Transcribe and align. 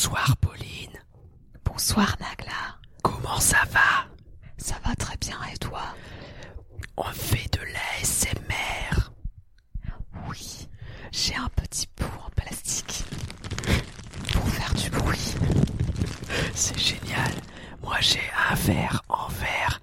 Bonsoir 0.00 0.36
Pauline. 0.36 0.96
Bonsoir 1.64 2.16
Nagla. 2.20 2.78
Comment 3.02 3.40
ça 3.40 3.64
va? 3.72 4.06
Ça 4.56 4.76
va 4.84 4.94
très 4.94 5.16
bien 5.16 5.36
et 5.52 5.58
toi? 5.58 5.82
On 6.96 7.02
fait 7.02 7.52
de 7.52 7.58
l'ASMR. 7.64 9.10
Oui, 10.28 10.68
j'ai 11.10 11.34
un 11.34 11.48
petit 11.48 11.88
pot 11.88 12.04
en 12.24 12.30
plastique 12.30 13.02
pour 14.34 14.48
faire 14.48 14.72
du 14.74 14.88
bruit. 14.88 15.34
C'est 16.54 16.78
génial. 16.78 17.32
Moi 17.82 17.96
j'ai 17.98 18.22
un 18.50 18.54
verre 18.54 19.02
en 19.08 19.26
verre. 19.26 19.80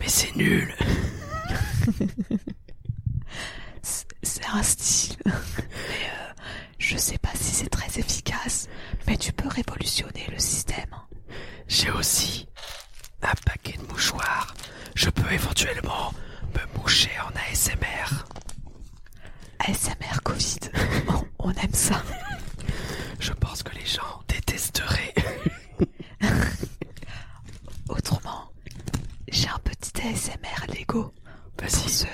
Mais 0.00 0.08
c'est 0.08 0.34
nul. 0.34 0.74
C'est 4.22 4.46
un 4.52 4.62
style. 4.62 5.16
Mais 5.24 5.32
euh, 5.32 6.32
je 6.78 6.96
sais 6.96 7.18
pas 7.18 7.30
si 7.34 7.54
c'est 7.54 7.68
très 7.68 8.00
efficace. 8.00 8.68
Révolutionner 9.48 10.26
le 10.32 10.38
système. 10.38 10.90
J'ai 11.68 11.90
aussi 11.90 12.46
un 13.22 13.32
paquet 13.44 13.78
de 13.78 13.86
mouchoirs. 13.90 14.54
Je 14.94 15.08
peux 15.10 15.32
éventuellement 15.32 16.12
me 16.54 16.78
moucher 16.78 17.10
en 17.24 17.30
ASMR. 17.50 18.24
ASMR 19.60 20.20
Covid. 20.24 20.58
On, 21.08 21.24
on 21.48 21.52
aime 21.52 21.72
ça. 21.74 22.02
Je 23.18 23.32
pense 23.32 23.62
que 23.62 23.74
les 23.74 23.86
gens 23.86 24.22
détesteraient. 24.28 25.14
Autrement, 27.88 28.50
j'ai 29.28 29.48
un 29.48 29.58
petit 29.60 29.92
ASMR 30.02 30.66
Lego. 30.78 31.12
Pour 31.56 31.70
ceux, 31.70 32.06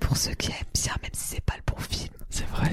pour 0.00 0.16
ceux 0.16 0.34
qui 0.34 0.50
aiment 0.50 0.56
bien, 0.74 0.94
même 1.02 1.10
si 1.12 1.34
c'est 1.34 1.40
pas 1.44 1.54
le 1.56 1.62
bon 1.74 1.80
film. 1.82 2.12
c'est 2.30 2.46
vrai. 2.48 2.72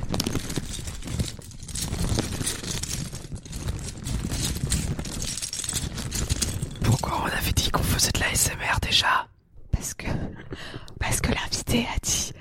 Pourquoi 6.83 7.23
on 7.23 7.25
avait 7.25 7.51
dit 7.51 7.64
qu'on 7.75 7.83
faisait 7.83 8.11
de 8.13 8.19
l'ASMR 8.21 8.79
déjà 8.81 9.27
Parce 9.71 9.93
que, 9.93 10.07
parce 10.99 11.19
que 11.21 11.31
l'invité 11.33 11.85
a 11.93 11.99
dit 12.01 12.31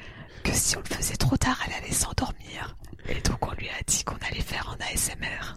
que 0.45 0.53
si 0.53 0.77
on 0.77 0.81
le 0.89 0.95
faisait 0.97 1.17
trop 1.17 1.37
tard, 1.37 1.59
elle 1.67 1.75
allait 1.75 1.93
s'endormir. 1.93 2.77
Et 3.09 3.21
donc 3.21 3.45
on 3.47 3.53
lui 3.55 3.69
a 3.69 3.83
dit 3.87 4.05
qu'on 4.05 4.17
allait 4.31 4.41
faire 4.43 4.69
en 4.77 4.93
ASMR. 4.93 5.57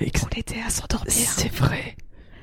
Ex- 0.00 0.20
Pour 0.20 0.28
l'aider 0.34 0.60
à 0.66 0.70
s'endormir. 0.70 1.12
C'est 1.14 1.52
vrai. 1.52 1.96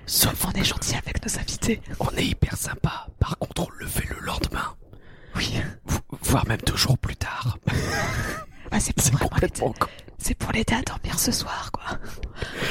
Sauf 0.05 0.45
On 0.45 0.51
est 0.51 0.63
gentil 0.63 0.95
avec 0.95 1.25
nos 1.25 1.39
invités. 1.39 1.81
on 1.99 2.09
est 2.15 2.25
hyper 2.25 2.55
sympa. 2.55 3.07
Par 3.19 3.37
contre, 3.39 3.63
on 3.63 3.69
le 3.79 3.87
fait 3.87 4.07
le 4.07 4.19
lendemain. 4.19 4.75
Oui. 5.35 5.55
Vo- 5.85 5.99
Voire 6.21 6.45
même 6.47 6.61
deux 6.65 6.75
jours 6.77 6.97
plus 6.99 7.15
tard. 7.15 7.57
Bah, 8.71 8.79
c'est 8.79 8.93
complètement 9.19 9.73
con. 9.73 9.87
C'est 10.27 10.33
pour 10.33 10.51
l'aider 10.53 10.73
à 10.73 10.81
dormir 10.81 11.19
ce 11.19 11.31
soir, 11.31 11.69
quoi. 11.71 11.99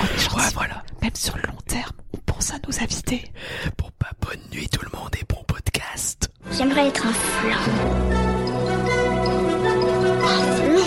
On 0.00 0.04
est 0.06 0.18
gentil. 0.18 0.36
Ouais, 0.36 0.50
voilà. 0.54 0.82
Même 1.02 1.14
sur 1.14 1.36
le 1.36 1.42
long 1.42 1.60
terme, 1.68 1.92
on 2.12 2.16
pense 2.26 2.50
à 2.50 2.56
nos 2.66 2.82
invités. 2.82 3.30
Bon, 3.78 3.86
bah, 4.00 4.08
bonne 4.20 4.40
nuit 4.50 4.68
tout 4.68 4.84
le 4.84 4.90
monde 4.98 5.10
et 5.20 5.24
bon 5.32 5.40
podcast. 5.46 6.28
J'aimerais 6.50 6.88
être 6.88 7.06
un 7.06 7.12
flan. 7.12 7.58
Un 10.24 10.42
flan 10.56 10.82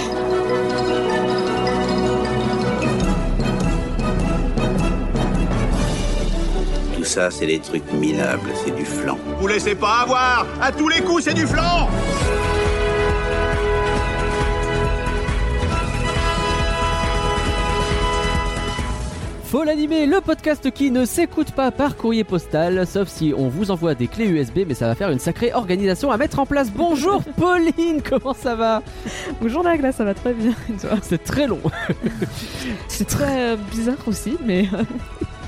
Tout 6.97 7.05
ça, 7.05 7.31
c'est 7.31 7.47
des 7.47 7.59
trucs 7.59 7.89
minables, 7.93 8.49
c'est 8.65 8.75
du 8.75 8.83
flan. 8.83 9.17
Vous 9.39 9.47
laissez 9.47 9.75
pas 9.75 10.01
avoir 10.01 10.45
À 10.61 10.73
tous 10.73 10.89
les 10.89 10.99
coups, 10.99 11.23
c'est 11.23 11.33
du 11.33 11.47
flan 11.47 11.87
Faut 19.47 19.63
l'animer, 19.63 20.05
le 20.05 20.19
podcast 20.19 20.69
qui 20.71 20.91
ne 20.91 21.05
s'écoute 21.05 21.51
pas 21.51 21.71
par 21.71 21.95
courrier 21.95 22.25
postal, 22.25 22.85
sauf 22.85 23.07
si 23.07 23.33
on 23.35 23.47
vous 23.47 23.71
envoie 23.71 23.95
des 23.95 24.07
clés 24.07 24.27
USB, 24.27 24.59
mais 24.67 24.73
ça 24.73 24.87
va 24.87 24.95
faire 24.95 25.09
une 25.09 25.19
sacrée 25.19 25.53
organisation 25.53 26.11
à 26.11 26.17
mettre 26.17 26.39
en 26.39 26.45
place. 26.45 26.69
Bonjour 26.69 27.23
Pauline, 27.37 28.01
comment 28.07 28.33
ça 28.33 28.55
va? 28.55 28.83
Bonjour 29.41 29.63
Nagla, 29.63 29.93
ça 29.93 30.03
va 30.03 30.13
très 30.13 30.33
bien. 30.33 30.51
C'est 31.01 31.23
très 31.23 31.47
long. 31.47 31.61
C'est 32.89 33.07
très 33.07 33.53
euh, 33.53 33.55
bizarre 33.71 33.95
aussi, 34.07 34.37
mais. 34.45 34.67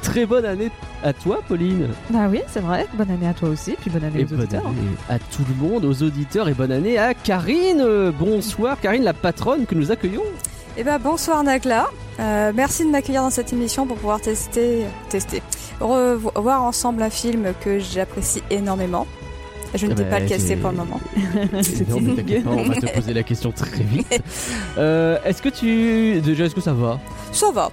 Très 0.02 0.26
bonne 0.26 0.46
année 0.46 0.72
à 1.04 1.12
toi 1.12 1.42
Pauline. 1.46 1.90
Bah 2.10 2.28
oui, 2.32 2.40
c'est 2.48 2.62
vrai. 2.62 2.88
Bonne 2.94 3.12
année 3.12 3.28
à 3.28 3.34
toi 3.34 3.50
aussi, 3.50 3.76
puis 3.82 3.90
bonne 3.92 4.06
année 4.06 4.22
Et 4.22 4.24
aux 4.24 4.28
bonne 4.28 4.40
auditeurs. 4.40 4.66
année 4.66 4.78
à 5.10 5.20
tout 5.20 5.44
le 5.48 5.54
monde, 5.56 5.84
aux 5.84 6.04
auditeurs, 6.04 6.48
et 6.48 6.54
bonne 6.54 6.72
année 6.72 6.98
à 6.98 7.14
Karine. 7.14 7.82
Euh, 7.82 8.10
Bonsoir 8.18 8.80
Karine, 8.80 9.04
la 9.04 9.14
patronne 9.14 9.66
que 9.66 9.76
nous 9.76 9.92
accueillons. 9.92 10.24
Eh 10.82 10.84
ben 10.86 10.98
bonsoir 10.98 11.44
Nagla. 11.44 11.88
Euh, 12.22 12.54
merci 12.56 12.86
de 12.86 12.90
m'accueillir 12.90 13.22
dans 13.22 13.30
cette 13.30 13.52
émission 13.52 13.86
pour 13.86 13.98
pouvoir 13.98 14.22
tester, 14.22 14.86
tester, 15.10 15.42
revoir 15.82 16.64
ensemble 16.64 17.02
un 17.04 17.10
film 17.10 17.54
que 17.62 17.80
j'apprécie 17.80 18.42
énormément. 18.50 19.06
Je 19.76 19.86
ne 19.88 19.92
Eh 19.92 19.96
ben, 19.96 20.10
pas 20.10 20.20
lequel 20.22 20.40
c'est- 20.40 20.48
c'est 20.48 20.56
pour 20.56 20.72
le 20.72 20.78
moment. 20.78 21.00
Non, 21.14 22.00
mais 22.02 22.40
pas, 22.40 22.50
on 22.50 22.64
va 22.64 22.76
te 22.76 22.94
poser 22.96 23.14
la 23.14 23.24
question 23.24 23.52
très 23.52 23.84
vite. 23.84 24.08
Euh, 24.78 25.18
est-ce 25.26 25.42
que 25.42 25.50
tu... 25.50 26.22
Déjà, 26.22 26.46
est-ce 26.46 26.56
que 26.56 26.62
ça 26.62 26.72
va? 26.74 26.98
Ça 27.34 27.52
va. 27.52 27.70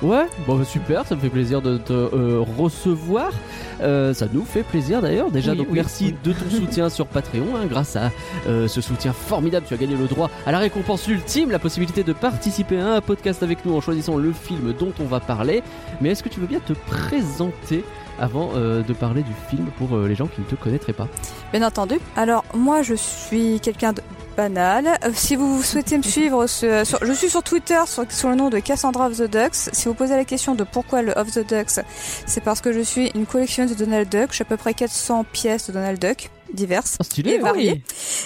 Ouais, 0.00 0.26
bon 0.46 0.56
bah, 0.56 0.64
super, 0.64 1.04
ça 1.06 1.16
me 1.16 1.20
fait 1.20 1.28
plaisir 1.28 1.60
de 1.60 1.76
te 1.76 1.92
euh, 1.92 2.44
recevoir. 2.56 3.32
Euh, 3.80 4.14
ça 4.14 4.26
nous 4.32 4.44
fait 4.44 4.62
plaisir 4.62 5.02
d'ailleurs. 5.02 5.30
Déjà, 5.32 5.52
Oui, 5.52 5.58
donc 5.58 5.66
oui, 5.70 5.74
merci 5.74 6.04
oui. 6.06 6.14
de 6.22 6.32
ton 6.32 6.50
soutien 6.50 6.88
sur 6.88 7.06
Patreon. 7.08 7.56
hein. 7.56 7.66
grâce 7.68 7.96
à 7.96 8.12
euh, 8.46 8.68
ce 8.68 8.80
soutien 8.80 9.12
formidable, 9.12 9.66
tu 9.66 9.74
as 9.74 9.76
gagné 9.76 9.96
le 9.96 10.06
droit 10.06 10.30
à 10.46 10.52
la 10.52 10.58
récompense 10.60 11.08
ultime, 11.08 11.50
la 11.50 11.58
possibilité 11.58 12.04
de 12.04 12.12
participer 12.12 12.78
à 12.78 12.94
un 12.94 13.00
podcast 13.00 13.42
avec 13.42 13.64
nous 13.64 13.74
en 13.76 13.80
choisissant 13.80 14.16
le 14.16 14.32
film 14.32 14.72
dont 14.78 14.92
on 15.00 15.04
va 15.04 15.18
parler. 15.18 15.64
Mais 16.00 16.10
est-ce 16.10 16.22
que 16.22 16.28
tu 16.28 16.38
veux 16.38 16.46
bien 16.46 16.60
te 16.60 16.74
présenter 16.74 17.84
avant 18.20 18.50
euh, 18.54 18.82
de 18.82 18.92
parler 18.92 19.22
du 19.22 19.32
film 19.50 19.66
pour 19.78 19.96
euh, 19.96 20.06
les 20.06 20.14
gens 20.14 20.28
qui 20.28 20.40
ne 20.42 20.46
te 20.46 20.54
connaîtraient 20.54 20.92
pas? 20.92 21.08
Bien 21.52 21.66
entendu. 21.66 21.96
Alors, 22.14 22.44
moi, 22.54 22.82
je 22.82 22.94
suis 22.94 23.58
quelqu'un 23.58 23.92
de 23.92 24.02
banal. 24.38 24.86
Euh, 25.04 25.10
si 25.14 25.34
vous 25.34 25.64
souhaitez 25.64 25.98
me 25.98 26.02
suivre, 26.04 26.46
je 26.46 27.12
suis 27.12 27.28
sur 27.28 27.42
Twitter 27.42 27.80
sur, 27.86 28.04
sur 28.08 28.28
le 28.28 28.36
nom 28.36 28.50
de 28.50 28.60
Cassandra 28.60 29.08
of 29.08 29.18
the 29.18 29.28
Ducks. 29.28 29.72
Si 29.72 29.88
vous 29.88 29.94
posez 29.94 30.14
la 30.14 30.24
question 30.24 30.54
de 30.54 30.62
pourquoi 30.62 31.02
le 31.02 31.12
of 31.18 31.32
the 31.32 31.44
Ducks, 31.44 31.84
c'est 32.24 32.44
parce 32.44 32.60
que 32.60 32.72
je 32.72 32.78
suis 32.78 33.10
une 33.16 33.26
collectionneuse 33.26 33.76
de 33.76 33.84
Donald 33.84 34.08
Duck. 34.08 34.30
J'ai 34.32 34.42
à 34.42 34.44
peu 34.44 34.56
près 34.56 34.74
400 34.74 35.24
pièces 35.24 35.66
de 35.66 35.72
Donald 35.72 35.98
Duck, 35.98 36.30
diverses. 36.52 36.96
Ah, 37.00 37.04
Stylé, 37.04 37.32
Et 37.32 37.38
varié. 37.38 37.82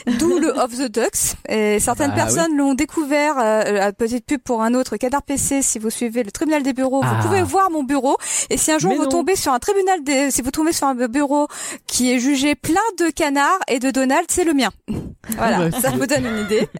D'où 0.18 0.38
le 0.38 0.50
of 0.58 0.72
the 0.76 0.90
Ducks. 0.90 1.36
Et 1.48 1.78
certaines 1.80 2.10
Ah, 2.12 2.16
personnes 2.16 2.56
l'ont 2.56 2.74
découvert, 2.74 3.38
euh, 3.38 3.80
à 3.80 3.92
petite 3.92 4.26
pub 4.26 4.40
pour 4.42 4.62
un 4.62 4.74
autre 4.74 4.96
Canard 4.96 5.22
PC. 5.22 5.62
Si 5.62 5.78
vous 5.78 5.90
suivez 5.90 6.22
le 6.22 6.30
tribunal 6.30 6.62
des 6.62 6.72
bureaux, 6.72 7.00
Ah. 7.04 7.16
vous 7.20 7.28
pouvez 7.28 7.42
voir 7.42 7.70
mon 7.70 7.82
bureau. 7.84 8.16
Et 8.50 8.56
si 8.56 8.70
un 8.72 8.78
jour 8.78 8.90
Mais 8.90 8.96
vous 8.96 9.04
non. 9.04 9.10
tombez 9.10 9.36
sur 9.36 9.52
un 9.52 9.58
tribunal 9.58 10.02
des, 10.04 10.30
si 10.30 10.42
vous 10.42 10.50
tombez 10.50 10.72
sur 10.72 10.86
un 10.86 10.94
bureau 10.94 11.48
qui 11.86 12.12
est 12.12 12.18
jugé 12.18 12.54
plein 12.54 12.80
de 12.98 13.10
canards 13.10 13.58
et 13.68 13.78
de 13.78 13.90
Donald, 13.90 14.26
c'est 14.28 14.44
le 14.44 14.54
mien. 14.54 14.70
Voilà, 15.36 15.58
Ah 15.60 15.68
bah, 15.68 15.80
ça 15.80 15.90
vous 15.90 16.04
donne 16.06 16.26
une 16.26 16.44
idée. 16.44 16.68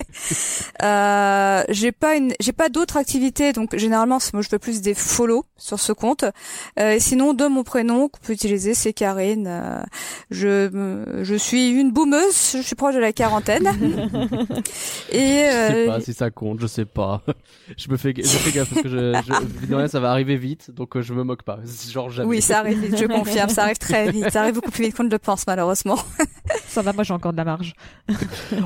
Euh, 0.82 1.62
j'ai 1.68 1.92
pas 1.92 2.16
une, 2.16 2.32
j'ai 2.40 2.52
pas 2.52 2.68
d'autres 2.68 2.96
activités, 2.96 3.52
donc 3.52 3.76
généralement, 3.76 4.18
moi 4.32 4.42
je 4.42 4.48
fais 4.48 4.58
plus 4.58 4.80
des 4.80 4.94
follow 4.94 5.44
sur 5.56 5.78
ce 5.78 5.92
compte. 5.92 6.24
Euh, 6.78 6.92
et 6.92 7.00
sinon, 7.00 7.34
de 7.34 7.46
mon 7.46 7.62
prénom 7.62 8.08
qu'on 8.08 8.18
peut 8.20 8.32
utiliser, 8.32 8.74
c'est 8.74 8.92
Karine. 8.92 9.46
Euh, 9.48 9.80
je, 10.30 10.68
me- 10.70 11.22
je 11.32 11.38
suis 11.38 11.70
une 11.70 11.92
boumeuse, 11.92 12.56
je 12.56 12.62
suis 12.62 12.74
proche 12.74 12.94
de 12.94 13.00
la 13.00 13.14
quarantaine. 13.14 13.66
et 15.10 15.12
Je 15.12 15.16
sais 15.16 15.86
euh, 15.86 15.86
pas 15.86 16.00
si 16.00 16.12
ça 16.12 16.30
compte, 16.30 16.60
je 16.60 16.66
sais 16.66 16.84
pas. 16.84 17.22
Je 17.78 17.88
me 17.90 17.96
fais, 17.96 18.12
je 18.14 18.22
fais 18.22 18.50
gaffe 18.50 18.68
parce 18.68 18.82
que 18.82 18.88
je, 18.88 18.96
je, 18.96 19.66
de 19.66 19.74
rien, 19.74 19.88
ça 19.88 19.98
va 19.98 20.10
arriver 20.10 20.36
vite, 20.36 20.70
donc 20.70 20.94
euh, 20.94 21.00
je 21.00 21.14
me 21.14 21.22
moque 21.22 21.42
pas. 21.42 21.58
Genre 21.90 22.10
jamais. 22.10 22.28
oui, 22.28 22.42
ça 22.42 22.58
arrive 22.58 22.80
vite, 22.80 22.98
je 22.98 23.06
confirme, 23.06 23.48
ça 23.48 23.62
arrive 23.62 23.78
très 23.78 24.10
vite, 24.10 24.28
ça 24.30 24.42
arrive 24.42 24.56
beaucoup 24.56 24.70
plus 24.70 24.84
vite 24.84 24.96
qu'on 24.96 25.04
ne 25.04 25.10
le 25.10 25.18
pense 25.18 25.46
malheureusement. 25.46 25.98
Ça 26.66 26.82
va, 26.82 26.92
moi 26.92 27.02
j'ai 27.02 27.14
encore 27.14 27.32
de 27.32 27.38
la 27.38 27.44
marge. 27.44 27.74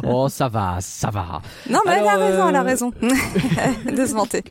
Oh, 0.05 0.29
ça 0.29 0.49
va, 0.49 0.79
ça 0.81 1.11
va. 1.11 1.41
Non, 1.71 1.81
mais 1.87 1.99
elle 2.01 2.09
a 2.09 2.17
raison, 2.17 2.49
elle 2.49 2.57
a 2.57 2.61
euh, 2.61 2.65
raison 2.65 2.91
de 2.91 4.07
se 4.07 4.13
vanter. 4.13 4.43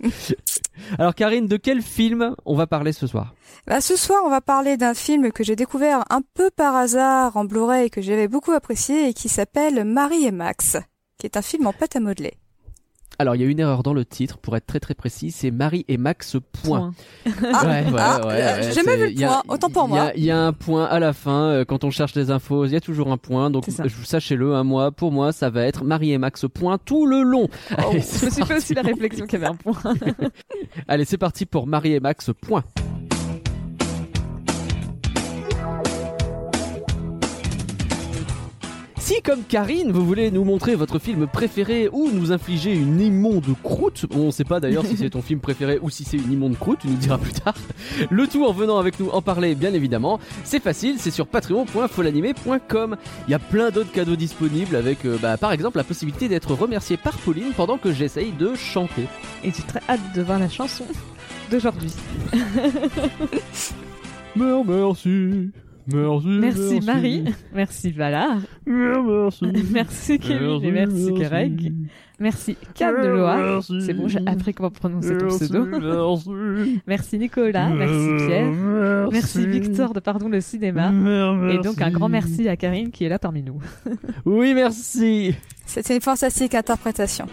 Alors 0.97 1.15
Karine, 1.15 1.47
de 1.47 1.57
quel 1.57 1.81
film 1.81 2.35
on 2.45 2.55
va 2.55 2.65
parler 2.65 2.93
ce 2.93 3.07
soir? 3.07 3.34
Bah, 3.67 3.81
ce 3.81 3.95
soir, 3.95 4.21
on 4.25 4.29
va 4.29 4.41
parler 4.41 4.77
d'un 4.77 4.93
film 4.93 5.31
que 5.31 5.43
j'ai 5.43 5.55
découvert 5.55 6.03
un 6.09 6.21
peu 6.33 6.49
par 6.51 6.75
hasard 6.75 7.35
en 7.37 7.45
Blu-ray 7.45 7.85
et 7.85 7.89
que 7.89 8.01
j'avais 8.01 8.27
beaucoup 8.27 8.51
apprécié 8.51 9.09
et 9.09 9.13
qui 9.13 9.29
s'appelle 9.29 9.83
Marie 9.85 10.25
et 10.25 10.31
Max, 10.31 10.77
qui 11.17 11.25
est 11.25 11.37
un 11.37 11.41
film 11.41 11.65
en 11.67 11.73
pâte 11.73 11.95
à 11.95 11.99
modeler. 11.99 12.35
Alors 13.17 13.35
il 13.35 13.41
y 13.41 13.45
a 13.45 13.47
une 13.47 13.59
erreur 13.61 13.81
dans 13.81 13.93
le 13.93 14.03
titre, 14.03 14.37
pour 14.39 14.57
être 14.57 14.65
très 14.65 14.81
très 14.81 14.93
précis, 14.93 15.31
c'est 15.31 15.49
Marie 15.49 15.85
et 15.87 15.95
Max 15.97 16.35
point. 16.63 16.91
Ah, 17.25 17.29
ouais, 17.65 17.85
ouais, 17.85 17.93
ah, 17.97 18.19
ouais, 18.27 18.33
ouais, 18.33 18.59
j'ai 18.63 18.73
jamais 18.73 18.97
vu 18.97 19.15
le 19.15 19.23
a- 19.23 19.27
point, 19.27 19.41
autant 19.47 19.69
pour 19.69 19.87
moi. 19.87 20.11
Il 20.17 20.25
y, 20.25 20.31
a 20.31 20.37
un 20.37 20.51
point 20.51 20.83
à 20.83 20.99
la 20.99 21.13
fin, 21.13 21.45
euh, 21.45 21.65
quand 21.65 21.85
on 21.85 21.91
cherche 21.91 22.13
les 22.15 22.29
infos, 22.29 22.65
il 22.65 22.73
y 22.73 22.75
a 22.75 22.81
toujours 22.81 23.09
un 23.13 23.17
point, 23.17 23.49
donc 23.49 23.67
sachez-le, 24.03 24.53
un 24.55 24.65
moi, 24.65 24.91
pour 24.91 25.13
moi, 25.13 25.31
ça 25.31 25.49
va 25.49 25.63
être 25.63 25.85
Marie 25.85 26.11
et 26.11 26.17
Max 26.17 26.45
point 26.53 26.77
tout 26.77 27.05
le 27.05 27.21
long. 27.21 27.47
Oh, 27.71 27.73
Allez, 27.77 28.01
Je 28.01 28.25
me 28.25 28.31
suis 28.31 28.43
fait 28.45 28.57
aussi 28.57 28.73
la 28.73 28.81
réflexion 28.81 29.25
qu'il 29.25 29.39
y 29.39 29.43
avait 29.43 29.51
un 29.53 29.55
point. 29.55 29.77
Allez, 30.89 31.05
c'est 31.05 31.17
parti 31.17 31.45
pour 31.45 31.67
Marie 31.67 31.93
et 31.93 32.01
Max 32.01 32.31
point. 32.41 32.65
Si 39.05 39.21
comme 39.21 39.43
Karine, 39.43 39.91
vous 39.91 40.03
voulez 40.03 40.31
nous 40.31 40.43
montrer 40.43 40.73
votre 40.73 40.97
film 40.97 41.27
préféré 41.27 41.87
ou 41.91 42.09
nous 42.11 42.31
infliger 42.31 42.73
une 42.73 42.99
immonde 42.99 43.45
croûte, 43.61 44.07
on 44.09 44.31
sait 44.31 44.43
pas 44.43 44.59
d'ailleurs 44.59 44.83
si 44.83 44.97
c'est 44.97 45.11
ton 45.11 45.21
film 45.21 45.39
préféré 45.39 45.77
ou 45.79 45.91
si 45.91 46.03
c'est 46.03 46.17
une 46.17 46.31
immonde 46.33 46.57
croûte, 46.57 46.79
tu 46.81 46.87
nous 46.87 46.95
diras 46.97 47.19
plus 47.19 47.33
tard. 47.33 47.53
Le 48.09 48.25
tout 48.25 48.43
en 48.45 48.51
venant 48.51 48.79
avec 48.79 48.99
nous 48.99 49.09
en 49.09 49.21
parler, 49.21 49.53
bien 49.53 49.75
évidemment. 49.75 50.19
C'est 50.43 50.59
facile, 50.59 50.95
c'est 50.97 51.11
sur 51.11 51.27
patreon.folanimé.com. 51.27 52.95
Il 53.27 53.31
y 53.31 53.35
a 53.35 53.39
plein 53.39 53.69
d'autres 53.69 53.91
cadeaux 53.91 54.15
disponibles 54.15 54.75
avec, 54.75 55.05
euh, 55.05 55.19
bah, 55.21 55.37
par 55.37 55.51
exemple, 55.51 55.77
la 55.77 55.83
possibilité 55.83 56.27
d'être 56.27 56.55
remercié 56.55 56.97
par 56.97 57.15
Pauline 57.19 57.51
pendant 57.55 57.77
que 57.77 57.93
j'essaye 57.93 58.31
de 58.31 58.55
chanter. 58.55 59.03
Et 59.43 59.51
j'ai 59.55 59.61
très 59.67 59.81
hâte 59.87 60.01
de 60.15 60.23
voir 60.23 60.39
la 60.39 60.49
chanson 60.49 60.85
d'aujourd'hui. 61.51 61.91
Mer- 64.35 64.65
Merci, 64.65 65.51
merci, 65.87 66.27
Merci 66.27 66.79
Marie, 66.85 67.23
merci 67.53 67.91
Valar, 67.91 68.37
merci, 68.65 69.45
merci 69.71 70.19
Kevin 70.19 70.63
et 70.63 70.71
merci 70.71 71.11
Greg, 71.13 71.73
merci 72.19 72.57
Cam 72.73 72.95
de 73.01 73.07
Loire. 73.07 73.61
C'est 73.81 73.93
bon, 73.93 74.07
j'ai 74.07 74.19
appris 74.25 74.53
comment 74.53 74.71
prononcer 74.71 75.17
ton 75.17 75.27
pseudo. 75.27 75.67
Merci 76.87 77.19
Nicolas, 77.19 77.69
merci 77.69 78.25
Pierre, 78.25 79.07
merci 79.11 79.45
Victor 79.45 79.93
de 79.93 79.99
Pardon 79.99 80.27
le 80.29 80.41
cinéma. 80.41 80.91
Et 81.51 81.59
donc 81.59 81.81
un 81.81 81.91
grand 81.91 82.09
merci 82.09 82.49
à 82.49 82.55
Karine 82.57 82.91
qui 82.91 83.05
est 83.05 83.09
là 83.09 83.19
parmi 83.19 83.43
nous. 83.43 83.59
Oui, 84.25 84.53
merci. 84.53 85.35
C'était 85.65 85.95
une 85.95 86.01
fantastique 86.01 86.55
interprétation. 86.55 87.25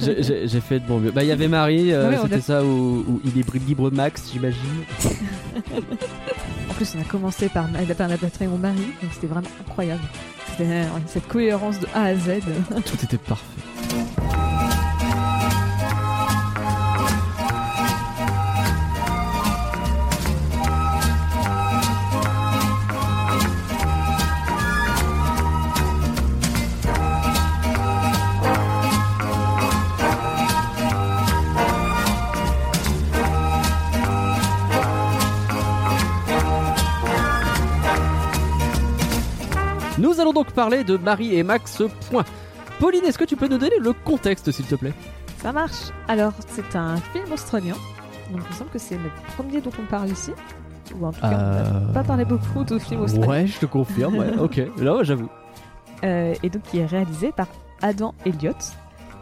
J'ai- 0.00 0.60
fait 0.60 0.80
de 0.80 0.88
mon 0.88 0.98
mieux. 0.98 1.10
Bah, 1.10 1.22
il 1.22 1.28
y 1.28 1.32
avait 1.32 1.48
Marie, 1.48 1.92
euh, 1.92 2.08
Ouais, 2.10 2.16
c'était 2.22 2.34
a- 2.36 2.40
ça 2.40 2.64
où, 2.64 3.04
où 3.06 3.20
il 3.24 3.38
est 3.38 3.54
libre 3.66 3.90
max, 3.90 4.30
j'imagine. 4.32 4.60
Plus, 6.80 6.94
on 6.96 7.00
a 7.02 7.04
commencé 7.04 7.50
par, 7.50 7.66
la 7.70 8.16
Patreon 8.16 8.56
Marie, 8.56 8.94
donc 9.02 9.12
c'était 9.12 9.26
vraiment 9.26 9.50
incroyable. 9.68 10.00
C'était 10.46 10.64
euh, 10.64 10.84
cette 11.08 11.28
cohérence 11.28 11.78
de 11.78 11.86
A 11.92 12.04
à 12.04 12.14
Z. 12.14 12.40
Tout 12.86 13.04
était 13.04 13.18
parfait. 13.18 13.69
Parler 40.60 40.84
de 40.84 40.98
Marie 40.98 41.34
et 41.36 41.42
Max 41.42 41.82
Point. 42.10 42.24
Pauline, 42.80 43.02
est-ce 43.06 43.16
que 43.16 43.24
tu 43.24 43.34
peux 43.34 43.48
nous 43.48 43.56
donner 43.56 43.78
le 43.80 43.94
contexte, 43.94 44.50
s'il 44.50 44.66
te 44.66 44.74
plaît? 44.74 44.92
Ça 45.38 45.52
marche. 45.52 45.88
Alors, 46.06 46.34
c'est 46.48 46.76
un 46.76 46.96
film 46.98 47.32
australien. 47.32 47.72
Donc, 48.30 48.42
il 48.44 48.48
me 48.50 48.52
semble 48.52 48.68
que 48.70 48.78
c'est 48.78 48.96
le 48.96 49.10
premier 49.36 49.62
dont 49.62 49.70
on 49.82 49.86
parle 49.86 50.10
ici. 50.10 50.32
Ou 50.94 51.06
en 51.06 51.12
tout 51.12 51.20
cas, 51.22 51.28
on 51.30 51.34
Euh, 51.34 51.80
n'a 51.86 51.92
pas 51.94 52.04
parlé 52.04 52.26
beaucoup 52.26 52.62
de 52.62 52.78
films 52.78 53.00
australiens. 53.00 53.26
Ouais, 53.26 53.46
je 53.46 53.58
te 53.58 53.64
confirme, 53.64 54.18
ouais, 54.18 54.36
ok. 54.38 54.60
Là, 54.76 54.96
ouais, 54.96 55.04
j'avoue. 55.06 55.30
Euh, 56.04 56.34
et 56.42 56.50
donc, 56.50 56.62
qui 56.64 56.78
est 56.80 56.84
réalisé 56.86 57.32
par 57.32 57.46
Adam 57.80 58.12
Elliott 58.26 58.56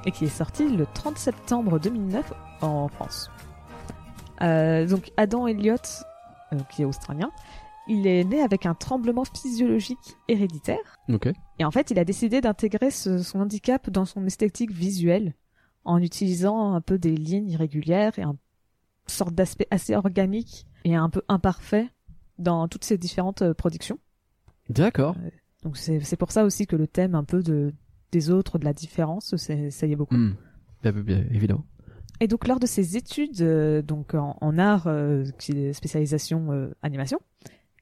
et 0.07 0.11
qui 0.11 0.25
est 0.25 0.29
sorti 0.43 0.69
le 0.69 0.87
30 0.93 1.19
septembre 1.19 1.79
2009 1.79 2.33
en 2.63 2.89
France. 2.89 3.31
Euh, 4.43 4.87
donc, 4.89 5.13
Adam 5.17 5.47
Elliott, 5.47 6.03
euh, 6.53 6.57
qui 6.69 6.83
est 6.83 6.85
australien, 6.85 7.31
il 7.89 8.07
est 8.07 8.25
né 8.25 8.41
avec 8.41 8.67
un 8.67 8.75
tremblement 8.75 9.25
physiologique 9.25 10.17
héréditaire. 10.29 10.97
Et 11.59 11.65
en 11.65 11.71
fait, 11.71 11.91
il 11.91 11.99
a 11.99 12.05
décidé 12.05 12.41
d'intégrer 12.41 12.91
son 12.91 13.41
handicap 13.41 13.91
dans 13.91 14.05
son 14.05 14.25
esthétique 14.27 14.73
visuelle 14.73 15.35
en 15.85 16.03
utilisant 16.03 16.75
un 16.75 16.81
peu 16.81 16.99
des 16.99 17.17
lignes 17.17 17.49
irrégulières 17.49 18.19
et 18.19 18.23
une 18.23 18.37
sorte 19.07 19.35
d'aspect 19.35 19.67
assez 19.71 19.95
organique 19.95 20.67
et 20.85 20.95
un 20.95 21.09
peu 21.09 21.23
imparfait 21.29 21.89
dans 22.39 22.69
toutes 22.69 22.85
ses 22.85 22.99
différentes 22.99 23.43
euh, 23.43 23.55
productions. 23.55 23.99
D'accord. 24.69 25.17
Donc 25.63 25.77
c'est 25.77 26.17
pour 26.17 26.31
ça 26.31 26.45
aussi 26.45 26.67
que 26.67 26.77
le 26.77 26.87
thème 26.87 27.15
un 27.15 27.25
peu 27.25 27.43
de 27.43 27.73
des 28.13 28.31
autres, 28.31 28.59
de 28.59 28.65
la 28.65 28.73
différence, 28.73 29.37
ça 29.37 29.55
y 29.55 29.93
est 29.93 29.97
beaucoup. 29.97 30.15
Hmm. 30.15 30.35
Bien, 30.83 30.93
bien, 30.93 31.25
évidemment. 31.31 31.65
Et 32.21 32.27
donc 32.27 32.49
lors 32.49 32.59
de 32.59 32.67
ses 32.67 32.97
études 32.97 33.41
euh, 33.43 33.83
donc 33.83 34.15
en, 34.15 34.37
en 34.41 34.59
art, 34.59 34.87
euh, 34.87 35.25
qui 35.39 35.53
est 35.53 35.73
spécialisation 35.73 36.53
euh, 36.53 36.71
animation, 36.83 37.21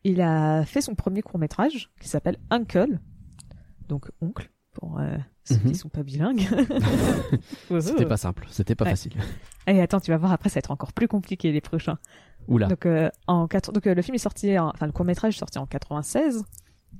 il 0.08 0.20
a 0.20 0.64
fait 0.64 0.80
son 0.80 0.94
premier 0.94 1.22
court 1.22 1.38
métrage 1.38 1.90
qui 2.00 2.08
s'appelle 2.08 2.36
Uncle, 2.50 2.98
donc 3.88 4.10
oncle 4.20 4.50
pour 4.72 4.98
euh, 5.00 5.16
ceux 5.44 5.56
Mhm. 5.56 5.72
qui 5.72 5.74
sont 5.74 5.88
pas 5.88 6.02
bilingues. 6.02 6.46
C'était 7.80 8.06
pas 8.06 8.16
simple, 8.16 8.46
c'était 8.50 8.74
pas 8.74 8.84
Ouais. 8.84 8.90
facile. 8.90 9.12
Et 9.66 9.80
attends, 9.80 10.00
tu 10.00 10.10
vas 10.10 10.16
voir 10.18 10.32
après, 10.32 10.48
ça 10.48 10.54
va 10.54 10.58
être 10.60 10.70
encore 10.70 10.92
plus 10.92 11.08
compliqué 11.08 11.50
les 11.52 11.60
prochains. 11.60 11.98
Oula. 12.48 12.68
Donc, 12.68 12.86
euh, 12.86 13.08
en 13.26 13.48
quatre... 13.48 13.72
donc 13.72 13.86
euh, 13.86 13.94
le 13.94 14.02
film 14.02 14.14
est 14.14 14.18
sorti, 14.18 14.56
en- 14.58 14.68
enfin 14.68 14.86
le 14.86 14.92
court 14.92 15.04
métrage 15.04 15.34
est 15.34 15.38
sorti 15.38 15.58
en 15.58 15.66
96, 15.66 16.44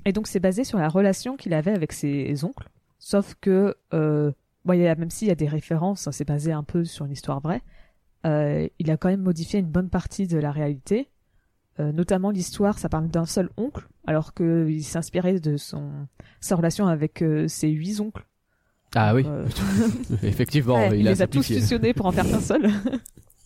et 0.04 0.12
donc 0.12 0.26
c'est 0.26 0.40
basé 0.40 0.64
sur 0.64 0.78
la 0.78 0.88
relation 0.88 1.36
qu'il 1.36 1.54
avait 1.54 1.70
avec 1.72 1.92
ses 1.92 2.44
oncles. 2.44 2.68
Sauf 2.98 3.34
que, 3.40 3.76
bon, 3.92 4.72
il 4.72 4.80
y 4.80 4.86
a, 4.88 4.94
même 4.96 5.10
s'il 5.10 5.28
y 5.28 5.30
a 5.30 5.34
des 5.36 5.46
références, 5.46 6.08
hein, 6.08 6.12
c'est 6.12 6.26
basé 6.26 6.50
un 6.52 6.64
peu 6.64 6.84
sur 6.84 7.04
une 7.04 7.12
histoire 7.12 7.40
vraie, 7.40 7.62
il 8.24 8.90
a 8.90 8.96
quand 8.96 9.08
même 9.08 9.22
modifié 9.22 9.60
une 9.60 9.66
bonne 9.70 9.90
partie 9.90 10.26
de 10.26 10.38
la 10.38 10.50
réalité. 10.50 11.08
Euh, 11.78 11.92
notamment 11.92 12.30
l'histoire, 12.30 12.78
ça 12.78 12.88
parle 12.88 13.08
d'un 13.08 13.26
seul 13.26 13.50
oncle, 13.56 13.86
alors 14.06 14.32
qu'il 14.34 14.82
s'inspirait 14.84 15.40
de 15.40 15.56
son 15.56 15.90
sa 16.40 16.56
relation 16.56 16.86
avec 16.86 17.22
euh, 17.22 17.48
ses 17.48 17.68
huit 17.68 18.00
oncles. 18.00 18.26
Ah 18.94 19.14
oui, 19.14 19.24
Euh, 19.26 19.46
effectivement, 20.22 20.76
Ouais, 20.76 20.90
il, 20.94 21.00
il, 21.00 21.08
a 21.08 21.10
les 21.10 21.22
a 21.22 21.26
tous 21.26 21.46
fusionnés 21.46 21.92
pour 21.92 22.06
en 22.06 22.12
faire 22.12 22.24
qu'un 22.24 22.40
seul. 22.52 22.70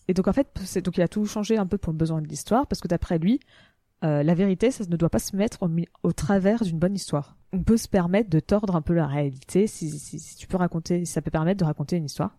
Et 0.07 0.15
donc 0.15 0.29
en 0.29 0.33
fait, 0.33 0.49
c'est 0.65 0.83
donc 0.83 0.97
il 0.97 1.03
a 1.03 1.09
tout 1.09 1.25
changé 1.27 1.57
un 1.57 1.67
peu 1.67 1.79
pour 1.79 1.93
le 1.93 1.99
besoin 1.99 2.21
de 2.23 2.29
l'histoire 2.29 2.67
parce 2.67 2.81
que 2.81 2.89
d'après 2.89 3.19
lui, 3.19 3.41
euh, 4.05 4.23
la 4.23 4.35
vérité, 4.35 4.71
ça 4.71 4.85
ne 4.89 4.97
doit 4.97 5.11
pas 5.11 5.19
se 5.19 5.35
mettre 5.37 5.63
au, 5.63 5.71
au 6.05 6.13
travers 6.13 6.63
d'une 6.63 6.79
bonne 6.79 6.95
histoire. 6.95 7.37
On 7.53 7.63
peut 7.63 7.77
se 7.77 7.89
permettre 7.89 8.31
de 8.31 8.39
tordre 8.41 8.77
un 8.77 8.83
peu 8.83 8.95
la 8.95 9.07
réalité 9.07 9.67
si, 9.67 9.91
si, 9.91 10.19
si 10.21 10.37
tu 10.37 10.47
peux 10.47 10.57
raconter, 10.57 11.05
ça 11.05 11.21
peut 11.21 11.31
permettre 11.31 11.59
de 11.59 11.65
raconter 11.65 11.97
une 11.97 12.05
histoire. 12.05 12.39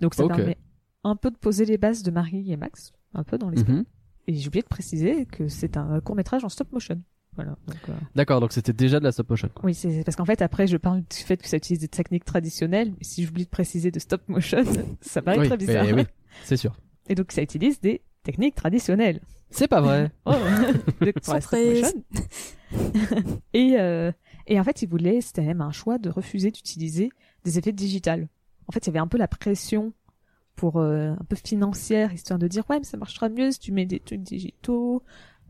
Donc 0.00 0.14
ça 0.14 0.24
permet 0.36 0.58
un 1.02 1.16
peu 1.16 1.30
de 1.30 1.36
poser 1.36 1.64
les 1.64 1.78
bases 1.78 2.02
de 2.02 2.10
Marie 2.10 2.50
et 2.52 2.56
Max, 2.56 2.92
un 3.14 3.24
peu 3.24 3.38
dans 3.38 3.48
l'esprit. 3.48 3.72
Mhm. 3.72 3.84
Et 4.26 4.34
j'ai 4.34 4.48
oublié 4.48 4.62
de 4.62 4.68
préciser 4.68 5.26
que 5.26 5.48
c'est 5.48 5.76
un 5.76 6.00
court 6.00 6.16
métrage 6.16 6.44
en 6.44 6.48
stop 6.48 6.72
motion. 6.72 7.00
Voilà. 7.36 7.56
Donc, 7.66 7.76
euh, 7.88 7.92
D'accord, 8.14 8.40
donc 8.40 8.52
c'était 8.52 8.72
déjà 8.72 9.00
de 9.00 9.04
la 9.04 9.12
stop 9.12 9.28
motion. 9.30 9.48
quoi. 9.52 9.64
oui, 9.64 9.74
c'est 9.74 10.04
parce 10.04 10.16
qu'en 10.16 10.24
fait 10.24 10.40
après 10.40 10.66
je 10.68 10.76
parle 10.76 11.00
du 11.00 11.16
fait 11.16 11.36
que 11.42 11.48
ça 11.48 11.56
utilise 11.56 11.80
des 11.80 11.88
techniques 11.88 12.24
traditionnelles, 12.24 12.90
mais 12.92 13.02
si 13.04 13.24
j'oublie 13.24 13.44
de 13.44 13.50
préciser 13.50 13.90
de 13.90 13.98
stop 13.98 14.22
motion, 14.28 14.62
ça 15.00 15.20
paraît 15.20 15.40
oui, 15.40 15.48
très 15.48 15.56
bizarre. 15.56 15.84
mais 15.84 15.92
oui, 15.92 16.04
c'est 16.44 16.56
sûr. 16.56 16.74
Et 17.08 17.14
donc 17.16 17.32
ça 17.32 17.42
utilise 17.42 17.80
des 17.80 18.02
techniques 18.22 18.54
traditionnelles. 18.54 19.20
C'est 19.50 19.68
pas 19.68 19.80
vrai. 19.80 20.10
Oh, 20.26 20.32
de- 21.00 21.10
pour 21.10 21.34
la 21.34 21.40
stop 21.40 21.58
motion. 21.58 22.04
et 23.52 23.76
euh, 23.78 24.12
et 24.46 24.60
en 24.60 24.64
fait, 24.64 24.82
il 24.82 24.88
voulait, 24.88 25.20
c'était 25.22 25.42
même 25.42 25.60
un 25.62 25.72
choix 25.72 25.96
de 25.98 26.10
refuser 26.10 26.50
d'utiliser 26.50 27.10
des 27.44 27.58
effets 27.58 27.72
digitales. 27.72 28.28
En 28.68 28.72
fait, 28.72 28.80
il 28.80 28.88
y 28.88 28.90
avait 28.90 28.98
un 28.98 29.06
peu 29.06 29.16
la 29.18 29.26
pression 29.28 29.92
pour 30.56 30.76
euh, 30.76 31.12
un 31.12 31.24
peu 31.28 31.36
financière, 31.36 32.12
histoire 32.12 32.38
de 32.38 32.46
dire 32.48 32.64
ouais, 32.70 32.78
mais 32.78 32.84
ça 32.84 32.96
marchera 32.96 33.28
mieux 33.28 33.50
si 33.52 33.58
tu 33.58 33.72
mets 33.72 33.86
des 33.86 34.00
trucs 34.00 34.22
digitaux. 34.22 35.02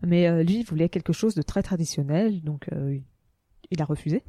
Mais 0.03 0.27
euh, 0.29 0.43
lui, 0.43 0.61
il 0.61 0.65
voulait 0.67 0.89
quelque 0.89 1.13
chose 1.13 1.35
de 1.35 1.43
très 1.43 1.63
traditionnel, 1.63 2.43
donc 2.43 2.69
euh, 2.73 2.99
il 3.71 3.81
a 3.83 3.85
refusé. 3.85 4.23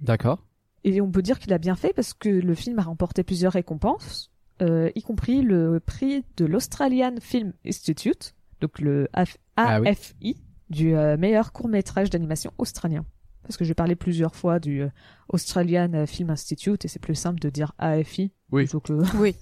D'accord. 0.00 0.44
Et 0.82 1.00
on 1.00 1.10
peut 1.10 1.22
dire 1.22 1.38
qu'il 1.38 1.52
a 1.52 1.58
bien 1.58 1.76
fait 1.76 1.92
parce 1.94 2.14
que 2.14 2.28
le 2.28 2.54
film 2.54 2.78
a 2.78 2.82
remporté 2.82 3.22
plusieurs 3.22 3.52
récompenses, 3.52 4.30
euh, 4.62 4.90
y 4.94 5.02
compris 5.02 5.42
le 5.42 5.80
prix 5.80 6.24
de 6.36 6.44
l'Australian 6.44 7.14
Film 7.20 7.52
Institute, 7.66 8.34
donc 8.60 8.80
le 8.80 9.08
AF- 9.14 9.36
Ah 9.56 9.80
oui. 9.80 9.88
AFI, 9.88 10.36
du 10.70 10.94
euh, 10.96 11.16
meilleur 11.16 11.52
court 11.52 11.68
métrage 11.68 12.10
d'animation 12.10 12.52
australien. 12.58 13.04
Parce 13.42 13.56
que 13.58 13.64
j'ai 13.64 13.74
parlé 13.74 13.94
plusieurs 13.94 14.34
fois 14.34 14.58
du 14.58 14.82
euh, 14.82 14.88
Australian 15.28 16.06
Film 16.06 16.30
Institute 16.30 16.84
et 16.84 16.88
c'est 16.88 16.98
plus 16.98 17.14
simple 17.14 17.40
de 17.40 17.50
dire 17.50 17.72
AFI 17.78 18.32
Oui. 18.50 18.64
plutôt 18.64 18.80
que 18.80 19.16
Oui. 19.18 19.36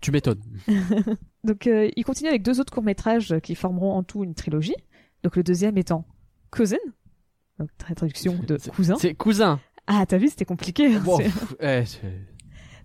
Tu 0.00 0.10
m'étonnes. 0.12 0.42
donc 1.44 1.66
euh, 1.66 1.90
il 1.96 2.04
continue 2.04 2.28
avec 2.30 2.42
deux 2.42 2.58
autres 2.60 2.72
courts 2.72 2.82
métrages 2.82 3.38
qui 3.42 3.54
formeront 3.54 3.92
en 3.92 4.02
tout 4.02 4.24
une 4.24 4.34
trilogie. 4.34 4.74
Donc 5.22 5.36
le 5.36 5.42
deuxième 5.42 5.76
étant 5.76 6.06
Cousin, 6.50 6.76
donc 7.58 7.68
tra- 7.78 7.94
traduction 7.94 8.38
de 8.46 8.56
cousin. 8.74 8.96
C'est 8.98 9.14
cousin. 9.14 9.60
Ah 9.86 10.04
t'as 10.06 10.16
vu 10.18 10.28
c'était 10.28 10.44
compliqué. 10.46 10.94
hein, 10.94 11.00
Bon, 11.04 11.18
pff, 11.18 11.54
eh, 11.60 11.84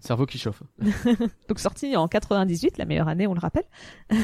cerveau 0.02 0.26
qui 0.26 0.38
chauffe. 0.38 0.62
donc 1.50 1.60
sorti 1.60 1.96
en 1.96 2.08
98, 2.08 2.78
la 2.78 2.86
meilleure 2.86 3.08
année, 3.08 3.28
on 3.28 3.34
le 3.34 3.40
rappelle. 3.40 3.64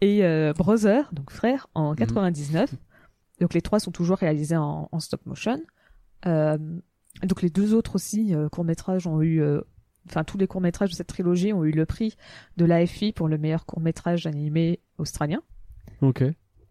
Et 0.00 0.24
euh, 0.24 0.52
Brother, 0.52 1.08
donc 1.12 1.30
frère, 1.30 1.68
en 1.74 1.94
99. 1.94 2.74
Donc 3.40 3.54
les 3.54 3.62
trois 3.62 3.78
sont 3.80 3.92
toujours 3.92 4.18
réalisés 4.18 4.56
en, 4.56 4.88
en 4.90 5.00
stop 5.00 5.24
motion. 5.26 5.60
Euh, 6.26 6.58
donc 7.22 7.42
les 7.42 7.50
deux 7.50 7.74
autres 7.74 7.94
aussi 7.96 8.34
euh, 8.34 8.48
courts 8.48 8.64
métrages 8.64 9.06
ont 9.06 9.22
eu, 9.22 9.40
enfin 10.08 10.24
tous 10.24 10.38
les 10.38 10.46
courts 10.46 10.60
métrages 10.60 10.90
de 10.90 10.94
cette 10.94 11.06
trilogie 11.06 11.52
ont 11.52 11.64
eu 11.64 11.70
le 11.70 11.86
prix 11.86 12.16
de 12.56 12.64
l'AFI 12.64 13.12
pour 13.12 13.28
le 13.28 13.38
meilleur 13.38 13.66
court 13.66 13.80
métrage 13.80 14.26
animé 14.26 14.80
australien. 14.98 15.42
Ok. 16.00 16.24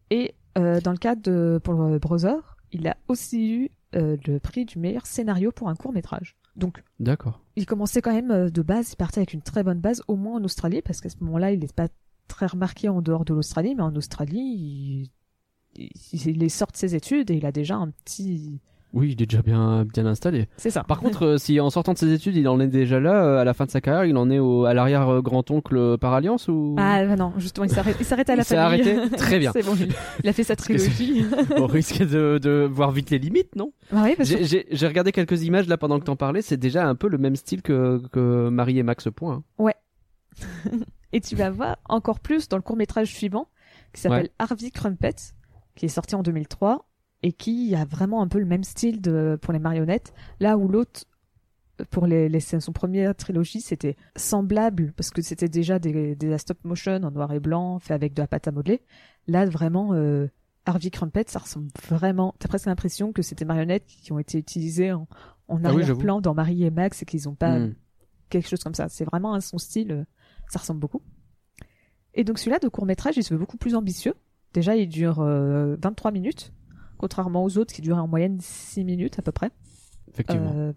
Et 0.10 0.36
euh, 0.58 0.82
dans 0.82 0.92
le 0.92 0.98
cadre 0.98 1.22
de 1.22 1.60
pour 1.64 1.82
euh, 1.82 2.00
Brother, 2.00 2.58
il 2.72 2.88
a 2.88 2.98
aussi 3.08 3.54
eu 3.54 3.70
euh, 3.96 4.16
le 4.26 4.40
prix 4.40 4.66
du 4.66 4.80
meilleur 4.80 5.06
scénario 5.06 5.52
pour 5.52 5.68
un 5.68 5.76
court 5.76 5.92
métrage. 5.92 6.38
Donc, 6.56 6.84
D'accord. 7.00 7.42
il 7.58 7.66
commençait 7.66 8.02
quand 8.02 8.14
même 8.14 8.32
euh, 8.32 8.50
de 8.50 8.62
base, 8.62 8.94
il 8.94 8.96
partait 8.96 9.20
avec 9.20 9.34
une 9.34 9.42
très 9.42 9.64
bonne 9.64 9.80
base, 9.80 10.02
au 10.08 10.16
moins 10.16 10.40
en 10.40 10.44
Australie, 10.44 10.82
parce 10.82 11.02
qu'à 11.02 11.10
ce 11.10 11.18
moment-là, 11.22 11.52
il 11.52 11.60
n'est 11.60 11.68
pas 11.68 11.88
très 12.28 12.46
remarqué 12.46 12.88
en 12.88 13.02
dehors 13.02 13.26
de 13.26 13.34
l'Australie, 13.34 13.76
mais 13.76 13.84
en 13.84 13.94
Australie, 13.96 15.10
il, 15.76 15.90
il, 16.14 16.42
il 16.42 16.50
sort 16.50 16.72
de 16.72 16.78
ses 16.78 16.96
études 16.96 17.32
et 17.32 17.36
il 17.36 17.46
a 17.46 17.52
déjà 17.52 17.76
un 17.76 17.90
petit... 17.90 18.62
Oui, 18.94 19.14
il 19.18 19.22
est 19.22 19.26
déjà 19.26 19.42
bien, 19.42 19.86
bien 19.86 20.06
installé. 20.06 20.50
C'est 20.58 20.70
ça. 20.70 20.84
Par 20.84 21.00
contre, 21.00 21.24
euh, 21.26 21.38
si 21.38 21.60
en 21.62 21.70
sortant 21.70 21.94
de 21.94 21.98
ses 21.98 22.12
études, 22.12 22.36
il 22.36 22.48
en 22.50 22.60
est 22.60 22.68
déjà 22.68 23.00
là, 23.00 23.24
euh, 23.24 23.38
à 23.40 23.46
la 23.46 23.54
fin 23.54 23.66
de 23.66 23.72
sa 23.72 23.80
carrière, 23.80 24.04
il 24.04 24.18
en 24.18 24.30
est 24.30 24.40
au, 24.40 24.66
à 24.66 24.74
l'arrière-grand-oncle 24.74 25.78
euh, 25.78 25.98
par 25.98 26.14
alliance 26.14 26.50
ou? 26.50 26.76
Ah 26.78 27.06
bah 27.06 27.16
non, 27.16 27.32
justement, 27.38 27.64
il 27.66 27.72
s'arrête, 27.72 27.96
il 28.00 28.06
s'arrête 28.06 28.30
à 28.30 28.36
la 28.36 28.42
Il 28.42 28.46
s'est 28.46 28.56
famille. 28.56 28.82
arrêté? 28.90 29.16
Très 29.16 29.40
bien. 29.40 29.52
C'est 29.54 29.64
bon, 29.66 29.76
il, 29.80 29.94
il 30.24 30.30
a 30.30 30.34
fait 30.34 30.44
sa 30.44 30.56
que 30.58 30.62
trilogie. 30.62 31.26
On 31.58 31.68
risque 31.68 32.00
de, 32.06 32.38
de 32.38 32.68
voir 32.70 32.92
vite 32.92 33.10
les 33.12 33.20
limites, 33.20 33.56
non? 33.56 33.72
Bah 33.92 34.02
oui, 34.04 34.16
parce 34.18 34.30
que 34.30 34.38
J'ai 34.40 34.44
j'ai- 34.44 34.68
j'ai 34.70 34.88
regardé 34.88 35.12
quelques 35.14 35.42
images 35.44 35.68
là 35.70 35.78
pendant 35.78 35.98
que 36.00 36.04
t'en 36.06 36.18
parlais, 36.18 36.42
c'est 36.42 36.58
déjà 36.58 36.86
un 36.86 36.96
peu 36.96 37.08
le 37.08 37.18
même 37.18 37.38
style 37.38 37.62
que, 37.62 38.02
que 38.12 38.50
Marie 38.50 38.80
et 38.80 38.84
Max 38.84 39.08
Point. 39.16 39.44
hein. 39.60 39.72
Et 41.14 41.20
tu 41.22 41.36
vas 41.36 41.50
voir 41.50 41.78
encore 41.90 42.20
plus 42.20 42.48
dans 42.48 42.58
le 42.58 42.64
court 42.64 42.78
métrage 42.78 43.14
suivant, 43.14 43.48
qui 43.94 44.02
s'appelle 44.02 44.24
Ouais. 44.24 44.32
Harvey 44.40 44.70
Crumpet, 44.72 45.16
qui 45.76 45.86
est 45.86 45.90
sorti 45.90 46.16
en 46.16 46.24
2003, 46.24 46.86
et 47.24 47.34
qui 47.34 47.76
a 47.76 47.86
vraiment 47.86 48.22
un 48.22 48.28
peu 48.28 48.40
le 48.40 48.46
même 48.46 48.64
style 48.64 49.02
de, 49.02 49.38
pour 49.42 49.54
les 49.54 49.60
marionnettes, 49.60 50.14
là 50.40 50.58
où 50.58 50.68
l'autre, 50.68 51.06
pour 51.90 52.06
les, 52.08 52.30
les- 52.30 52.40
son 52.40 52.72
première 52.72 53.16
trilogie, 53.16 53.62
c'était 53.62 53.96
semblable, 54.16 54.94
parce 54.96 55.10
que 55.10 55.22
c'était 55.22 55.48
déjà 55.50 55.80
des, 55.80 56.16
des 56.16 56.38
stop 56.38 56.58
motion 56.64 56.94
en 57.04 57.12
noir 57.12 57.32
et 57.34 57.40
blanc, 57.40 57.80
fait 57.80 57.94
avec 57.94 58.14
de 58.14 58.22
la 58.22 58.28
pâte 58.28 58.48
à 58.48 58.52
modeler. 58.52 58.82
Là, 59.28 59.46
vraiment, 59.46 59.94
euh, 59.94 60.28
Harvey 60.66 60.90
Crumpet, 60.92 61.26
ça 61.28 61.40
ressemble 61.40 61.70
vraiment, 61.90 62.36
t'as 62.40 62.48
presque 62.48 62.66
l'impression 62.68 63.14
que 63.14 63.22
c'était 63.22 63.46
marionnettes 63.46 63.86
qui 63.86 64.12
ont 64.12 64.20
été 64.20 64.38
utilisées 64.38 64.92
en, 64.92 65.08
en 65.48 65.64
Ah 65.64 65.74
oui, 65.74 65.82
arrière-plan 65.84 66.22
dans 66.22 66.34
Marie 66.36 66.64
et 66.64 66.70
Max, 66.72 67.02
et 67.02 67.06
qu'ils 67.06 67.28
ont 67.30 67.36
pas 67.36 67.58
Hmm. 67.60 67.74
quelque 68.30 68.48
chose 68.48 68.64
comme 68.64 68.76
ça. 68.76 68.88
C'est 68.90 69.06
vraiment 69.06 69.40
son 69.42 69.58
style, 69.58 69.92
euh, 69.92 70.04
ça 70.50 70.60
ressemble 70.60 70.80
beaucoup. 70.80 71.02
Et 72.14 72.24
donc 72.24 72.40
celui-là 72.40 72.60
de 72.60 72.68
court 72.68 72.86
métrage, 72.86 73.16
il 73.18 73.24
se 73.24 73.34
veut 73.34 73.40
beaucoup 73.40 73.58
plus 73.58 73.76
ambitieux. 73.76 74.14
Déjà, 74.54 74.76
il 74.76 74.88
dure 74.90 75.20
euh, 75.22 75.76
23 75.82 76.12
minutes, 76.12 76.52
contrairement 77.02 77.44
aux 77.44 77.58
autres 77.58 77.74
qui 77.74 77.82
duraient 77.82 78.00
en 78.00 78.08
moyenne 78.08 78.38
6 78.40 78.86
minutes 78.86 79.18
à 79.20 79.22
peu 79.24 79.32
près. 79.32 79.50
Effectivement. 80.14 80.54
Euh, 80.56 80.74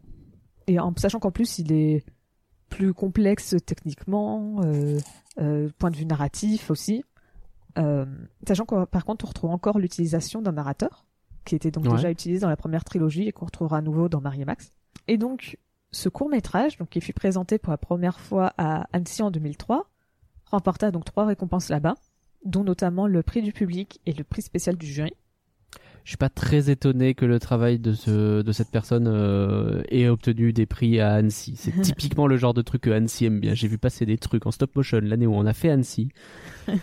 et 0.67 0.81
en 0.81 0.93
sachant 0.97 1.21
qu'en 1.21 1.31
plus, 1.31 1.59
il 1.59 1.71
est 1.73 2.03
plus 2.71 2.95
complexe 2.95 3.55
techniquement, 3.67 4.63
euh, 4.65 4.99
euh, 5.39 5.69
point 5.79 5.91
de 5.91 5.97
vue 5.97 6.07
narratif 6.07 6.71
aussi. 6.71 7.05
Sachant 8.49 8.65
que 8.65 8.85
par 8.87 9.05
contre, 9.05 9.25
on 9.25 9.29
retrouve 9.29 9.51
encore 9.51 9.79
l'utilisation 9.79 10.41
d'un 10.41 10.53
narrateur, 10.53 11.05
qui 11.45 11.55
était 11.55 11.71
donc 11.71 11.85
Ouais. 11.85 11.91
déjà 11.97 12.11
utilisé 12.11 12.41
dans 12.41 12.49
la 12.49 12.57
première 12.57 12.85
trilogie 12.85 13.29
et 13.29 13.33
qu'on 13.33 13.47
retrouvera 13.47 13.79
à 13.79 13.83
nouveau 13.83 14.09
dans 14.09 14.21
Marie 14.21 14.43
et 14.43 14.45
Max. 14.45 14.73
Et 15.09 15.19
donc, 15.19 15.59
ce 15.91 16.09
court 16.09 16.29
métrage, 16.31 16.79
donc 16.79 16.89
qui 16.89 17.01
fut 17.01 17.13
présenté 17.13 17.59
pour 17.59 17.71
la 17.73 17.77
première 17.79 18.19
fois 18.21 18.53
à 18.59 18.87
Annecy 18.93 19.23
en 19.23 19.31
2003, 19.31 19.91
remporta 20.47 20.91
donc 20.91 21.05
trois 21.05 21.27
récompenses 21.27 21.69
là-bas, 21.69 21.95
dont 22.45 22.65
notamment 22.65 23.07
le 23.07 23.23
prix 23.23 23.43
du 23.43 23.53
public 23.53 24.01
et 24.07 24.13
le 24.13 24.25
prix 24.25 24.43
spécial 24.43 24.77
du 24.77 24.87
jury. 24.87 25.13
Je 26.05 26.11
suis 26.11 26.17
pas 26.19 26.29
très 26.29 26.69
étonné 26.69 27.15
que 27.15 27.25
le 27.25 27.41
travail 27.41 27.79
de, 27.79 27.95
ce, 27.95 28.43
de 28.43 28.53
cette 28.53 28.71
personne 28.71 29.09
euh, 29.09 29.83
ait 29.89 30.07
obtenu 30.09 30.53
des 30.53 30.67
prix 30.67 31.01
à 31.01 31.15
Annecy. 31.15 31.55
C'est 31.57 31.73
typiquement 31.81 32.27
le 32.27 32.37
genre 32.37 32.53
de 32.53 32.61
truc 32.61 32.83
que 32.83 32.91
Annecy 32.91 33.25
aime 33.25 33.41
bien. 33.41 33.55
J'ai 33.55 33.69
vu 33.69 33.79
passer 33.79 34.05
des 34.05 34.19
trucs 34.19 34.45
en 34.45 34.51
stop 34.51 34.77
motion 34.77 35.01
l'année 35.03 35.27
où 35.27 35.35
on 35.35 35.47
a 35.47 35.55
fait 35.55 35.71
Annecy. 35.71 36.11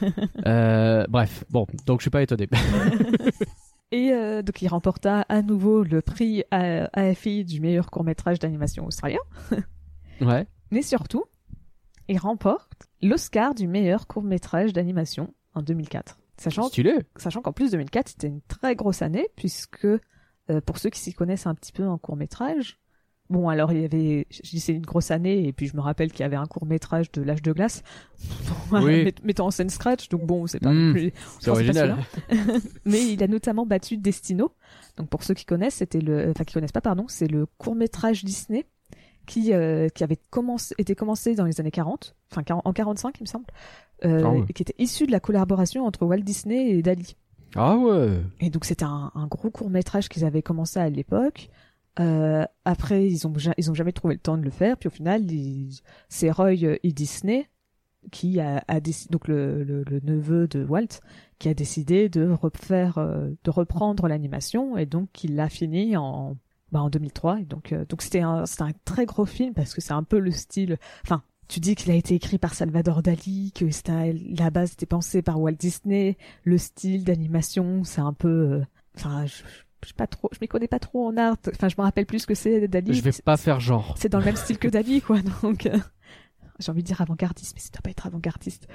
Euh, 0.45 1.05
bref, 1.09 1.43
bon, 1.49 1.65
donc 1.87 2.01
je 2.01 2.03
suis 2.03 2.11
pas 2.11 2.21
étonné. 2.21 2.47
Et 3.91 4.11
euh, 4.11 4.43
donc 4.43 4.61
il 4.61 4.67
remporta 4.67 5.21
à 5.21 5.41
nouveau 5.41 5.83
le 5.83 6.01
prix 6.01 6.43
AFI 6.51 7.45
du 7.45 7.59
meilleur 7.61 7.89
court 7.89 8.03
métrage 8.03 8.37
d'animation 8.37 8.85
australien. 8.85 9.19
ouais. 10.21 10.45
Mais 10.69 10.83
surtout, 10.83 11.25
il 12.07 12.19
remporte 12.19 12.87
l'Oscar 13.01 13.55
du 13.55 13.67
meilleur 13.67 14.05
court 14.05 14.23
métrage 14.23 14.71
d'animation 14.71 15.33
en 15.55 15.61
2004. 15.61 16.20
Sachant, 16.41 16.63
Stylé. 16.69 16.93
sachant 17.17 17.41
qu'en 17.41 17.53
plus 17.53 17.71
2004 17.71 18.09
c'était 18.09 18.27
une 18.27 18.41
très 18.47 18.75
grosse 18.75 19.01
année 19.01 19.27
puisque 19.35 19.85
euh, 19.85 20.61
pour 20.65 20.77
ceux 20.77 20.89
qui 20.89 20.99
s'y 20.99 21.13
connaissent 21.13 21.47
un 21.47 21.55
petit 21.55 21.71
peu 21.71 21.85
en 21.87 21.97
court 21.97 22.15
métrage, 22.17 22.79
bon 23.29 23.47
alors 23.47 23.71
il 23.71 23.81
y 23.81 23.85
avait, 23.85 24.25
je 24.29 24.41
dis 24.49 24.59
c'est 24.59 24.73
une 24.73 24.81
grosse 24.85 25.11
année 25.11 25.47
et 25.47 25.53
puis 25.53 25.67
je 25.67 25.75
me 25.77 25.81
rappelle 25.81 26.11
qu'il 26.11 26.21
y 26.21 26.23
avait 26.23 26.35
un 26.35 26.45
court 26.47 26.65
métrage 26.65 27.11
de 27.11 27.21
l'âge 27.21 27.41
de 27.41 27.51
glace, 27.53 27.83
Oui. 28.71 29.13
mettant 29.23 29.45
en 29.47 29.51
scène 29.51 29.69
Scratch 29.69 30.09
donc 30.09 30.25
bon 30.25 30.47
c'est 30.47 30.59
pas 30.59 30.71
Mm. 30.71 30.87
non 30.87 30.91
plus 30.93 31.13
C'est 31.39 31.45
pas 31.45 31.51
original. 31.57 31.97
mais 32.85 33.05
il 33.13 33.21
a 33.23 33.27
notamment 33.27 33.65
battu 33.65 33.97
Destino. 33.97 34.51
Donc 34.97 35.09
pour 35.09 35.23
ceux 35.23 35.33
qui 35.33 35.45
connaissent, 35.45 35.75
c'était 35.75 36.01
le, 36.01 36.31
enfin 36.31 36.43
qui 36.43 36.53
connaissent 36.53 36.71
pas, 36.71 36.81
pardon, 36.81 37.05
c'est 37.07 37.27
le 37.27 37.45
court 37.57 37.75
métrage 37.75 38.23
Disney 38.23 38.65
qui 39.27 39.53
euh, 39.53 39.87
qui 39.89 40.03
avait 40.03 40.17
commencé, 40.31 40.73
été 40.79 40.95
commencé 40.95 41.35
dans 41.35 41.45
les 41.45 41.59
années 41.61 41.71
40, 41.71 42.15
enfin 42.31 42.41
40 42.43 42.65
en 42.65 42.73
45 42.73 43.15
il 43.19 43.23
me 43.23 43.27
semble, 43.27 43.45
euh, 44.05 44.21
Ah 44.25 44.31
ouais. 44.31 44.45
et 44.49 44.53
qui 44.53 44.61
était 44.63 44.75
issu 44.77 45.05
de 45.05 45.11
la 45.11 45.19
collaboration 45.19 45.85
entre 45.85 46.05
Walt 46.05 46.21
Disney 46.21 46.69
et 46.71 46.81
Dali. 46.81 47.15
Ah 47.55 47.75
ouais. 47.77 48.19
Et 48.39 48.49
donc 48.49 48.65
c'était 48.65 48.85
un, 48.85 49.11
un 49.13 49.27
gros 49.27 49.49
court 49.51 49.69
métrage 49.69 50.09
qu'ils 50.09 50.23
avaient 50.25 50.41
commencé 50.41 50.79
à 50.79 50.89
l'époque. 50.89 51.49
Euh, 51.99 52.45
après 52.63 53.05
ils 53.05 53.27
ont 53.27 53.33
ils 53.57 53.69
ont 53.69 53.73
jamais 53.73 53.91
trouvé 53.91 54.13
le 54.15 54.19
temps 54.19 54.37
de 54.37 54.43
le 54.43 54.49
faire. 54.49 54.77
Puis 54.77 54.87
au 54.87 54.91
final 54.91 55.21
c'est 56.07 56.31
Roy 56.31 56.53
E. 56.63 56.79
Disney 56.85 57.49
qui 58.11 58.39
a, 58.39 58.63
a 58.67 58.79
décidé 58.79 59.11
donc 59.11 59.27
le, 59.27 59.63
le, 59.63 59.83
le 59.83 59.99
neveu 60.03 60.47
de 60.47 60.63
Walt 60.63 61.01
qui 61.37 61.49
a 61.49 61.53
décidé 61.53 62.09
de 62.09 62.29
refaire 62.31 62.97
euh, 62.97 63.29
de 63.43 63.49
reprendre 63.51 64.07
l'animation 64.07 64.75
et 64.77 64.85
donc 64.87 65.23
il 65.23 65.35
l'a 65.35 65.49
fini 65.49 65.95
en 65.97 66.35
bah, 66.71 66.81
en 66.81 66.89
2003 66.89 67.41
et 67.41 67.45
donc 67.45 67.73
euh, 67.73 67.85
donc 67.85 68.01
c'était 68.01 68.21
un 68.21 68.45
c'était 68.47 68.63
un 68.63 68.71
très 68.85 69.05
gros 69.05 69.25
film 69.25 69.53
parce 69.53 69.75
que 69.75 69.81
c'est 69.81 69.93
un 69.93 70.01
peu 70.03 70.17
le 70.17 70.31
style 70.31 70.77
enfin 71.03 71.21
tu 71.51 71.59
dis 71.59 71.75
qu'il 71.75 71.91
a 71.91 71.95
été 71.95 72.15
écrit 72.15 72.37
par 72.37 72.53
Salvador 72.53 73.03
Dali 73.03 73.51
que 73.53 73.69
c'était 73.71 74.13
la 74.13 74.49
base 74.49 74.71
était 74.71 74.85
pensée 74.85 75.21
par 75.21 75.39
Walt 75.39 75.51
Disney 75.51 76.17
le 76.45 76.57
style 76.57 77.03
d'animation 77.03 77.83
c'est 77.83 77.99
un 77.99 78.13
peu 78.13 78.29
euh, 78.29 78.65
enfin 78.95 79.25
je, 79.25 79.43
je 79.83 79.89
sais 79.89 79.93
pas 79.93 80.07
trop 80.07 80.29
je 80.31 80.37
m'y 80.39 80.47
connais 80.47 80.69
pas 80.69 80.79
trop 80.79 81.05
en 81.05 81.17
art 81.17 81.35
enfin 81.53 81.67
je 81.67 81.75
me 81.77 81.83
rappelle 81.83 82.05
plus 82.05 82.19
ce 82.19 82.27
que 82.27 82.35
c'est 82.35 82.69
Dali 82.69 82.93
Je 82.93 83.01
vais 83.01 83.11
pas 83.11 83.35
faire 83.35 83.59
genre. 83.59 83.95
c'est 83.97 84.07
dans 84.07 84.19
le 84.19 84.25
même 84.25 84.37
style 84.37 84.59
que 84.59 84.69
Dali 84.69 85.01
quoi 85.01 85.19
donc 85.43 85.65
euh, 85.65 85.77
j'ai 86.59 86.71
envie 86.71 86.83
de 86.83 86.87
dire 86.87 87.01
avant-gardiste 87.01 87.53
mais 87.53 87.61
ça 87.61 87.69
doit 87.73 87.81
pas 87.81 87.89
être 87.89 88.07
avant-gardiste 88.07 88.69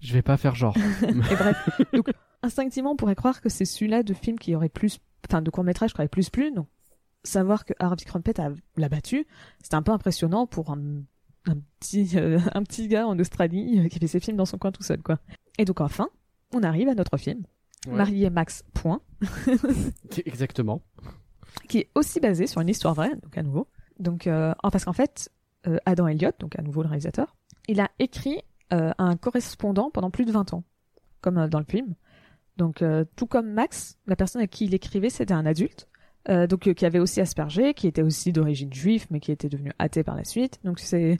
Je 0.00 0.12
vais 0.12 0.22
pas 0.22 0.36
faire 0.36 0.54
genre. 0.54 0.76
et 1.02 1.36
bref, 1.36 1.56
donc 1.94 2.10
instinctivement, 2.42 2.92
on 2.92 2.96
pourrait 2.96 3.14
croire 3.14 3.40
que 3.40 3.48
c'est 3.48 3.64
celui-là 3.64 4.02
de 4.02 4.12
film 4.12 4.38
qui 4.38 4.54
aurait 4.54 4.68
plus, 4.68 4.98
enfin 5.28 5.40
de 5.40 5.50
court 5.50 5.64
métrage 5.64 5.94
qui 5.94 6.00
aurait 6.00 6.08
plus 6.08 6.28
plu. 6.28 6.52
Donc 6.52 6.66
savoir 7.24 7.64
que 7.64 7.72
Harvey 7.78 8.04
Crumpet 8.04 8.34
l'a 8.76 8.88
battu, 8.88 9.26
c'était 9.62 9.76
un 9.76 9.82
peu 9.82 9.92
impressionnant 9.92 10.46
pour 10.46 10.70
un, 10.70 10.80
un 11.46 11.56
petit 11.80 12.10
euh, 12.16 12.38
un 12.54 12.62
petit 12.62 12.88
gars 12.88 13.06
en 13.06 13.18
Australie 13.18 13.80
euh, 13.80 13.88
qui 13.88 13.98
fait 13.98 14.06
ses 14.06 14.20
films 14.20 14.36
dans 14.36 14.44
son 14.46 14.58
coin 14.58 14.72
tout 14.72 14.82
seul, 14.82 15.02
quoi. 15.02 15.18
Et 15.58 15.64
donc 15.64 15.80
enfin, 15.80 16.08
on 16.54 16.62
arrive 16.62 16.88
à 16.88 16.94
notre 16.94 17.16
film, 17.16 17.42
Ouais. 17.86 17.94
Marie 17.94 18.24
et 18.24 18.30
Max. 18.30 18.62
Point, 18.74 19.00
Exactement. 20.26 20.82
qui 21.68 21.78
est 21.78 21.90
aussi 21.94 22.20
basé 22.20 22.46
sur 22.46 22.60
une 22.60 22.68
histoire 22.68 22.94
vraie, 22.94 23.14
donc 23.16 23.36
à 23.36 23.42
nouveau. 23.42 23.66
Donc 23.98 24.26
euh, 24.26 24.54
parce 24.62 24.84
qu'en 24.84 24.92
fait, 24.92 25.30
euh, 25.66 25.78
Adam 25.86 26.06
Elliott, 26.06 26.34
donc 26.40 26.58
à 26.58 26.62
nouveau 26.62 26.82
le 26.82 26.88
réalisateur, 26.88 27.36
il 27.68 27.80
a 27.80 27.90
écrit 27.98 28.38
euh, 28.72 28.92
un 28.98 29.16
correspondant 29.16 29.90
pendant 29.90 30.10
plus 30.10 30.24
de 30.24 30.32
20 30.32 30.54
ans, 30.54 30.64
comme 31.20 31.48
dans 31.48 31.58
le 31.58 31.64
film. 31.68 31.94
Donc 32.56 32.82
euh, 32.82 33.04
tout 33.16 33.26
comme 33.26 33.50
Max, 33.52 33.98
la 34.06 34.16
personne 34.16 34.42
à 34.42 34.46
qui 34.46 34.66
il 34.66 34.74
écrivait, 34.74 35.10
c'était 35.10 35.34
un 35.34 35.46
adulte. 35.46 35.88
Euh, 36.28 36.46
donc 36.46 36.66
euh, 36.66 36.74
qui 36.74 36.86
avait 36.86 36.98
aussi 36.98 37.20
Asperger, 37.20 37.74
qui 37.74 37.86
était 37.86 38.02
aussi 38.02 38.32
d'origine 38.32 38.72
juive, 38.72 39.06
mais 39.10 39.20
qui 39.20 39.32
était 39.32 39.48
devenu 39.48 39.72
athée 39.78 40.04
par 40.04 40.16
la 40.16 40.24
suite. 40.24 40.60
Donc 40.64 40.78
c'est 40.78 41.16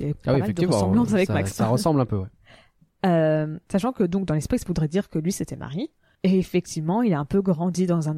il 0.00 0.06
y 0.08 0.10
a 0.10 0.14
pas 0.14 0.20
Ah 0.26 0.34
oui, 0.34 0.40
mal 0.40 0.40
de 0.40 0.44
effectivement. 0.44 0.74
ressemblances 0.76 1.12
avec 1.12 1.26
ça, 1.26 1.32
Max. 1.34 1.52
ça 1.52 1.66
ressemble 1.68 2.00
un 2.00 2.06
peu, 2.06 2.16
ouais. 2.18 2.28
Euh, 3.06 3.60
sachant 3.70 3.92
que 3.92 4.02
donc 4.02 4.26
dans 4.26 4.34
l'esprit, 4.34 4.58
ça 4.58 4.66
voudrait 4.66 4.88
dire 4.88 5.08
que 5.08 5.20
lui 5.20 5.30
c'était 5.30 5.54
Marie. 5.54 5.92
Et 6.24 6.36
effectivement, 6.36 7.02
il 7.02 7.14
a 7.14 7.20
un 7.20 7.24
peu 7.24 7.40
grandi 7.42 7.86
dans 7.86 8.08
un, 8.08 8.14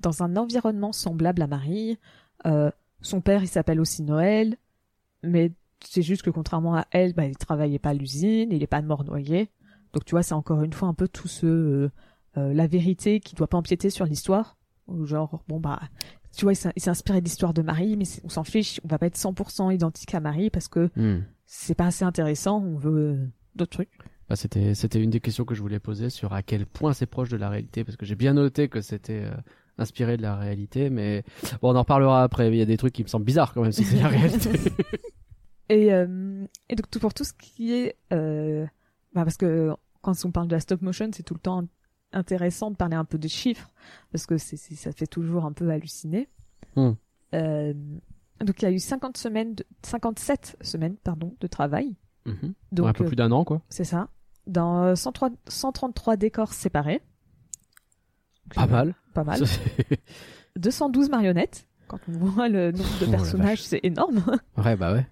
dans 0.00 0.22
un 0.22 0.36
environnement 0.36 0.92
semblable 0.92 1.42
à 1.42 1.46
Marie. 1.46 1.98
Euh, 2.46 2.70
son 3.02 3.20
père, 3.20 3.42
il 3.42 3.46
s'appelle 3.48 3.78
aussi 3.78 4.02
Noël, 4.02 4.56
mais 5.22 5.52
c'est 5.84 6.00
juste 6.00 6.22
que 6.22 6.30
contrairement 6.30 6.76
à 6.76 6.86
elle, 6.92 7.12
bah, 7.12 7.26
il 7.26 7.36
travaillait 7.36 7.78
pas 7.78 7.90
à 7.90 7.94
l'usine, 7.94 8.50
il 8.52 8.62
est 8.62 8.66
pas 8.66 8.80
mort 8.80 9.04
noyé. 9.04 9.50
Donc 9.92 10.06
tu 10.06 10.12
vois, 10.12 10.22
c'est 10.22 10.32
encore 10.32 10.62
une 10.62 10.72
fois 10.72 10.88
un 10.88 10.94
peu 10.94 11.08
tout 11.08 11.28
ce 11.28 11.44
euh, 11.46 11.90
euh, 12.38 12.54
la 12.54 12.66
vérité 12.66 13.20
qui 13.20 13.34
doit 13.34 13.48
pas 13.48 13.58
empiéter 13.58 13.90
sur 13.90 14.06
l'histoire. 14.06 14.56
Genre 15.04 15.42
bon 15.48 15.58
bah 15.60 15.80
tu 16.36 16.44
vois, 16.44 16.52
il 16.52 16.56
s'est 16.56 16.90
inspiré 16.90 17.20
de 17.20 17.24
l'histoire 17.24 17.54
de 17.54 17.62
Marie, 17.62 17.96
mais 17.96 18.04
on 18.22 18.28
s'en 18.28 18.44
fiche, 18.44 18.78
on 18.84 18.88
va 18.88 18.98
pas 18.98 19.06
être 19.06 19.16
100% 19.16 19.74
identique 19.74 20.14
à 20.14 20.20
Marie 20.20 20.50
parce 20.50 20.68
que 20.68 20.90
Hmm. 20.96 21.22
c'est 21.46 21.74
pas 21.74 21.86
assez 21.86 22.04
intéressant. 22.04 22.60
On 22.62 22.76
veut 22.76 22.98
euh, 23.14 23.26
d'autres 23.54 23.70
trucs. 23.72 23.90
Bah, 24.28 24.36
c'était 24.36 24.74
c'était 24.74 25.00
une 25.02 25.10
des 25.10 25.20
questions 25.20 25.44
que 25.44 25.54
je 25.54 25.62
voulais 25.62 25.78
poser 25.78 26.10
sur 26.10 26.32
à 26.34 26.42
quel 26.42 26.66
point 26.66 26.92
c'est 26.92 27.06
proche 27.06 27.28
de 27.30 27.36
la 27.36 27.48
réalité 27.48 27.84
parce 27.84 27.96
que 27.96 28.04
j'ai 28.04 28.16
bien 28.16 28.34
noté 28.34 28.68
que 28.68 28.80
c'était 28.80 29.22
euh, 29.24 29.30
inspiré 29.78 30.16
de 30.16 30.22
la 30.22 30.34
réalité 30.36 30.90
mais 30.90 31.22
bon 31.62 31.70
on 31.72 31.76
en 31.76 31.80
reparlera 31.80 32.24
après 32.24 32.48
il 32.48 32.56
y 32.56 32.60
a 32.60 32.64
des 32.64 32.76
trucs 32.76 32.92
qui 32.92 33.02
me 33.04 33.08
semblent 33.08 33.24
bizarres 33.24 33.54
quand 33.54 33.62
même 33.62 33.70
si 33.72 33.84
c'est 33.84 34.00
la 34.00 34.08
réalité 34.08 34.50
Et, 35.68 35.92
euh, 35.92 36.44
et 36.68 36.76
donc 36.76 36.88
tout 36.90 36.98
pour 37.00 37.12
tout 37.14 37.24
ce 37.24 37.32
qui 37.32 37.72
est, 37.72 37.96
euh, 38.12 38.64
bah 39.14 39.24
parce 39.24 39.36
que 39.36 39.72
quand 40.00 40.12
on 40.24 40.30
parle 40.30 40.46
de 40.48 40.52
la 40.54 40.60
stop 40.60 40.80
motion, 40.82 41.10
c'est 41.12 41.24
tout 41.24 41.34
le 41.34 41.40
temps 41.40 41.64
intéressant 42.12 42.70
de 42.70 42.76
parler 42.76 42.96
un 42.96 43.04
peu 43.04 43.18
des 43.18 43.28
chiffres 43.28 43.70
parce 44.12 44.26
que 44.26 44.38
c'est, 44.38 44.56
ça 44.56 44.92
fait 44.92 45.06
toujours 45.06 45.44
un 45.44 45.52
peu 45.52 45.70
halluciner. 45.70 46.28
Hmm. 46.76 46.92
Euh, 47.34 47.74
donc 48.40 48.62
il 48.62 48.64
y 48.64 48.68
a 48.68 48.70
eu 48.70 48.78
50 48.78 49.16
semaines, 49.16 49.54
de, 49.54 49.64
57 49.82 50.56
semaines 50.60 50.96
pardon 50.96 51.34
de 51.40 51.46
travail. 51.46 51.96
Mhm. 52.26 52.54
Donc 52.72 52.86
un 52.88 52.92
peu 52.92 53.04
euh, 53.04 53.06
plus 53.06 53.16
d'un 53.16 53.30
an, 53.32 53.44
quoi. 53.44 53.62
c'est 53.68 53.84
ça. 53.84 54.08
Dans 54.46 54.82
euh, 54.82 54.94
103 54.94 55.30
133 55.48 56.16
décors 56.16 56.52
séparés. 56.52 57.02
Pas 58.54 58.66
mal. 58.66 58.94
Pas 59.14 59.24
mal. 59.24 59.38
Ça, 59.46 59.46
c'est- 59.46 60.00
212 60.56 61.10
marionnettes. 61.10 61.66
Quand 61.88 61.98
on 62.08 62.12
voit 62.12 62.48
le 62.48 62.72
nombre 62.72 62.98
de 63.00 63.06
Oh 63.06 63.10
personnages, 63.10 63.62
c'est 63.62 63.80
énorme. 63.82 64.24
ouais, 64.56 64.76
bah 64.76 64.92
ouais. 64.92 65.06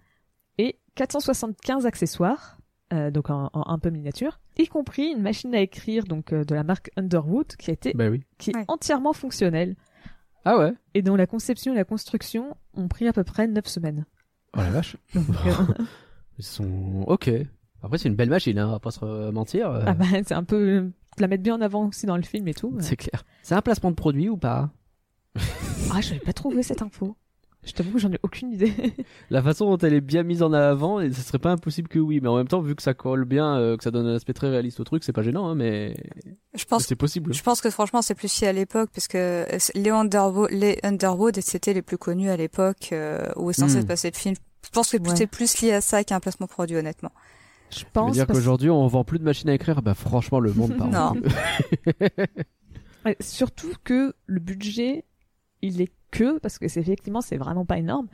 Et 0.58 0.78
475 0.94 1.86
accessoires, 1.86 2.53
euh, 2.94 3.10
donc 3.10 3.28
en, 3.30 3.50
en 3.52 3.70
un 3.70 3.78
peu 3.78 3.90
miniature, 3.90 4.38
y 4.58 4.66
compris 4.66 5.08
une 5.12 5.20
machine 5.22 5.54
à 5.54 5.60
écrire 5.60 6.04
donc 6.04 6.32
euh, 6.32 6.44
de 6.44 6.54
la 6.54 6.62
marque 6.64 6.90
Underwood 6.96 7.56
qui 7.56 7.70
a 7.70 7.74
été 7.74 7.92
Bah 7.94 8.08
oui. 8.08 8.22
qui 8.38 8.50
est 8.50 8.56
Ouais. 8.56 8.64
entièrement 8.68 9.12
fonctionnelle 9.12 9.76
Ah 10.44 10.56
ouais. 10.58 10.72
et 10.94 11.02
dont 11.02 11.16
la 11.16 11.26
conception 11.26 11.72
et 11.72 11.76
la 11.76 11.84
construction 11.84 12.56
ont 12.74 12.88
pris 12.88 13.06
à 13.08 13.12
peu 13.12 13.24
près 13.24 13.46
9 13.48 13.66
semaines. 13.66 14.06
Oh 14.56 14.60
la 14.60 14.70
vache. 14.70 14.96
Donc, 15.14 15.24
euh, 15.46 15.52
Ils 16.38 16.44
sont 16.44 17.04
ok. 17.06 17.30
Après, 17.82 17.98
c'est 17.98 18.08
une 18.08 18.16
belle 18.16 18.30
machine, 18.30 18.58
hein, 18.58 18.68
on 18.68 18.72
va 18.72 18.78
pas 18.80 18.90
se 18.90 19.30
mentir. 19.30 19.70
euh, 19.70 19.82
ah 19.86 19.94
bah, 19.94 20.06
c'est 20.24 20.32
un 20.34 20.42
peu 20.44 20.90
la 21.18 21.28
mettre 21.28 21.42
bien 21.42 21.54
en 21.56 21.60
avant 21.60 21.86
aussi 21.88 22.06
dans 22.06 22.16
le 22.16 22.22
film 22.22 22.48
et 22.48 22.54
tout. 22.54 22.74
C'est 22.80 22.96
clair. 22.96 23.24
C'est 23.42 23.54
un 23.54 23.60
placement 23.62 23.90
de 23.90 23.96
produit 23.96 24.28
ou 24.28 24.36
pas? 24.36 24.70
Ah, 25.92 26.00
je 26.00 26.08
n'avais 26.14 26.24
pas 26.24 26.32
trouvé 26.32 26.62
cette 26.62 26.82
info. 26.82 27.16
Je 27.66 27.72
t'avoue 27.72 27.92
que 27.92 27.98
j'en 27.98 28.12
ai 28.12 28.18
aucune 28.22 28.52
idée. 28.52 28.72
La 29.30 29.42
façon 29.42 29.66
dont 29.70 29.78
elle 29.78 29.94
est 29.94 30.00
bien 30.00 30.22
mise 30.22 30.42
en 30.42 30.52
avant, 30.52 31.00
et 31.00 31.10
ce 31.12 31.22
serait 31.22 31.38
pas 31.38 31.50
impossible 31.50 31.88
que 31.88 31.98
oui, 31.98 32.20
mais 32.22 32.28
en 32.28 32.36
même 32.36 32.46
temps, 32.48 32.60
vu 32.60 32.74
que 32.76 32.82
ça 32.82 32.92
colle 32.94 33.24
bien, 33.24 33.58
euh, 33.58 33.76
que 33.76 33.82
ça 33.84 33.90
donne 33.90 34.06
un 34.06 34.14
aspect 34.14 34.34
très 34.34 34.48
réaliste 34.50 34.80
au 34.80 34.84
truc, 34.84 35.02
c'est 35.04 35.12
pas 35.14 35.22
gênant, 35.22 35.48
hein, 35.48 35.54
mais 35.54 35.96
Je 36.54 36.64
pense, 36.66 36.84
c'est 36.86 36.96
possible. 36.96 37.32
je 37.32 37.42
pense 37.42 37.60
que 37.62 37.70
franchement, 37.70 38.02
c'est 38.02 38.14
plus 38.14 38.28
si 38.30 38.44
à 38.46 38.52
l'époque, 38.52 38.90
parce 38.94 39.08
que 39.08 39.16
euh, 39.18 39.58
les 39.74 39.90
Underwood, 39.90 40.50
les 40.50 40.78
Underwood, 40.82 41.40
c'était 41.40 41.72
les 41.72 41.82
plus 41.82 41.96
connus 41.98 42.28
à 42.30 42.36
l'époque 42.36 42.90
euh, 42.92 43.26
où 43.36 43.50
est 43.50 43.54
censé 43.54 43.78
Hmm. 43.78 43.82
se 43.82 43.86
passer 43.86 44.10
le 44.10 44.16
film. 44.18 44.34
Je 44.64 44.70
pense 44.70 44.90
que 44.90 44.96
Ouais. 44.98 45.16
c'est 45.16 45.26
plus 45.26 45.60
lié 45.62 45.72
à 45.72 45.80
ça 45.80 46.04
qu'à 46.04 46.16
un 46.16 46.20
placement 46.20 46.46
produit, 46.46 46.76
honnêtement. 46.76 47.12
Je 47.70 47.84
pense 47.92 48.12
dire 48.12 48.26
parce- 48.26 48.38
qu'aujourd'hui, 48.38 48.68
on 48.70 48.86
vend 48.86 49.04
plus 49.04 49.18
de 49.18 49.24
machines 49.24 49.48
à 49.48 49.54
écrire, 49.54 49.80
bah 49.82 49.94
franchement, 49.94 50.38
le 50.38 50.52
monde 50.52 50.74
part. 50.78 50.88
Non. 50.90 51.14
surtout 53.20 53.72
que 53.84 54.14
le 54.26 54.40
budget, 54.40 55.04
il 55.66 55.80
est 55.80 55.92
que, 56.10 56.38
parce 56.38 56.58
que 56.58 56.68
c'est 56.68 56.80
effectivement, 56.80 57.20
c'est 57.20 57.36
vraiment 57.36 57.64
pas 57.64 57.78
énorme, 57.78 58.08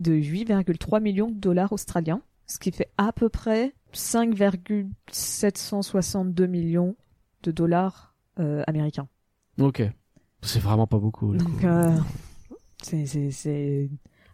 de 0.00 0.12
8,3 0.12 1.00
millions 1.00 1.30
de 1.30 1.38
dollars 1.38 1.72
australiens, 1.72 2.22
ce 2.46 2.58
qui 2.58 2.72
fait 2.72 2.90
à 2.98 3.12
peu 3.12 3.28
près 3.28 3.74
5,762 3.92 6.46
millions 6.46 6.96
de 7.42 7.50
dollars 7.50 8.14
euh, 8.38 8.62
américains. 8.66 9.08
ok. 9.58 9.82
C'est 10.44 10.58
vraiment 10.58 10.88
pas 10.88 10.98
beaucoup. 10.98 11.36
Donc, 11.36 11.62
euh, 11.62 11.96
c'est, 12.82 13.88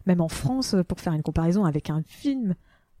même 0.07 0.21
en 0.21 0.27
France, 0.27 0.75
pour 0.87 0.99
faire 0.99 1.13
une 1.13 1.21
comparaison 1.21 1.65
avec 1.65 1.91
un 1.91 2.01
film, 2.01 2.55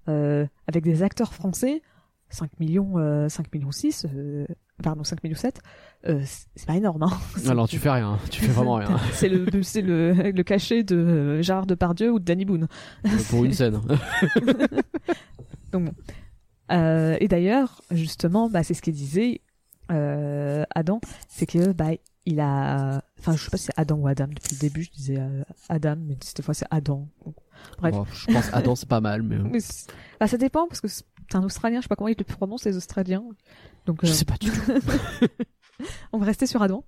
euh, 0.07 0.45
avec 0.67 0.83
des 0.83 1.01
acteurs 1.01 1.33
français, 1.33 1.81
5 2.29 2.59
millions, 2.59 2.97
euh, 2.97 3.29
5 3.29 3.53
millions 3.53 3.71
6, 3.71 4.05
euh, 4.13 4.45
pardon, 4.83 5.03
5 5.03 5.23
millions 5.23 5.35
7, 5.35 5.59
euh, 6.07 6.21
c'est 6.55 6.65
pas 6.65 6.75
énorme, 6.75 7.03
hein. 7.03 7.11
Non, 7.45 7.55
non, 7.55 7.67
tu 7.67 7.77
fais 7.79 7.89
rien. 7.89 8.17
Tu 8.29 8.41
fais 8.41 8.51
vraiment 8.51 8.75
rien. 8.75 8.97
c'est 9.13 9.29
le, 9.29 9.63
c'est 9.63 9.81
le, 9.81 10.13
le 10.13 10.43
cachet 10.43 10.83
de 10.83 10.95
euh, 10.95 11.41
Gérard 11.41 11.65
Depardieu 11.65 12.11
ou 12.11 12.19
de 12.19 12.25
Danny 12.25 12.45
Boone. 12.45 12.67
Pour 13.29 13.45
une 13.45 13.53
scène. 13.53 13.81
Donc 15.71 15.85
bon. 15.85 15.93
Euh, 16.71 17.17
et 17.19 17.27
d'ailleurs, 17.27 17.81
justement, 17.91 18.49
bah, 18.49 18.63
c'est 18.63 18.73
ce 18.73 18.81
qu'il 18.81 18.93
disait 18.93 19.41
euh, 19.91 20.63
Adam, 20.75 20.99
c'est 21.27 21.45
que 21.47 21.71
bah 21.71 21.89
il 22.25 22.39
a, 22.39 23.01
enfin 23.17 23.35
je 23.35 23.43
sais 23.43 23.49
pas 23.49 23.57
si 23.57 23.65
c'est 23.65 23.73
Adam 23.79 23.97
ou 23.97 24.07
Adam 24.07 24.27
depuis 24.27 24.55
le 24.55 24.59
début, 24.59 24.83
je 24.83 24.91
disais 24.91 25.17
euh, 25.17 25.43
Adam, 25.67 25.95
mais 25.99 26.15
cette 26.21 26.43
fois 26.43 26.53
c'est 26.53 26.67
Adam. 26.69 27.07
Bref, 27.79 27.93
Bon, 27.93 28.05
je 28.05 28.27
pense 28.31 28.53
Adam, 28.53 28.75
c'est 28.75 28.87
pas 28.87 29.01
mal, 29.01 29.23
mais 29.23 29.37
euh, 29.37 29.43
Mais 29.51 29.59
bah, 30.19 30.27
ça 30.27 30.37
dépend 30.37 30.67
parce 30.67 30.79
que 30.79 30.87
c'est 31.29 31.37
un 31.37 31.43
Australien, 31.43 31.79
je 31.79 31.83
sais 31.83 31.87
pas 31.89 31.95
comment 31.95 32.07
ils 32.07 32.15
le 32.17 32.23
prononcent 32.23 32.65
les 32.65 32.77
Australiens. 32.77 33.23
Donc 33.85 33.99
je 34.03 34.09
euh, 34.09 34.13
sais 34.13 34.25
pas 34.25 34.37
du 34.39 34.49
tout. 34.51 34.61
on 36.13 36.17
va 36.17 36.25
rester 36.25 36.45
sur 36.47 36.61
Adam. 36.61 36.83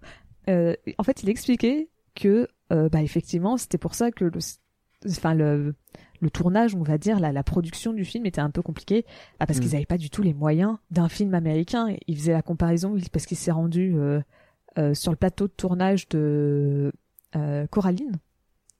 Euh, 0.50 0.76
en 0.98 1.04
fait, 1.04 1.24
il 1.24 1.30
expliquait 1.30 1.90
que, 2.16 2.48
euh, 2.74 2.90
bah, 2.90 3.02
effectivement, 3.02 3.58
c'était 3.58 3.78
pour 3.78 3.94
ça 3.96 4.12
que 4.12 4.26
le, 4.26 4.32
enfin, 5.08 5.34
le, 5.36 5.76
le 6.20 6.30
tournage, 6.30 6.76
on 6.76 6.82
va 6.84 6.98
dire, 6.98 7.20
la, 7.20 7.32
la 7.32 7.44
production 7.44 7.94
du 7.94 8.04
film 8.06 8.26
était 8.26 8.42
un 8.42 8.50
peu 8.50 8.62
compliqué, 8.62 9.06
bah, 9.40 9.46
parce 9.46 9.60
Mm. 9.60 9.62
qu'ils 9.62 9.72
n'avaient 9.74 9.86
pas 9.86 9.98
du 9.98 10.10
tout 10.10 10.24
les 10.24 10.34
moyens 10.34 10.78
d'un 10.90 11.10
film 11.10 11.34
américain. 11.34 11.96
Il 12.08 12.18
faisait 12.18 12.34
la 12.34 12.42
comparaison 12.42 12.96
parce 13.12 13.26
qu'il 13.26 13.38
s'est 13.38 13.52
rendu 13.52 13.94
euh, 13.96 14.22
euh, 14.78 14.94
sur 14.94 15.12
le 15.12 15.18
plateau 15.18 15.48
de 15.48 15.54
tournage 15.54 16.08
de 16.10 16.92
euh, 17.36 17.68
Coraline, 17.68 18.20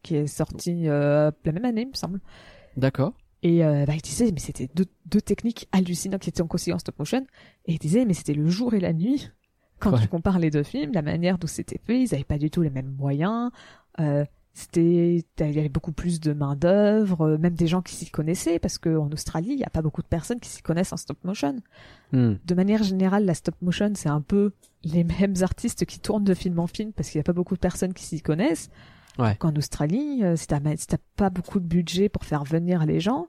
qui 0.04 0.16
est 0.16 0.28
sorti 0.28 0.88
euh, 0.88 1.32
la 1.46 1.52
même 1.52 1.66
année, 1.66 1.82
il 1.84 1.90
me 1.90 1.94
semble. 1.94 2.20
D'accord. 2.78 3.14
Et 3.44 3.66
euh, 3.66 3.86
bah, 3.86 3.94
il 3.96 4.02
disait, 4.02 4.32
mais 4.32 4.40
c'était 4.40 4.70
deux, 4.76 4.86
deux 5.08 5.22
techniques 5.22 5.68
hallucinantes 5.72 6.22
qui 6.22 6.30
étaient 6.30 6.42
en 6.42 6.80
stop 6.80 7.00
motion. 7.00 7.26
Et 7.66 7.74
il 7.74 7.80
disait, 7.80 8.06
mais 8.06 8.14
c'était 8.14 8.34
le 8.34 8.48
jour 8.48 8.74
et 8.74 8.80
la 8.80 8.94
nuit. 8.94 9.30
Quand 9.80 9.94
Ouais. 9.94 10.02
tu 10.02 10.08
compares 10.08 10.38
les 10.38 10.52
deux 10.52 10.62
films, 10.64 10.92
la 10.94 11.02
manière 11.02 11.40
dont 11.40 11.48
c'était 11.48 11.80
fait, 11.84 12.00
ils 12.02 12.14
avaient 12.14 12.24
pas 12.24 12.38
du 12.38 12.52
tout 12.52 12.62
les 12.62 12.70
mêmes 12.70 12.94
moyens. 13.00 13.50
Euh, 14.00 14.26
c'était, 14.54 15.16
il 15.40 15.52
y 15.52 15.60
avait 15.60 15.70
beaucoup 15.70 15.92
plus 15.94 16.20
de 16.20 16.34
main 16.34 16.56
d'œuvre, 16.56 17.22
euh, 17.22 17.38
même 17.40 17.56
des 17.56 17.66
gens 17.68 17.82
qui 17.82 17.96
s'y 17.96 18.12
connaissaient, 18.12 18.60
parce 18.60 18.78
que 18.78 18.96
en 18.96 19.10
Australie, 19.12 19.54
il 19.54 19.60
y 19.60 19.64
a 19.64 19.70
pas 19.72 19.82
beaucoup 19.82 20.04
de 20.04 20.08
personnes 20.08 20.40
qui 20.40 20.50
s'y 20.50 20.62
connaissent 20.62 20.94
en 20.94 20.98
stop 20.98 21.18
motion. 21.24 21.56
Hmm. 22.12 22.34
De 22.46 22.54
manière 22.54 22.84
générale, 22.84 23.26
la 23.26 23.34
stop 23.34 23.56
motion, 23.62 23.92
c'est 23.96 24.10
un 24.10 24.22
peu 24.22 24.52
les 24.84 25.04
mêmes 25.20 25.36
artistes 25.42 25.86
qui 25.86 26.00
tournent 26.00 26.26
de 26.26 26.34
film 26.36 26.60
en 26.60 26.68
film, 26.68 26.92
parce 26.94 27.10
qu'il 27.10 27.18
y 27.18 27.22
a 27.22 27.24
pas 27.24 27.34
beaucoup 27.34 27.56
de 27.56 27.60
personnes 27.60 27.94
qui 27.94 28.04
s'y 28.04 28.22
connaissent. 28.22 28.70
Ouais. 29.20 29.36
Qu'en 29.36 29.54
Australie, 29.56 30.24
euh, 30.24 30.36
si 30.36 30.48
t'as 30.48 30.60
pas 31.18 31.30
beaucoup 31.30 31.60
de 31.60 31.66
budget 31.66 32.08
pour 32.10 32.24
faire 32.26 32.44
venir 32.44 32.86
les 32.86 33.00
gens, 33.00 33.28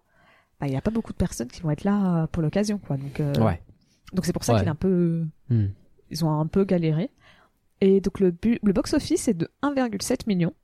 bah 0.61 0.67
il 0.69 0.73
y 0.73 0.77
a 0.77 0.81
pas 0.81 0.91
beaucoup 0.93 1.13
de 1.13 1.17
personnes 1.19 1.49
qui 1.49 1.61
vont 1.63 1.71
être 1.71 1.85
là 1.85 2.23
euh, 2.23 2.27
pour 2.29 2.43
l'occasion, 2.43 2.79
quoi. 2.79 2.97
Donc, 2.97 3.19
euh, 3.21 3.35
Ouais. 3.45 3.61
donc 4.13 4.25
c'est 4.25 4.33
pour 4.33 4.45
ça 4.45 4.55
Ouais. 4.55 4.61
qu'il 4.61 4.69
un 4.69 4.75
peu, 4.77 5.27
Hmm. 5.51 5.67
ils 6.11 6.25
ont 6.25 6.31
un 6.31 6.47
peu 6.47 6.65
galéré. 6.65 7.11
Et 7.81 8.01
donc 8.01 8.21
le, 8.21 8.31
bu- 8.31 8.61
le 8.63 8.73
box 8.73 8.95
office 8.95 9.27
est 9.27 9.35
de 9.35 9.51
1,7 9.63 10.29
million 10.29 10.55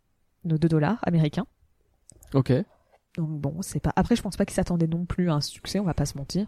de, 0.44 0.57
dollars 0.68 0.98
américains. 1.02 1.46
Ok. 2.33 2.52
Donc 3.16 3.28
bon, 3.40 3.61
c'est 3.61 3.81
pas. 3.81 3.92
Après, 3.96 4.14
je 4.14 4.22
pense 4.22 4.37
pas 4.37 4.44
qu'ils 4.46 4.54
s'attendaient 4.54 4.87
non 4.87 5.04
plus 5.04 5.31
à 5.31 5.35
un 5.35 5.40
succès, 5.40 5.81
on 5.81 5.85
va 5.85 5.94
pas 5.94 6.07
se 6.07 6.16
mentir. 6.16 6.46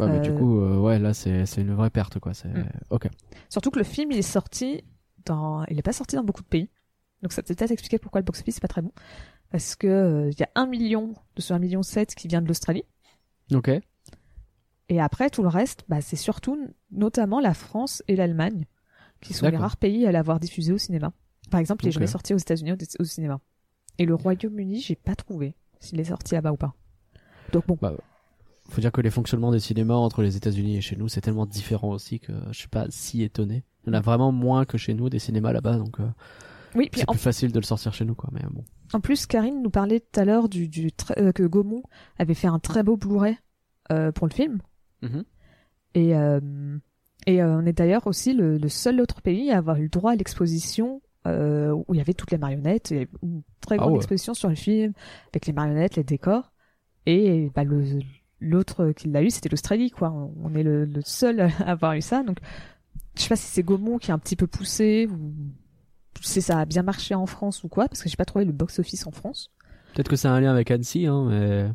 mais 0.00 0.20
du 0.20 0.32
coup, 0.34 0.58
euh, 0.60 0.76
ouais, 0.78 0.98
là, 0.98 1.14
c'est 1.14 1.44
une 1.58 1.74
vraie 1.74 1.90
perte, 1.90 2.18
quoi. 2.18 2.34
C'est 2.34 2.48
Hmm. 2.48 2.64
ok. 2.90 3.08
Surtout 3.48 3.70
que 3.70 3.78
le 3.78 3.84
film, 3.84 4.10
il 4.10 4.18
est 4.18 4.22
sorti 4.22 4.82
dans, 5.24 5.64
il 5.66 5.78
est 5.78 5.82
pas 5.82 5.92
sorti 5.92 6.16
dans 6.16 6.24
beaucoup 6.24 6.42
de 6.42 6.48
pays. 6.48 6.68
Donc 7.22 7.32
ça 7.32 7.42
peut 7.42 7.54
peut-être 7.54 7.70
expliquer 7.70 7.98
pourquoi 7.98 8.20
le 8.20 8.24
box 8.24 8.40
office 8.40 8.56
c'est 8.56 8.60
pas 8.60 8.68
très 8.68 8.82
bon. 8.82 8.92
Parce 9.50 9.76
que 9.76 9.86
euh, 9.86 10.30
il 10.30 10.38
y 10.38 10.42
a 10.42 10.50
un 10.54 10.66
million 10.66 11.14
de 11.36 11.42
ce 11.42 11.52
1 11.52 11.58
million 11.58 11.82
7 11.82 12.14
qui 12.14 12.28
vient 12.28 12.42
de 12.42 12.48
l'Australie. 12.48 12.84
Ok. 13.52 13.70
Et 14.88 15.00
après, 15.00 15.30
tout 15.30 15.42
le 15.42 15.48
reste, 15.48 15.84
bah, 15.88 16.00
c'est 16.00 16.16
surtout 16.16 16.68
notamment 16.90 17.40
la 17.40 17.54
France 17.54 18.02
et 18.08 18.16
l'Allemagne 18.16 18.66
qui 19.20 19.34
sont 19.34 19.48
les 19.48 19.56
rares 19.56 19.76
pays 19.76 20.06
à 20.06 20.12
l'avoir 20.12 20.40
diffusé 20.40 20.72
au 20.72 20.78
cinéma. 20.78 21.12
Par 21.50 21.60
exemple, 21.60 21.84
il 21.84 21.88
est 21.88 21.90
Ok. 21.90 21.94
jamais 21.94 22.06
sorti 22.06 22.34
aux 22.34 22.38
États-Unis 22.38 22.72
au, 22.98 23.04
cinéma. 23.04 23.40
Et 23.98 24.04
le 24.04 24.14
Royaume-Uni, 24.14 24.80
j'ai 24.80 24.96
pas 24.96 25.14
trouvé 25.14 25.54
s'il 25.80 26.00
est 26.00 26.04
sorti 26.04 26.34
là-bas 26.34 26.52
ou 26.52 26.56
pas. 26.56 26.74
Donc 27.52 27.66
bon, 27.66 27.78
Faut 28.68 28.80
dire 28.80 28.90
que 28.90 29.00
les 29.00 29.10
fonctionnements 29.10 29.52
des 29.52 29.60
cinémas 29.60 29.94
entre 29.94 30.22
les 30.22 30.36
États-Unis 30.36 30.76
et 30.76 30.80
chez 30.80 30.96
nous, 30.96 31.08
c'est 31.08 31.20
tellement 31.20 31.46
différent 31.46 31.90
aussi 31.90 32.20
que 32.20 32.32
je 32.50 32.58
suis 32.58 32.68
pas 32.68 32.86
si 32.90 33.22
étonné. 33.22 33.64
Il 33.84 33.88
y 33.88 33.90
en 33.90 33.98
a 33.98 34.00
vraiment 34.00 34.32
moins 34.32 34.64
que 34.64 34.78
chez 34.78 34.94
nous 34.94 35.08
des 35.08 35.18
cinémas 35.18 35.52
là-bas, 35.52 35.76
donc 35.76 36.00
euh, 36.00 36.08
oui. 36.74 36.88
C'est 36.94 37.08
en, 37.08 37.12
plus 37.12 37.20
facile 37.20 37.52
de 37.52 37.58
le 37.58 37.64
sortir 37.64 37.92
chez 37.94 38.04
nous, 38.04 38.14
quoi. 38.14 38.30
Mais 38.32 38.42
bon. 38.50 38.64
en 38.92 39.00
plus, 39.00 39.26
Karine 39.26 39.62
nous 39.62 39.70
parlait 39.70 40.00
tout 40.00 40.20
à 40.20 40.24
l'heure 40.24 40.48
du, 40.48 40.68
du 40.68 40.90
euh, 41.18 41.32
que 41.32 41.42
Gaumont 41.42 41.82
avait 42.18 42.34
fait 42.34 42.48
un 42.48 42.58
très 42.58 42.82
beau 42.82 42.96
Blu-ray 42.96 43.36
euh, 43.90 44.12
pour 44.12 44.26
le 44.26 44.32
film. 44.32 44.60
Mhm. 45.02 45.24
Et, 45.94 46.16
euh, 46.16 46.78
et 47.26 47.42
euh, 47.42 47.58
on 47.58 47.66
est 47.66 47.72
d'ailleurs 47.72 48.06
aussi 48.06 48.32
le, 48.32 48.56
le 48.56 48.68
seul 48.68 49.00
autre 49.00 49.20
pays 49.20 49.50
à 49.50 49.58
avoir 49.58 49.76
eu 49.76 49.82
le 49.82 49.88
droit 49.88 50.12
à 50.12 50.16
l'exposition 50.16 51.02
euh, 51.26 51.70
où 51.70 51.94
il 51.94 51.98
y 51.98 52.00
avait 52.00 52.14
toutes 52.14 52.30
les 52.30 52.38
marionnettes, 52.38 52.90
et 52.92 53.08
une 53.22 53.42
très 53.60 53.76
Ah 53.76 53.78
grande 53.78 53.92
ouais. 53.92 53.98
exposition 53.98 54.34
sur 54.34 54.48
le 54.48 54.54
film 54.56 54.92
avec 55.32 55.46
les 55.46 55.52
marionnettes, 55.52 55.96
les 55.96 56.04
décors. 56.04 56.52
Et 57.06 57.50
bah, 57.54 57.64
le 57.64 58.00
l'autre 58.40 58.90
qui 58.90 59.06
l'a 59.08 59.22
eu, 59.22 59.30
c'était 59.30 59.48
l'Australie, 59.48 59.90
quoi. 59.90 60.10
On, 60.10 60.34
on 60.42 60.54
est 60.54 60.64
le, 60.64 60.84
le 60.84 61.00
seul 61.04 61.40
à 61.40 61.46
avoir 61.70 61.94
eu 61.94 62.00
ça. 62.00 62.24
Donc, 62.24 62.38
je 63.16 63.22
sais 63.22 63.28
pas 63.28 63.36
si 63.36 63.46
c'est 63.46 63.62
Gaumont 63.62 63.98
qui 63.98 64.10
a 64.10 64.14
un 64.14 64.18
petit 64.18 64.34
peu 64.34 64.48
poussé 64.48 65.06
ou 65.08 65.32
si 66.20 66.42
ça 66.42 66.58
a 66.60 66.64
bien 66.64 66.82
marché 66.82 67.14
en 67.14 67.26
France 67.26 67.64
ou 67.64 67.68
quoi, 67.68 67.88
parce 67.88 68.02
que 68.02 68.08
j'ai 68.08 68.16
pas 68.16 68.24
trouvé 68.24 68.44
le 68.44 68.52
box-office 68.52 69.06
en 69.06 69.10
France. 69.10 69.50
Peut-être 69.94 70.08
que 70.08 70.16
c'est 70.16 70.28
un 70.28 70.40
lien 70.40 70.50
avec 70.52 70.70
Annecy, 70.70 71.06
hein, 71.06 71.26
mais 71.28 71.68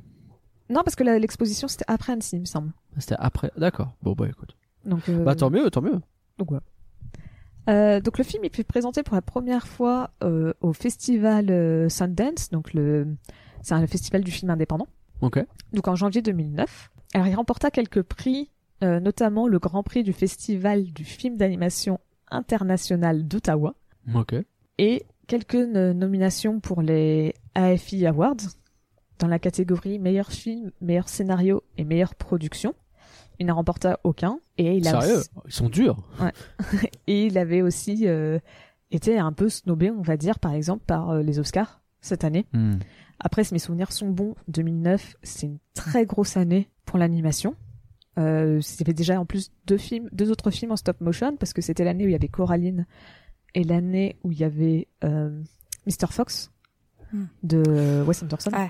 Non, 0.73 0.82
parce 0.84 0.95
que 0.95 1.04
la- 1.04 1.19
l'exposition 1.19 1.67
c'était 1.67 1.86
après 1.88 2.13
Annecy, 2.13 2.36
il 2.38 2.41
me 2.41 2.45
semble. 2.45 2.71
c'était 2.97 3.15
après. 3.19 3.52
D'accord. 3.58 3.93
Bon, 4.02 4.13
bah 4.13 4.28
écoute. 4.28 4.56
Donc, 4.86 5.08
euh, 5.10 5.23
Bah 5.23 5.36
tant 5.36 5.50
mieux, 5.50 5.69
tant 5.69 5.82
mieux. 5.82 6.00
Donc 6.38 6.50
voilà. 6.50 6.63
Euh, 7.69 8.00
donc 8.00 8.17
le 8.17 8.23
film 8.23 8.45
il 8.45 8.50
fut 8.56 8.63
présenté 8.63 9.04
pour 9.04 9.15
la 9.15 9.21
première 9.21 9.67
fois 9.67 10.12
euh, 10.23 10.54
au 10.62 10.71
festival 10.71 11.52
euh, 11.52 11.89
Sundance, 11.89 12.50
donc 12.50 12.73
le 12.73 13.08
c'est 13.62 13.73
un 13.73 13.86
festival 13.88 14.23
du 14.23 14.32
film 14.32 14.50
indépendant. 14.52 14.88
Ok. 15.21 15.43
Donc 15.73 15.88
en 15.89 15.95
janvier 15.95 16.21
2009. 16.21 16.91
Alors 17.13 17.28
il 17.28 17.36
remporta 17.36 17.69
quelques 17.69 18.04
prix, 18.04 18.52
euh, 18.84 19.00
notamment 19.02 19.47
le 19.50 19.60
Grand 19.60 19.84
Prix 19.84 20.04
du 20.04 20.13
festival 20.13 20.86
du 20.93 21.04
film 21.04 21.36
d'animation 21.36 22.00
international 22.32 23.28
d'Ottawa 23.28 23.76
Ok. 24.15 24.36
et 24.78 25.06
quelques 25.28 25.56
no- 25.56 25.93
nominations 25.93 26.60
pour 26.60 26.82
les 26.82 27.34
AFI 27.56 28.06
Awards 28.06 28.36
dans 29.20 29.28
la 29.28 29.39
catégorie 29.39 30.00
meilleur 30.00 30.32
film, 30.32 30.72
meilleur 30.82 31.10
scénario 31.10 31.63
et 31.78 31.84
meilleure 31.84 32.15
production. 32.15 32.76
Il 33.39 33.48
n'en 33.48 33.56
remporta 33.56 34.00
aucun 34.04 34.39
et 34.58 34.78
il 34.78 34.88
a 34.88 34.91
Sérieux 35.02 35.17
aussi- 35.17 35.30
Ils 35.46 35.52
sont 35.54 35.70
durs. 35.70 35.98
et 37.08 37.26
il 37.28 37.38
avait 37.38 37.62
aussi 37.62 38.08
euh, 38.08 38.39
été 38.91 39.17
un 39.20 39.32
peu 39.32 39.50
snobé, 39.50 39.91
on 39.91 40.02
va 40.02 40.17
dire, 40.17 40.39
par 40.39 40.54
exemple, 40.54 40.84
par 40.86 41.10
euh, 41.12 41.22
les 41.24 41.39
Oscars 41.39 41.82
cette 42.02 42.24
année. 42.24 42.46
Hmm. 42.54 42.76
Après, 43.20 43.43
si 43.43 43.54
mes 43.54 43.60
souvenirs 43.60 43.91
sont 43.91 44.10
bons, 44.10 44.36
2009, 44.48 45.17
c'est 45.24 45.48
une 45.48 45.58
très 45.74 46.06
grosse 46.06 46.38
année 46.38 46.70
pour 46.86 46.98
l'animation. 47.00 47.56
Euh, 48.20 48.60
il 48.62 48.80
y 48.80 48.84
avait 48.84 48.93
déjà 48.93 49.20
en 49.20 49.26
plus 49.26 49.52
deux 49.65 49.78
films, 49.78 50.10
deux 50.12 50.32
autres 50.32 50.50
films 50.52 50.72
en 50.72 50.76
stop 50.76 51.02
motion 51.02 51.36
parce 51.38 51.54
que 51.54 51.62
c'était 51.62 51.84
l'année 51.84 52.06
où 52.06 52.08
il 52.08 52.13
y 52.13 52.15
avait 52.15 52.28
Coraline 52.28 52.86
et 53.56 53.64
l'année 53.64 54.16
où 54.24 54.32
il 54.32 54.40
y 54.40 54.44
avait 54.44 54.88
euh, 55.04 55.42
Mr. 55.86 56.08
Fox 56.12 56.52
Hmm. 57.14 57.24
de 57.42 58.04
Wes 58.06 58.22
Anderson. 58.22 58.50
Ah. 58.54 58.70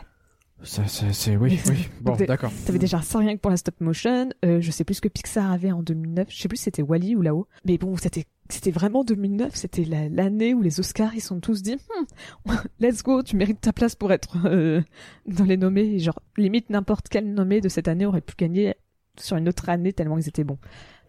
Ça, 0.61 0.87
ça, 0.87 1.11
c'est 1.11 1.35
oui, 1.37 1.59
oui. 1.67 1.87
Bon, 2.01 2.15
d'accord. 2.15 2.51
T'avais 2.67 2.77
déjà 2.77 3.01
ça 3.01 3.17
rien 3.17 3.35
que 3.35 3.41
pour 3.41 3.49
la 3.49 3.57
stop 3.57 3.81
motion. 3.81 4.29
Euh, 4.45 4.61
je 4.61 4.69
sais 4.69 4.83
plus 4.83 4.93
ce 4.95 5.01
que 5.01 5.07
Pixar 5.07 5.51
avait 5.51 5.71
en 5.71 5.81
2009. 5.81 6.27
Je 6.29 6.37
sais 6.39 6.47
plus 6.47 6.57
si 6.57 6.63
c'était 6.65 6.83
Wally 6.83 7.15
ou 7.15 7.23
là-haut. 7.23 7.47
Mais 7.65 7.79
bon, 7.79 7.97
c'était 7.97 8.25
c'était 8.49 8.69
vraiment 8.69 9.03
2009. 9.03 9.55
C'était 9.55 9.85
la- 9.85 10.07
l'année 10.09 10.53
où 10.53 10.61
les 10.61 10.79
Oscars 10.79 11.15
ils 11.15 11.21
sont 11.21 11.39
tous 11.39 11.63
dit, 11.63 11.77
Hmm, 12.45 12.53
let's 12.79 13.01
go, 13.01 13.23
tu 13.23 13.35
mérites 13.37 13.61
ta 13.61 13.73
place 13.73 13.95
pour 13.95 14.11
être 14.11 14.37
euh, 14.45 14.81
dans 15.25 15.43
les 15.45 15.57
nommés. 15.57 15.95
Et 15.95 15.99
genre 15.99 16.19
limite 16.37 16.69
n'importe 16.69 17.09
quel 17.09 17.33
nommé 17.33 17.59
de 17.59 17.69
cette 17.69 17.87
année 17.87 18.05
aurait 18.05 18.21
pu 18.21 18.35
gagner 18.37 18.75
sur 19.17 19.35
une 19.37 19.49
autre 19.49 19.67
année 19.69 19.93
tellement 19.93 20.19
ils 20.19 20.27
étaient 20.27 20.43
bons. 20.43 20.59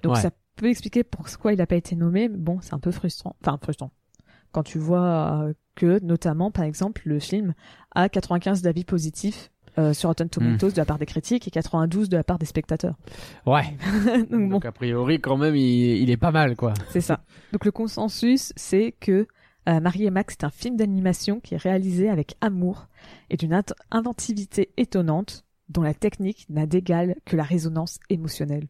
Donc 0.03 0.15
Ouais. 0.15 0.21
ça 0.23 0.31
peut 0.59 0.69
expliquer 0.69 1.05
pourquoi 1.05 1.53
il 1.53 1.61
a 1.61 1.67
pas 1.67 1.77
été 1.77 1.97
nommé. 1.97 2.29
Mais 2.29 2.37
bon, 2.39 2.59
c'est 2.61 2.75
un 2.75 2.79
peu 2.79 2.91
frustrant. 2.91 3.37
Enfin 3.41 3.59
frustrant. 3.63 3.91
Quand 4.53 4.63
tu 4.63 4.79
vois 4.79 5.45
euh, 5.45 5.53
que 5.75 6.03
notamment 6.03 6.51
par 6.51 6.65
exemple 6.65 7.03
le 7.05 7.19
film 7.19 7.55
a 7.95 8.09
95 8.09 8.63
d'avis 8.63 8.85
positifs 8.85 9.51
euh, 9.79 9.93
sur 9.93 10.09
Rotten 10.09 10.29
Tomatoes 10.29 10.71
de 10.71 10.77
la 10.77 10.85
part 10.85 10.99
des 10.99 11.07
critiques 11.07 11.47
et 11.47 11.51
92 11.51 12.09
de 12.09 12.17
la 12.17 12.25
part 12.25 12.39
des 12.39 12.47
spectateurs. 12.47 12.97
Ouais. 13.47 13.77
Donc 14.31 14.31
bon, 14.31 14.49
Donc 14.49 14.65
a 14.65 14.73
priori, 14.73 15.21
quand 15.21 15.37
même, 15.37 15.55
il, 15.55 15.99
il 16.03 16.11
est 16.11 16.17
pas 16.17 16.33
mal, 16.33 16.57
quoi. 16.57 16.75
c'est 16.91 17.01
ça. 17.01 17.21
Donc 17.53 17.65
le 17.65 17.71
consensus, 17.71 18.53
c'est 18.57 18.93
que 18.99 19.29
euh, 19.69 19.81
Marie 19.81 20.07
et 20.07 20.11
Max 20.11 20.35
est 20.35 20.45
un 20.45 20.51
film 20.51 20.77
d'animation 20.77 21.41
qui 21.41 21.55
est 21.55 21.59
réalisé 21.59 22.09
avec 22.09 22.37
amour 22.41 22.89
et 23.31 23.37
d'une 23.37 23.61
inventivité 23.91 24.71
étonnante 24.79 25.45
dont 25.69 25.83
la 25.83 25.95
technique 25.95 26.47
n'a 26.49 26.67
d'égal 26.67 27.17
que 27.27 27.37
la 27.37 27.43
résonance 27.43 27.99
émotionnelle. 28.09 28.69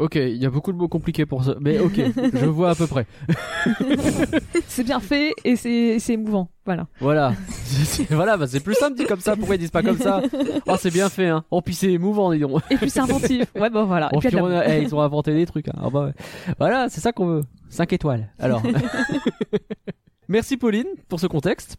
Ok, 0.00 0.14
il 0.16 0.36
y 0.36 0.46
a 0.46 0.50
beaucoup 0.50 0.72
de 0.72 0.78
mots 0.78 0.88
compliqués 0.88 1.26
pour 1.26 1.44
ça, 1.44 1.54
mais 1.60 1.78
ok, 1.78 2.00
je 2.34 2.46
vois 2.46 2.70
à 2.70 2.74
peu 2.74 2.86
près. 2.86 3.06
c'est 4.66 4.84
bien 4.84 4.98
fait 5.00 5.32
et 5.44 5.56
c'est 5.56 5.98
c'est 5.98 6.14
émouvant. 6.14 6.48
Voilà. 6.64 6.86
Voilà, 7.00 7.34
C'est- 7.64 8.10
voilà, 8.12 8.36
bah, 8.36 8.46
c'est 8.46 8.60
plus 8.60 8.74
simple 8.74 8.96
dit 8.96 9.04
comme 9.04 9.20
ça. 9.20 9.36
Pourquoi 9.36 9.56
ils 9.56 9.58
disent 9.58 9.70
pas 9.70 9.82
comme 9.82 9.98
ça? 9.98 10.22
Oh, 10.66 10.76
c'est 10.78 10.90
bien 10.92 11.08
fait, 11.08 11.26
hein. 11.28 11.44
Oh, 11.50 11.60
puis 11.62 11.74
c'est 11.74 11.92
émouvant, 11.92 12.32
dis 12.32 12.38
donc. 12.38 12.62
Et 12.70 12.76
puis 12.76 12.90
c'est 12.90 13.00
inventif. 13.00 13.44
Ouais, 13.54 13.70
bon 13.70 13.84
voilà. 13.84 14.06
Et 14.06 14.16
Oh, 14.16 14.18
puis, 14.20 14.34
on 14.36 14.46
a- 14.46 14.66
eh, 14.68 14.82
ils 14.82 14.94
ont 14.94 15.00
inventé 15.00 15.34
des 15.34 15.46
trucs. 15.46 15.68
Hein. 15.68 15.74
Ah 15.82 15.90
bah 15.90 16.04
ouais. 16.06 16.12
Voilà, 16.58 16.88
c'est 16.88 17.00
ça 17.00 17.12
qu'on 17.12 17.26
veut. 17.26 17.42
5 17.68 17.92
étoiles. 17.92 18.32
Alors. 18.38 18.62
Merci 20.28 20.56
Pauline 20.56 20.86
pour 21.08 21.18
ce 21.20 21.26
contexte. 21.26 21.76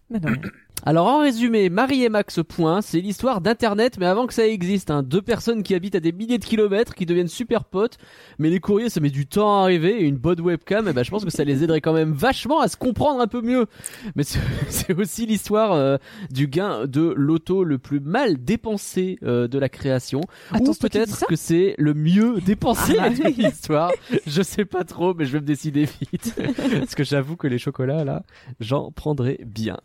Alors 0.84 1.08
en 1.08 1.20
résumé, 1.20 1.70
Marie 1.70 2.04
et 2.04 2.10
Max 2.10 2.40
Point, 2.48 2.82
c'est 2.82 3.02
l'histoire 3.02 3.40
d'internet 3.40 3.98
mais 4.00 4.08
avant 4.08 4.26
que 4.26 4.34
ça 4.34 4.48
existe, 4.48 4.90
hein. 4.90 5.04
deux 5.04 5.22
personnes 5.22 5.62
qui 5.62 5.76
habitent 5.76 5.94
à 5.94 6.00
des 6.00 6.12
milliers 6.12 6.40
de 6.40 6.46
kilomètres, 6.46 6.96
qui 6.96 7.06
deviennent 7.06 7.28
super 7.28 7.66
potes, 7.66 8.00
mais 8.40 8.50
les 8.50 8.60
courriers 8.60 8.90
ça 8.90 9.00
met 9.00 9.12
du 9.12 9.28
temps 9.28 9.60
à 9.60 9.62
arriver 9.64 10.02
et 10.02 10.06
une 10.06 10.18
bonne 10.18 10.42
webcam, 10.42 10.88
et 10.88 10.94
ben 10.94 11.04
je 11.04 11.12
pense 11.12 11.24
que 11.24 11.30
ça 11.30 11.44
les 11.44 11.64
aiderait 11.64 11.82
quand 11.82 11.94
même 11.94 12.14
vachement 12.14 12.62
à 12.62 12.68
se 12.68 12.78
comprendre 12.78 13.22
un 13.22 13.28
peu 13.28 13.42
mieux. 13.42 13.68
Mais 14.16 14.24
c'est 14.24 14.94
aussi 14.98 15.28
l'histoire 15.28 15.74
euh, 15.74 15.98
du 16.32 16.48
gain 16.48 16.88
de 16.88 17.14
l'auto 17.16 17.64
le 17.64 17.78
plus 17.78 18.00
mal 18.00 18.44
dépensé 18.44 19.20
euh, 19.24 19.48
de 19.48 19.60
la 19.60 19.70
création, 19.70 20.22
Attends, 20.52 20.72
ou 20.72 20.74
peut-être 20.74 21.28
que 21.28 21.36
c'est 21.36 21.76
le 21.78 21.94
mieux 21.94 22.42
dépensé 22.42 22.96
Ah. 23.00 23.10
de 23.12 23.24
l'histoire. 23.24 23.92
Je 24.26 24.42
sais 24.42 24.66
pas 24.66 24.84
trop, 24.84 25.14
mais 25.14 25.26
je 25.26 25.34
vais 25.34 25.42
me 25.42 25.46
décider 25.46 25.86
vite 25.86 26.34
parce 26.80 26.96
que 26.96 27.04
j'avoue 27.04 27.36
que 27.36 27.48
les 27.48 27.60
chocolats 27.60 28.04
là, 28.04 28.24
j'en 28.60 28.92
prendrai 28.92 29.40
bien. 29.46 29.78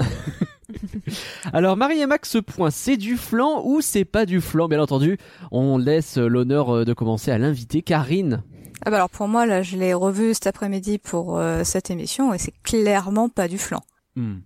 Alors 1.52 1.76
Marie 1.76 2.00
et 2.00 2.06
Max 2.06 2.36
point, 2.46 2.70
c'est 2.70 2.96
du 2.96 3.16
flan 3.16 3.62
ou 3.64 3.80
c'est 3.80 4.04
pas 4.04 4.26
du 4.26 4.40
flan? 4.40 4.68
Bien 4.68 4.80
entendu, 4.80 5.18
on 5.50 5.78
laisse 5.78 6.16
l'honneur 6.18 6.70
euh, 6.70 6.84
de 6.84 6.92
commencer 6.92 7.30
à 7.30 7.38
l'inviter 7.38 7.82
Karine. 7.82 8.42
Ah 8.84 8.90
bah 8.90 8.96
alors 8.96 9.10
pour 9.10 9.26
moi 9.26 9.46
là 9.46 9.62
je 9.62 9.76
l'ai 9.76 9.94
revu 9.94 10.34
cet 10.34 10.46
après-midi 10.46 10.98
pour 10.98 11.38
euh, 11.38 11.64
cette 11.64 11.90
émission 11.90 12.34
et 12.34 12.38
c'est 12.38 12.54
clairement 12.62 13.28
pas 13.28 13.48
du 13.48 13.58
flan. 13.58 13.80
Hmm. 14.16 14.38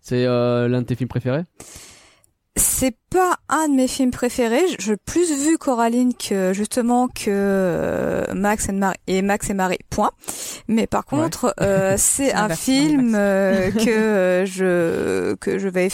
C'est 0.00 0.24
euh, 0.24 0.66
l'un 0.68 0.80
de 0.80 0.86
tes 0.86 0.94
films 0.94 1.08
préférés? 1.08 1.44
C'est 2.56 2.96
pas 3.10 3.36
un 3.48 3.68
de 3.68 3.74
mes 3.74 3.86
films 3.88 4.10
préférés. 4.10 4.64
J'ai 4.78 4.96
plus 4.96 5.32
vu 5.46 5.56
Coraline 5.56 6.14
que 6.14 6.52
justement 6.52 7.06
que 7.08 7.28
euh, 7.28 8.34
Max 8.34 8.68
et 8.68 8.72
Marie 8.72 8.96
et 9.06 9.22
Max 9.22 9.50
et 9.50 9.54
Marie. 9.54 9.78
Point. 9.88 10.10
Mais 10.66 10.86
par 10.86 11.04
contre, 11.06 11.54
euh, 11.60 11.94
c'est 11.98 12.32
un 12.32 12.48
film 12.48 13.14
euh, 13.14 13.70
que 13.72 13.90
euh, 13.90 14.46
je 14.46 15.34
que 15.36 15.58
je 15.58 15.68
vais 15.68 15.88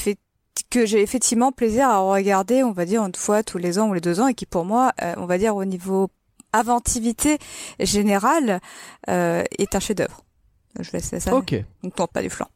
que 0.70 0.86
j'ai 0.86 1.02
effectivement 1.02 1.52
plaisir 1.52 1.88
à 1.88 1.98
regarder, 1.98 2.62
on 2.62 2.72
va 2.72 2.86
dire 2.86 3.04
une 3.04 3.14
fois 3.14 3.42
tous 3.42 3.58
les 3.58 3.78
ans 3.78 3.88
ou 3.88 3.94
les 3.94 4.00
deux 4.00 4.20
ans, 4.20 4.28
et 4.28 4.34
qui 4.34 4.46
pour 4.46 4.64
moi, 4.64 4.92
euh, 5.02 5.14
on 5.18 5.26
va 5.26 5.38
dire 5.38 5.54
au 5.54 5.64
niveau 5.64 6.08
inventivité 6.52 7.38
générale, 7.78 8.60
euh, 9.08 9.44
est 9.58 9.74
un 9.74 9.80
chef-d'œuvre. 9.80 10.24
Je 10.80 10.90
vais 10.90 10.98
laisser 10.98 11.20
ça. 11.20 11.34
Ok, 11.34 11.54
Donc 11.82 11.98
non, 11.98 12.06
pas 12.06 12.22
du 12.22 12.30
flan. 12.30 12.48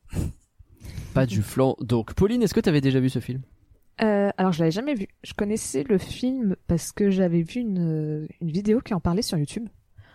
pas 1.15 1.27
du 1.27 1.43
flan. 1.43 1.77
Donc 1.81 2.15
Pauline, 2.15 2.43
est-ce 2.43 2.55
que 2.55 2.61
t'avais 2.61 2.81
déjà 2.81 2.99
vu 3.01 3.11
ce 3.11 3.19
film? 3.21 3.43
Euh, 4.03 4.31
alors, 4.39 4.53
je 4.53 4.61
l'avais 4.61 4.71
jamais 4.71 4.95
vu. 4.95 5.07
Je 5.23 5.35
connaissais 5.35 5.83
le 5.85 5.99
film 5.99 6.57
parce 6.67 6.93
que 6.93 7.11
j'avais 7.11 7.43
vu 7.43 7.61
une, 7.61 8.27
une 8.41 8.51
vidéo 8.51 8.81
qui 8.81 8.95
en 8.95 9.01
parlait 9.01 9.23
sur 9.23 9.37
YouTube. 9.39 9.69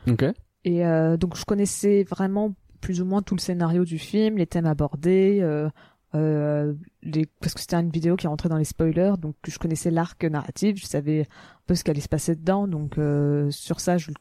Ok. 0.08 0.24
Et 0.64 0.86
euh, 0.86 1.18
donc, 1.18 1.38
je 1.38 1.46
connaissais 1.46 2.04
vraiment 2.04 2.56
plus 2.82 3.02
ou 3.02 3.06
moins 3.06 3.22
tout 3.22 3.36
le 3.36 3.40
scénario 3.42 3.86
du 3.86 3.98
film, 4.00 4.38
les 4.38 4.48
thèmes 4.48 4.66
abordés, 4.66 5.40
euh, 5.42 5.70
euh, 6.14 6.74
les... 7.04 7.26
parce 7.40 7.54
que 7.54 7.60
c'était 7.60 7.76
une 7.78 7.90
vidéo 7.90 8.16
qui 8.16 8.28
rentrait 8.28 8.50
dans 8.50 8.58
les 8.58 8.64
spoilers, 8.66 9.14
donc 9.20 9.36
je 9.48 9.58
connaissais 9.58 9.90
l'arc 9.92 10.24
narratif, 10.24 10.78
je 10.80 10.86
savais 10.86 11.22
un 11.22 11.62
peu 11.66 11.74
ce 11.76 11.84
qui 11.84 11.90
allait 11.92 12.00
se 12.02 12.08
passer 12.10 12.36
dedans, 12.36 12.68
donc 12.68 12.98
euh, 13.00 13.50
sur 13.50 13.80
ça, 13.80 13.98
je... 13.98 14.12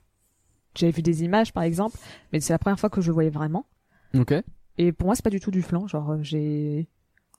j'avais 0.75 0.93
vu 0.93 1.03
des 1.03 1.25
images 1.25 1.53
par 1.53 1.63
exemple, 1.63 1.99
mais 2.33 2.41
c'est 2.41 2.55
la 2.55 2.59
première 2.59 2.81
fois 2.81 2.89
que 2.91 3.01
je 3.03 3.09
le 3.09 3.13
voyais 3.15 3.29
vraiment. 3.31 3.67
Ok. 4.15 4.33
Et 4.79 4.93
pour 4.93 5.07
moi, 5.07 5.15
c'est 5.15 5.25
pas 5.25 5.31
du 5.31 5.41
tout 5.41 5.51
du 5.51 5.63
flan. 5.63 5.87
Genre, 5.87 6.13
euh, 6.13 6.19
j'ai. 6.23 6.89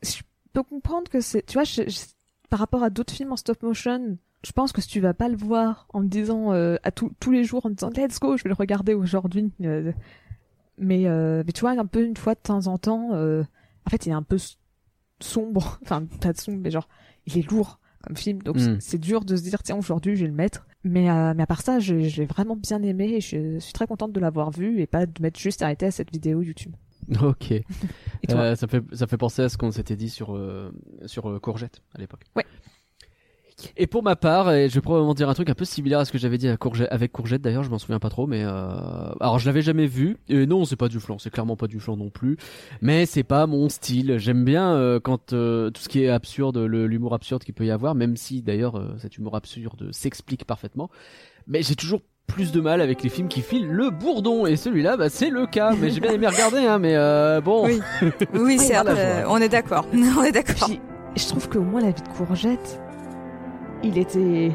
Je 0.04 0.22
peux 0.54 0.64
comprendre 0.64 1.10
que 1.10 1.22
c'est. 1.22 1.44
Tu 1.46 1.54
vois, 1.56 1.64
je- 1.64 1.90
je- 1.90 2.06
par 2.50 2.60
rapport 2.60 2.84
à 2.84 2.90
d'autres 2.90 3.14
films 3.14 3.32
en 3.32 3.38
stop 3.38 3.62
motion, 3.64 4.18
je 4.44 4.52
pense 4.52 4.72
que 4.72 4.82
si 4.82 4.88
tu 4.88 5.00
vas 5.00 5.14
pas 5.14 5.28
le 5.30 5.36
voir 5.38 5.88
en 5.94 6.02
me 6.02 6.08
disant 6.08 6.54
euh, 6.54 6.76
à 6.84 6.92
tous 6.92 7.12
tous 7.20 7.32
les 7.32 7.44
jours 7.44 7.66
en 7.66 7.70
me 7.70 7.76
disant 7.76 7.90
let's 7.96 8.20
go, 8.20 8.38
je 8.38 8.44
vais 8.44 8.50
le 8.50 8.56
regarder 8.56 8.94
aujourd'hui. 8.94 9.52
euh, 9.62 9.92
mais, 10.78 11.08
euh, 11.08 11.44
mais 11.46 11.52
tu 11.54 11.62
vois, 11.62 11.72
un 11.72 11.86
peu 11.86 12.04
une 12.06 12.18
fois 12.18 12.36
de 12.36 12.40
temps 12.42 12.68
en 12.68 12.78
temps, 12.78 13.12
en 13.14 13.90
fait, 13.90 14.06
il 14.06 14.10
est 14.10 14.14
un 14.14 14.24
peu 14.24 14.38
sombre. 15.20 15.80
Enfin, 15.84 16.06
pas 16.22 16.34
de 16.34 16.38
sombre, 16.38 16.60
mais 16.62 16.72
genre, 16.72 16.88
il 17.26 17.38
est 17.38 17.50
lourd 17.50 17.80
comme 18.04 18.18
film. 18.18 18.42
Donc, 18.44 18.58
Mm. 18.58 18.80
c'est- 18.80 18.98
dur 18.98 19.24
de 19.26 19.36
se 19.36 19.42
dire, 19.44 19.64
tiens, 19.64 19.78
aujourd'hui, 19.78 20.16
je 20.16 20.22
vais 20.26 20.28
le 20.30 20.36
mettre. 20.36 20.68
Mais, 20.84 21.06
mais 21.34 21.44
à 21.44 21.48
part 21.48 21.62
ça, 21.64 21.80
je, 21.80 22.02
je 22.04 22.22
l'ai 22.22 22.28
vraiment 22.28 22.56
bien 22.56 22.84
aimé 22.84 23.06
et 23.16 23.22
je 23.22 23.58
suis 23.58 23.74
très 23.74 23.88
contente 23.88 24.12
de 24.12 24.20
l'avoir 24.20 24.52
vu 24.52 24.80
et 24.82 24.86
pas 24.86 25.08
de 25.08 25.14
m'être 25.22 25.40
juste 25.40 25.64
arrêté 25.64 25.88
à 25.88 25.92
cette 25.92 26.12
vidéo 26.12 26.42
YouTube. 26.44 26.74
Ok. 27.22 27.52
Et 27.52 27.64
toi 28.28 28.40
Euh, 28.40 28.56
ça 28.56 28.68
fait 28.68 28.84
ça 28.94 29.08
fait 29.08 29.18
penser 29.18 29.44
à 29.44 29.50
ce 29.50 29.58
qu'on 29.58 29.72
s'était 29.72 29.96
dit 29.96 30.10
sur 30.10 30.36
euh, 30.36 30.72
sur 31.06 31.30
euh, 31.30 31.40
courgette 31.40 31.82
à 31.94 32.00
l'époque. 32.00 32.22
Ouais. 32.36 32.46
Et 33.78 33.88
pour 33.88 34.04
ma 34.04 34.16
part, 34.16 34.52
et 34.52 34.68
je 34.68 34.76
vais 34.76 34.82
probablement 34.82 35.14
dire 35.14 35.30
un 35.30 35.34
truc 35.34 35.50
un 35.50 35.54
peu 35.54 35.64
similaire 35.64 36.00
à 36.00 36.06
ce 36.06 36.12
que 36.12 36.18
j'avais 36.18 36.38
dit 36.38 36.48
à 36.48 36.58
courgette, 36.58 36.90
avec 36.92 37.12
courgette 37.12 37.42
d'ailleurs, 37.42 37.64
je 37.64 37.70
m'en 37.70 37.80
souviens 37.80 38.00
pas 38.00 38.10
trop, 38.10 38.28
mais 38.28 38.44
euh... 38.44 38.50
alors 39.20 39.40
je 39.40 39.46
l'avais 39.46 39.62
jamais 39.62 39.88
vu. 39.88 40.18
Et 40.28 40.46
non, 40.46 40.66
c'est 40.66 40.76
pas 40.76 40.90
du 40.90 41.00
flan, 41.00 41.18
c'est 41.20 41.30
clairement 41.30 41.56
pas 41.56 41.68
du 41.68 41.80
flan 41.80 41.96
non 41.96 42.10
plus. 42.10 42.38
Mais 42.82 43.06
c'est 43.06 43.24
pas 43.24 43.48
mon 43.48 43.70
style. 43.70 44.18
J'aime 44.18 44.44
bien 44.44 44.74
euh, 44.76 45.00
quand 45.00 45.32
euh, 45.32 45.70
tout 45.70 45.82
ce 45.82 45.90
qui 45.90 46.04
est 46.04 46.10
absurde, 46.10 46.58
l'humour 46.58 47.14
absurde 47.14 47.44
qu'il 47.44 47.54
peut 47.54 47.66
y 47.66 47.72
avoir, 47.72 47.96
même 47.96 48.18
si 48.18 48.42
d'ailleurs 48.42 48.76
euh, 48.76 48.96
cet 49.00 49.18
humour 49.18 49.36
absurde 49.36 49.90
s'explique 49.92 50.44
parfaitement. 50.44 50.90
Mais 51.48 51.62
j'ai 51.62 51.76
toujours 51.76 52.02
plus 52.28 52.52
de 52.52 52.60
mal 52.62 52.82
avec 52.82 53.04
les 53.04 53.10
films 53.10 53.28
qui 53.28 53.42
filent 53.42 53.68
le 53.70 53.90
bourdon 53.90 54.46
et 54.46 54.56
celui-là 54.56 54.98
bah, 54.98 55.10
c'est 55.10 55.30
le 55.30 55.46
cas 55.46 55.74
mais 55.80 55.90
j'ai 55.90 56.00
bien 56.00 56.12
aimé 56.12 56.28
regarder 56.28 56.60
hein 56.66 56.80
mais 56.80 56.96
euh, 56.96 57.40
bon 57.42 57.66
Oui. 57.66 57.80
Oui, 58.34 58.58
euh, 58.60 58.82
voilà. 58.84 59.26
on 59.30 59.38
est 59.38 59.50
d'accord. 59.50 59.86
on 59.94 60.24
est 60.24 60.32
d'accord. 60.32 60.70
Je 61.16 61.28
trouve 61.28 61.48
qu'au 61.50 61.62
moins 61.62 61.82
la 61.82 61.92
vie 61.92 62.02
de 62.02 62.08
courgette, 62.10 62.82
il 63.84 63.98
était 63.98 64.52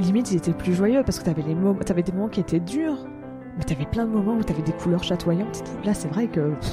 limite 0.00 0.30
il 0.32 0.38
était 0.38 0.52
plus 0.52 0.74
joyeux 0.74 1.02
parce 1.04 1.18
que 1.20 1.24
t'avais 1.24 1.42
les 1.42 1.54
moments, 1.54 1.74
t'avais 1.78 2.02
des 2.02 2.12
moments 2.12 2.28
qui 2.28 2.40
étaient 2.40 2.58
durs, 2.60 2.98
mais 3.56 3.64
t'avais 3.64 3.86
plein 3.86 4.04
de 4.04 4.10
moments 4.10 4.34
où 4.34 4.42
t'avais 4.42 4.62
des 4.62 4.72
couleurs 4.72 5.04
chatoyantes. 5.04 5.58
et 5.58 5.60
tout. 5.64 5.86
Là, 5.86 5.94
c'est 5.94 6.08
vrai 6.08 6.26
que 6.26 6.50
pff, 6.54 6.72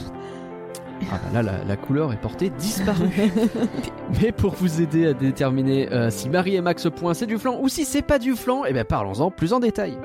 Ah 1.12 1.20
bah 1.24 1.30
là, 1.34 1.44
la, 1.44 1.64
la 1.64 1.76
couleur 1.78 2.14
est 2.14 2.20
portée 2.22 2.50
disparue. 2.50 3.32
Mais 4.22 4.32
pour 4.32 4.54
vous 4.54 4.82
aider 4.82 5.08
à 5.08 5.14
déterminer 5.14 5.92
euh, 5.92 6.10
si 6.10 6.30
Marie 6.30 6.56
et 6.56 6.62
Max 6.62 6.88
point 6.96 7.14
c'est 7.14 7.26
du 7.26 7.38
flan 7.38 7.60
ou 7.62 7.70
si 7.70 7.86
c'est 7.86 8.02
pas 8.02 8.20
du 8.20 8.36
flan, 8.36 8.64
eh 8.66 8.74
ben 8.74 8.86
parlons-en 8.86 9.32
plus 9.32 9.54
en 9.54 9.60
détail. 9.60 9.98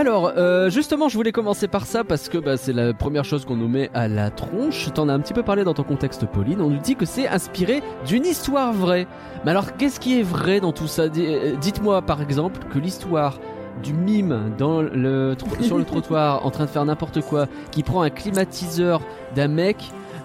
Alors, 0.00 0.32
euh, 0.38 0.70
justement, 0.70 1.10
je 1.10 1.16
voulais 1.18 1.30
commencer 1.30 1.68
par 1.68 1.84
ça 1.84 2.04
parce 2.04 2.30
que 2.30 2.38
bah, 2.38 2.56
c'est 2.56 2.72
la 2.72 2.94
première 2.94 3.22
chose 3.26 3.44
qu'on 3.44 3.56
nous 3.56 3.68
met 3.68 3.90
à 3.92 4.08
la 4.08 4.30
tronche. 4.30 4.88
T'en 4.94 5.10
as 5.10 5.12
un 5.12 5.20
petit 5.20 5.34
peu 5.34 5.42
parlé 5.42 5.62
dans 5.62 5.74
ton 5.74 5.82
contexte, 5.82 6.24
Pauline. 6.24 6.62
On 6.62 6.70
nous 6.70 6.78
dit 6.78 6.96
que 6.96 7.04
c'est 7.04 7.28
inspiré 7.28 7.82
d'une 8.06 8.24
histoire 8.24 8.72
vraie. 8.72 9.06
Mais 9.44 9.50
alors, 9.50 9.76
qu'est-ce 9.76 10.00
qui 10.00 10.18
est 10.18 10.22
vrai 10.22 10.58
dans 10.60 10.72
tout 10.72 10.86
ça? 10.86 11.02
Euh, 11.02 11.54
Dites-moi, 11.60 12.00
par 12.00 12.22
exemple, 12.22 12.60
que 12.72 12.78
l'histoire 12.78 13.40
du 13.82 13.92
mime 13.92 14.54
dans 14.56 14.80
le 14.80 15.34
tro- 15.36 15.62
sur 15.62 15.76
le 15.76 15.84
trottoir 15.84 16.46
en 16.46 16.50
train 16.50 16.64
de 16.64 16.70
faire 16.70 16.84
n'importe 16.86 17.20
quoi, 17.20 17.46
qui 17.70 17.82
prend 17.82 18.00
un 18.00 18.10
climatiseur 18.10 19.02
d'un 19.36 19.48
mec 19.48 19.76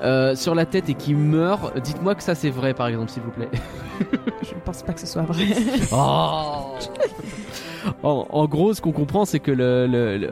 euh, 0.03 0.35
sur 0.35 0.55
la 0.55 0.65
tête 0.65 0.87
et 0.89 0.93
qui 0.93 1.13
meurt. 1.15 1.77
Dites-moi 1.81 2.15
que 2.15 2.23
ça 2.23 2.33
c'est 2.33 2.49
vrai, 2.49 2.73
par 2.73 2.87
exemple, 2.87 3.11
s'il 3.11 3.23
vous 3.23 3.31
plaît. 3.31 3.49
Je 4.41 4.55
ne 4.55 4.59
pense 4.63 4.83
pas 4.83 4.93
que 4.93 5.01
ce 5.01 5.07
soit 5.07 5.23
vrai. 5.23 5.47
Oh 5.91 6.75
en, 8.03 8.27
en 8.29 8.45
gros, 8.47 8.73
ce 8.73 8.81
qu'on 8.81 8.91
comprend, 8.91 9.25
c'est 9.25 9.39
que 9.39 9.51
le, 9.51 9.87
le- 9.87 10.17
le- 10.17 10.29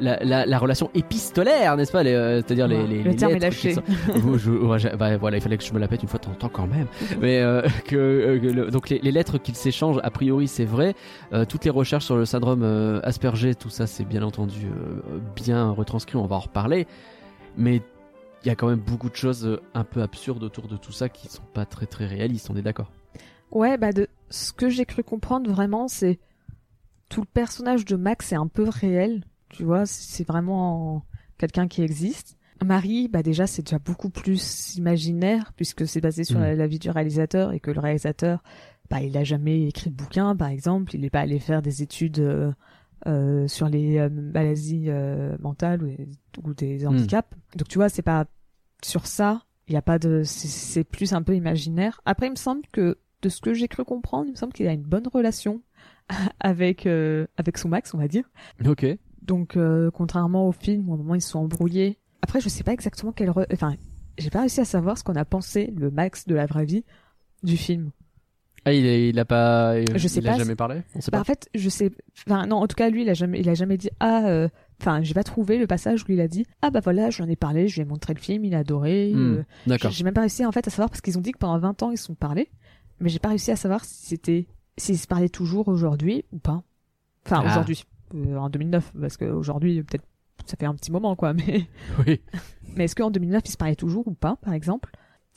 la, 0.00 0.22
la- 0.24 0.46
la 0.46 0.58
relation 0.58 0.90
épistolaire, 0.94 1.76
n'est-ce 1.76 1.92
pas, 1.92 2.04
euh, 2.04 2.40
c'est-à-dire 2.44 2.66
les, 2.68 2.86
les, 2.86 3.02
le 3.02 3.14
terme 3.16 3.32
est 3.32 3.38
lâché. 3.38 3.74
sont- 3.74 3.82
Vous, 4.14 4.38
je- 4.38 4.50
ouais, 4.50 4.78
j'ai- 4.78 4.90
bah, 4.96 5.16
voilà, 5.16 5.36
il 5.38 5.40
fallait 5.42 5.58
que 5.58 5.64
je 5.64 5.72
me 5.72 5.78
la 5.78 5.88
pète 5.88 6.02
une 6.02 6.08
fois 6.08 6.18
de 6.18 6.24
temps 6.24 6.32
en 6.32 6.34
temps 6.34 6.48
quand 6.52 6.66
même. 6.66 6.86
Mais 7.20 7.40
euh, 7.40 7.62
que, 7.86 7.96
euh, 7.96 8.38
que 8.40 8.46
le- 8.46 8.70
donc 8.70 8.88
les, 8.88 8.98
les 8.98 9.12
lettres 9.12 9.38
qu'ils 9.38 9.56
s'échangent, 9.56 10.00
a 10.02 10.10
priori, 10.10 10.48
c'est 10.48 10.64
vrai. 10.64 10.94
Euh, 11.32 11.44
toutes 11.44 11.64
les 11.64 11.70
recherches 11.70 12.04
sur 12.06 12.16
le 12.16 12.24
syndrome 12.24 12.62
euh, 12.62 13.00
Asperger, 13.02 13.54
tout 13.54 13.70
ça, 13.70 13.86
c'est 13.86 14.04
bien 14.04 14.22
entendu 14.22 14.66
euh, 14.66 15.18
bien 15.36 15.70
retranscrit. 15.70 16.16
On 16.16 16.26
va 16.26 16.36
en 16.36 16.40
reparler. 16.40 16.86
Mais 17.56 17.82
il 18.44 18.48
y 18.48 18.50
a 18.50 18.54
quand 18.56 18.68
même 18.68 18.80
beaucoup 18.80 19.08
de 19.10 19.14
choses 19.16 19.60
un 19.74 19.84
peu 19.84 20.02
absurdes 20.02 20.42
autour 20.42 20.66
de 20.66 20.76
tout 20.76 20.90
ça 20.92 21.08
qui 21.08 21.28
sont 21.28 21.42
pas 21.54 21.64
très 21.64 21.86
très 21.86 22.06
réalistes. 22.06 22.48
On 22.50 22.56
est 22.56 22.62
d'accord? 22.62 22.90
Ouais, 23.50 23.76
bah 23.76 23.92
de 23.92 24.08
ce 24.30 24.52
que 24.52 24.68
j'ai 24.70 24.86
cru 24.86 25.04
comprendre 25.04 25.50
vraiment, 25.50 25.86
c'est 25.86 26.18
tout 27.12 27.20
le 27.20 27.26
personnage 27.26 27.84
de 27.84 27.96
Max 27.96 28.32
est 28.32 28.36
un 28.36 28.46
peu 28.48 28.68
réel, 28.68 29.24
tu 29.50 29.64
vois, 29.64 29.84
c'est 29.86 30.26
vraiment 30.26 31.04
quelqu'un 31.38 31.68
qui 31.68 31.82
existe. 31.82 32.36
Marie, 32.64 33.08
bah 33.08 33.22
déjà 33.24 33.46
c'est 33.48 33.62
déjà 33.62 33.78
beaucoup 33.80 34.08
plus 34.08 34.76
imaginaire 34.76 35.52
puisque 35.56 35.86
c'est 35.86 36.00
basé 36.00 36.22
sur 36.24 36.38
Mm. 36.38 36.42
la, 36.42 36.54
la 36.54 36.66
vie 36.68 36.78
du 36.78 36.90
réalisateur 36.90 37.52
et 37.52 37.58
que 37.60 37.70
le 37.72 37.80
réalisateur, 37.80 38.42
bah 38.88 39.00
il 39.02 39.16
a 39.16 39.24
jamais 39.24 39.66
écrit 39.66 39.90
de 39.90 39.96
bouquin 39.96 40.36
par 40.36 40.48
exemple, 40.48 40.94
il 40.94 41.00
n'est 41.00 41.10
pas 41.10 41.20
allé 41.20 41.38
faire 41.40 41.60
des 41.60 41.82
études 41.82 42.20
euh, 42.20 42.52
euh, 43.08 43.48
sur 43.48 43.68
les 43.68 43.98
euh, 43.98 44.08
maladies 44.08 44.84
euh, 44.88 45.36
mentales 45.40 45.82
ou, 45.82 45.90
ou 46.48 46.54
des 46.54 46.86
handicaps. 46.86 47.36
Donc 47.56 47.66
tu 47.68 47.78
vois, 47.78 47.88
c'est 47.88 48.02
pas 48.02 48.26
sur 48.84 49.06
ça, 49.06 49.42
il 49.66 49.74
y 49.74 49.76
a 49.76 49.82
pas 49.82 49.98
de 49.98 50.22
c'est 50.24 50.84
plus 50.84 51.12
un 51.14 51.22
peu 51.22 51.34
imaginaire. 51.34 52.00
Après 52.04 52.28
il 52.28 52.30
me 52.30 52.36
semble 52.36 52.62
que 52.72 52.96
de 53.22 53.28
ce 53.28 53.40
que 53.40 53.54
j'ai 53.54 53.66
cru 53.66 53.84
comprendre, 53.84 54.26
il 54.28 54.32
me 54.32 54.36
semble 54.36 54.52
qu'il 54.52 54.68
a 54.68 54.72
une 54.72 54.82
bonne 54.82 55.08
relation 55.08 55.62
avec 56.40 56.86
euh, 56.86 57.26
avec 57.36 57.58
son 57.58 57.68
Max, 57.68 57.94
on 57.94 57.98
va 57.98 58.08
dire. 58.08 58.24
Ok. 58.66 58.86
Donc 59.22 59.56
euh, 59.56 59.90
contrairement 59.90 60.48
au 60.48 60.52
film, 60.52 60.88
au 60.88 60.96
moment 60.96 61.14
ils 61.14 61.22
se 61.22 61.30
sont 61.30 61.40
embrouillés. 61.40 61.98
Après, 62.22 62.40
je 62.40 62.48
sais 62.48 62.64
pas 62.64 62.72
exactement 62.72 63.12
quelle 63.12 63.30
re- 63.30 63.46
enfin, 63.52 63.74
j'ai 64.18 64.30
pas 64.30 64.40
réussi 64.40 64.60
à 64.60 64.64
savoir 64.64 64.98
ce 64.98 65.04
qu'on 65.04 65.16
a 65.16 65.24
pensé 65.24 65.72
le 65.76 65.90
Max 65.90 66.26
de 66.26 66.34
la 66.34 66.46
vraie 66.46 66.64
vie 66.64 66.84
du 67.42 67.56
film. 67.56 67.90
Ah, 68.64 68.72
il, 68.72 68.84
il 68.86 69.18
a 69.18 69.24
pas. 69.24 69.74
Je 69.96 70.06
sais 70.06 70.20
il 70.20 70.28
a 70.28 70.32
pas 70.32 70.38
jamais 70.38 70.50
si- 70.52 70.56
parlé? 70.56 70.82
On 70.94 71.00
sait 71.00 71.10
Bah, 71.10 71.18
pas. 71.18 71.22
en 71.22 71.24
fait, 71.24 71.48
je 71.54 71.68
sais 71.68 71.90
enfin 72.28 72.46
non, 72.46 72.56
en 72.58 72.66
tout 72.68 72.76
cas 72.76 72.90
lui, 72.90 73.02
il 73.02 73.08
a 73.10 73.14
jamais 73.14 73.40
il 73.40 73.48
a 73.48 73.54
jamais 73.54 73.76
dit 73.76 73.90
ah 73.98 74.26
euh, 74.28 74.48
enfin, 74.80 75.02
j'ai 75.02 75.14
pas 75.14 75.24
trouvé 75.24 75.58
le 75.58 75.66
passage 75.66 76.04
où 76.08 76.12
il 76.12 76.20
a 76.20 76.28
dit 76.28 76.46
ah 76.62 76.70
bah 76.70 76.78
voilà, 76.82 77.10
j'en 77.10 77.26
ai 77.28 77.34
parlé, 77.34 77.66
je 77.66 77.74
lui 77.76 77.82
ai 77.82 77.84
montré 77.84 78.14
le 78.14 78.20
film, 78.20 78.44
il 78.44 78.54
a 78.54 78.58
adoré. 78.58 79.12
Hmm, 79.14 79.42
D'accord. 79.66 79.90
j'ai 79.90 80.04
même 80.04 80.14
pas 80.14 80.20
réussi 80.20 80.44
en 80.46 80.52
fait 80.52 80.66
à 80.66 80.70
savoir 80.70 80.90
parce 80.90 81.00
qu'ils 81.00 81.18
ont 81.18 81.22
dit 81.22 81.32
que 81.32 81.38
pendant 81.38 81.58
20 81.58 81.82
ans 81.82 81.90
ils 81.90 81.98
se 81.98 82.04
sont 82.04 82.14
parlé, 82.14 82.50
mais 83.00 83.08
j'ai 83.08 83.18
pas 83.18 83.30
réussi 83.30 83.50
à 83.50 83.56
savoir 83.56 83.84
si 83.84 84.06
c'était 84.06 84.46
s'ils 84.76 84.98
se 84.98 85.06
parlaient 85.06 85.28
toujours 85.28 85.68
aujourd'hui 85.68 86.24
ou 86.32 86.38
pas. 86.38 86.62
Enfin 87.26 87.42
Ah. 87.44 87.50
aujourd'hui, 87.50 87.84
euh, 88.14 88.36
en 88.36 88.50
2009, 88.50 88.92
parce 89.00 89.16
qu'aujourd'hui 89.16 89.82
peut-être 89.82 90.04
ça 90.46 90.56
fait 90.56 90.66
un 90.66 90.74
petit 90.74 90.90
moment 90.90 91.14
quoi, 91.14 91.32
mais 91.34 91.66
Oui. 92.06 92.20
mais 92.76 92.84
est-ce 92.84 92.96
qu'en 92.96 93.10
2009 93.10 93.42
ils 93.46 93.50
se 93.52 93.56
parlaient 93.56 93.76
toujours 93.76 94.06
ou 94.08 94.14
pas 94.14 94.36
par 94.42 94.54
exemple? 94.54 94.90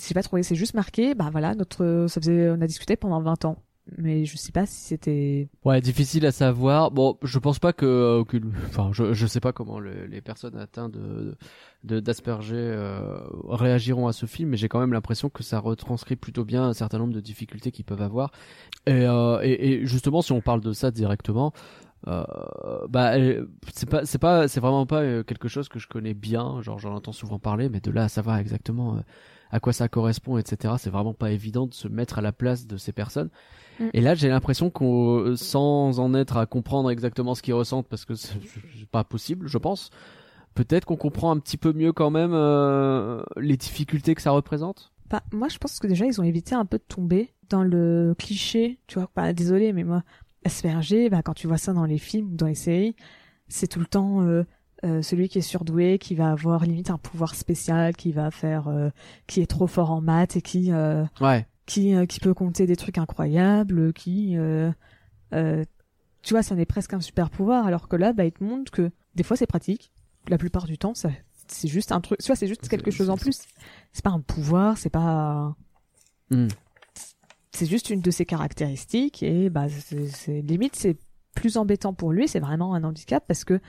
J'ai 0.05 0.13
pas 0.13 0.23
trouvé, 0.23 0.43
c'est 0.43 0.55
juste 0.55 0.73
marqué, 0.73 1.15
bah 1.15 1.29
voilà 1.31 1.55
notre, 1.55 2.05
ça 2.09 2.19
faisait, 2.19 2.49
on 2.49 2.59
a 2.61 2.67
discuté 2.67 2.95
pendant 2.97 3.21
20 3.21 3.45
ans, 3.45 3.63
mais 3.97 4.25
je 4.25 4.35
sais 4.37 4.51
pas 4.51 4.65
si 4.65 4.75
c'était. 4.81 5.49
Ouais, 5.63 5.81
difficile 5.81 6.25
à 6.25 6.31
savoir. 6.31 6.91
Bon, 6.91 7.17
je 7.21 7.39
pense 7.39 7.59
pas 7.59 7.73
que, 7.73 7.85
euh, 7.85 8.23
enfin, 8.67 8.89
je, 8.93 9.13
je 9.13 9.27
sais 9.27 9.39
pas 9.39 9.51
comment 9.53 9.79
le- 9.79 10.05
les 10.05 10.21
personnes 10.21 10.57
atteintes 10.57 10.91
de 10.93 11.35
de- 11.83 11.99
d'Asperger 11.99 12.55
euh, 12.57 13.19
réagiront 13.47 14.07
à 14.07 14.13
ce 14.13 14.25
film, 14.25 14.49
mais 14.49 14.57
j'ai 14.57 14.67
quand 14.69 14.79
même 14.79 14.93
l'impression 14.93 15.29
que 15.29 15.43
ça 15.43 15.59
retranscrit 15.59 16.15
plutôt 16.15 16.43
bien 16.45 16.63
un 16.63 16.73
certain 16.73 16.97
nombre 16.97 17.13
de 17.13 17.21
difficultés 17.21 17.71
qu'ils 17.71 17.85
peuvent 17.85 18.01
avoir. 18.01 18.31
Et, 18.87 18.93
euh, 19.07 19.39
et, 19.43 19.73
et 19.81 19.85
justement, 19.85 20.21
si 20.21 20.31
on 20.31 20.41
parle 20.41 20.61
de 20.61 20.73
ça 20.73 20.91
directement, 20.91 21.53
euh, 22.07 22.23
bah, 22.89 23.15
euh, 23.17 23.45
c'est 23.73 23.89
pas, 23.89 24.05
c'est 24.05 24.19
pas, 24.19 24.47
c'est 24.47 24.59
vraiment 24.59 24.85
pas 24.85 25.01
euh, 25.01 25.23
quelque 25.23 25.47
chose 25.47 25.69
que 25.69 25.79
je 25.79 25.87
connais 25.87 26.13
bien. 26.13 26.61
Genre, 26.61 26.79
j'en 26.79 26.93
entends 26.95 27.11
souvent 27.11 27.39
parler, 27.39 27.69
mais 27.69 27.79
de 27.79 27.91
là 27.91 28.03
à 28.05 28.09
savoir 28.09 28.37
exactement 28.37 28.97
euh, 28.97 29.01
à 29.51 29.59
quoi 29.59 29.73
ça 29.73 29.87
correspond, 29.87 30.37
etc. 30.37 30.75
C'est 30.77 30.89
vraiment 30.89 31.13
pas 31.13 31.31
évident 31.31 31.67
de 31.67 31.73
se 31.73 31.87
mettre 31.87 32.19
à 32.19 32.21
la 32.21 32.31
place 32.31 32.67
de 32.67 32.77
ces 32.77 32.93
personnes. 32.93 33.29
Et 33.93 34.01
là, 34.01 34.15
j'ai 34.15 34.29
l'impression 34.29 34.69
qu'on, 34.69 35.35
sans 35.35 35.99
en 35.99 36.13
être 36.13 36.37
à 36.37 36.45
comprendre 36.45 36.89
exactement 36.91 37.35
ce 37.35 37.41
qu'ils 37.41 37.53
ressentent, 37.53 37.87
parce 37.87 38.05
que 38.05 38.15
c'est 38.15 38.37
pas 38.91 39.03
possible, 39.03 39.47
je 39.47 39.57
pense. 39.57 39.89
Peut-être 40.53 40.85
qu'on 40.85 40.95
comprend 40.95 41.31
un 41.31 41.39
petit 41.39 41.57
peu 41.57 41.73
mieux 41.73 41.91
quand 41.91 42.11
même 42.11 42.31
euh, 42.33 43.21
les 43.37 43.57
difficultés 43.57 44.15
que 44.15 44.21
ça 44.21 44.31
représente. 44.31 44.93
Bah, 45.09 45.21
moi, 45.33 45.49
je 45.49 45.57
pense 45.57 45.79
que 45.79 45.87
déjà, 45.87 46.05
ils 46.05 46.19
ont 46.21 46.23
évité 46.23 46.55
un 46.55 46.65
peu 46.65 46.77
de 46.77 46.83
tomber 46.87 47.33
dans 47.49 47.63
le 47.63 48.15
cliché, 48.17 48.79
tu 48.87 48.99
vois. 48.99 49.09
Bah, 49.15 49.33
désolé, 49.33 49.73
mais 49.73 49.83
moi, 49.83 50.03
Asperger, 50.45 51.09
bah, 51.09 51.21
quand 51.23 51.33
tu 51.33 51.47
vois 51.47 51.57
ça 51.57 51.73
dans 51.73 51.85
les 51.85 51.97
films 51.97 52.35
dans 52.35 52.45
les 52.45 52.55
séries, 52.55 52.95
c'est 53.47 53.67
tout 53.67 53.79
le 53.79 53.87
temps 53.87 54.21
euh, 54.21 54.43
euh, 54.83 55.01
celui 55.01 55.27
qui 55.29 55.39
est 55.39 55.41
surdoué, 55.41 55.97
qui 55.97 56.13
va 56.13 56.31
avoir 56.31 56.65
limite 56.65 56.91
un 56.91 56.97
pouvoir 56.97 57.33
spécial, 57.33 57.95
qui 57.95 58.11
va 58.11 58.29
faire, 58.29 58.67
euh, 58.67 58.89
qui 59.25 59.41
est 59.41 59.47
trop 59.47 59.67
fort 59.67 59.91
en 59.91 60.01
maths 60.01 60.37
et 60.37 60.41
qui, 60.41 60.71
euh, 60.71 61.03
Ouais. 61.19 61.47
Qui, 61.65 61.93
euh, 61.95 62.05
qui 62.05 62.19
peut 62.19 62.33
compter 62.33 62.65
des 62.67 62.75
trucs 62.75 62.97
incroyables, 62.97 63.91
qui, 63.93 64.37
euh, 64.37 64.71
euh, 65.33 65.63
tu 66.21 66.33
vois, 66.33 66.43
ça 66.43 66.55
n'est 66.55 66.65
presque 66.65 66.93
un 66.93 67.01
super 67.01 67.29
pouvoir, 67.29 67.65
alors 67.65 67.87
que 67.87 67.95
là, 67.95 68.13
bah, 68.13 68.25
il 68.25 68.31
te 68.31 68.43
montre 68.43 68.71
que 68.71 68.91
des 69.15 69.23
fois 69.23 69.35
c'est 69.37 69.47
pratique, 69.47 69.91
la 70.27 70.37
plupart 70.37 70.65
du 70.65 70.77
temps, 70.77 70.93
ça, 70.93 71.09
c'est 71.47 71.67
juste 71.67 71.91
un 71.91 72.01
truc, 72.01 72.19
tu 72.19 72.27
vois, 72.27 72.35
c'est 72.35 72.47
juste 72.47 72.67
quelque 72.67 72.91
chose 72.91 73.09
en 73.09 73.17
plus. 73.17 73.41
C'est 73.93 74.03
pas 74.03 74.09
un 74.11 74.21
pouvoir, 74.21 74.77
c'est 74.77 74.89
pas, 74.89 75.55
Hmm. 76.31 76.47
c'est 77.51 77.67
juste 77.67 77.89
une 77.91 78.01
de 78.01 78.09
ses 78.11 78.25
caractéristiques 78.25 79.21
et 79.21 79.49
bah, 79.51 79.67
c'est- 79.69 80.41
limite 80.41 80.75
c'est 80.75 80.97
plus 81.35 81.57
embêtant 81.57 81.93
pour 81.93 82.11
lui, 82.11 82.27
c'est 82.27 82.39
vraiment 82.39 82.73
un 82.73 82.83
handicap 82.83 83.23
parce 83.27 83.43
que 83.43 83.59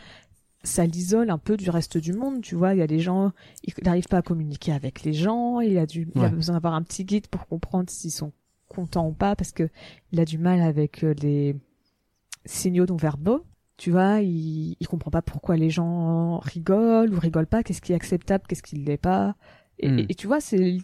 ça 0.66 0.84
l'isole 0.84 1.30
un 1.30 1.38
peu 1.38 1.56
du 1.56 1.70
reste 1.70 1.96
du 1.98 2.12
monde, 2.12 2.42
tu 2.42 2.54
vois, 2.56 2.74
il 2.74 2.78
y 2.78 2.82
a 2.82 2.86
des 2.86 2.98
gens, 2.98 3.32
il 3.64 3.72
n'arrive 3.84 4.06
pas 4.08 4.18
à 4.18 4.22
communiquer 4.22 4.72
avec 4.72 5.02
les 5.04 5.12
gens, 5.12 5.60
il 5.60 5.78
a 5.78 5.86
du, 5.86 6.08
il 6.14 6.24
a 6.24 6.28
besoin 6.28 6.54
d'avoir 6.56 6.74
un 6.74 6.82
petit 6.82 7.04
guide 7.04 7.28
pour 7.28 7.46
comprendre 7.46 7.88
s'ils 7.88 8.10
sont 8.10 8.32
contents 8.68 9.06
ou 9.08 9.12
pas 9.12 9.36
parce 9.36 9.52
que 9.52 9.68
il 10.12 10.20
a 10.20 10.24
du 10.24 10.38
mal 10.38 10.60
avec 10.60 11.04
euh, 11.04 11.14
les 11.22 11.56
signaux 12.44 12.86
non 12.86 12.96
verbaux. 12.96 13.44
Tu 13.76 13.90
vois, 13.90 14.20
il, 14.22 14.76
il 14.80 14.86
comprend 14.88 15.10
pas 15.10 15.20
pourquoi 15.22 15.56
les 15.56 15.68
gens 15.70 16.38
rigolent 16.38 17.12
ou 17.14 17.18
rigolent 17.20 17.46
pas, 17.46 17.62
qu'est-ce 17.62 17.82
qui 17.82 17.92
est 17.92 17.96
acceptable, 17.96 18.44
qu'est-ce 18.48 18.62
qui 18.62 18.76
l'est 18.76 18.96
pas. 18.96 19.36
Et, 19.78 19.88
Hmm. 19.90 19.98
et- 19.98 20.06
et 20.08 20.14
tu 20.14 20.26
vois, 20.26 20.40
c'est 20.40 20.78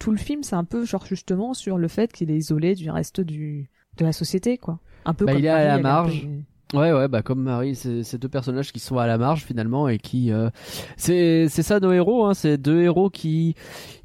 tout 0.00 0.10
le 0.10 0.16
film, 0.16 0.42
c'est 0.42 0.56
un 0.56 0.64
peu 0.64 0.84
genre 0.84 1.06
justement 1.06 1.54
sur 1.54 1.78
le 1.78 1.86
fait 1.88 2.12
qu'il 2.12 2.30
est 2.30 2.36
isolé 2.36 2.74
du 2.74 2.90
reste 2.90 3.20
du 3.20 3.70
de 3.96 4.04
la 4.04 4.12
société, 4.12 4.58
quoi. 4.58 4.80
Un 5.06 5.14
peu 5.14 5.24
Bah, 5.24 5.32
comme 5.32 5.40
il 5.40 5.46
est 5.46 5.48
à 5.48 5.54
Marie, 5.54 5.66
la 5.68 5.78
marge. 5.82 6.22
peu- 6.22 6.28
Ouais, 6.76 6.92
ouais, 6.92 7.08
bah 7.08 7.22
comme 7.22 7.42
Marie, 7.42 7.74
c'est 7.74 8.02
ces 8.02 8.18
deux 8.18 8.28
personnages 8.28 8.70
qui 8.70 8.80
sont 8.80 8.98
à 8.98 9.06
la 9.06 9.16
marge 9.16 9.44
finalement 9.44 9.88
et 9.88 9.96
qui, 9.98 10.30
euh, 10.30 10.50
c'est 10.98 11.48
c'est 11.48 11.62
ça 11.62 11.80
nos 11.80 11.90
héros, 11.90 12.26
hein, 12.26 12.34
c'est 12.34 12.58
deux 12.58 12.82
héros 12.82 13.08
qui 13.08 13.54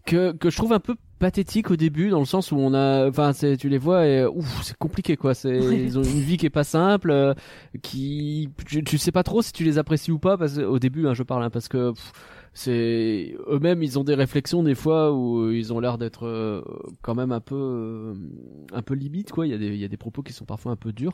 que 0.06 0.32
que 0.32 0.50
je 0.50 0.56
trouve 0.56 0.72
un 0.72 0.80
peu 0.80 0.96
pathétiques 1.20 1.70
au 1.70 1.76
début 1.76 2.10
dans 2.10 2.20
le 2.20 2.26
sens 2.26 2.54
où 2.54 2.56
on 2.56 2.74
a, 2.74 3.10
enfin, 3.10 3.34
c'est 3.34 3.58
tu 3.58 3.68
les 3.68 3.78
vois 3.78 4.08
et 4.08 4.26
ouf, 4.26 4.64
c'est 4.64 4.78
compliqué 4.78 5.18
quoi, 5.18 5.34
c'est 5.34 5.58
ils 5.58 6.00
ont 6.00 6.04
une 6.04 6.22
vie 6.22 6.38
qui 6.38 6.46
est 6.46 6.50
pas 6.50 6.64
simple, 6.64 7.12
euh, 7.12 7.34
qui 7.82 8.48
tu, 8.66 8.84
tu 8.86 8.98
sais 8.98 9.12
pas 9.12 9.24
trop 9.24 9.42
si 9.42 9.52
tu 9.52 9.66
les 9.66 9.78
apprécies 9.78 10.12
ou 10.12 10.20
pas 10.20 10.38
parce 10.38 10.58
au 10.58 10.80
début, 10.80 11.08
hein, 11.08 11.14
je 11.14 11.24
parle, 11.24 11.44
hein, 11.44 11.50
parce 11.50 11.68
que 11.68 11.92
c'est 12.54 13.36
eux-mêmes 13.48 13.82
ils 13.82 13.98
ont 13.98 14.04
des 14.04 14.16
réflexions 14.16 14.62
des 14.64 14.76
fois 14.76 15.14
où 15.14 15.52
ils 15.52 15.72
ont 15.72 15.80
l'air 15.80 15.98
d'être 15.98 16.26
euh, 16.26 16.62
quand 17.02 17.16
même 17.16 17.32
un 17.32 17.40
peu 17.40 17.56
euh, 17.56 18.14
un 18.74 18.82
peu 18.82 18.94
limite 18.94 19.32
quoi. 19.32 19.48
Il 19.48 19.52
y 19.52 19.54
a 19.54 19.58
des 19.58 19.68
il 19.68 19.78
y 19.80 19.86
a 19.86 19.88
des 19.88 19.98
propos 19.98 20.22
qui 20.22 20.34
sont 20.34 20.46
parfois 20.46 20.72
un 20.72 20.76
peu 20.76 20.92
durs 20.92 21.14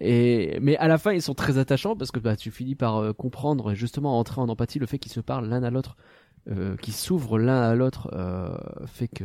et 0.00 0.58
mais 0.60 0.76
à 0.78 0.88
la 0.88 0.98
fin 0.98 1.12
ils 1.12 1.22
sont 1.22 1.34
très 1.34 1.58
attachants 1.58 1.96
parce 1.96 2.10
que 2.10 2.18
bah 2.20 2.36
tu 2.36 2.50
finis 2.50 2.74
par 2.74 2.96
euh, 2.98 3.12
comprendre 3.12 3.72
et 3.72 3.76
justement 3.76 4.18
entrer 4.18 4.40
en 4.40 4.48
empathie 4.48 4.78
le 4.78 4.86
fait 4.86 4.98
qu'ils 4.98 5.12
se 5.12 5.20
parlent 5.20 5.48
l'un 5.48 5.62
à 5.62 5.70
l'autre 5.70 5.96
euh, 6.50 6.76
qui 6.78 6.92
s'ouvrent 6.92 7.38
l'un 7.38 7.60
à 7.60 7.74
l'autre 7.74 8.08
euh, 8.14 8.56
fait 8.86 9.08
que 9.08 9.24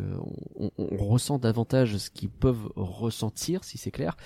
on, 0.60 0.70
on- 0.78 0.88
on 0.92 0.98
ressent 1.06 1.38
davantage 1.40 1.98
ce 1.98 2.10
qu'ils 2.10 2.30
peuvent 2.30 2.68
ressentir 2.76 3.64
si 3.64 3.78
c'est 3.78 3.92
clair 3.92 4.18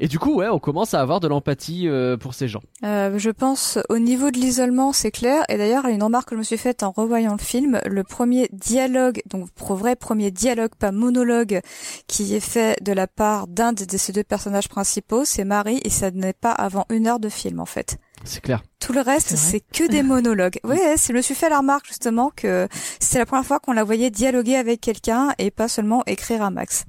Et 0.00 0.08
du 0.08 0.18
coup, 0.18 0.34
ouais, 0.34 0.48
on 0.48 0.58
commence 0.58 0.94
à 0.94 1.00
avoir 1.00 1.20
de 1.20 1.28
l'empathie 1.28 1.88
euh, 1.88 2.16
pour 2.16 2.34
ces 2.34 2.48
gens. 2.48 2.62
Euh, 2.84 3.18
je 3.18 3.30
pense 3.30 3.78
au 3.88 3.98
niveau 3.98 4.30
de 4.30 4.38
l'isolement, 4.38 4.92
c'est 4.92 5.10
clair. 5.10 5.44
Et 5.48 5.56
d'ailleurs, 5.56 5.86
une 5.86 6.02
remarque 6.02 6.30
que 6.30 6.34
je 6.34 6.38
me 6.38 6.44
suis 6.44 6.58
faite 6.58 6.82
en 6.82 6.90
revoyant 6.90 7.32
le 7.32 7.38
film, 7.38 7.80
le 7.84 8.04
premier 8.04 8.48
dialogue, 8.52 9.22
donc 9.26 9.50
pour 9.52 9.74
vrai 9.76 9.96
premier 9.96 10.30
dialogue, 10.30 10.74
pas 10.78 10.92
monologue, 10.92 11.60
qui 12.06 12.34
est 12.34 12.40
fait 12.40 12.82
de 12.82 12.92
la 12.92 13.06
part 13.06 13.46
d'un 13.46 13.72
de 13.72 13.96
ces 13.96 14.12
deux 14.12 14.24
personnages 14.24 14.68
principaux, 14.68 15.24
c'est 15.24 15.44
Marie, 15.44 15.80
et 15.84 15.90
ça 15.90 16.10
n'est 16.10 16.32
pas 16.32 16.52
avant 16.52 16.86
une 16.90 17.06
heure 17.06 17.20
de 17.20 17.28
film 17.28 17.60
en 17.60 17.66
fait. 17.66 17.98
C'est 18.24 18.40
clair. 18.40 18.62
Tout 18.80 18.92
le 18.92 19.00
reste, 19.00 19.36
C'est 19.36 19.60
que 19.60 19.86
des 19.88 20.02
monologues. 20.14 20.58
Oui, 20.64 20.78
je 20.78 21.12
me 21.12 21.22
suis 21.22 21.34
fait 21.34 21.48
la 21.48 21.58
remarque 21.58 21.86
justement 21.86 22.30
que 22.34 22.68
c'était 23.00 23.18
la 23.18 23.26
première 23.26 23.44
fois 23.44 23.58
qu'on 23.58 23.72
la 23.72 23.84
voyait 23.84 24.10
dialoguer 24.10 24.56
avec 24.56 24.80
quelqu'un 24.80 25.34
et 25.38 25.50
pas 25.50 25.68
seulement 25.68 26.02
écrire 26.06 26.42
à 26.42 26.50
Max 26.50 26.84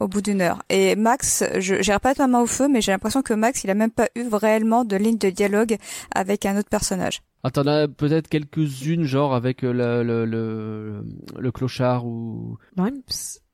au 0.00 0.08
bout 0.08 0.20
d'une 0.20 0.40
heure. 0.40 0.62
Et 0.68 0.96
Max, 0.96 1.44
je 1.58 1.80
j'irai 1.82 1.98
pas 1.98 2.14
ma 2.18 2.26
main 2.26 2.40
au 2.40 2.46
feu, 2.46 2.68
mais 2.68 2.80
j'ai 2.80 2.92
l'impression 2.92 3.22
que 3.22 3.34
Max, 3.34 3.64
il 3.64 3.70
a 3.70 3.74
même 3.74 3.90
pas 3.90 4.08
eu 4.14 4.26
réellement 4.32 4.84
de 4.84 4.96
ligne 4.96 5.18
de 5.18 5.30
dialogue 5.30 5.76
avec 6.14 6.46
un 6.46 6.56
autre 6.58 6.68
personnage. 6.68 7.22
Ah, 7.44 7.50
t'en 7.50 7.66
as 7.66 7.86
peut-être 7.88 8.28
quelques-unes, 8.28 9.04
genre 9.04 9.34
avec 9.34 9.62
euh, 9.64 9.72
le, 9.72 10.02
le, 10.02 10.24
le, 10.24 11.04
le 11.38 11.52
clochard 11.52 12.04
ou... 12.04 12.58
Non, 12.76 12.88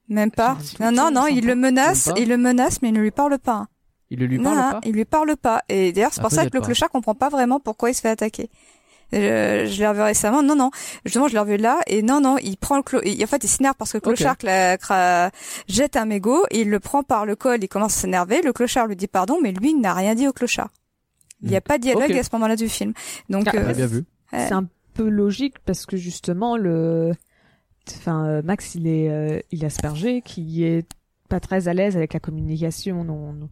même, 0.09 0.31
pas. 0.31 0.57
Non, 0.81 0.91
non, 0.91 1.11
non, 1.11 1.27
il 1.27 1.47
le 1.47 1.55
menace, 1.55 2.11
il 2.17 2.29
le 2.29 2.37
menace, 2.37 2.81
mais 2.83 2.89
il 2.89 2.95
ne 2.95 3.01
lui 3.01 3.11
parle 3.11 3.39
pas. 3.39 3.67
Il 4.11 4.21
ne 4.21 4.27
lui 4.27 4.39
non, 4.39 4.45
parle 4.45 4.59
hein, 4.59 4.71
pas 4.73 4.81
il 4.85 4.93
lui 4.93 5.05
parle 5.05 5.37
pas. 5.37 5.63
Et 5.69 5.93
d'ailleurs, 5.93 6.13
c'est 6.13 6.21
Ah, 6.21 6.23
pour 6.23 6.31
ça 6.31 6.47
que 6.47 6.51
le 6.55 6.61
pas. 6.61 6.67
clochard 6.67 6.91
comprend 6.91 7.15
pas 7.15 7.29
vraiment 7.29 7.59
pourquoi 7.61 7.91
il 7.91 7.95
se 7.95 8.01
fait 8.01 8.11
attaquer. 8.11 8.49
Euh, 9.15 9.67
je 9.67 9.79
l'ai 9.79 9.87
revu 9.89 10.01
récemment. 10.03 10.43
Non, 10.43 10.57
non. 10.57 10.71
Justement, 11.05 11.29
je 11.29 11.33
l'ai 11.35 11.39
revu 11.39 11.57
là. 11.57 11.79
Et 11.87 12.03
non, 12.03 12.21
non, 12.21 12.37
il 12.39 12.57
prend 12.57 12.77
le 12.77 12.83
clo... 12.83 13.01
et 13.03 13.23
En 13.23 13.27
fait, 13.27 13.45
il 13.45 13.49
s'énerve 13.49 13.77
parce 13.79 13.93
que 13.93 13.99
le 13.99 14.01
clochard 14.03 14.37
cla- 14.37 14.77
cra- 14.77 15.31
jette 15.69 15.97
un 15.97 16.05
mégot. 16.05 16.45
Il 16.51 16.69
le 16.71 16.81
prend 16.81 17.03
par 17.03 17.25
le 17.25 17.37
col. 17.37 17.63
Il 17.63 17.69
commence 17.69 17.97
à 17.97 18.01
s'énerver. 18.01 18.43
Le 18.43 18.53
clochard 18.53 18.87
lui 18.89 18.97
dit 18.97 19.07
pardon, 19.07 19.39
mais 19.43 19.53
lui 19.53 19.71
il 19.71 19.81
n'a 19.81 19.95
rien 19.95 20.15
dit 20.15 20.27
au 20.29 20.33
clochard. 20.33 20.71
Il 21.43 21.51
n'y 21.51 21.57
a 21.57 21.61
pas 21.61 21.77
de 21.79 21.83
dialogue 21.83 22.13
à 22.13 22.23
ce 22.23 22.31
moment-là 22.33 22.57
du 22.57 22.69
film. 22.69 22.93
Donc, 23.29 23.49
Ah, 23.49 23.57
euh, 23.57 23.73
bien 23.75 23.87
vu. 23.87 24.05
c'est 24.33 24.53
un 24.53 24.67
peu 24.95 25.09
logique 25.09 25.59
parce 25.67 25.85
que 25.87 25.97
justement 25.97 26.57
le, 26.57 27.13
enfin 27.99 28.41
Max 28.43 28.75
il 28.75 28.87
est, 28.87 29.11
euh, 29.11 29.41
il 29.51 29.63
est 29.63 29.67
aspergé, 29.67 30.23
qui 30.23 30.65
est 30.65 30.87
pas 31.29 31.41
très 31.41 31.69
à 31.69 31.75
l'aise 31.75 31.97
avec 31.97 32.15
la 32.15 32.21
communication 32.21 33.05
non, 33.05 33.33
non- 33.33 33.49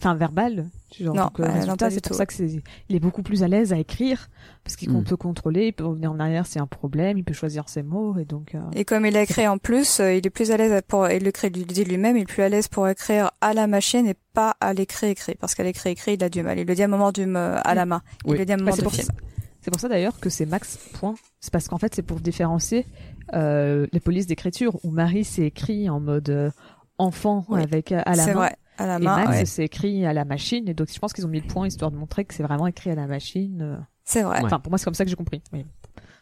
enfin 0.00 0.14
verbale. 0.14 0.68
Genre, 0.98 1.14
Non, 1.14 1.24
donc, 1.24 1.40
euh, 1.40 1.44
euh, 1.44 1.66
non, 1.66 1.74
c'est 1.78 2.00
pour 2.02 2.10
tout. 2.12 2.14
ça 2.14 2.26
que 2.26 2.32
c'est, 2.32 2.62
il 2.88 2.96
est 2.96 3.00
beaucoup 3.00 3.22
plus 3.22 3.42
à 3.44 3.48
l'aise 3.48 3.72
à 3.72 3.78
écrire 3.78 4.28
parce 4.64 4.74
qu'il 4.76 4.90
Mm. 4.90 5.04
peut 5.04 5.16
contrôler, 5.16 5.66
il 5.68 5.72
peut 5.72 5.84
revenir 5.84 6.10
en 6.10 6.18
arrière 6.18 6.46
s'il 6.46 6.56
y 6.56 6.58
a 6.58 6.62
un 6.62 6.66
problème, 6.66 7.16
il 7.18 7.22
peut 7.24 7.32
choisir 7.34 7.68
ses 7.68 7.82
mots 7.82 8.16
et 8.18 8.24
donc. 8.24 8.54
euh, 8.54 8.60
Et 8.74 8.84
comme 8.84 9.06
il 9.06 9.16
a 9.16 9.22
écrit 9.22 9.46
en 9.46 9.58
plus, 9.58 10.00
euh, 10.00 10.14
il 10.14 10.26
est 10.26 10.30
plus 10.30 10.50
à 10.50 10.56
l'aise 10.56 10.80
pour, 10.88 11.08
il 11.08 11.22
le 11.22 11.30
crée, 11.30 11.48
il 11.54 11.60
le 11.60 11.64
dit 11.66 11.84
lui-même, 11.84 12.16
il 12.16 12.22
est 12.22 12.26
plus 12.26 12.42
à 12.42 12.48
l'aise 12.48 12.66
pour 12.66 12.88
écrire 12.88 13.30
à 13.40 13.54
la 13.54 13.66
machine 13.66 14.06
et 14.08 14.14
pas 14.34 14.56
à 14.60 14.72
l'écrit 14.74 15.08
écrit. 15.10 15.36
Parce 15.38 15.54
qu'à 15.54 15.62
l'écrit 15.62 15.90
écrit, 15.90 16.14
il 16.14 16.24
a 16.24 16.28
du 16.28 16.42
mal. 16.42 16.58
Il 16.58 16.66
le 16.66 16.74
dit 16.74 16.82
à 16.82 16.86
un 16.86 16.88
moment 16.88 17.12
du, 17.12 17.26
me- 17.26 17.56
à 17.62 17.74
la 17.74 17.86
main. 17.86 18.02
Il 18.24 18.32
Oui. 18.32 18.38
le 18.38 18.44
dit 18.44 18.52
à 18.52 18.54
un 18.56 18.58
Bah, 18.58 18.64
moment 18.72 18.76
de 18.76 18.88
film. 18.88 19.06
ça. 19.06 19.12
C'est 19.62 19.70
pour 19.70 19.78
ça 19.80 19.88
d'ailleurs 19.88 20.18
que 20.18 20.30
c'est 20.30 20.46
Max 20.46 20.78
point. 20.94 21.14
C'est 21.38 21.52
parce 21.52 21.68
qu'en 21.68 21.76
fait 21.78 21.94
c'est 21.94 22.02
pour 22.02 22.18
différencier 22.20 22.86
euh, 23.34 23.86
les 23.92 24.00
polices 24.00 24.26
d'écriture 24.26 24.78
où 24.84 24.90
Marie 24.90 25.22
c'est 25.24 25.42
écrit 25.42 25.88
en 25.90 26.00
mode 26.00 26.30
euh, 26.30 26.50
enfant 26.98 27.44
Oui. 27.48 27.62
avec 27.62 27.92
euh, 27.92 28.00
à 28.06 28.16
la 28.16 28.24
C'est 28.24 28.32
main 28.34 28.40
vrai. 28.40 28.56
À 28.80 28.86
la 28.86 28.96
et 28.96 29.04
main, 29.04 29.16
Max 29.16 29.30
ouais. 29.30 29.44
c'est 29.44 29.64
écrit 29.64 30.06
à 30.06 30.12
la 30.12 30.24
machine 30.24 30.68
et 30.68 30.74
donc 30.74 30.88
je 30.92 30.98
pense 30.98 31.12
qu'ils 31.12 31.26
ont 31.26 31.28
mis 31.28 31.40
le 31.40 31.46
point 31.46 31.66
histoire 31.66 31.90
de 31.90 31.96
montrer 31.96 32.24
que 32.24 32.32
c'est 32.34 32.42
vraiment 32.42 32.66
écrit 32.66 32.90
à 32.90 32.94
la 32.94 33.06
machine. 33.06 33.86
C'est 34.04 34.22
vrai. 34.22 34.38
Ouais. 34.38 34.46
Enfin 34.46 34.58
pour 34.58 34.70
moi 34.70 34.78
c'est 34.78 34.84
comme 34.84 34.94
ça 34.94 35.04
que 35.04 35.10
j'ai 35.10 35.16
compris. 35.16 35.42
Oui. 35.52 35.66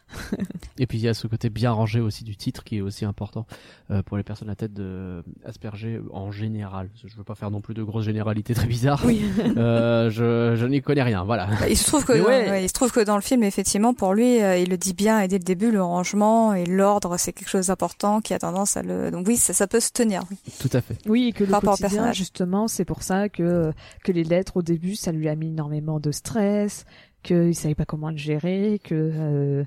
Et 0.79 0.87
puis 0.87 0.97
il 0.97 1.01
y 1.01 1.07
a 1.07 1.13
ce 1.13 1.27
côté 1.27 1.49
bien 1.49 1.71
rangé 1.71 1.99
aussi 1.99 2.23
du 2.23 2.35
titre 2.35 2.63
qui 2.63 2.77
est 2.77 2.81
aussi 2.81 3.05
important 3.05 3.45
euh, 3.91 4.01
pour 4.01 4.17
les 4.17 4.23
personnes 4.23 4.49
à 4.49 4.55
tête 4.55 4.73
de 4.73 5.23
Asperger 5.45 5.99
en 6.11 6.31
général. 6.31 6.89
Je 7.03 7.15
veux 7.15 7.23
pas 7.23 7.35
faire 7.35 7.51
non 7.51 7.61
plus 7.61 7.73
de 7.73 7.83
grosses 7.83 8.05
généralités 8.05 8.53
très 8.53 8.67
bizarres. 8.67 9.01
Oui. 9.05 9.21
Euh, 9.57 10.09
je 10.09 10.55
je 10.55 10.65
n'y 10.65 10.81
connais 10.81 11.01
rien. 11.03 11.23
Voilà. 11.23 11.47
Bah, 11.59 11.67
il 11.69 11.75
se 11.75 11.85
trouve 11.85 12.05
que 12.05 12.13
dans, 12.13 12.25
ouais. 12.25 12.49
ouais, 12.49 12.63
il 12.63 12.69
se 12.69 12.73
trouve 12.73 12.91
que 12.91 12.99
dans 12.99 13.15
le 13.15 13.21
film 13.21 13.43
effectivement 13.43 13.93
pour 13.93 14.13
lui 14.13 14.41
euh, 14.41 14.57
il 14.57 14.69
le 14.69 14.77
dit 14.77 14.93
bien 14.93 15.19
et 15.19 15.27
dès 15.27 15.37
le 15.37 15.43
début 15.43 15.71
le 15.71 15.83
rangement 15.83 16.53
et 16.53 16.65
l'ordre 16.65 17.17
c'est 17.17 17.33
quelque 17.33 17.49
chose 17.49 17.67
d'important 17.67 18.21
qui 18.21 18.33
a 18.33 18.39
tendance 18.39 18.77
à 18.77 18.83
le 18.83 19.11
donc 19.11 19.27
oui 19.27 19.35
ça, 19.37 19.53
ça 19.53 19.67
peut 19.67 19.79
se 19.79 19.91
tenir 19.91 20.23
oui. 20.29 20.37
Tout 20.59 20.69
à 20.73 20.81
fait. 20.81 20.97
Oui, 21.07 21.27
et 21.29 21.31
que 21.33 21.43
le 21.43 21.49
Par 21.49 21.59
rapport 21.61 21.73
quotidien, 21.73 21.89
personnage. 21.89 22.17
justement, 22.17 22.67
c'est 22.67 22.85
pour 22.85 23.03
ça 23.03 23.27
que 23.29 23.71
que 24.03 24.11
les 24.11 24.23
lettres 24.23 24.57
au 24.57 24.61
début, 24.61 24.95
ça 24.95 25.11
lui 25.11 25.27
a 25.27 25.35
mis 25.35 25.47
énormément 25.47 25.99
de 25.99 26.11
stress, 26.11 26.85
qu'il 27.23 27.55
savait 27.55 27.75
pas 27.75 27.85
comment 27.85 28.09
le 28.09 28.17
gérer, 28.17 28.79
que 28.83 28.93
euh, 28.93 29.63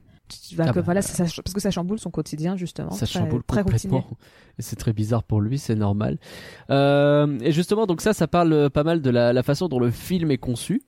Ah 0.59 0.73
bah, 0.73 0.81
voilà, 0.83 1.03
ça, 1.03 1.27
ça- 1.27 1.43
parce 1.43 1.55
que 1.55 1.61
ça 1.61 1.71
chamboule 1.71 1.99
son 1.99 2.11
quotidien 2.11 2.57
justement. 2.57 2.91
Ça 2.91 3.07
très- 3.07 3.19
chamboule 3.21 3.43
très 3.47 3.63
complètement. 3.63 4.07
c'est 4.59 4.77
très 4.77 4.93
bizarre 4.93 5.23
pour 5.25 5.41
lui, 5.41 5.59
c'est 5.59 5.75
normal. 5.75 6.19
Euh, 6.71 7.39
et 7.41 7.53
justement, 7.53 7.87
donc 7.87 8.01
ça, 8.01 8.13
ça 8.13 8.27
parle 8.29 8.53
euh, 8.53 8.69
pas 8.71 8.85
mal 8.85 9.01
de 9.03 9.11
la, 9.11 9.33
la 9.33 9.43
façon 9.43 9.69
dont 9.69 9.79
le 9.79 9.91
film 9.91 10.31
est 10.31 10.39
conçu. 10.39 10.83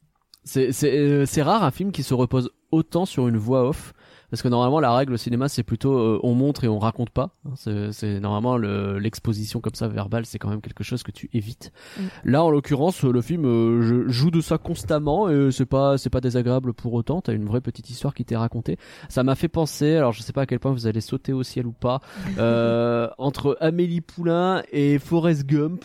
Euh, 0.56 1.24
c'est 1.26 1.42
rare 1.42 1.64
un 1.64 1.70
film 1.70 1.90
qui 1.90 2.02
se 2.02 2.12
repose 2.12 2.50
autant 2.70 3.06
sur 3.06 3.28
une 3.28 3.38
voix 3.38 3.66
off. 3.68 3.93
Parce 4.34 4.42
que 4.42 4.48
normalement, 4.48 4.80
la 4.80 4.92
règle 4.92 5.12
au 5.12 5.16
cinéma, 5.16 5.48
c'est 5.48 5.62
plutôt 5.62 5.96
euh, 5.96 6.18
on 6.24 6.34
montre 6.34 6.64
et 6.64 6.68
on 6.68 6.80
raconte 6.80 7.10
pas. 7.10 7.30
Hein, 7.46 7.52
C'est 7.92 8.18
normalement 8.18 8.56
le- 8.56 8.98
l'exposition 8.98 9.60
comme 9.60 9.76
ça 9.76 9.86
verbale, 9.86 10.26
c'est 10.26 10.40
quand 10.40 10.48
même 10.48 10.60
quelque 10.60 10.82
chose 10.82 11.04
que 11.04 11.12
tu 11.12 11.30
évites. 11.32 11.70
Mm. 11.96 12.02
Là, 12.24 12.42
en 12.42 12.50
l'occurrence, 12.50 13.04
le 13.04 13.22
film 13.22 13.44
euh, 13.44 13.80
je- 13.82 14.08
joue 14.08 14.32
de 14.32 14.40
ça 14.40 14.58
constamment 14.58 15.30
et 15.30 15.52
c'est 15.52 15.66
pas 15.66 15.98
c'est 15.98 16.10
pas 16.10 16.20
désagréable 16.20 16.74
pour 16.74 16.94
autant. 16.94 17.20
T'as 17.20 17.32
une 17.32 17.44
vraie 17.44 17.60
petite 17.60 17.88
histoire 17.90 18.12
qui 18.12 18.24
t'est 18.24 18.34
racontée. 18.36 18.76
Ça 19.08 19.22
m'a 19.22 19.36
fait 19.36 19.46
penser, 19.46 19.94
alors 19.94 20.10
je 20.10 20.20
sais 20.20 20.32
pas 20.32 20.42
à 20.42 20.46
quel 20.46 20.58
point 20.58 20.72
vous 20.72 20.88
allez 20.88 21.00
sauter 21.00 21.32
au 21.32 21.44
ciel 21.44 21.68
ou 21.68 21.72
pas, 21.72 22.00
euh, 22.38 23.08
entre 23.18 23.56
Amélie 23.60 24.00
Poulain 24.00 24.64
et 24.72 24.98
Forrest 24.98 25.46
Gump. 25.46 25.84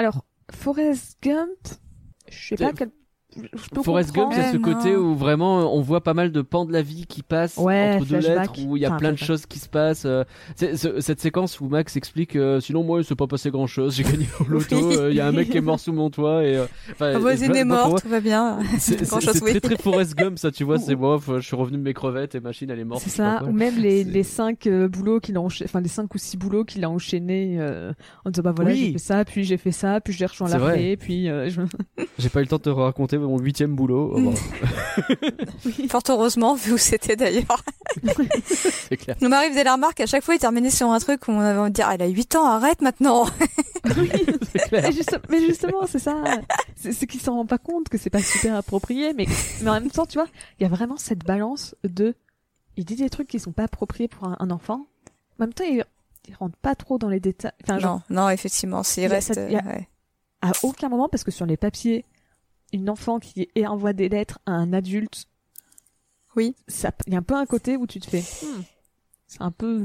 Alors, 0.00 0.24
Forrest 0.50 1.16
Gump, 1.22 1.48
je 2.28 2.48
sais 2.48 2.56
pas 2.56 2.72
quel. 2.72 2.90
Je 3.36 3.82
Forrest 3.82 4.14
Gump, 4.14 4.32
c'est 4.34 4.52
ce 4.52 4.56
côté 4.58 4.92
non. 4.92 4.98
où 5.00 5.14
vraiment 5.16 5.74
on 5.74 5.80
voit 5.80 6.02
pas 6.02 6.14
mal 6.14 6.30
de 6.32 6.42
pans 6.42 6.64
de 6.64 6.72
la 6.72 6.82
vie 6.82 7.06
qui 7.06 7.22
passent 7.22 7.56
Ouais, 7.56 7.94
entre 7.96 8.06
deux 8.06 8.18
lettres, 8.18 8.52
où 8.66 8.76
il 8.76 8.80
y 8.82 8.84
a 8.86 8.88
Enfin, 8.90 8.98
plein 8.98 9.12
de 9.12 9.18
choses 9.18 9.46
qui 9.46 9.58
se 9.58 9.68
passent. 9.68 10.04
euh, 10.06 10.24
cette 10.56 11.20
séquence 11.20 11.60
où 11.60 11.68
Max 11.68 11.96
explique, 11.96 12.36
euh, 12.36 12.60
sinon 12.60 12.82
moi 12.84 13.00
il 13.00 13.04
s'est 13.04 13.14
pas 13.14 13.26
passé 13.26 13.50
grand 13.50 13.66
chose, 13.66 13.94
j'ai 13.96 14.02
gagné 14.04 14.26
au 14.40 14.44
loto, 14.44 14.76
Oui. 14.76 14.96
euh, 14.96 15.10
il 15.10 15.16
y 15.16 15.20
a 15.20 15.26
un 15.26 15.32
mec 15.32 15.50
qui 15.50 15.56
est 15.58 15.60
mort 15.62 15.80
sous 15.80 15.92
mon 15.92 16.10
toit 16.10 16.44
et. 16.44 16.56
euh, 16.56 16.66
enfin, 16.92 17.12
La 17.12 17.18
voisine 17.18 17.54
et- 17.54 17.60
est 17.60 17.64
pour 17.64 17.76
morte 17.76 18.02
tout 18.02 18.08
va 18.08 18.20
bien 18.20 18.58
C'est 18.78 19.00
oui. 19.42 19.50
très 19.50 19.60
très 19.60 19.76
Forrest 19.76 20.14
Gump 20.16 20.38
ça, 20.38 20.50
tu 20.50 20.64
vois, 20.64 20.78
c'est 20.78 20.94
moi, 21.04 21.18
je 21.26 21.40
suis 21.40 21.56
revenu 21.56 21.78
de 21.78 21.82
mes 21.82 21.94
crevettes 21.94 22.34
et 22.34 22.40
machine 22.40 22.70
elle 22.70 22.78
est 22.80 22.84
morte. 22.84 23.02
C'est 23.04 23.10
ça, 23.10 23.42
ou 23.44 23.52
même 23.52 23.76
les, 23.78 24.04
les 24.04 24.22
cinq 24.22 24.66
euh, 24.66 24.88
boulots 24.88 25.20
qu'il 25.20 25.36
a 25.36 25.40
enchaîné, 25.40 25.68
enfin 25.68 25.80
les 25.80 25.88
cinq 25.88 26.14
ou 26.14 26.18
six 26.18 26.36
boulots 26.36 26.64
qu'il 26.64 26.84
a 26.84 26.90
enchaînés 26.90 27.56
euh, 27.58 27.92
en 28.24 28.30
disant 28.30 28.42
bah 28.42 28.52
voilà 28.54 28.70
Oui. 28.72 28.78
j'ai 28.86 28.92
fait 28.92 28.98
ça, 28.98 29.24
puis 29.24 29.44
j'ai 29.44 29.56
fait 29.56 29.72
ça, 29.72 30.00
puis 30.00 30.12
j'ai 30.12 30.26
rejoint 30.26 30.48
l'armée, 30.48 30.96
puis 30.96 31.28
euh. 31.28 31.48
J'ai 32.18 32.28
pas 32.28 32.40
eu 32.40 32.42
le 32.42 32.48
temps 32.48 32.56
de 32.56 32.62
te 32.62 32.70
raconter 32.70 33.16
mon 33.26 33.38
huitième 33.38 33.74
boulot. 33.74 34.12
Oh, 34.14 34.20
bon, 34.20 34.34
fort 35.88 36.02
heureusement 36.08 36.54
vu 36.54 36.72
où 36.72 36.78
c'était 36.78 37.16
d'ailleurs 37.16 37.62
c'est 38.88 38.96
clair. 38.96 39.16
nous 39.20 39.28
m'arrive 39.28 39.54
des 39.54 39.62
remarques 39.68 40.00
à 40.00 40.06
chaque 40.06 40.22
fois 40.24 40.34
il 40.34 40.38
terminait 40.38 40.70
sur 40.70 40.90
un 40.90 40.98
truc 40.98 41.26
où 41.28 41.32
on 41.32 41.40
avait 41.40 41.58
envie 41.58 41.70
de 41.70 41.74
dire 41.74 41.86
ah, 41.88 41.94
elle 41.94 42.02
a 42.02 42.06
8 42.08 42.36
ans 42.36 42.44
arrête 42.46 42.80
maintenant 42.82 43.26
C'est 44.52 44.68
clair. 44.68 44.82
mais, 44.84 44.92
juste- 44.92 45.18
mais 45.28 45.40
justement 45.46 45.86
c'est 45.86 45.98
ça, 45.98 46.22
c'est 46.76 46.92
c'est 46.92 47.06
qu'il 47.06 47.20
s'en 47.20 47.34
rend 47.34 47.46
pas 47.46 47.58
compte 47.58 47.88
que 47.88 47.98
c'est 47.98 48.10
pas 48.10 48.22
super 48.22 48.56
approprié, 48.56 49.12
mais 49.12 49.26
mais 49.62 49.70
en 49.70 49.74
même 49.74 49.90
temps 49.90 50.06
tu 50.06 50.18
vois, 50.18 50.28
il 50.58 50.62
y 50.62 50.66
a 50.66 50.68
vraiment 50.68 50.96
cette 50.96 51.24
balance 51.24 51.74
de, 51.84 52.14
il 52.76 52.84
dit 52.84 52.96
des 52.96 53.10
trucs 53.10 53.28
qui 53.28 53.38
sont 53.38 53.52
pas 53.52 53.64
appropriés 53.64 54.08
pour 54.08 54.24
un, 54.28 54.36
un 54.40 54.50
enfant, 54.50 54.86
en 55.38 55.44
même 55.44 55.52
temps 55.52 55.64
il, 55.64 55.84
il 56.28 56.34
rentre 56.36 56.56
pas 56.56 56.74
trop 56.74 56.96
dans 56.98 57.08
les 57.08 57.20
détails, 57.20 57.52
enfin 57.62 57.78
genre 57.78 58.00
non 58.08 58.22
non 58.22 58.30
effectivement 58.30 58.82
s'il 58.82 59.06
reste 59.06 59.34
cette- 59.34 59.50
il 59.50 59.54
y 59.54 59.58
a- 59.58 59.64
ouais. 59.64 59.88
à 60.40 60.52
aucun 60.62 60.88
moment 60.88 61.08
parce 61.10 61.24
que 61.24 61.30
sur 61.30 61.44
les 61.46 61.56
papiers 61.58 62.04
une 62.74 62.90
enfant 62.90 63.18
qui 63.20 63.48
envoie 63.66 63.92
des 63.92 64.08
lettres 64.08 64.38
à 64.46 64.52
un 64.52 64.72
adulte 64.72 65.24
Oui. 66.36 66.54
ça 66.68 66.90
il 67.06 67.12
y 67.12 67.16
a 67.16 67.18
un 67.18 67.22
peu 67.22 67.34
un 67.34 67.46
côté 67.46 67.76
où 67.76 67.86
tu 67.86 68.00
te 68.00 68.06
fais 68.08 68.20
hmm, 68.20 68.62
c'est 69.26 69.42
un 69.42 69.50
peu 69.52 69.84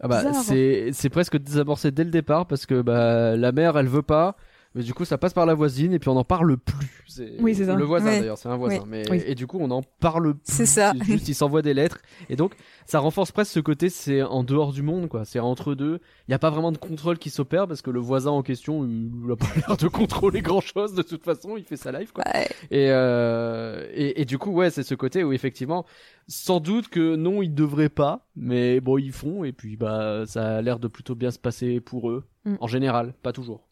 Ah 0.00 0.08
bah, 0.08 0.22
hein. 0.26 0.32
c'est 0.32 0.90
c'est 0.92 1.08
presque 1.10 1.36
désamorcé 1.38 1.90
dès 1.90 2.04
le 2.04 2.10
départ 2.10 2.46
parce 2.46 2.66
que 2.66 2.82
bah 2.82 3.36
la 3.36 3.52
mère 3.52 3.76
elle 3.78 3.88
veut 3.88 4.02
pas 4.02 4.36
mais 4.74 4.82
du 4.82 4.92
coup 4.92 5.06
ça 5.06 5.16
passe 5.16 5.32
par 5.32 5.46
la 5.46 5.54
voisine 5.54 5.94
et 5.94 5.98
puis 5.98 6.10
on 6.10 6.14
n'en 6.14 6.24
parle 6.24 6.58
plus 6.58 7.04
c'est 7.08 7.36
Oui, 7.40 7.54
c'est 7.54 7.64
ça. 7.64 7.74
le 7.74 7.84
voisin 7.84 8.10
Oui. 8.12 8.18
d'ailleurs 8.20 8.36
c'est 8.38 8.48
un 8.50 8.56
voisin 8.58 8.80
Oui. 8.82 8.88
mais 8.88 9.10
Oui. 9.10 9.22
et 9.26 9.34
du 9.34 9.46
coup 9.46 9.58
on 9.58 9.68
n'en 9.68 9.82
parle 9.82 10.34
plus 10.34 10.40
C'est 10.44 10.66
ça. 10.66 10.92
juste 11.02 11.28
il 11.28 11.34
s'envoie 11.34 11.62
des 11.62 11.72
lettres 11.72 11.98
et 12.28 12.36
donc 12.36 12.54
ça 12.86 13.00
renforce 13.00 13.32
presque 13.32 13.52
ce 13.52 13.60
côté 13.60 13.88
c'est 13.90 14.22
en 14.22 14.42
dehors 14.44 14.72
du 14.72 14.82
monde 14.82 15.08
quoi 15.08 15.24
c'est 15.24 15.38
entre 15.40 15.74
deux 15.74 16.00
il 16.28 16.30
y 16.30 16.34
a 16.34 16.38
pas 16.38 16.50
vraiment 16.50 16.72
de 16.72 16.78
contrôle 16.78 17.18
qui 17.18 17.30
s'opère 17.30 17.66
parce 17.66 17.82
que 17.82 17.90
le 17.90 18.00
voisin 18.00 18.30
en 18.30 18.42
question 18.42 18.86
il 18.86 19.30
a 19.30 19.36
pas 19.36 19.46
l'air 19.68 19.76
de 19.76 19.88
contrôler 19.88 20.40
grand 20.42 20.60
chose 20.60 20.94
de 20.94 21.02
toute 21.02 21.24
façon 21.24 21.56
il 21.56 21.64
fait 21.64 21.76
sa 21.76 21.92
life 21.92 22.12
quoi 22.12 22.24
Ouais. 22.34 22.48
et, 22.70 22.90
euh, 22.90 23.86
et, 23.92 24.20
et 24.20 24.24
du 24.24 24.38
coup, 24.38 24.50
ouais, 24.50 24.70
c'est 24.70 24.82
ce 24.82 24.94
côté 24.94 25.22
où 25.24 25.32
effectivement, 25.32 25.84
sans 26.28 26.60
doute 26.60 26.88
que 26.88 27.14
non, 27.16 27.42
ils 27.42 27.54
devraient 27.54 27.88
pas, 27.88 28.26
mais 28.34 28.80
bon, 28.80 28.98
ils 28.98 29.12
font, 29.12 29.44
et 29.44 29.52
puis 29.52 29.76
bah, 29.76 30.24
ça 30.26 30.56
a 30.56 30.62
l'air 30.62 30.78
de 30.78 30.88
plutôt 30.88 31.14
bien 31.14 31.30
se 31.30 31.38
passer 31.38 31.80
pour 31.80 32.10
eux, 32.10 32.24
Mm. 32.44 32.56
en 32.60 32.66
général, 32.68 33.12
pas 33.22 33.32
toujours. 33.32 33.68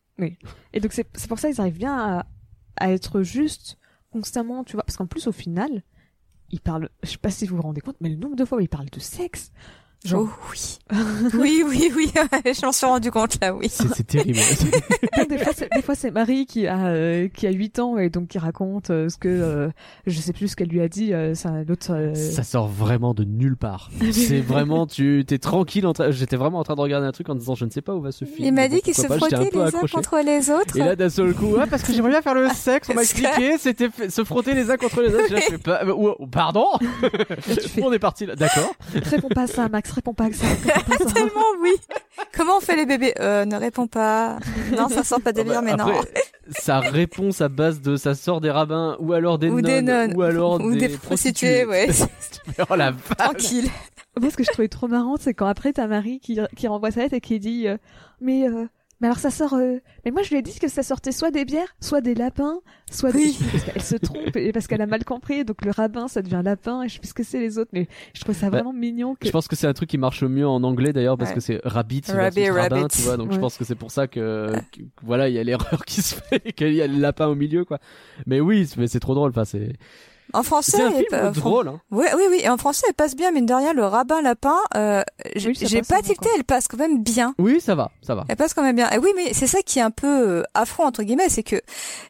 et 0.72 0.80
donc 0.80 0.92
c'est 0.92 1.04
pour 1.28 1.38
ça 1.38 1.48
qu'ils 1.50 1.60
arrivent 1.60 1.78
bien 1.78 1.96
à, 1.96 2.26
à 2.76 2.90
être 2.92 3.22
juste 3.22 3.78
constamment 4.12 4.62
tu 4.64 4.74
vois 4.74 4.82
parce 4.84 4.96
qu'en 4.96 5.06
plus 5.06 5.26
au 5.26 5.32
final 5.32 5.82
ils 6.50 6.60
parlent 6.60 6.88
je 7.02 7.10
sais 7.10 7.18
pas 7.18 7.30
si 7.30 7.46
vous 7.46 7.56
vous 7.56 7.62
rendez 7.62 7.80
compte 7.80 7.96
mais 8.00 8.08
le 8.08 8.16
nombre 8.16 8.36
de 8.36 8.44
fois 8.44 8.58
où 8.58 8.60
ils 8.60 8.68
parlent 8.68 8.90
de 8.90 9.00
sexe 9.00 9.52
Genre, 10.04 10.22
Oh 10.26 10.28
oui. 10.52 10.78
oui, 11.34 11.64
oui, 11.66 11.92
oui, 11.96 12.12
je 12.44 12.66
m'en 12.66 12.72
suis 12.72 12.84
rendu 12.86 13.10
compte 13.10 13.38
là, 13.40 13.54
oui. 13.54 13.68
C'est 13.70 14.06
terrible. 14.06 14.38
Des 15.28 15.82
fois, 15.82 15.94
c'est, 15.94 16.10
Marie 16.10 16.44
qui 16.46 16.66
a 16.66 16.86
euh, 16.88 17.28
qui 17.28 17.46
a 17.46 17.50
8 17.50 17.78
ans 17.78 17.96
et 17.96 18.10
donc 18.10 18.28
qui 18.28 18.38
raconte 18.38 18.90
euh, 18.90 19.08
ce 19.08 19.16
que 19.16 19.28
euh, 19.28 19.70
je 20.06 20.20
sais 20.20 20.32
plus 20.34 20.48
ce 20.48 20.56
qu'elle 20.56 20.68
lui 20.68 20.82
a 20.82 20.88
dit. 20.88 21.14
euh, 21.14 21.34
ça, 21.34 21.50
l'autre. 21.66 21.90
euh, 21.92 22.14
ça 22.14 22.42
sort 22.42 22.68
vraiment 22.68 23.14
de 23.14 23.24
nulle 23.24 23.56
part. 23.56 23.90
C'est 24.12 24.40
vraiment, 24.46 24.86
tu 24.86 25.24
t'es 25.26 25.38
tranquille. 25.38 25.86
En 25.86 25.94
train... 25.94 26.10
J'étais 26.10 26.36
vraiment 26.36 26.58
en 26.58 26.64
train 26.64 26.74
de 26.74 26.80
regarder 26.82 27.06
un 27.06 27.12
truc 27.12 27.30
en 27.30 27.34
disant, 27.34 27.54
je 27.54 27.64
ne 27.64 27.70
sais 27.70 27.80
pas 27.82 27.94
où 27.94 28.02
va 28.02 28.12
ce 28.12 28.26
film. 28.26 28.46
Il 28.48 28.52
m'a 28.52 28.68
dit 28.68 28.82
qu'ils 28.82 28.94
se 28.94 29.06
pas, 29.06 29.16
peu 29.18 29.26
les 29.26 29.74
uns 29.74 29.80
contre 29.90 30.18
les 30.24 30.50
autres. 30.50 30.76
Et 30.76 30.80
là, 30.80 30.96
d'un 30.96 31.08
seul 31.08 31.32
coup, 31.34 31.56
ah, 31.58 31.66
parce 31.66 31.82
que 31.82 31.92
j'aimerais 31.94 32.10
bien 32.10 32.22
faire 32.22 32.34
le 32.34 32.48
sexe, 32.50 32.88
on 32.90 32.94
m'a 32.94 33.02
expliqué, 33.02 33.56
c'était 33.58 33.88
se 34.10 34.22
frotter 34.22 34.52
les 34.54 34.70
uns 34.70 34.76
contre 34.76 35.00
les 35.00 35.14
autres. 35.14 35.28
J'ai 35.30 35.40
fait 35.40 35.58
pas, 35.58 35.82
euh, 35.84 35.94
oh, 35.96 36.26
pardon? 36.30 36.66
fais- 37.40 37.82
On 37.82 37.92
est 37.92 37.98
parti 37.98 38.26
là, 38.26 38.36
d'accord. 38.36 38.74
Réponds 38.92 39.28
pas 39.28 39.42
à 39.42 39.46
ça, 39.46 39.68
Max. 39.70 39.93
Réponds 39.94 40.14
pas 40.14 40.24
à 40.24 40.32
ça. 40.32 40.46
pas 40.64 40.96
ça. 40.98 41.04
Tellement 41.14 41.40
oui. 41.62 41.70
Comment 42.36 42.58
on 42.58 42.60
fait 42.60 42.76
les 42.76 42.86
bébés? 42.86 43.14
Euh, 43.20 43.44
ne 43.44 43.56
réponds 43.56 43.86
pas. 43.86 44.38
Non, 44.76 44.88
ça 44.88 45.04
sort 45.04 45.20
pas 45.20 45.32
de 45.32 45.42
délire, 45.42 45.62
mais 45.62 45.76
non. 45.76 45.86
Sa 46.50 46.80
réponse 46.80 47.40
à 47.40 47.48
base 47.48 47.80
de 47.80 47.96
ça 47.96 48.14
sort 48.14 48.40
des 48.40 48.50
rabbins 48.50 48.96
ou 48.98 49.12
alors 49.12 49.38
des 49.38 49.48
Ou 49.48 49.60
nonnes 49.60 49.62
des 49.62 49.82
nonnes. 49.82 50.16
ou 50.16 50.22
alors 50.22 50.60
Ou 50.60 50.74
des 50.74 50.88
prostituées, 50.88 51.64
ouais. 51.64 51.88
oh 52.70 52.74
la 52.76 52.90
vache. 52.90 53.16
Tranquille. 53.18 53.68
Moi, 54.20 54.30
ce 54.30 54.36
que 54.36 54.44
je 54.44 54.50
trouvais 54.50 54.68
trop 54.68 54.86
marrant, 54.88 55.16
c'est 55.18 55.34
quand 55.34 55.46
après 55.46 55.72
t'as 55.72 55.86
Marie 55.86 56.20
qui, 56.20 56.38
qui 56.56 56.68
renvoie 56.68 56.90
sa 56.90 57.00
lettre 57.00 57.14
et 57.14 57.20
qui 57.20 57.40
dit 57.40 57.66
euh, 57.66 57.76
mais 58.20 58.48
euh, 58.48 58.66
mais 59.04 59.08
alors 59.08 59.18
ça 59.18 59.30
sort 59.30 59.52
euh, 59.52 59.76
mais 60.06 60.10
moi 60.12 60.22
je 60.22 60.30
lui 60.30 60.38
ai 60.38 60.42
dit 60.42 60.58
que 60.58 60.66
ça 60.66 60.82
sortait 60.82 61.12
soit 61.12 61.30
des 61.30 61.44
bières, 61.44 61.76
soit 61.78 62.00
des 62.00 62.14
lapins, 62.14 62.60
soit 62.90 63.10
Oui. 63.14 63.36
des 63.38 63.44
parce 63.52 63.64
qu'elle 63.64 63.82
se 63.82 63.96
trompe 63.96 64.34
et 64.36 64.50
parce 64.50 64.66
qu'elle 64.66 64.80
a 64.80 64.86
mal 64.86 65.04
compris 65.04 65.44
donc 65.44 65.62
le 65.62 65.72
rabbin 65.72 66.08
ça 66.08 66.22
devient 66.22 66.40
lapin 66.42 66.82
et 66.84 66.88
je 66.88 66.94
sais 66.94 67.00
plus 67.00 67.08
ce 67.08 67.14
que 67.14 67.22
c'est 67.22 67.38
les 67.38 67.58
autres 67.58 67.70
mais 67.74 67.86
je 68.14 68.20
trouve 68.22 68.34
ça 68.34 68.48
Bah, 68.48 68.56
vraiment 68.62 68.72
mignon 68.72 69.14
que 69.14 69.26
Je 69.26 69.30
pense 69.30 69.46
que 69.46 69.56
c'est 69.56 69.66
un 69.66 69.74
truc 69.74 69.90
qui 69.90 69.98
marche 69.98 70.22
mieux 70.22 70.48
en 70.48 70.62
anglais 70.62 70.94
d'ailleurs 70.94 71.18
parce 71.18 71.30
Ouais. 71.30 71.34
que 71.34 71.40
c'est 71.40 71.60
rabbit 71.64 72.02
Rabbit, 72.08 72.40
versus 72.40 72.50
rabbin, 72.62 72.76
rabbit. 72.82 72.96
tu 72.96 73.02
vois. 73.02 73.18
Donc 73.18 73.32
je 73.32 73.38
pense 73.38 73.58
que 73.58 73.64
c'est 73.66 73.74
pour 73.74 73.90
ça 73.90 74.06
que, 74.08 74.54
que- 74.72 74.80
voilà, 75.02 75.28
il 75.28 75.34
y 75.34 75.38
a 75.38 75.44
l'erreur 75.44 75.84
qui 75.84 76.00
se 76.00 76.14
fait, 76.14 76.52
qu'il 76.56 76.72
y 76.72 76.80
a 76.80 76.86
le 76.86 76.98
lapin 76.98 77.26
au 77.26 77.34
milieu, 77.34 77.66
quoi. 77.66 77.78
Mais 78.26 78.40
oui, 78.40 78.66
mais 78.78 78.86
c'est 78.86 79.00
trop 79.00 79.14
drôle. 79.14 79.30
Enfin, 79.30 79.44
c'est 79.44 79.74
En 80.32 80.42
français, 80.42 80.78
c'est 80.78 80.82
un 80.82 80.90
il 80.90 81.06
film 81.08 81.30
drôle. 81.32 81.68
Hein. 81.68 81.80
Oui, 81.90 82.06
oui, 82.16 82.22
oui. 82.30 82.40
Et 82.42 82.48
en 82.48 82.56
français, 82.56 82.84
elle 82.88 82.94
passe 82.94 83.14
bien, 83.14 83.30
mine 83.30 83.46
de 83.46 83.54
rien. 83.54 83.72
Le 83.72 83.84
rabbin 83.84 84.20
lapin, 84.22 84.56
euh, 84.76 85.02
j'ai 85.36 85.50
Oui, 85.50 85.82
pas 85.88 86.02
tilté, 86.02 86.28
elle 86.36 86.44
passe 86.44 86.66
quand 86.68 86.76
même 86.78 87.02
bien. 87.02 87.34
Oui, 87.38 87.60
ça 87.60 87.74
va, 87.74 87.90
ça 88.02 88.14
va. 88.14 88.24
Elle 88.28 88.36
passe 88.36 88.54
quand 88.54 88.62
même 88.62 88.76
bien. 88.76 88.90
Et 88.90 88.98
oui, 88.98 89.10
mais 89.16 89.32
c'est 89.32 89.46
ça 89.46 89.58
qui 89.62 89.78
est 89.78 89.82
un 89.82 89.90
peu 89.90 90.06
euh, 90.38 90.42
affront 90.54 90.84
entre 90.84 91.02
guillemets, 91.02 91.28
c'est 91.28 91.42
que 91.42 91.56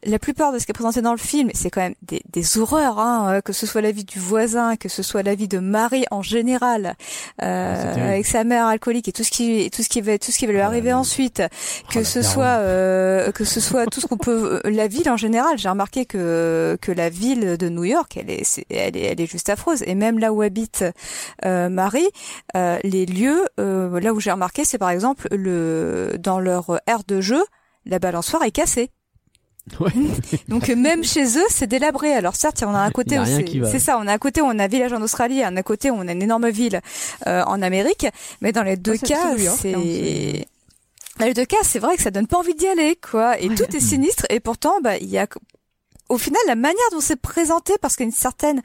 la 0.05 0.19
plupart 0.19 0.53
de 0.53 0.59
ce 0.59 0.65
qui 0.65 0.71
est 0.71 0.75
présenté 0.75 1.03
dans 1.03 1.13
le 1.13 1.19
film, 1.19 1.51
c'est 1.55 1.71
quand 1.71 1.81
même 1.81 1.95
des, 2.03 2.23
des 2.33 2.59
horreurs, 2.59 2.99
hein, 2.99 3.35
euh, 3.35 3.41
que 3.41 3.53
ce 3.53 3.67
soit 3.67 3.81
la 3.81 3.91
vie 3.91 4.05
du 4.05 4.19
voisin, 4.19 4.77
que 4.77 4.89
ce 4.89 5.03
soit 5.03 5.23
la 5.23 5.35
vie 5.35 5.49
de 5.49 5.59
Marie 5.59 6.05
en 6.11 6.23
général, 6.23 6.95
euh, 7.43 7.95
terrible. 7.95 8.01
avec 8.11 8.27
sa 8.27 8.45
mère 8.45 8.67
alcoolique 8.67 9.09
et 9.09 9.13
tout 9.13 9.25
ce 9.25 9.31
qui, 9.31 9.71
tout 9.71 9.83
ce 9.83 9.89
qui 9.89 10.01
va, 10.01 10.19
tout 10.19 10.31
ce 10.33 10.39
qui 10.39 10.47
va 10.47 10.53
lui 10.53 10.61
Oh, 10.61 10.65
arriver 10.65 10.93
ensuite, 10.93 11.43
que 11.91 11.99
la 11.99 12.05
ce 12.05 12.23
soit, 12.23 12.45
euh, 12.45 13.33
que 13.33 13.45
ce 13.45 13.61
soit 13.61 13.87
tout 13.87 14.01
ce 14.01 14.07
qu'on 14.07 14.17
peut, 14.17 14.61
euh, 14.65 14.71
la 14.71 14.87
ville 14.89 15.11
en 15.11 15.17
général. 15.17 15.59
J'ai 15.59 15.69
remarqué 15.69 16.07
que 16.07 16.79
que 16.81 16.93
la 16.93 17.09
ville 17.11 17.57
de 17.57 17.69
New 17.69 17.85
York, 17.85 18.04
elle 18.17 18.31
est, 18.31 18.65
elle 18.71 18.97
est, 18.97 19.03
elle 19.03 19.21
est 19.21 19.27
juste 19.31 19.49
affreuse. 19.51 19.83
Et 19.87 19.95
même 19.95 20.19
là 20.19 20.33
où 20.33 20.43
habite 20.43 20.85
euh, 21.45 21.69
Marie, 21.69 22.09
euh, 22.57 22.79
les 22.85 23.07
lieux, 23.07 23.45
euh, 23.61 24.01
là 24.01 24.13
où 24.13 24.21
j'ai 24.21 24.31
remarqué, 24.33 24.65
c'est 24.65 24.79
par 24.79 24.91
exemple 24.91 25.29
le 25.33 26.17
dans 26.19 26.41
leur 26.41 26.81
aire 26.87 27.05
de 27.07 27.21
jeu, 27.21 27.43
la 27.87 27.99
balançoire 27.99 28.43
est 28.45 28.51
cassée. 28.51 28.91
Ouais. 29.81 29.91
Donc 30.49 30.69
euh, 30.69 30.77
même 30.77 31.05
chez 31.05 31.25
eux, 31.39 31.47
c'est 31.49 31.67
délabré. 31.67 32.13
Alors 32.13 32.37
certes, 32.37 32.63
on 32.67 32.75
a 32.75 32.79
un 32.81 32.91
côté 32.91 33.19
c'est 33.71 33.79
ça, 33.79 33.99
on 33.99 34.07
a 34.07 34.13
un 34.13 34.19
côté 34.19 34.43
où 34.43 34.45
on 34.45 34.59
a 34.59 34.65
un 34.65 34.69
village 34.69 34.93
en 34.93 35.01
Australie, 35.01 35.41
et 35.41 35.45
un 35.45 35.63
côté 35.63 35.91
où 35.91 35.95
on 35.95 36.07
a 36.07 36.13
une 36.13 36.23
énorme 36.23 36.51
ville 36.51 36.81
euh, 37.27 37.43
en 37.45 37.63
Amérique, 37.63 38.07
mais 38.43 38.53
dans 38.53 38.63
les 38.63 38.77
deux 38.77 38.97
Ah, 39.03 39.07
cas, 39.07 39.37
York, 39.37 39.41
hein, 39.49 39.57
c'est 39.59 39.73
c'est- 39.73 40.47
dans 41.19 41.27
les 41.27 41.33
deux 41.35 41.45
cas, 41.45 41.59
c'est 41.63 41.79
vrai 41.79 41.97
que 41.97 42.03
ça 42.03 42.11
donne 42.11 42.27
pas 42.27 42.39
envie 42.39 42.57
d'y 42.57 42.67
aller, 42.67 42.99
quoi. 43.01 43.41
Et 43.41 43.49
Ouais. 43.49 43.55
tout 43.55 43.75
est 43.77 43.79
sinistre. 43.81 44.27
Et 44.31 44.41
pourtant, 44.41 44.81
bah, 44.83 44.97
il 44.99 45.09
y 45.09 45.17
a, 45.17 45.29
au 46.09 46.19
final, 46.19 46.41
la 46.47 46.55
manière 46.55 46.77
dont 46.93 47.01
c'est 47.01 47.17
présenté, 47.17 47.75
parce 47.81 47.97
qu'il 47.97 48.05
y 48.05 48.09
a 48.09 48.11
une 48.11 48.13
certaine, 48.17 48.63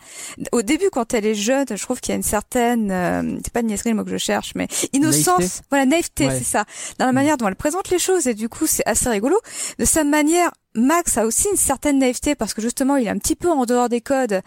au 0.52 0.62
début, 0.62 0.90
quand 0.92 1.14
elle 1.14 1.26
est 1.26 1.36
jeune, 1.36 1.66
je 1.70 1.82
trouve 1.82 2.00
qu'il 2.02 2.12
y 2.12 2.14
a 2.14 2.18
une 2.18 2.24
certaine, 2.24 2.92
euh, 2.92 3.38
c'est 3.44 3.54
pas 3.54 3.62
niaiserie 3.62 3.92
le 3.92 3.96
mot 3.96 4.04
que 4.04 4.12
je 4.12 4.18
cherche, 4.18 4.52
mais 4.56 4.68
innocence. 4.94 5.40
Naïveté. 5.40 5.62
Voilà, 5.70 5.86
naïveté, 5.86 6.28
Ouais. 6.28 6.38
c'est 6.38 6.44
ça. 6.44 6.66
Dans 6.98 7.06
la 7.06 7.14
manière 7.14 7.38
dont 7.38 7.48
elle 7.48 7.56
présente 7.56 7.90
les 7.90 8.00
choses. 8.00 8.28
Et 8.28 8.34
du 8.34 8.50
coup, 8.50 8.68
c'est 8.68 8.86
assez 8.86 9.10
rigolo. 9.10 9.38
De 9.78 9.86
sa 9.86 10.04
manière, 10.04 10.52
Max 10.76 11.18
a 11.18 11.26
aussi 11.26 11.48
une 11.50 11.58
certaine 11.58 12.00
naïveté 12.00 12.36
parce 12.36 12.54
que 12.54 12.62
justement, 12.62 12.96
il 12.98 13.08
est 13.08 13.10
un 13.10 13.18
petit 13.18 13.36
peu 13.36 13.50
en 13.50 13.66
dehors 13.66 13.90
des 13.90 14.02
codes. 14.02 14.42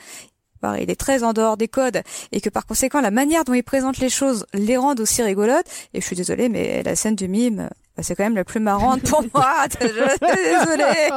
Enfin, 0.62 0.76
il 0.76 0.90
est 0.90 0.96
très 0.96 1.24
en 1.24 1.32
dehors 1.32 1.56
des 1.56 1.68
codes 1.68 2.02
et 2.30 2.40
que 2.40 2.48
par 2.48 2.66
conséquent 2.66 3.00
la 3.00 3.10
manière 3.10 3.44
dont 3.44 3.54
il 3.54 3.62
présente 3.62 3.98
les 3.98 4.10
choses 4.10 4.46
les 4.54 4.76
rend 4.76 4.94
aussi 4.96 5.22
rigolotes. 5.22 5.66
Et 5.94 6.00
je 6.00 6.06
suis 6.06 6.16
désolée 6.16 6.48
mais 6.48 6.82
la 6.82 6.94
scène 6.96 7.16
du 7.16 7.28
mime 7.28 7.68
bah, 7.96 8.02
c'est 8.02 8.14
quand 8.14 8.24
même 8.24 8.36
la 8.36 8.44
plus 8.44 8.60
marrante 8.60 9.02
pour 9.02 9.22
moi. 9.34 9.54
Je 9.80 9.86
suis 9.86 9.90
désolée. 9.90 11.10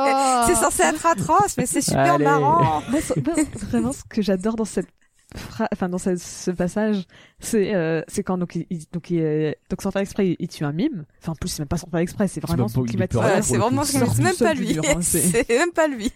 C'est 0.47 0.55
censé 0.55 0.83
être 0.83 1.05
atroce 1.05 1.55
mais 1.57 1.65
c'est 1.65 1.81
super 1.81 2.15
Allez. 2.15 2.25
marrant. 2.25 2.81
Moi, 2.89 2.99
moi, 3.23 3.35
vraiment 3.69 3.93
ce 3.93 4.03
que 4.09 4.21
j'adore 4.21 4.55
dans 4.55 4.65
cette 4.65 4.87
enfin 5.71 5.89
dans 5.89 5.97
ce, 5.97 6.15
ce 6.15 6.51
passage, 6.51 7.05
c'est 7.39 7.75
euh, 7.75 8.01
c'est 8.07 8.23
quand 8.23 8.37
donc 8.37 8.55
il, 8.55 8.65
il- 8.69 8.85
donc 8.91 9.09
il, 9.11 9.19
euh, 9.21 9.51
donc 9.69 9.81
sans 9.81 9.91
faire 9.91 10.01
exprès 10.01 10.29
il, 10.29 10.35
il 10.39 10.47
tue 10.47 10.63
un 10.63 10.71
mime. 10.71 11.05
Enfin 11.21 11.33
en 11.33 11.35
plus 11.35 11.49
c'est 11.49 11.59
même 11.59 11.67
pas 11.67 11.77
sans 11.77 11.89
faire 11.89 11.99
exprès, 11.99 12.27
c'est 12.27 12.39
vraiment 12.41 12.63
même 12.63 12.69
son 12.69 12.81
pas- 12.97 13.07
Voilà, 13.21 13.35
pour 13.37 13.45
c'est 13.45 13.57
vraiment 13.57 13.83
c'est 13.83 14.23
même 14.23 14.33
seul 14.33 14.47
pas 14.47 14.53
du 14.55 14.63
lui. 14.65 14.77
hein, 14.79 14.97
c'est- 15.01 15.49
même 15.49 15.71
pas 15.71 15.87
lui. 15.87 16.11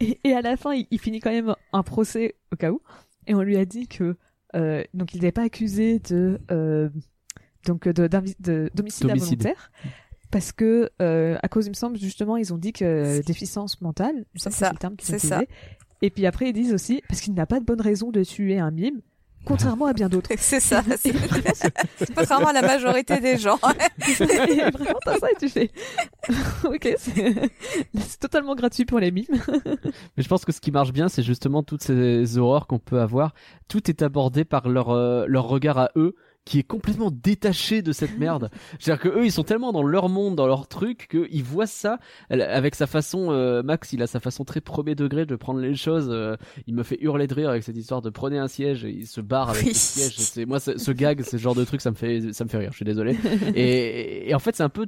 Et, 0.00 0.32
à 0.32 0.42
la 0.42 0.56
fin, 0.56 0.74
il, 0.74 0.86
il 0.90 1.00
finit 1.00 1.18
quand 1.20 1.30
même 1.32 1.54
un 1.72 1.82
procès 1.82 2.36
au 2.52 2.56
cas 2.56 2.70
où. 2.70 2.80
Et 3.26 3.34
on 3.34 3.42
lui 3.42 3.56
a 3.56 3.64
dit 3.64 3.88
que 3.88 4.16
euh, 4.54 4.82
donc 4.94 5.14
il 5.14 5.22
n'est 5.22 5.32
pas 5.32 5.42
accusé 5.42 5.98
de 5.98 6.40
euh, 6.50 6.88
donc 7.66 7.86
de, 7.88 8.06
d'homicide 8.74 9.06
involontaire. 9.42 9.70
Parce 10.30 10.52
que 10.52 10.90
euh, 11.00 11.38
à 11.42 11.48
cause 11.48 11.66
il 11.66 11.70
me 11.70 11.74
semble 11.74 11.98
justement 11.98 12.36
ils 12.36 12.52
ont 12.52 12.58
dit 12.58 12.74
que 12.74 12.84
déficience 13.22 13.80
mentale, 13.80 14.26
C'est 14.34 14.44
ça, 14.44 14.50
c'est 14.50 14.72
le 14.74 14.78
terme 14.78 14.96
qu'ils 14.96 15.14
ont 15.14 15.18
utilisé. 15.38 15.48
Et 16.02 16.10
puis 16.10 16.26
après 16.26 16.50
ils 16.50 16.52
disent 16.52 16.72
aussi 16.72 17.02
parce 17.08 17.20
qu'il 17.20 17.34
n'a 17.34 17.46
pas 17.46 17.60
de 17.60 17.64
bonne 17.64 17.80
raison 17.80 18.10
de 18.10 18.22
tuer 18.22 18.58
un 18.58 18.70
mime, 18.70 19.00
contrairement 19.44 19.86
à 19.86 19.92
bien 19.92 20.08
d'autres. 20.08 20.30
c'est 20.38 20.60
ça 20.60 20.82
c'est 20.98 21.12
contrairement 22.14 22.46
à 22.50 22.52
la 22.52 22.62
majorité 22.62 23.18
des 23.20 23.36
gens 23.38 23.58
et 24.08 24.70
vraiment 24.70 24.98
t'as 25.04 25.18
ça 25.18 25.28
et 25.30 25.36
tu 25.38 25.48
fais 25.48 25.70
ok 26.64 26.94
c'est 26.98 27.34
c'est 27.98 28.20
totalement 28.20 28.54
gratuit 28.54 28.84
pour 28.84 29.00
les 29.00 29.10
mimes. 29.10 29.26
Mais 30.16 30.22
je 30.22 30.28
pense 30.28 30.44
que 30.44 30.52
ce 30.52 30.60
qui 30.60 30.70
marche 30.70 30.92
bien, 30.92 31.08
c'est 31.08 31.22
justement 31.22 31.62
toutes 31.62 31.82
ces 31.82 32.38
horreurs 32.38 32.66
qu'on 32.66 32.78
peut 32.78 33.00
avoir. 33.00 33.34
Tout 33.68 33.90
est 33.90 34.02
abordé 34.02 34.44
par 34.44 34.68
leur 34.68 34.90
euh, 34.90 35.24
leur 35.26 35.48
regard 35.48 35.78
à 35.78 35.90
eux 35.96 36.14
qui 36.48 36.60
est 36.60 36.64
complètement 36.64 37.10
détaché 37.10 37.82
de 37.82 37.92
cette 37.92 38.18
merde. 38.18 38.50
C'est-à-dire 38.78 39.02
que 39.02 39.08
eux, 39.10 39.26
ils 39.26 39.32
sont 39.32 39.44
tellement 39.44 39.70
dans 39.70 39.82
leur 39.82 40.08
monde, 40.08 40.34
dans 40.34 40.46
leur 40.46 40.66
truc, 40.66 41.08
qu'ils 41.10 41.44
voient 41.44 41.66
ça 41.66 41.98
avec 42.30 42.74
sa 42.74 42.86
façon. 42.86 43.30
euh, 43.32 43.62
Max, 43.62 43.92
il 43.92 44.02
a 44.02 44.06
sa 44.06 44.18
façon 44.18 44.46
très 44.46 44.62
premier 44.62 44.94
degré 44.94 45.26
de 45.26 45.36
prendre 45.36 45.60
les 45.60 45.74
choses. 45.74 46.08
euh, 46.10 46.36
il 46.66 46.74
me 46.74 46.84
fait 46.84 46.96
hurler 47.02 47.26
de 47.26 47.34
rire 47.34 47.50
avec 47.50 47.64
cette 47.64 47.76
histoire 47.76 48.00
de 48.00 48.08
prenez 48.08 48.38
un 48.38 48.48
siège 48.48 48.86
et 48.86 48.90
il 48.90 49.06
se 49.06 49.20
barre 49.20 49.50
avec 49.50 49.66
le 49.66 49.74
siège. 49.74 50.16
C'est 50.16 50.46
moi, 50.46 50.58
ce, 50.58 50.90
gag, 50.90 51.20
ce 51.22 51.36
genre 51.36 51.54
de 51.54 51.64
truc, 51.64 51.82
ça 51.82 51.90
me 51.90 51.96
fait 51.96 52.32
ça 52.32 52.44
me 52.44 52.48
fait 52.48 52.56
rire. 52.56 52.70
Je 52.72 52.76
suis 52.76 52.84
désolé. 52.86 53.14
et, 53.54 54.30
et 54.30 54.34
en 54.34 54.38
fait, 54.38 54.56
c'est 54.56 54.62
un 54.62 54.70
peu 54.70 54.86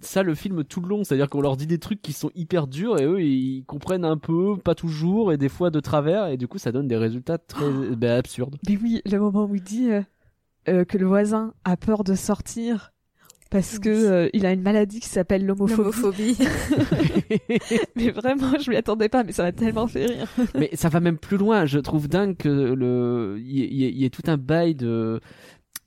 ça 0.00 0.24
le 0.24 0.34
film 0.34 0.64
tout 0.64 0.80
le 0.80 0.88
long, 0.88 1.04
c'est-à-dire 1.04 1.30
qu'on 1.30 1.40
leur 1.40 1.56
dit 1.56 1.68
des 1.68 1.78
trucs 1.78 2.02
qui 2.02 2.12
sont 2.12 2.30
hyper 2.34 2.66
durs 2.66 2.98
et 2.98 3.04
eux 3.04 3.22
ils 3.22 3.64
comprennent 3.64 4.04
un 4.04 4.18
peu, 4.18 4.56
pas 4.56 4.74
toujours 4.74 5.32
et 5.32 5.38
des 5.38 5.48
fois 5.48 5.70
de 5.70 5.80
travers 5.80 6.26
et 6.26 6.36
du 6.36 6.48
coup 6.48 6.58
ça 6.58 6.70
donne 6.72 6.86
des 6.86 6.96
résultats 6.98 7.38
très 7.38 7.70
ben, 7.96 8.18
absurdes. 8.18 8.56
Mais 8.68 8.76
oui, 8.76 9.00
le 9.10 9.18
moment 9.18 9.44
où 9.46 9.54
il 9.54 9.62
dit 9.62 9.90
euh, 9.90 10.02
euh, 10.68 10.84
que 10.84 10.98
le 10.98 11.06
voisin 11.06 11.54
a 11.64 11.76
peur 11.76 12.04
de 12.04 12.14
sortir 12.14 12.92
parce 13.50 13.78
que 13.78 13.88
euh, 13.88 14.28
il 14.32 14.44
a 14.44 14.52
une 14.52 14.62
maladie 14.62 14.98
qui 15.00 15.08
s'appelle 15.08 15.46
l'homophobie. 15.46 16.36
mais 17.96 18.10
vraiment, 18.10 18.58
je 18.58 18.70
m'y 18.70 18.76
attendais 18.76 19.08
pas, 19.08 19.24
mais 19.24 19.32
ça 19.32 19.44
m'a 19.44 19.52
tellement 19.52 19.86
fait 19.86 20.06
rire. 20.06 20.28
Mais 20.54 20.70
ça 20.74 20.88
va 20.88 21.00
même 21.00 21.18
plus 21.18 21.36
loin, 21.36 21.64
je 21.66 21.78
trouve 21.78 22.08
dingue 22.08 22.36
que 22.36 22.48
le 22.48 23.36
il 23.38 23.46
y, 23.58 23.60
y 23.60 23.84
ait- 23.84 23.90
il 23.90 23.98
y 23.98 24.04
ait 24.04 24.10
tout 24.10 24.22
un 24.26 24.36
bail 24.36 24.74
de 24.74 25.20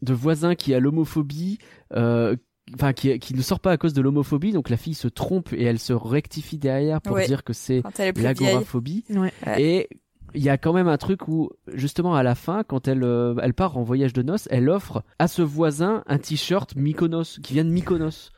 de 0.02 0.14
voisins 0.14 0.56
qui 0.56 0.74
a 0.74 0.80
l'homophobie 0.80 1.58
euh, 1.96 2.36
Enfin, 2.76 2.94
qui, 2.94 3.18
qui 3.18 3.34
ne 3.34 3.42
sort 3.42 3.60
pas 3.62 3.72
à 3.72 3.78
cause 3.78 3.94
de 3.94 4.02
l'homophobie, 4.04 4.52
donc 4.52 4.70
la 4.70 4.78
fille 4.78 4.94
se 4.94 5.08
trompe 5.08 5.54
et 5.54 5.64
elle 5.64 5.80
se 5.80 5.92
rectifie 5.92 6.60
derrière 6.60 7.02
pour 7.02 7.16
Ouais. 7.16 7.26
dire 7.26 7.44
que 7.44 7.52
c'est 7.52 7.82
l'agoraphobie. 8.16 9.04
Ouais. 9.10 9.34
Et 9.58 9.90
il 10.34 10.44
y 10.44 10.50
a 10.50 10.58
quand 10.58 10.74
même 10.74 10.88
un 10.88 10.98
truc 10.98 11.28
où, 11.28 11.50
justement, 11.74 12.16
à 12.16 12.24
la 12.24 12.36
fin, 12.36 12.64
quand 12.64 12.88
elle, 12.88 13.04
euh, 13.04 13.36
elle 13.42 13.54
part 13.54 13.78
en 13.78 13.84
voyage 13.84 14.14
de 14.14 14.22
noces, 14.22 14.48
elle 14.52 14.70
offre 14.70 15.04
à 15.18 15.28
ce 15.28 15.42
voisin 15.42 16.04
un 16.08 16.18
t-shirt 16.18 16.76
Mykonos, 16.76 17.40
qui 17.42 17.54
vient 17.54 17.66
de 17.66 17.70
Mykonos. 17.70 18.32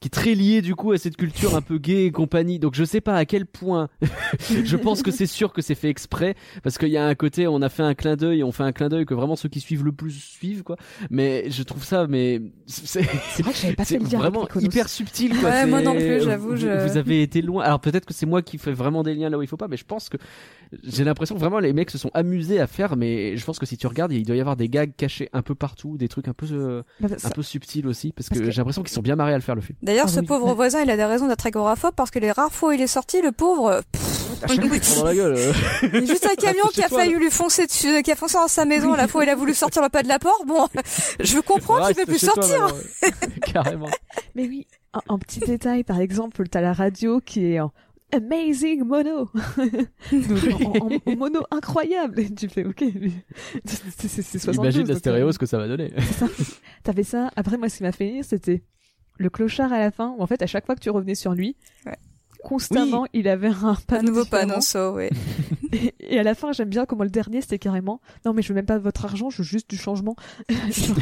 Qui 0.00 0.06
est 0.06 0.10
très 0.10 0.34
lié 0.34 0.62
du 0.62 0.74
coup 0.74 0.92
à 0.92 0.98
cette 0.98 1.16
culture 1.18 1.54
un 1.54 1.60
peu 1.60 1.76
gay 1.76 2.06
et 2.06 2.10
compagnie. 2.10 2.58
Donc 2.58 2.74
je 2.74 2.84
sais 2.84 3.02
pas 3.02 3.14
à 3.16 3.26
quel 3.26 3.44
point. 3.44 3.88
je 4.64 4.76
pense 4.76 5.02
que 5.02 5.10
c'est 5.10 5.26
sûr 5.26 5.52
que 5.52 5.60
c'est 5.60 5.74
fait 5.74 5.90
exprès 5.90 6.34
parce 6.62 6.78
qu'il 6.78 6.88
y 6.88 6.96
a 6.96 7.06
un 7.06 7.14
côté, 7.14 7.46
on 7.46 7.60
a 7.60 7.68
fait 7.68 7.82
un 7.82 7.92
clin 7.94 8.16
d'œil, 8.16 8.42
on 8.42 8.50
fait 8.50 8.62
un 8.62 8.72
clin 8.72 8.88
d'œil 8.88 9.04
que 9.04 9.12
vraiment 9.12 9.36
ceux 9.36 9.50
qui 9.50 9.60
suivent 9.60 9.84
le 9.84 9.92
plus 9.92 10.12
suivent 10.12 10.62
quoi. 10.62 10.76
Mais 11.10 11.50
je 11.50 11.62
trouve 11.62 11.84
ça, 11.84 12.06
mais 12.06 12.40
c'est 12.66 13.02
C'est 13.30 13.42
vrai 13.42 13.52
que 13.52 13.58
j'avais 13.58 13.74
pas 13.74 13.84
fait 13.84 13.98
le 13.98 14.04
vraiment 14.06 14.48
hyper 14.58 14.88
subtil 14.88 15.38
quoi. 15.38 15.50
Ouais, 15.50 15.66
moi 15.66 15.82
non 15.82 15.94
plus, 15.94 16.22
j'avoue, 16.22 16.50
Vous, 16.50 16.56
je- 16.56 16.88
vous 16.88 16.96
avez 16.96 17.22
été 17.22 17.42
loin. 17.42 17.62
Alors 17.62 17.80
peut-être 17.80 18.06
que 18.06 18.14
c'est 18.14 18.26
moi 18.26 18.40
qui 18.40 18.56
fais 18.56 18.72
vraiment 18.72 19.02
des 19.02 19.14
liens 19.14 19.28
là 19.28 19.36
où 19.38 19.42
il 19.42 19.48
faut 19.48 19.58
pas, 19.58 19.68
mais 19.68 19.76
je 19.76 19.84
pense 19.84 20.08
que 20.08 20.16
j'ai 20.82 21.04
l'impression 21.04 21.34
que 21.34 21.40
vraiment 21.40 21.58
les 21.58 21.72
mecs 21.74 21.90
se 21.90 21.98
sont 21.98 22.10
amusés 22.14 22.58
à 22.58 22.66
faire. 22.66 22.96
Mais 22.96 23.36
je 23.36 23.44
pense 23.44 23.58
que 23.58 23.66
si 23.66 23.76
tu 23.76 23.86
regardes, 23.86 24.12
il 24.12 24.24
doit 24.24 24.36
y 24.36 24.40
avoir 24.40 24.56
des 24.56 24.70
gags 24.70 24.92
cachés 24.96 25.28
un 25.34 25.42
peu 25.42 25.54
partout, 25.54 25.98
des 25.98 26.08
trucs 26.08 26.28
un 26.28 26.32
peu 26.32 26.46
euh, 26.50 26.82
Bah, 27.00 27.08
un 27.22 27.30
peu 27.30 27.42
subtils 27.42 27.86
aussi, 27.86 28.12
parce, 28.12 28.28
Parce 28.30 28.40
que, 28.40 28.46
que- 28.46 28.50
j'ai 28.50 28.56
l'impression 28.58 28.82
qu'ils 28.82 28.92
sont 28.94 29.02
bien 29.02 29.16
marrés 29.16 29.34
à 29.34 29.36
le 29.36 29.42
faire 29.42 29.54
le 29.56 29.60
film. 29.60 29.76
D'ailleurs, 29.90 30.06
Ah 30.08 30.12
ce 30.12 30.20
oui. 30.20 30.26
pauvre 30.26 30.54
voisin, 30.54 30.82
il 30.82 30.90
a 30.90 30.96
des 30.96 31.04
raisons 31.04 31.26
d'être 31.26 31.44
agoraphobe 31.44 31.94
parce 31.96 32.12
que 32.12 32.20
les 32.20 32.30
rares 32.30 32.52
fois 32.52 32.68
où 32.68 32.72
il 32.72 32.80
est 32.80 32.86
sorti, 32.86 33.20
le 33.22 33.32
pauvre, 33.32 33.80
pff, 33.90 34.96
dans 34.96 35.04
la 35.04 35.14
gueule. 35.16 35.34
euh. 35.36 35.52
juste 36.06 36.28
un 36.30 36.36
camion 36.36 36.64
Chez 36.68 36.74
qui 36.74 36.82
a 36.84 36.88
failli 36.88 37.14
lui 37.16 37.28
foncer 37.30 37.66
dessus, 37.66 38.00
qui 38.04 38.12
a 38.12 38.14
foncé 38.14 38.34
dans 38.34 38.46
sa 38.46 38.64
maison 38.72 38.94
la 38.94 39.08
fois 39.08 39.22
où 39.22 39.24
il 39.24 39.30
a 39.30 39.34
voulu 39.34 39.52
sortir 39.52 39.82
le 39.82 39.88
pas 39.88 40.04
de 40.04 40.08
la 40.08 40.20
porte. 40.20 40.46
Bon, 40.46 40.68
je 41.20 41.40
comprends 41.40 41.74
qu'il 41.78 41.84
Reste 41.86 41.98
peut 41.98 42.06
plus 42.06 42.20
toi, 42.20 42.34
sortir. 42.40 42.68
Carrément. 43.42 43.88
Mais 44.36 44.46
oui, 44.46 44.68
un, 44.94 45.00
un 45.08 45.18
petit 45.18 45.40
détail, 45.40 45.82
par 45.82 45.98
exemple, 46.00 46.46
t'as 46.48 46.60
la 46.60 46.72
radio 46.72 47.20
qui 47.20 47.46
est 47.46 47.58
en 47.60 47.72
Amazing 48.12 48.84
mono, 48.84 49.28
Donc, 50.12 50.60
en, 50.64 50.86
en- 50.86 50.98
en 51.12 51.16
mono 51.16 51.40
incroyable. 51.50 52.20
Et 52.20 52.32
tu 52.34 52.48
fais 52.48 52.64
ok, 52.64 52.84
c'est 53.64 54.08
c'est- 54.08 54.22
c'est 54.22 54.38
72. 54.38 54.54
Imagine 54.56 54.86
la 54.88 54.96
stéréo 54.98 55.28
euh, 55.28 55.32
ce 55.32 55.38
que 55.38 55.46
ça 55.46 55.58
va 55.58 55.66
donner. 55.68 55.92
T'avais 56.84 57.02
ça. 57.04 57.30
Après, 57.36 57.56
moi, 57.56 57.68
ce 57.68 57.78
qui 57.78 57.82
m'a 57.84 57.92
fait 57.92 58.06
rire, 58.08 58.24
c'était 58.28 58.62
le 59.20 59.30
clochard 59.30 59.72
à 59.72 59.78
la 59.78 59.90
fin, 59.90 60.14
où 60.16 60.22
en 60.22 60.26
fait, 60.26 60.42
à 60.42 60.46
chaque 60.46 60.64
fois 60.66 60.74
que 60.74 60.80
tu 60.80 60.90
revenais 60.90 61.14
sur 61.14 61.34
lui, 61.34 61.54
Ouais. 61.86 61.96
constamment, 62.42 63.06
il 63.12 63.28
avait 63.28 63.48
un 63.48 63.68
Un 63.72 63.74
panneau 63.86 64.08
nouveau 64.08 64.24
différent. 64.24 64.46
panneau, 64.46 64.60
ça, 64.60 64.90
ouais. 64.92 65.10
Et, 65.72 65.94
et 66.00 66.18
à 66.18 66.22
la 66.24 66.34
fin, 66.34 66.50
j'aime 66.52 66.68
bien 66.70 66.84
comment 66.86 67.04
le 67.04 67.10
dernier, 67.10 67.40
c'était 67.42 67.58
carrément, 67.58 68.00
non, 68.24 68.32
mais 68.32 68.42
je 68.42 68.48
veux 68.48 68.54
même 68.54 68.66
pas 68.66 68.78
votre 68.78 69.04
argent, 69.04 69.30
je 69.30 69.38
veux 69.38 69.44
juste 69.44 69.70
du 69.70 69.76
changement. 69.76 70.16
genre, 70.70 70.96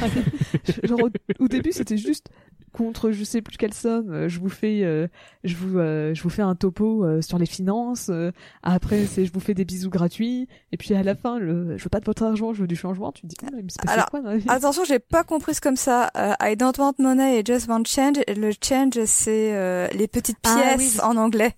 genre, 0.85 1.01
au, 1.05 1.45
au 1.45 1.49
début, 1.49 1.73
c'était 1.73 1.97
juste 1.97 2.29
contre 2.73 3.11
je 3.11 3.25
sais 3.25 3.43
plus 3.43 3.57
quelle 3.57 3.75
somme, 3.75 4.11
euh, 4.11 4.29
je 4.29 4.39
vous 4.41 4.49
fais, 4.49 4.83
euh, 4.85 5.09
je 5.45 5.57
vous, 5.57 5.79
euh, 5.79 6.15
je 6.15 6.23
vous 6.23 6.31
fais 6.31 6.43
un 6.43 6.55
topo 6.55 7.05
euh, 7.05 7.21
sur 7.23 7.39
les 7.39 7.47
finances. 7.47 8.09
euh, 8.11 8.31
après, 8.63 9.07
c'est 9.07 9.25
je 9.25 9.33
vous 9.33 9.41
fais 9.41 9.55
des 9.55 9.65
bisous 9.65 9.91
gratuits. 9.91 10.49
Et 10.73 10.77
puis 10.77 10.95
à 10.95 11.03
la 11.03 11.15
fin, 11.15 11.39
le, 11.39 11.77
je 11.77 11.83
veux 11.85 11.89
pas 11.91 12.01
de 12.01 12.05
votre 12.05 12.23
argent, 12.23 12.53
je 12.53 12.61
veux 12.63 12.67
du 12.67 12.77
changement. 12.77 13.13
Tu 13.13 13.23
te 13.23 13.27
dis, 13.29 13.37
ah, 13.45 13.51
mais 13.55 13.63
c'est 13.69 13.89
Alors, 13.89 14.07
quoi 14.11 14.21
Attention, 14.49 14.85
j'ai 14.85 14.99
pas 14.99 15.25
compris 15.25 15.55
ce 15.55 15.61
comme 15.61 15.77
ça. 15.77 16.11
Euh, 16.17 16.33
I 16.41 16.57
don't 16.57 16.77
want 16.79 16.95
money, 16.99 17.39
I 17.41 17.43
just 17.47 17.69
want 17.69 17.85
change. 17.87 18.17
Le 18.29 18.51
change, 18.63 19.05
c'est 19.07 19.55
euh, 19.57 19.89
les 19.89 20.09
petites 20.09 20.39
Ah, 20.45 20.57
pièces 20.77 20.97
oui. 20.97 21.01
en 21.05 21.17
anglais. 21.17 21.55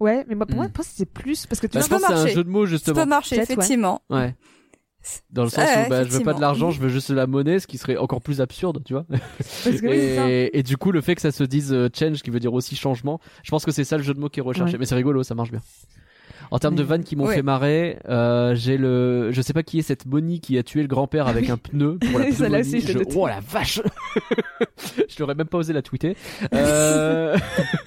Ouais, 0.00 0.24
mais 0.28 0.34
moi, 0.34 0.44
pour 0.44 0.56
moi, 0.56 0.66
Hmm. 0.66 0.70
pour 0.72 0.84
moi, 0.84 0.90
c'était 0.92 1.08
plus 1.10 1.46
parce 1.46 1.60
que 1.60 1.66
tu 1.68 1.78
Bah, 1.78 1.84
je 1.84 1.88
pense 1.88 2.00
que 2.00 2.06
c'est 2.08 2.12
un 2.12 2.16
marcher. 2.16 2.34
jeu 2.34 2.44
de 2.44 2.48
mots 2.50 2.66
Ça 2.66 2.70
justement. 2.70 3.00
peut 3.02 3.08
marcher, 3.08 3.36
Peut-être, 3.36 3.48
ouais. 3.50 3.54
effectivement. 3.54 4.02
Ouais. 4.10 4.34
Dans 5.30 5.42
le 5.44 5.48
sens 5.50 5.68
où 5.68 5.90
bah, 5.90 6.04
je 6.04 6.10
veux 6.10 6.20
pas 6.22 6.34
de 6.34 6.40
l'argent, 6.40 6.70
je 6.70 6.80
veux 6.80 6.88
juste 6.88 7.10
de 7.10 7.16
la 7.16 7.26
monnaie, 7.26 7.58
ce 7.58 7.66
qui 7.66 7.78
serait 7.78 7.96
encore 7.96 8.22
plus 8.22 8.40
absurde, 8.40 8.82
tu 8.84 8.94
vois. 8.94 9.04
parce 9.10 9.64
que 9.64 9.86
oui, 9.86 9.96
c'est 9.98 10.16
ça. 10.16 10.24
Et, 10.28 10.62
du 10.62 10.76
coup, 10.76 10.92
le 10.92 11.00
fait 11.00 11.14
que 11.14 11.20
ça 11.20 11.30
se 11.32 11.44
dise 11.44 11.72
euh, 11.72 11.88
change, 11.94 12.22
qui 12.22 12.30
veut 12.30 12.40
dire 12.40 12.54
aussi 12.54 12.74
changement, 12.76 13.20
je 13.42 13.50
pense 13.50 13.64
que 13.64 13.70
c'est 13.72 13.84
ça 13.84 13.96
le 13.96 14.02
jeu 14.02 14.14
de 14.14 14.20
mots 14.20 14.28
qui 14.28 14.40
est 14.40 14.42
recherché. 14.42 14.72
Ouais. 14.74 14.78
Mais 14.78 14.86
c'est 14.86 14.94
rigolo, 14.94 15.22
ça 15.22 15.34
marche 15.34 15.50
bien. 15.50 15.60
En 16.50 16.58
termes 16.58 16.74
de 16.74 16.82
vannes 16.82 17.04
qui 17.04 17.16
m'ont 17.16 17.24
Ouais. 17.26 17.36
fait 17.36 17.42
marrer, 17.42 17.98
euh, 18.08 18.54
j'ai 18.54 18.76
le, 18.76 19.30
je 19.32 19.40
sais 19.42 19.52
pas 19.54 19.62
qui 19.62 19.78
est 19.78 19.82
cette 19.82 20.06
Bonnie 20.06 20.40
qui 20.40 20.56
a 20.58 20.62
tué 20.62 20.82
le 20.82 20.88
grand-père 20.88 21.26
avec 21.26 21.48
un 21.50 21.56
pneu 21.56 21.98
pour 21.98 22.18
la 22.18 22.26
Celle-là 22.32 22.60
pneumonie. 22.60 22.76
aussi, 22.84 22.92
je. 22.92 22.98
Oh 23.16 23.26
la 23.26 23.40
vache 23.40 23.80
Je 25.08 25.20
n'aurais 25.22 25.34
même 25.34 25.46
pas 25.46 25.58
osé 25.58 25.72
la 25.72 25.82
tweeter. 25.82 26.16
Euh... 26.54 27.36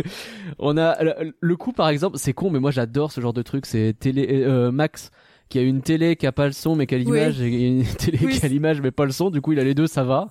On 0.59 0.76
a 0.78 1.01
le, 1.03 1.34
le 1.39 1.55
coup 1.55 1.72
par 1.72 1.88
exemple, 1.89 2.18
c'est 2.18 2.34
con, 2.34 2.49
mais 2.49 2.59
moi 2.59 2.72
j'adore 2.72 3.11
ce 3.11 3.22
genre 3.22 3.34
de 3.34 3.41
truc. 3.43 3.65
C'est 3.65 3.95
télé 3.99 4.43
euh, 4.43 4.72
Max 4.72 5.11
qui 5.50 5.60
a 5.60 5.62
une 5.62 5.82
télé 5.82 6.16
qui 6.16 6.28
a 6.28 6.32
pas 6.32 6.45
le 6.48 6.52
son 6.52 6.76
mais 6.76 6.86
qui 6.88 6.95
a 6.95 6.98
l'image 6.98 7.39
et 7.41 7.68
une 7.68 7.84
télé 7.98 8.20
Oui. 8.24 8.39
qui 8.39 8.45
a 8.45 8.50
l'image 8.50 8.82
mais 8.82 8.91
pas 8.91 9.06
le 9.06 9.12
son. 9.12 9.30
Du 9.30 9.41
coup, 9.41 9.54
il 9.54 9.60
a 9.60 9.64
les 9.64 9.74
deux, 9.74 9.88
ça 9.88 10.04
va. 10.04 10.28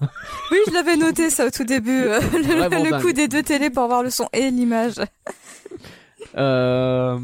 Oui, 0.51 0.59
je 0.69 0.73
l'avais 0.73 0.97
noté 0.97 1.31
ça 1.31 1.47
au 1.47 1.51
tout 1.51 1.65
début. 1.65 1.91
euh, 1.91 2.21
le 2.33 2.39
le 2.85 2.91
dingue. 2.91 3.01
coup 3.03 3.13
des 3.13 3.29
deux 3.29 3.43
télés 3.43 3.71
pour 3.71 3.83
avoir 3.85 4.03
le 4.03 4.11
son 4.11 4.29
et 4.33 4.51
l'image. 4.51 4.95
Euh, 6.37 7.19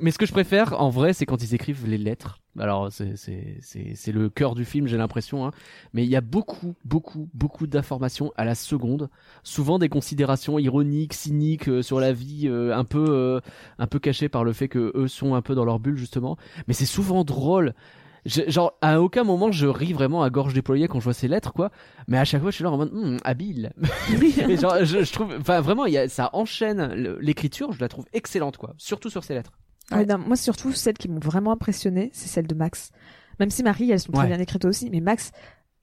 mais 0.00 0.10
ce 0.10 0.18
que 0.18 0.26
je 0.26 0.32
préfère, 0.32 0.80
en 0.80 0.88
vrai, 0.88 1.12
c'est 1.12 1.26
quand 1.26 1.42
ils 1.42 1.54
écrivent 1.54 1.86
les 1.86 1.98
lettres. 1.98 2.40
Alors, 2.58 2.90
c'est 2.90 3.16
c'est 3.16 3.58
c'est 3.60 3.92
c'est 3.94 4.12
le 4.12 4.30
cœur 4.30 4.54
du 4.54 4.64
film, 4.64 4.86
j'ai 4.86 4.96
l'impression. 4.96 5.46
Hein. 5.46 5.50
Mais 5.92 6.04
il 6.04 6.10
y 6.10 6.16
a 6.16 6.20
beaucoup, 6.20 6.74
beaucoup, 6.84 7.28
beaucoup 7.34 7.66
d'informations 7.66 8.32
à 8.36 8.44
la 8.44 8.54
seconde. 8.54 9.10
Souvent 9.42 9.78
des 9.78 9.88
considérations 9.88 10.58
ironiques, 10.58 11.12
cyniques 11.12 11.68
euh, 11.68 11.82
sur 11.82 12.00
la 12.00 12.12
vie, 12.12 12.48
euh, 12.48 12.74
un 12.74 12.84
peu 12.84 13.04
euh, 13.08 13.40
un 13.78 13.86
peu 13.86 13.98
cachées 13.98 14.28
par 14.28 14.42
le 14.44 14.52
fait 14.52 14.68
que 14.68 14.92
eux 14.94 15.08
sont 15.08 15.34
un 15.34 15.42
peu 15.42 15.54
dans 15.54 15.64
leur 15.64 15.78
bulle 15.78 15.98
justement. 15.98 16.36
Mais 16.66 16.74
c'est 16.74 16.86
souvent 16.86 17.24
drôle. 17.24 17.74
Genre 18.26 18.72
à 18.80 19.00
aucun 19.00 19.24
moment 19.24 19.52
je 19.52 19.66
ris 19.66 19.92
vraiment 19.92 20.22
à 20.22 20.30
gorge 20.30 20.52
déployée 20.52 20.88
quand 20.88 20.98
je 21.00 21.04
vois 21.04 21.14
ces 21.14 21.28
lettres 21.28 21.52
quoi 21.52 21.70
mais 22.08 22.18
à 22.18 22.24
chaque 22.24 22.42
fois 22.42 22.50
je 22.50 22.56
suis 22.56 22.64
là 22.64 22.70
en 22.70 22.76
mode 22.76 22.92
Hum, 22.92 23.18
habile 23.24 23.72
et 24.48 24.56
genre, 24.58 24.76
je, 24.84 25.04
je 25.04 25.12
trouve, 25.12 25.34
enfin 25.40 25.60
vraiment, 25.60 25.86
il 25.86 25.92
y 25.92 25.98
a, 25.98 26.08
ça 26.08 26.30
enchaîne 26.32 26.92
l'écriture. 27.20 27.72
Je 27.72 27.80
la 27.80 27.88
trouve 27.88 28.04
excellente, 28.12 28.56
quoi. 28.56 28.74
Surtout 28.78 29.10
sur 29.10 29.22
ces 29.24 29.34
lettres. 29.34 29.52
Ouais, 29.92 30.04
non, 30.06 30.18
moi, 30.18 30.36
surtout, 30.36 30.72
celles 30.72 30.96
qui 30.98 31.08
m'ont 31.08 31.20
vraiment 31.20 31.52
impressionné, 31.52 32.10
c'est 32.12 32.28
celles 32.28 32.46
de 32.46 32.54
Max. 32.54 32.90
Même 33.38 33.50
si 33.50 33.62
Marie, 33.62 33.90
elles 33.90 34.00
sont 34.00 34.12
très 34.12 34.22
Ouais. 34.22 34.28
bien 34.28 34.38
écrites 34.40 34.64
aussi, 34.64 34.90
mais 34.90 35.00
Max, 35.00 35.30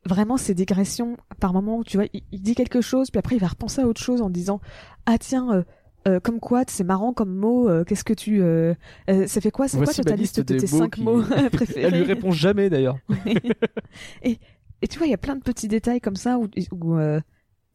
vraiment, 0.05 0.37
ces 0.37 0.53
digressions, 0.53 1.17
par 1.39 1.53
moment, 1.53 1.83
tu 1.83 1.97
vois, 1.97 2.07
il, 2.13 2.23
il 2.31 2.41
dit 2.41 2.55
quelque 2.55 2.81
chose, 2.81 3.09
puis 3.11 3.19
après, 3.19 3.35
il 3.35 3.39
va 3.39 3.47
repenser 3.47 3.81
à 3.81 3.87
autre 3.87 4.01
chose 4.01 4.21
en 4.21 4.29
disant, 4.29 4.59
ah 5.05 5.17
tiens, 5.17 5.51
euh, 5.53 5.63
euh, 6.07 6.19
comme 6.19 6.39
quoi, 6.39 6.63
c'est 6.67 6.83
marrant 6.83 7.13
comme 7.13 7.33
mot, 7.35 7.69
euh, 7.69 7.83
qu'est-ce 7.83 8.03
que 8.03 8.13
tu, 8.13 8.41
euh, 8.41 8.73
euh, 9.09 9.27
ça 9.27 9.39
fait 9.41 9.51
quoi, 9.51 9.67
c'est 9.67 9.77
quoi 9.77 9.91
sur 9.93 10.03
ta 10.03 10.15
liste 10.15 10.39
de 10.41 10.57
tes 10.59 10.67
cinq 10.67 10.95
qui- 10.95 11.03
mots 11.03 11.21
préférés 11.51 11.81
Elle 11.87 11.95
lui 11.95 12.03
répond 12.03 12.31
jamais 12.31 12.69
d'ailleurs. 12.69 12.97
et, 14.23 14.39
et 14.81 14.87
tu 14.87 14.97
vois, 14.97 15.07
il 15.07 15.11
y 15.11 15.15
a 15.15 15.17
plein 15.17 15.35
de 15.35 15.41
petits 15.41 15.67
détails 15.67 16.01
comme 16.01 16.15
ça 16.15 16.37
où, 16.39 16.97
euh, 16.97 17.19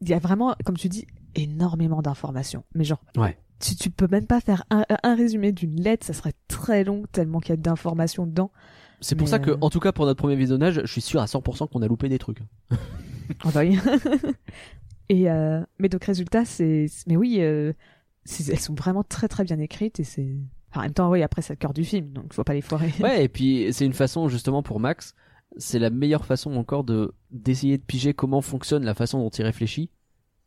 il 0.01 0.09
y 0.09 0.13
a 0.13 0.19
vraiment, 0.19 0.55
comme 0.65 0.77
tu 0.77 0.89
dis, 0.89 1.05
énormément 1.35 2.01
d'informations. 2.01 2.63
Mais 2.75 2.83
genre, 2.83 3.03
Ouais. 3.17 3.37
tu, 3.59 3.75
tu 3.75 3.89
peux 3.89 4.07
même 4.09 4.25
pas 4.27 4.41
faire 4.41 4.63
un, 4.69 4.83
un 5.03 5.15
résumé 5.15 5.51
d'une 5.51 5.81
lettre, 5.81 6.05
ça 6.05 6.13
serait 6.13 6.33
très 6.47 6.83
long 6.83 7.03
tellement 7.11 7.39
qu'il 7.39 7.49
y 7.51 7.53
a 7.53 7.57
d'informations 7.57 8.25
dedans. 8.25 8.51
C'est 9.01 9.15
pour 9.15 9.27
ça 9.29 9.39
que, 9.39 9.51
euh, 9.51 9.57
en 9.61 9.69
tout 9.69 9.79
cas, 9.79 9.91
pour 9.93 10.05
notre 10.05 10.17
premier 10.19 10.35
visionnage, 10.35 10.81
je 10.83 10.91
suis 10.91 11.01
sûr 11.01 11.21
à 11.21 11.25
100% 11.25 11.69
qu'on 11.69 11.81
a 11.81 11.87
loupé 11.87 12.09
des 12.09 12.19
trucs. 12.19 12.39
Ah 13.43 13.49
bah 13.53 13.61
oui. 13.61 13.77
et 15.09 15.29
euh, 15.29 15.61
mais 15.79 15.89
donc 15.89 16.03
résultat, 16.03 16.45
c'est, 16.45 16.87
mais 17.07 17.15
oui, 17.15 17.37
euh, 17.39 17.73
elles 18.25 18.59
sont 18.59 18.75
vraiment 18.75 19.03
très 19.03 19.27
très 19.27 19.43
bien 19.43 19.59
écrites 19.59 19.99
et 19.99 20.03
c'est. 20.03 20.35
En 20.75 20.81
même 20.81 20.93
temps, 20.93 21.09
oui, 21.09 21.23
après 21.23 21.41
c'est 21.41 21.53
le 21.53 21.57
cœur 21.57 21.73
du 21.73 21.83
film, 21.83 22.11
donc 22.11 22.33
faut 22.33 22.43
pas 22.43 22.53
les 22.53 22.61
foirer. 22.61 22.93
Ouais, 22.99 23.23
et 23.23 23.29
puis 23.29 23.69
c'est 23.71 23.85
une 23.85 23.93
façon 23.93 24.27
justement 24.27 24.61
pour 24.61 24.79
Max, 24.79 25.15
c'est 25.57 25.79
la 25.79 25.89
meilleure 25.89 26.25
façon 26.25 26.53
encore 26.55 26.83
de 26.83 27.15
d'essayer 27.31 27.77
de 27.77 27.83
piger 27.83 28.13
comment 28.13 28.41
fonctionne 28.41 28.83
la 28.85 28.93
façon 28.93 29.19
dont 29.19 29.29
il 29.29 29.43
réfléchit. 29.43 29.89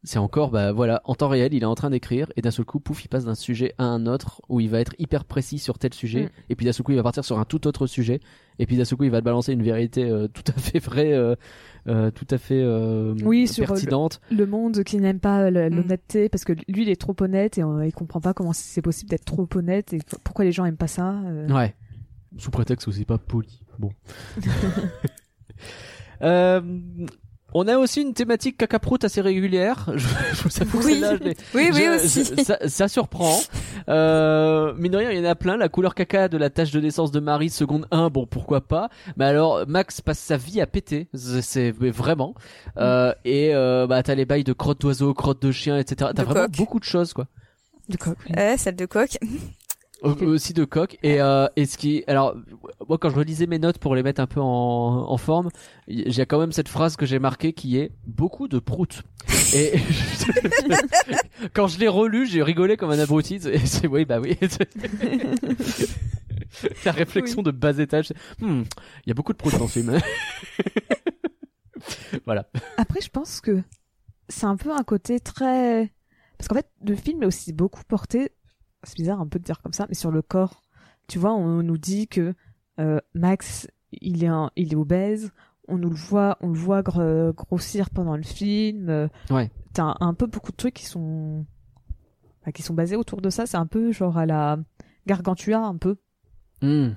C'est 0.05 0.19
encore, 0.19 0.51
bah 0.51 0.73
voilà, 0.73 1.01
en 1.05 1.15
temps 1.15 1.29
réel, 1.29 1.55
il 1.55 1.63
est 1.63 1.67
en 1.67 1.77
train 1.77 1.89
d'écrire 1.89 2.27
et 2.35 2.43
d'un 2.43 2.51
seul 2.51 2.65
coup, 2.65 2.81
pouf, 2.81 3.05
il 3.05 3.09
passe 3.09 3.25
d'un 3.25 3.37
sujet 3.37 3.73
à 3.79 3.85
un 3.85 4.07
autre 4.07 4.43
où 4.49 4.59
il 4.59 4.69
va 4.69 4.81
être 4.81 4.95
hyper 4.99 5.25
précis 5.25 5.61
sur 5.61 5.79
tel 5.79 5.95
sujet 5.95 6.25
Mm. 6.25 6.29
et 6.51 6.57
puis 6.57 6.67
d'un 6.67 6.73
seul 6.73 6.85
coup, 6.85 6.91
il 6.91 6.97
va 6.97 7.05
partir 7.05 7.25
sur 7.25 7.39
un 7.39 7.45
tout 7.45 7.69
autre 7.69 7.87
sujet 7.87 8.19
et 8.59 8.67
puis 8.67 8.77
d'un 8.77 8.85
seul 8.85 8.99
coup, 8.99 9.05
il 9.05 9.13
va 9.13 9.21
te 9.21 9.25
balancer 9.25 9.53
une 9.53 9.63
vérité 9.63 10.03
euh, 10.11 10.27
tout 10.27 10.43
à 10.49 10.53
fait 10.59 10.81
vraie, 10.81 11.13
euh, 11.13 11.37
euh, 11.87 12.11
tout 12.11 12.27
à 12.31 12.39
fait 12.39 12.61
euh, 12.61 13.15
Oui, 13.23 13.47
sur, 13.47 13.63
euh, 13.63 13.67
pertinente. 13.69 14.21
le 14.33 14.45
monde 14.45 14.83
qui 14.83 14.97
n'aime 14.97 15.21
pas 15.21 15.51
le- 15.51 15.71
Mm. 15.71 15.75
l'honnêteté 15.77 16.29
parce 16.29 16.43
que 16.45 16.53
lui 16.67 16.83
il 16.83 16.89
est 16.89 17.01
trop 17.01 17.15
honnête 17.21 17.59
et 17.59 17.63
euh, 17.63 17.87
il 17.87 17.93
comprend 17.93 18.21
pas 18.21 18.35
comment 18.35 18.53
c'est 18.53 18.83
possible 18.83 19.09
d'être 19.11 19.25
trop 19.25 19.49
honnête 19.55 19.93
et 19.93 20.01
pourquoi 20.25 20.45
les 20.45 20.51
gens 20.51 20.65
aiment 20.65 20.77
pas 20.77 20.89
ça. 20.89 21.13
euh. 21.27 21.47
Ouais. 21.49 21.77
Sous 22.39 22.51
prétexte 22.51 22.87
que 22.87 22.93
c'est 22.93 23.05
pas 23.05 23.19
poli. 23.19 23.61
Bon. 23.79 23.93
euh, 26.23 26.61
on 27.55 27.69
a 27.69 27.77
aussi 27.79 28.03
une 28.03 28.15
thématique 28.15 28.57
cacaproute 28.57 29.05
assez 29.05 29.21
régulière. 29.21 29.87
Je, 29.95 30.07
je 30.35 30.43
vous 30.43 30.63
avoue 30.63 30.79
que 30.81 30.85
Oui. 30.87 31.01
je 31.01 31.29
Oui, 31.57 31.71
oui, 31.73 31.83
je- 31.99 32.05
aussi. 32.05 32.25
je- 32.25 32.43
ça, 32.43 32.59
ça 32.69 32.89
surprend. 32.89 33.39
Euh, 33.89 34.73
mine 34.79 34.93
de 34.93 34.97
rien, 34.99 35.11
il 35.11 35.19
y 35.19 35.27
en 35.27 35.31
a 35.31 35.35
plein. 35.35 35.57
La 35.57 35.69
couleur 35.69 35.95
caca 35.95 36.29
de 36.29 36.37
la 36.37 36.51
tâche 36.51 36.71
de 36.71 36.81
naissance 36.81 37.11
de 37.11 37.21
Marie, 37.21 37.51
seconde 37.51 37.87
1, 37.91 38.09
bon, 38.11 38.27
pourquoi 38.27 38.61
pas. 38.61 38.89
Mais 39.17 39.25
alors, 39.25 39.65
Max 39.67 40.01
passe 40.01 40.19
sa 40.19 40.37
vie 40.37 40.61
à 40.61 40.67
péter. 40.67 41.09
C'est 41.15 41.43
c'est- 41.43 41.75
mais 41.81 41.91
vraiment. 41.91 42.35
Euh, 42.79 43.13
et 43.25 43.55
euh, 43.55 43.87
bah, 43.87 44.03
t'as 44.03 44.15
les 44.15 44.25
bails 44.25 44.45
de 44.45 44.53
crotte 44.53 44.81
d'oiseau, 44.81 45.13
crotte 45.15 45.43
de 45.43 45.53
chien, 45.53 45.79
etc. 45.79 46.11
T'as 46.15 46.23
De 46.23 46.29
vraiment 46.29 46.47
coq. 46.47 46.57
beaucoup 46.57 46.79
de 46.81 46.85
choses, 46.85 47.13
quoi. 47.13 47.27
Du 47.89 47.99
coq, 47.99 48.17
oui. 48.29 48.35
Ouais, 48.37 48.57
celle 48.57 48.77
de 48.77 48.87
coq. 48.87 49.19
Au- 50.03 50.13
aussi 50.25 50.53
de 50.53 50.65
coq. 50.65 50.99
Et 51.03 51.21
euh, 51.21 51.47
et 51.57 51.67
ce 51.67 51.77
qui 51.79 52.05
alors 52.07 52.35
moi 52.89 52.99
quand 52.99 53.11
je 53.11 53.17
relisais 53.17 53.47
mes 53.47 53.59
notes 53.59 53.79
pour 53.79 53.95
les 53.95 54.03
mettre 54.03 54.21
un 54.21 54.27
peu 54.27 54.41
en, 54.41 54.45
en 55.09 55.17
forme 55.17 55.49
y- 55.89 56.11
j'ai 56.11 56.27
quand 56.27 56.39
même 56.41 56.53
cette 56.53 56.69
phrase 56.69 56.97
que 56.97 57.07
j'ai 57.07 57.19
marquée 57.19 57.53
qui 57.53 57.79
est 57.79 57.93
beaucoup 58.07 58.49
de 58.49 58.59
prout 58.59 59.03
et 59.55 59.73
quand 61.55 61.69
je 61.69 61.79
l'ai 61.79 61.89
relu 61.89 62.27
j'ai 62.27 62.43
rigolé 62.43 62.77
comme 62.77 62.91
un 62.91 62.99
abruti. 62.99 63.37
Et 63.47 63.59
c'est 63.59 63.87
oui 63.87 64.05
bah 64.05 64.19
oui. 64.21 64.37
La 66.85 66.93
réflexion 66.93 67.43
de 67.43 67.51
bas 67.51 67.79
étage. 67.79 68.09
C'est, 68.09 68.17
Hmm, 68.45 68.63
il 69.07 69.09
y 69.09 69.11
a 69.11 69.15
beaucoup 69.15 69.33
de 69.33 69.39
prout 69.39 69.57
dans 69.59 69.69
ce 69.69 69.81
film 69.81 69.99
voilà. 72.27 72.47
Après 72.77 73.01
je 73.01 73.09
pense 73.09 73.41
que 73.41 73.63
c'est 74.29 74.47
un 74.47 74.57
peu 74.57 74.71
un 74.73 74.83
côté 74.85 75.21
très 75.21 75.91
parce 76.39 76.49
qu'en 76.49 76.55
fait, 76.57 76.69
le 76.85 76.97
film 76.97 77.23
est 77.23 77.27
aussi 77.27 77.53
beaucoup 77.53 77.83
porté, 77.87 78.33
c'est 78.85 78.97
bizarre 78.97 79.21
un 79.21 79.27
peu 79.27 79.39
de 79.39 79.45
dire 79.45 79.61
comme 79.63 79.73
ça, 79.73 79.87
mais 79.89 79.95
sur 79.95 80.11
le 80.11 80.23
corps. 80.23 80.63
Tu 81.09 81.19
vois, 81.19 81.33
on 81.35 81.63
nous 81.63 81.79
dit 81.79 82.09
que 82.09 82.35
euh, 82.79 83.01
Max, 83.15 83.69
il 83.93 84.25
est, 84.25 84.29
un, 84.29 84.51
il 84.57 84.73
est 84.73 84.77
obèse. 84.77 85.31
On 85.69 85.79
nous 85.79 85.91
le 85.91 85.97
voit, 85.97 86.39
on 86.41 86.49
le 86.49 86.59
voit 86.59 86.83
gr- 86.83 87.33
grossir 87.35 87.91
pendant 87.91 88.17
le 88.17 88.23
film. 88.23 88.89
euh, 88.89 89.09
Ouais. 89.31 89.51
T'as 89.73 89.85
un, 89.85 89.97
un 90.01 90.15
peu 90.15 90.27
beaucoup 90.27 90.51
de 90.53 90.57
trucs 90.57 90.75
qui 90.75 90.87
sont, 90.87 91.47
bah, 92.45 92.53
qui 92.53 92.63
sont 92.63 92.75
basés 92.75 92.97
autour 92.97 93.21
de 93.21 93.31
ça. 93.31 93.47
C'est 93.47 93.57
un 93.57 93.67
peu 93.67 93.93
genre 93.93 94.19
à 94.19 94.27
la 94.27 94.59
Gargantua, 95.07 95.59
un 95.59 95.77
peu 95.77 95.97
Hmm. 96.61 96.91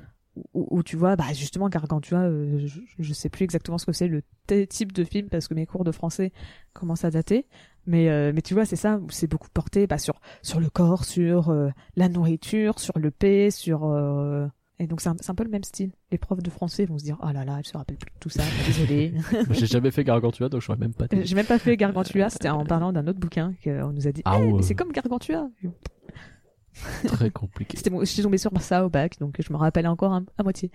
où, 0.53 0.67
où 0.77 0.83
tu 0.83 0.95
vois, 0.95 1.15
bah 1.15 1.33
justement 1.33 1.69
Gargantua, 1.69 2.19
euh, 2.19 2.59
je, 2.67 2.81
je 2.99 3.13
sais 3.13 3.29
plus 3.29 3.43
exactement 3.43 3.77
ce 3.79 3.86
que 3.88 3.93
c'est 3.93 4.07
le 4.07 4.21
type 4.67 4.91
de 4.91 5.03
film 5.03 5.27
parce 5.29 5.47
que 5.47 5.55
mes 5.55 5.65
cours 5.65 5.83
de 5.83 5.91
français 5.91 6.31
commencent 6.73 7.03
à 7.05 7.09
dater. 7.11 7.47
Mais 7.88 8.09
euh, 8.09 8.31
mais 8.33 8.41
tu 8.41 8.53
vois, 8.53 8.65
c'est 8.65 8.75
ça, 8.75 8.99
c'est 9.09 9.27
beaucoup 9.27 9.47
porté 9.53 9.88
bah, 9.88 9.97
sur 9.97 10.19
sur 10.41 10.59
le 10.59 10.69
corps, 10.69 11.05
sur 11.05 11.49
euh, 11.49 11.69
la 11.95 12.09
nourriture, 12.09 12.79
sur 12.79 12.97
le 12.97 13.11
paix, 13.11 13.51
sur 13.51 13.86
euh, 13.86 14.47
et 14.79 14.88
donc 14.88 14.99
c'est 15.01 15.09
un, 15.09 15.36
peu 15.36 15.43
le 15.43 15.49
même 15.49 15.63
style. 15.63 15.91
Les 16.11 16.17
profs 16.17 16.43
de 16.43 16.49
français 16.49 16.86
vont 16.86 16.97
se 16.97 17.03
dire, 17.03 17.17
oh 17.23 17.31
là 17.31 17.45
là, 17.45 17.59
je 17.63 17.69
me 17.73 17.77
rappelle 17.77 17.95
plus 17.97 18.11
de 18.11 18.19
tout 18.19 18.29
ça, 18.29 18.43
désolé. 18.65 19.13
J'ai 19.51 19.67
jamais 19.67 19.91
fait 19.91 20.03
Gargantua, 20.03 20.49
donc 20.49 20.61
je 20.61 20.65
saurais 20.65 20.77
même 20.79 20.93
pas. 20.93 21.07
dire. 21.07 21.21
J'ai 21.23 21.36
même 21.36 21.45
pas 21.45 21.59
fait 21.59 21.77
Gargantua, 21.77 22.29
c'était 22.29 22.49
en 22.49 22.65
parlant 22.65 22.91
d'un 22.91 23.07
autre 23.07 23.19
bouquin 23.19 23.53
qu'on 23.63 23.93
nous 23.93 24.05
a 24.07 24.11
dit, 24.11 24.21
Ah 24.25 24.38
Eh, 24.39 24.43
ouais. 24.43 24.53
mais 24.53 24.61
c'est 24.63 24.75
comme 24.75 24.91
Gargantua. 24.91 25.47
Très 27.07 27.29
compliqué. 27.29 27.77
C'était, 27.77 27.89
je 27.97 28.05
suis 28.05 28.21
tombée 28.21 28.38
sur 28.38 28.51
ça 28.59 28.86
au 28.86 28.89
bac, 28.89 29.17
donc 29.19 29.38
je 29.39 29.53
me 29.53 29.57
rappelle 29.57 29.88
encore 29.88 30.11
un- 30.11 30.25
à 30.38 30.43
moitié. 30.43 30.71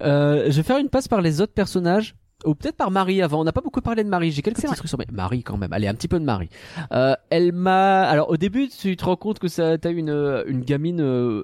Euh, 0.00 0.50
je 0.50 0.56
vais 0.56 0.62
faire 0.62 0.78
une 0.78 0.88
passe 0.88 1.08
par 1.08 1.20
les 1.20 1.40
autres 1.40 1.52
personnages. 1.54 2.16
Ou 2.44 2.54
peut-être 2.54 2.76
par 2.76 2.90
Marie 2.90 3.20
avant. 3.20 3.40
On 3.40 3.44
n'a 3.44 3.52
pas 3.52 3.60
beaucoup 3.60 3.80
parlé 3.80 4.04
de 4.04 4.08
Marie. 4.08 4.30
J'ai 4.30 4.42
quelques 4.42 4.60
petits 4.60 4.74
trucs 4.74 4.88
sur 4.88 4.98
Marie. 5.12 5.42
Quand 5.42 5.56
même. 5.56 5.72
Allez, 5.72 5.88
un 5.88 5.94
petit 5.94 6.08
peu 6.08 6.20
de 6.20 6.24
Marie. 6.24 6.48
Euh, 6.92 7.14
elle 7.30 7.52
m'a. 7.52 8.02
Alors 8.02 8.30
au 8.30 8.36
début, 8.36 8.68
tu 8.68 8.96
te 8.96 9.04
rends 9.04 9.16
compte 9.16 9.38
que 9.38 9.48
ça, 9.48 9.76
t'as 9.76 9.90
une 9.90 10.10
euh, 10.10 10.44
une 10.46 10.60
gamine. 10.60 11.00
euh, 11.00 11.42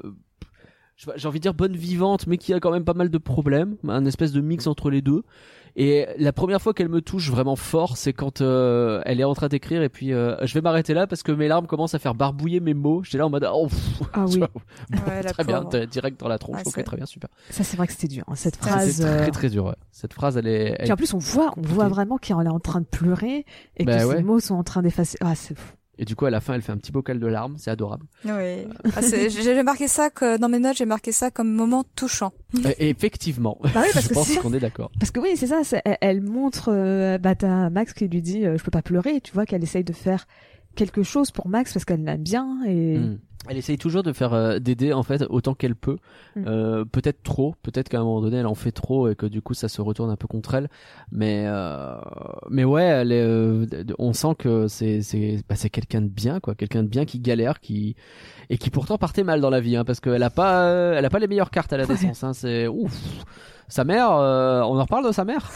J'ai 0.96 1.26
envie 1.26 1.40
de 1.40 1.42
dire 1.42 1.54
bonne 1.54 1.74
vivante, 1.76 2.26
mais 2.28 2.38
qui 2.38 2.54
a 2.54 2.60
quand 2.60 2.70
même 2.70 2.84
pas 2.84 2.94
mal 2.94 3.10
de 3.10 3.18
problèmes. 3.18 3.76
Un 3.88 4.04
espèce 4.06 4.32
de 4.32 4.40
mix 4.40 4.66
entre 4.68 4.90
les 4.90 5.02
deux. 5.02 5.24
Et 5.76 6.06
la 6.18 6.32
première 6.32 6.62
fois 6.62 6.72
qu'elle 6.72 6.88
me 6.88 7.00
touche 7.00 7.30
vraiment 7.30 7.56
fort, 7.56 7.96
c'est 7.96 8.12
quand 8.12 8.40
euh, 8.40 9.02
elle 9.06 9.20
est 9.20 9.24
en 9.24 9.34
train 9.34 9.48
d'écrire 9.48 9.82
et 9.82 9.88
puis 9.88 10.12
euh, 10.12 10.36
je 10.46 10.54
vais 10.54 10.60
m'arrêter 10.60 10.94
là 10.94 11.08
parce 11.08 11.24
que 11.24 11.32
mes 11.32 11.48
larmes 11.48 11.66
commencent 11.66 11.94
à 11.94 11.98
faire 11.98 12.14
barbouiller 12.14 12.60
mes 12.60 12.74
mots. 12.74 13.02
J'étais 13.02 13.18
là 13.18 13.26
en 13.26 13.30
mode 13.30 13.48
oh, 13.52 13.66
pff, 13.66 14.02
Ah 14.12 14.24
oui. 14.28 14.38
vois. 14.38 14.48
Bon, 14.90 15.10
Ouais, 15.10 15.22
la 15.22 15.32
très 15.32 15.42
bien, 15.44 15.64
direct 15.90 16.20
dans 16.20 16.28
la 16.28 16.38
tronche. 16.38 16.60
Ok, 16.64 16.84
très 16.84 16.96
bien, 16.96 17.06
super. 17.06 17.28
Ça, 17.50 17.64
c'est 17.64 17.76
vrai 17.76 17.86
que 17.88 17.92
c'était 17.92 18.06
dur. 18.08 18.22
hein, 18.28 18.34
cette 18.36 18.56
phrase. 18.56 18.92
C'était 18.98 19.08
euh, 19.08 19.18
très 19.22 19.30
très 19.32 19.50
dur. 19.50 19.64
Ouais. 19.66 19.74
Cette 19.90 20.12
phrase, 20.14 20.36
elle 20.36 20.46
est. 20.46 20.76
elle 20.78 20.84
Puis 20.84 20.92
en 20.92 20.96
plus, 20.96 21.12
on 21.12 21.18
voit, 21.18 21.52
on 21.56 21.62
voit 21.62 21.88
vraiment 21.88 22.18
qu'elle 22.18 22.36
est 22.36 22.48
en 22.48 22.60
train 22.60 22.80
de 22.80 22.86
pleurer 22.86 23.44
et 23.76 23.84
Bah 23.84 23.98
que 23.98 24.04
ouais. 24.04 24.16
ses 24.18 24.22
mots 24.22 24.38
sont 24.40 24.54
en 24.54 24.62
train 24.62 24.82
d'effacer. 24.82 25.18
Ah, 25.20 25.34
c'est 25.34 25.58
fou. 25.58 25.72
Et 25.98 26.04
du 26.04 26.16
coup, 26.16 26.26
à 26.26 26.30
la 26.30 26.40
fin, 26.40 26.54
elle 26.54 26.62
fait 26.62 26.72
un 26.72 26.76
petit 26.76 26.90
bocal 26.92 27.20
de 27.20 27.26
larmes. 27.26 27.54
C'est 27.58 27.70
adorable. 27.70 28.06
Oui. 28.24 28.66
Ah, 28.96 29.02
c'est- 29.02 29.30
j'ai 29.30 29.62
marqué 29.62 29.86
ça 29.88 30.10
que 30.10 30.38
dans 30.38 30.48
mes 30.48 30.58
notes, 30.58 30.76
j'ai 30.76 30.86
marqué 30.86 31.12
ça 31.12 31.30
comme 31.30 31.50
moment 31.52 31.84
touchant. 31.96 32.32
Et 32.78 32.90
effectivement. 32.90 33.58
Bah 33.62 33.70
oui, 33.82 33.88
parce 33.92 34.04
je 34.04 34.08
que 34.08 34.14
pense 34.14 34.36
qu'on 34.38 34.52
est 34.54 34.60
d'accord. 34.60 34.90
Parce 34.98 35.10
que 35.10 35.20
oui, 35.20 35.36
c'est 35.36 35.46
ça. 35.46 35.62
elle 36.00 36.20
montre, 36.20 36.70
euh, 36.72 37.18
bah, 37.18 37.34
t'as 37.34 37.70
Max 37.70 37.92
qui 37.92 38.08
lui 38.08 38.22
dit, 38.22 38.44
euh, 38.44 38.58
je 38.58 38.64
peux 38.64 38.70
pas 38.70 38.82
pleurer. 38.82 39.20
Tu 39.20 39.32
vois 39.32 39.46
qu'elle 39.46 39.62
essaye 39.62 39.84
de 39.84 39.92
faire 39.92 40.26
quelque 40.74 41.02
chose 41.02 41.30
pour 41.30 41.48
Max 41.48 41.72
parce 41.72 41.84
qu'elle 41.84 42.04
l'aime 42.04 42.22
bien 42.22 42.62
et. 42.66 42.98
Mm. 42.98 43.18
Elle 43.46 43.58
essaye 43.58 43.76
toujours 43.76 44.02
de 44.02 44.14
faire 44.14 44.32
euh, 44.32 44.58
d'aider 44.58 44.94
en 44.94 45.02
fait 45.02 45.22
autant 45.28 45.52
qu'elle 45.52 45.76
peut. 45.76 45.98
Mm. 46.34 46.44
Euh, 46.46 46.84
peut-être 46.86 47.22
trop, 47.22 47.54
peut-être 47.62 47.90
qu'à 47.90 48.00
un 48.00 48.02
moment 48.02 48.22
donné 48.22 48.38
elle 48.38 48.46
en 48.46 48.54
fait 48.54 48.72
trop 48.72 49.08
et 49.10 49.14
que 49.16 49.26
du 49.26 49.42
coup 49.42 49.52
ça 49.52 49.68
se 49.68 49.82
retourne 49.82 50.08
un 50.10 50.16
peu 50.16 50.26
contre 50.26 50.54
elle. 50.54 50.70
Mais 51.12 51.44
euh, 51.46 51.94
mais 52.48 52.64
ouais, 52.64 52.84
elle 52.84 53.12
est, 53.12 53.20
euh, 53.20 53.66
on 53.98 54.14
sent 54.14 54.34
que 54.38 54.66
c'est 54.66 55.02
c'est 55.02 55.42
bah, 55.46 55.56
c'est 55.56 55.68
quelqu'un 55.68 56.00
de 56.00 56.08
bien 56.08 56.40
quoi, 56.40 56.54
quelqu'un 56.54 56.82
de 56.82 56.88
bien 56.88 57.04
qui 57.04 57.18
galère, 57.20 57.60
qui 57.60 57.96
et 58.48 58.56
qui 58.56 58.70
pourtant 58.70 58.96
partait 58.96 59.24
mal 59.24 59.42
dans 59.42 59.50
la 59.50 59.60
vie 59.60 59.76
hein, 59.76 59.84
parce 59.84 60.00
qu'elle 60.00 60.22
a 60.22 60.30
pas 60.30 60.62
euh, 60.70 60.94
elle 60.96 61.04
a 61.04 61.10
pas 61.10 61.18
les 61.18 61.28
meilleures 61.28 61.50
cartes 61.50 61.72
à 61.74 61.76
la 61.76 61.84
Ouais. 61.84 61.90
naissance. 61.90 62.24
Hein, 62.24 62.32
c'est 62.32 62.66
ouf. 62.66 62.94
Sa 63.68 63.84
mère, 63.84 64.12
euh, 64.12 64.60
on 64.62 64.78
en 64.78 64.82
reparle 64.82 65.06
de 65.06 65.12
sa 65.12 65.24
mère? 65.24 65.50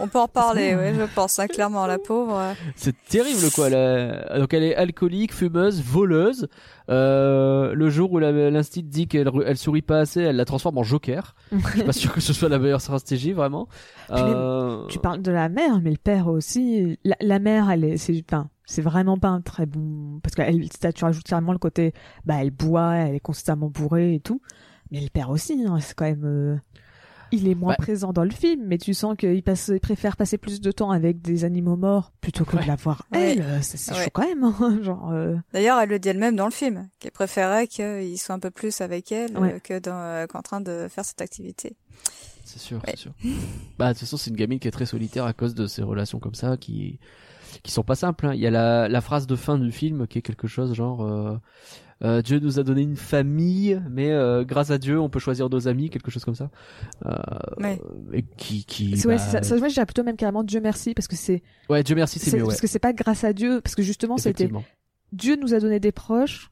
On 0.00 0.06
peut 0.08 0.18
en 0.18 0.24
reparler, 0.24 0.74
oui, 0.80 0.94
je 0.98 1.04
pense, 1.14 1.38
hein, 1.38 1.46
clairement, 1.48 1.86
la 1.86 1.98
pauvre. 1.98 2.40
C'est 2.76 2.94
terrible 3.08 3.50
quoi. 3.54 3.68
Elle 3.68 4.40
Donc 4.40 4.54
elle 4.54 4.62
est 4.62 4.76
alcoolique, 4.76 5.34
fumeuse, 5.34 5.82
voleuse. 5.82 6.48
Euh, 6.88 7.74
le 7.74 7.90
jour 7.90 8.12
où 8.12 8.18
l'instit 8.18 8.82
dit 8.82 9.08
qu'elle 9.08 9.30
elle 9.44 9.58
sourit 9.58 9.82
pas 9.82 9.98
assez, 10.00 10.20
elle 10.22 10.36
la 10.36 10.44
transforme 10.44 10.78
en 10.78 10.82
joker. 10.82 11.34
Je 11.52 11.68
suis 11.68 11.82
pas 11.82 11.92
sûr 11.92 12.12
que 12.12 12.20
ce 12.20 12.32
soit 12.32 12.48
la 12.48 12.58
meilleure 12.58 12.80
stratégie 12.80 13.32
vraiment. 13.32 13.68
Euh, 14.10 14.86
Tu 14.88 14.98
parles 14.98 15.20
de 15.20 15.32
la 15.32 15.48
mère, 15.48 15.80
mais 15.82 15.90
le 15.90 15.98
père 15.98 16.28
aussi. 16.28 16.98
La, 17.04 17.16
la 17.20 17.38
mère, 17.38 17.70
elle 17.70 17.84
est, 17.84 17.96
c'est, 17.98 18.24
enfin, 18.30 18.48
c'est 18.64 18.82
vraiment 18.82 19.18
pas 19.18 19.28
un 19.28 19.40
très 19.40 19.66
bon, 19.66 20.20
parce 20.22 20.34
qu'elle, 20.34 20.68
tu 20.94 21.04
rajoutes 21.04 21.24
carrément 21.24 21.52
le 21.52 21.58
côté, 21.58 21.92
bah, 22.24 22.36
elle 22.40 22.50
boit, 22.50 22.94
elle 22.94 23.14
est 23.16 23.20
constamment 23.20 23.68
bourrée 23.68 24.14
et 24.14 24.20
tout. 24.20 24.40
Mais 24.90 25.00
le 25.00 25.08
père 25.10 25.28
aussi, 25.28 25.64
hein, 25.68 25.78
c'est 25.80 25.94
quand 25.94 26.06
même, 26.06 26.24
euh, 26.24 26.56
il 27.32 27.48
est 27.48 27.54
moins 27.54 27.72
Bah. 27.72 27.76
présent 27.84 28.12
dans 28.12 28.24
le 28.24 28.30
film, 28.30 28.62
mais 28.66 28.78
tu 28.78 28.94
sens 28.94 29.16
qu'il 29.16 29.42
passe, 29.42 29.68
il 29.68 29.80
préfère 29.80 30.16
passer 30.16 30.38
plus 30.38 30.60
de 30.60 30.70
temps 30.72 30.90
avec 30.90 31.20
des 31.22 31.44
animaux 31.44 31.76
morts 31.76 32.12
plutôt 32.20 32.44
que 32.44 32.56
Ouais. 32.56 32.62
de 32.62 32.68
la 32.68 32.76
voir 32.76 33.06
Ouais. 33.12 33.32
elle. 33.32 33.42
Euh, 33.42 33.58
C'est, 33.62 33.76
c'est 33.76 33.92
Ouais. 33.92 34.04
chaud 34.04 34.10
quand 34.12 34.26
même, 34.26 34.44
hein, 34.44 34.78
genre, 34.82 35.10
euh, 35.12 35.36
D'ailleurs, 35.52 35.78
elle 35.80 35.88
le 35.88 35.98
dit 35.98 36.08
elle-même 36.08 36.36
dans 36.36 36.46
le 36.46 36.50
film, 36.52 36.88
qu'elle 36.98 37.10
préférait 37.12 37.66
qu'il 37.66 38.18
soit 38.18 38.34
un 38.34 38.38
peu 38.40 38.50
plus 38.50 38.80
avec 38.80 39.12
elle 39.12 39.36
euh, 39.36 39.40
Ouais. 39.40 39.60
que 39.62 39.78
dans, 39.78 39.92
euh, 39.94 40.26
qu'en 40.26 40.42
train 40.42 40.60
de 40.60 40.86
faire 40.88 41.04
cette 41.04 41.20
activité. 41.20 41.76
C'est 42.44 42.58
sûr, 42.58 42.78
Ouais. 42.78 42.82
c'est 42.92 42.96
sûr. 42.98 43.12
Bah 43.78 43.88
de 43.88 43.92
toute 43.92 44.00
façon 44.00 44.16
c'est 44.16 44.30
une 44.30 44.36
gamine 44.36 44.58
qui 44.58 44.68
est 44.68 44.70
très 44.70 44.86
solitaire 44.86 45.26
à 45.26 45.32
cause 45.34 45.54
de 45.54 45.66
ces 45.66 45.82
relations 45.82 46.18
comme 46.18 46.34
ça 46.34 46.56
qui 46.56 46.98
qui 47.62 47.72
sont 47.72 47.82
pas 47.82 47.94
simples. 47.94 48.26
hein. 48.26 48.34
Il 48.34 48.40
y 48.40 48.46
a 48.46 48.50
la 48.50 48.88
la 48.88 49.00
phrase 49.00 49.26
de 49.26 49.34
fin 49.36 49.58
du 49.58 49.72
film 49.72 50.06
qui 50.06 50.18
est 50.18 50.22
quelque 50.22 50.46
chose 50.46 50.72
genre 50.74 51.38
euh, 52.04 52.22
Dieu 52.22 52.38
nous 52.38 52.60
a 52.60 52.62
donné 52.62 52.82
une 52.82 52.96
famille, 52.96 53.82
mais 53.90 54.10
euh, 54.12 54.44
grâce 54.44 54.70
à 54.70 54.78
Dieu 54.78 55.00
on 55.00 55.08
peut 55.08 55.18
choisir 55.18 55.48
nos 55.48 55.66
amis, 55.66 55.90
quelque 55.90 56.10
chose 56.10 56.24
comme 56.24 56.34
ça. 56.36 56.50
Euh, 57.06 57.16
Ouais. 57.58 57.80
Et 58.12 58.22
qui 58.22 58.64
qui 58.64 58.94
ouais, 59.06 59.16
bah, 59.16 59.18
c'est 59.18 59.30
ça, 59.30 59.42
ça, 59.42 59.56
moi, 59.56 59.68
je 59.68 59.74
dirais 59.74 59.86
plutôt 59.86 60.04
même 60.04 60.16
carrément 60.16 60.44
Dieu 60.44 60.60
merci, 60.60 60.94
parce 60.94 61.08
que 61.08 61.16
c'est, 61.16 61.42
ouais 61.68 61.82
Dieu 61.82 61.96
merci 61.96 62.18
c'est 62.18 62.36
mieux 62.36 62.42
ouais. 62.42 62.48
parce 62.48 62.60
que 62.60 62.66
c'est 62.68 62.78
pas 62.78 62.92
grâce 62.92 63.24
à 63.24 63.32
Dieu, 63.32 63.60
parce 63.60 63.74
que 63.74 63.82
justement, 63.82 64.16
c'était. 64.16 64.48
Dieu 65.12 65.36
nous 65.36 65.54
a 65.54 65.58
donné 65.58 65.80
des 65.80 65.92
proches. 65.92 66.50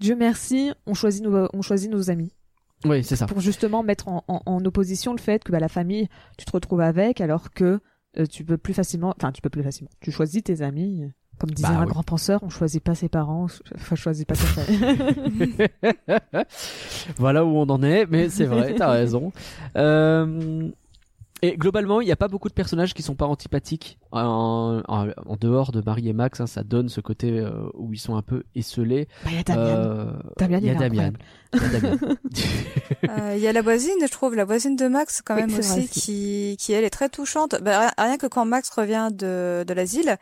Dieu 0.00 0.16
merci, 0.16 0.72
on 0.86 0.94
choisit 0.94 1.22
nos, 1.22 1.48
on 1.52 1.62
choisit 1.62 1.90
nos 1.90 2.10
amis. 2.10 2.32
Oui 2.84 3.04
c'est 3.04 3.14
ça. 3.14 3.26
pour 3.26 3.38
justement 3.38 3.84
mettre 3.84 4.08
en, 4.08 4.24
en, 4.26 4.42
en 4.44 4.64
opposition 4.64 5.12
le 5.12 5.20
fait 5.20 5.44
que 5.44 5.52
bah, 5.52 5.60
la 5.60 5.68
famille, 5.68 6.08
tu 6.36 6.44
te 6.44 6.50
retrouves 6.50 6.80
avec, 6.80 7.20
alors 7.20 7.52
que 7.52 7.78
euh, 8.18 8.26
tu 8.26 8.44
peux 8.44 8.58
plus 8.58 8.74
facilement, 8.74 9.14
enfin 9.16 9.30
tu 9.30 9.40
peux 9.40 9.50
plus 9.50 9.62
facilement, 9.62 9.90
tu 10.00 10.10
choisis 10.10 10.42
tes 10.42 10.62
amis. 10.62 11.04
Comme 11.38 11.50
disait 11.50 11.68
Bah 11.68 11.78
un 11.78 11.84
oui. 11.84 11.88
grand 11.90 12.02
penseur, 12.04 12.40
on 12.42 12.48
choisit 12.50 12.82
pas 12.82 12.94
ses 12.94 13.08
parents, 13.08 13.46
enfin 13.74 13.96
choisit 13.96 14.26
pas 14.28 14.34
sa 14.36 14.46
famille. 14.46 15.56
voilà 17.16 17.44
où 17.44 17.56
on 17.56 17.68
en 17.68 17.82
est, 17.82 18.06
mais 18.08 18.28
c'est 18.28 18.44
vrai, 18.44 18.74
t'as 18.74 18.90
raison. 18.90 19.32
Euh, 19.76 20.68
et 21.44 21.56
globalement, 21.56 22.00
il 22.00 22.04
n'y 22.04 22.12
a 22.12 22.16
pas 22.16 22.28
beaucoup 22.28 22.48
de 22.48 22.54
personnages 22.54 22.94
qui 22.94 23.02
sont 23.02 23.16
pas 23.16 23.26
antipathiques 23.26 23.98
en, 24.12 24.80
en, 24.86 25.08
en 25.08 25.36
dehors 25.40 25.72
de 25.72 25.82
Marie 25.84 26.08
et 26.08 26.12
Max. 26.12 26.40
hein, 26.40 26.46
ça 26.46 26.62
donne 26.62 26.88
ce 26.88 27.00
côté 27.00 27.40
euh, 27.40 27.50
où 27.74 27.92
ils 27.92 27.98
sont 27.98 28.14
un 28.14 28.22
peu 28.22 28.44
esselés. 28.54 29.08
Bah, 29.24 29.30
il 29.32 29.36
y 29.36 29.40
a 29.40 29.42
Damian. 29.42 29.64
Euh, 29.66 30.12
Damian, 30.38 30.58
il 30.58 30.64
y 30.66 30.70
a. 30.70 30.72
Il 30.72 30.78
Damian. 30.78 31.12
Euh, 33.08 33.34
Il 33.36 33.42
y 33.42 33.48
a 33.48 33.52
la 33.52 33.62
voisine, 33.62 33.92
je 34.00 34.06
trouve, 34.10 34.34
la 34.36 34.44
voisine 34.44 34.76
de 34.76 34.86
Max 34.86 35.22
quand 35.24 35.34
Oui, 35.34 35.42
même 35.46 35.58
aussi, 35.58 35.88
qui, 35.88 36.56
qui 36.58 36.72
elle 36.72 36.84
est 36.84 36.90
très 36.90 37.08
touchante. 37.08 37.56
Bah, 37.60 37.80
rien- 37.80 37.92
rien 37.98 38.16
que 38.16 38.26
quand 38.28 38.44
Max 38.44 38.70
revient 38.70 39.08
de, 39.12 39.64
de 39.66 39.74
l'asile, 39.74 40.16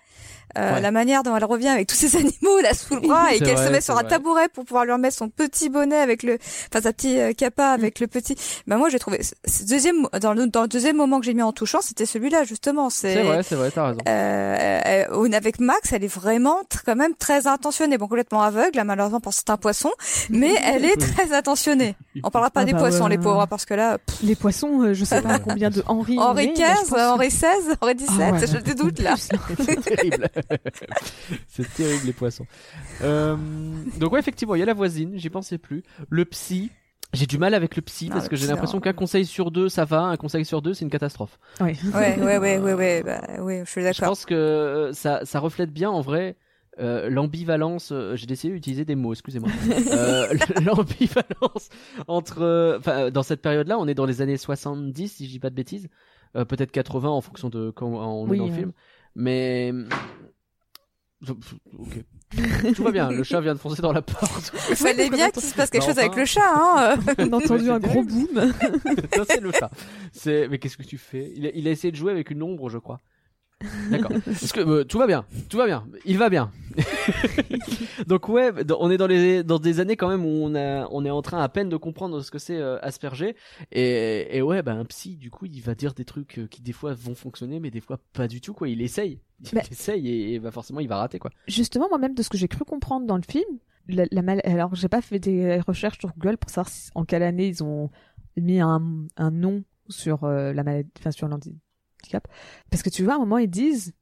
euh, 0.59 0.75
Ouais. 0.75 0.81
la 0.81 0.91
manière 0.91 1.23
dont 1.23 1.37
elle 1.37 1.45
revient 1.45 1.69
avec 1.69 1.87
tous 1.89 1.95
ces 1.97 2.17
animaux 2.17 2.61
là 2.63 2.75
sous 2.75 2.95
le 2.95 3.01
bras 3.01 3.33
et 3.33 3.39
C'est 3.39 3.45
qu'elle 3.45 3.59
se 3.59 3.69
met 3.69 3.75
c'est 3.75 3.81
sur 3.87 3.95
un 3.99 4.03
vrai. 4.03 4.11
tabouret 4.11 4.49
pour 4.49 4.65
pouvoir 4.65 4.85
lui 4.85 4.93
remettre 4.93 5.17
son 5.17 5.29
petit 5.29 5.69
bonnet 5.69 5.97
avec 5.97 6.23
le, 6.23 6.39
enfin 6.73 6.83
sa 6.83 6.93
petite 6.93 7.19
euh, 7.19 7.33
capa 7.33 7.67
avec 7.69 8.01
le 8.01 8.07
petit. 8.07 8.37
Bah 8.67 8.77
moi 8.77 8.89
j'ai 8.89 8.99
trouvé, 8.99 9.21
ce 9.23 9.65
deuxième, 9.65 10.07
dans 10.21 10.33
le, 10.33 10.47
dans 10.47 10.63
le 10.63 10.69
deuxième 10.69 10.97
moment 10.97 11.21
que 11.21 11.27
j'ai 11.27 11.35
mis 11.35 11.43
en 11.43 11.53
touchant, 11.53 11.81
c'était 11.83 12.07
celui-là 12.07 12.45
justement. 12.45 12.91
c'est 12.91 13.23
vrai, 13.23 13.43
c'est 13.43 13.55
vrai, 13.55 13.71
t'as 13.71 13.87
raison. 13.89 13.99
Euh, 14.09 14.81
euh, 14.87 15.33
avec 15.33 15.61
Max, 15.61 15.93
elle 15.93 16.03
est 16.05 16.09
vraiment 16.13 16.57
quand 16.85 16.97
même 16.97 17.15
très 17.15 17.47
intentionnée. 17.47 17.97
Bon, 17.99 18.09
complètement 18.09 18.43
aveugle, 18.43 18.77
là, 18.77 18.85
malheureusement 18.85 19.21
pour 19.21 19.33
certains 19.33 19.57
poissons, 19.57 19.93
mais 20.29 20.55
elle 20.65 20.85
est 20.85 20.97
très 20.97 21.33
attentionnée. 21.33 21.95
On 22.25 22.31
parlera 22.31 22.51
pas 22.51 22.61
Ah 22.63 22.65
des 22.65 22.73
bah 22.73 22.79
poissons, 22.81 23.05
ouais. 23.05 23.11
les 23.11 23.19
pauvres, 23.19 23.41
hein, 23.43 23.47
parce 23.47 23.65
que 23.65 23.75
là, 23.75 23.99
pff, 23.99 24.19
Les 24.23 24.35
poissons, 24.35 24.83
euh, 24.83 24.93
je 24.95 25.05
sais 25.05 25.23
pas 25.23 25.39
combien 25.39 25.71
de 25.71 25.83
Henri. 25.87 26.19
Henri 26.19 26.45
est, 26.47 26.49
mais 26.49 26.55
je 26.57 26.63
XV, 26.63 26.91
pense 26.91 27.01
Henri 27.01 27.29
que- 27.29 27.35
XVI, 27.35 27.77
Henri 27.81 27.95
XVII, 27.95 28.09
Ah 28.23 28.33
ouais, 28.33 28.47
je 28.47 28.57
te 28.59 28.73
doute 28.77 28.99
là. 29.01 29.15
plus, 29.15 29.29
là. 29.33 29.65
c'est 29.65 29.81
terrible. 29.97 30.29
c'est 31.49 31.73
terrible 31.75 32.07
les 32.07 32.13
poissons. 32.13 32.47
Euh, 33.03 33.37
donc 33.99 34.13
ouais, 34.13 34.21
effectivement, 34.21 34.55
il 34.55 34.61
y 34.61 34.63
a 34.63 34.67
la 34.67 34.75
voisine, 34.75 35.13
j'y 35.17 35.31
pensais 35.31 35.59
plus. 35.59 35.83
Le 36.09 36.25
psy. 36.25 36.71
J'ai 37.13 37.27
du 37.27 37.39
mal 37.39 37.55
avec 37.55 37.75
le 37.75 37.83
psy 37.83 38.07
Non, 38.07 38.13
parce 38.13 38.27
le 38.27 38.31
que 38.31 38.37
j'ai 38.37 38.47
l'impression 38.47 38.79
qu'un 38.79 38.93
conseil 38.93 39.27
sur 39.27 39.51
deux 39.51 39.69
ça 39.69 39.85
va, 39.85 40.03
un 40.03 40.17
conseil 40.17 40.45
sur 40.45 40.63
deux 40.63 40.75
c'est 40.75 40.85
une 40.85 40.93
catastrophe. 40.93 41.41
Oui. 41.61 41.73
Ouais, 41.95 42.17
ouais, 42.21 42.39
ouais, 42.39 42.59
ouais, 42.59 42.75
ouais, 42.75 43.03
bah, 43.03 43.21
oui, 43.41 43.61
je 43.65 43.71
suis 43.71 43.81
Je 43.81 43.87
d'accord. 43.87 44.11
pense 44.11 44.25
que 44.27 44.35
euh, 44.35 44.93
ça, 44.93 45.25
ça 45.25 45.41
reflète 45.41 45.73
bien 45.73 45.91
en 45.91 46.03
vrai 46.03 46.37
euh, 46.79 47.11
l'ambivalence. 47.11 47.91
euh, 47.91 48.15
J'ai 48.15 48.31
essayé 48.31 48.55
d'utiliser 48.55 48.85
des 48.85 48.95
mots, 48.95 49.13
excusez-moi. 49.13 49.51
euh, 49.93 50.33
l'ambivalence 50.65 51.69
entre, 52.07 52.43
euh, 52.43 52.79
enfin, 52.79 53.11
dans 53.11 53.25
cette 53.25 53.43
période-là, 53.43 53.77
on 53.79 53.89
est 53.89 53.95
dans 53.95 54.07
les 54.07 54.23
années 54.23 54.37
70, 54.37 55.09
si 55.09 55.27
je 55.27 55.31
dis 55.31 55.41
pas 55.41 55.51
de 55.51 55.57
bêtises, 55.57 55.89
euh, 56.37 56.45
peut-être 56.45 56.71
80 56.71 57.09
en 57.09 57.21
fonction 57.21 57.49
de 57.49 57.71
quand 57.71 57.89
on 57.89 58.27
est 58.29 58.31
Oui, 58.31 58.39
dans 58.39 58.47
le 58.47 58.53
film. 58.53 58.73
Mais 59.15 59.73
Ok. 61.29 62.05
Tout 62.75 62.83
va 62.85 62.93
bien. 62.93 63.11
Le 63.11 63.23
chat 63.25 63.41
vient 63.41 63.55
de 63.55 63.59
foncer 63.59 63.83
dans 63.83 63.93
la 63.93 64.03
porte. 64.03 64.53
Il 64.71 64.77
fallait 64.77 65.11
bien 65.11 65.31
qu'il 65.31 65.43
se 65.43 65.55
passe 65.55 65.69
quelque 65.71 65.85
chose 65.85 65.99
avec 65.99 66.15
le 66.17 66.25
chat, 66.25 66.41
hein. 66.45 66.99
On 67.19 67.33
a 67.33 67.37
entendu 67.37 67.71
un 67.71 67.79
gros 67.79 68.03
boom. 68.03 68.53
Ça 69.13 69.25
c'est 69.27 69.41
le 69.41 69.53
chat. 69.53 69.71
C'est. 70.13 70.49
Mais 70.49 70.59
qu'est-ce 70.59 70.77
que 70.77 70.83
tu 70.83 70.97
fais? 70.97 71.33
Il 71.37 71.47
a, 71.47 71.51
il 71.55 71.69
a 71.69 71.71
essayé 71.73 71.91
de 71.91 71.97
jouer 71.97 72.13
avec 72.13 72.31
une 72.31 72.43
ombre, 72.43 72.71
je 72.71 72.79
crois. 72.79 73.01
D'accord. 73.91 74.11
Parce 74.25 74.53
que 74.53 74.61
euh, 74.61 74.85
tout 74.85 74.99
va 74.99 75.07
bien, 75.07 75.25
tout 75.51 75.59
va 75.59 75.67
bien, 75.67 75.85
il 76.07 76.17
va 76.17 76.31
bien. 76.31 76.51
Donc 78.07 78.29
ouais, 78.29 78.53
on 78.79 78.91
est 78.91 78.97
dans 78.97 79.07
les 79.07 79.43
dans 79.45 79.59
des 79.59 79.81
années 79.81 79.97
quand 79.97 80.09
même 80.09 80.25
où 80.25 80.29
on 80.45 80.55
a 80.55 80.87
on 80.91 81.05
est 81.05 81.11
en 81.11 81.23
train 81.23 81.43
à 81.43 81.49
peine 81.49 81.69
de 81.69 81.77
comprendre 81.77 82.21
ce 82.23 82.31
que 82.31 82.39
c'est 82.39 82.57
euh, 82.57 82.79
Asperger 82.83 83.37
et, 83.73 84.37
et 84.37 84.43
ouais 84.43 84.63
bah 84.63 84.73
un 84.73 84.85
psy 84.87 85.17
du 85.17 85.31
coup 85.31 85.47
il 85.47 85.61
va 85.61 85.75
dire 85.75 85.93
des 85.95 86.05
trucs 86.05 86.39
euh, 86.39 86.47
qui 86.47 86.63
des 86.63 86.73
fois 86.73 86.95
vont 86.95 87.15
fonctionner 87.15 87.61
mais 87.61 87.71
des 87.71 87.81
fois 87.81 87.99
pas 88.13 88.29
du 88.29 88.41
tout 88.41 88.55
quoi. 88.55 88.69
Il 88.69 88.81
essaye, 88.83 89.21
il 89.43 89.49
Mais- 89.53 89.63
essaye 89.71 90.09
et, 90.09 90.35
et 90.35 90.39
bah 90.39 90.51
forcément 90.51 90.81
il 90.81 90.89
va 90.89 90.97
rater 90.97 91.19
quoi. 91.19 91.31
Justement, 91.47 91.89
moi-même, 91.89 92.15
de 92.15 92.23
ce 92.23 92.29
que 92.31 92.39
j'ai 92.39 92.49
cru 92.49 92.65
comprendre 92.65 93.07
dans 93.07 93.17
le 93.17 93.23
film, 93.29 93.59
la, 93.89 94.05
la 94.11 94.23
mal... 94.23 94.41
alors 94.45 94.75
j'ai 94.75 94.89
pas 94.89 95.03
fait 95.03 95.19
des 95.19 95.61
recherches 95.61 95.99
sur 95.99 96.11
Google 96.17 96.39
pour 96.39 96.51
savoir 96.51 96.69
si- 96.69 96.91
en 96.95 97.05
quelle 97.05 97.23
année 97.23 97.49
ils 97.49 97.63
ont 97.63 97.91
mis 98.37 98.61
un, 98.61 98.83
un 99.17 99.31
nom 99.31 99.65
sur 99.89 100.25
euh, 100.25 100.53
la 100.53 100.63
maladie, 100.63 100.89
enfin 100.99 101.11
sur 101.11 101.29
l'handicap, 101.29 101.59
parce 102.71 102.83
que 102.83 102.91
tu 102.91 103.05
vois, 103.05 103.15
à 103.15 103.17
un 103.17 103.21
moment 103.21 103.39
ils 103.39 103.49
disent, 103.51 103.93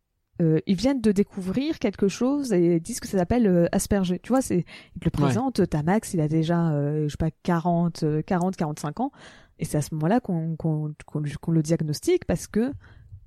euh, 0.41 0.59
ils 0.67 0.77
viennent 0.77 1.01
de 1.01 1.11
découvrir 1.13 1.79
quelque 1.81 2.07
chose 2.09 2.53
et 2.53 2.77
ils 2.77 2.81
disent 2.81 3.01
que 3.01 3.09
ça 3.09 3.19
s'appelle 3.19 3.47
euh, 3.47 3.67
Asperger. 3.73 4.19
Tu 4.21 4.29
vois, 4.29 4.41
c'est 4.41 4.65
ils 4.95 5.01
te 5.01 5.05
le 5.05 5.11
Ouais. 5.21 5.27
présentent. 5.27 5.69
Ta 5.69 5.83
Max, 5.83 6.15
il 6.15 6.21
a 6.21 6.29
déjà, 6.29 6.71
euh, 6.71 7.05
je 7.05 7.09
sais 7.09 7.17
pas, 7.17 7.31
40, 7.43 8.03
euh, 8.05 8.23
40, 8.23 8.55
45 8.57 9.01
ans, 9.01 9.11
et 9.59 9.65
c'est 9.65 9.79
à 9.79 9.83
ce 9.83 9.93
moment-là 9.95 10.21
qu'on 10.21 10.55
qu'on 10.57 10.95
qu'on 11.07 11.21
lui- 11.21 11.33
qu'on 11.41 11.51
le 11.53 11.63
diagnostique 11.63 12.25
parce 12.25 12.47
que 12.47 12.73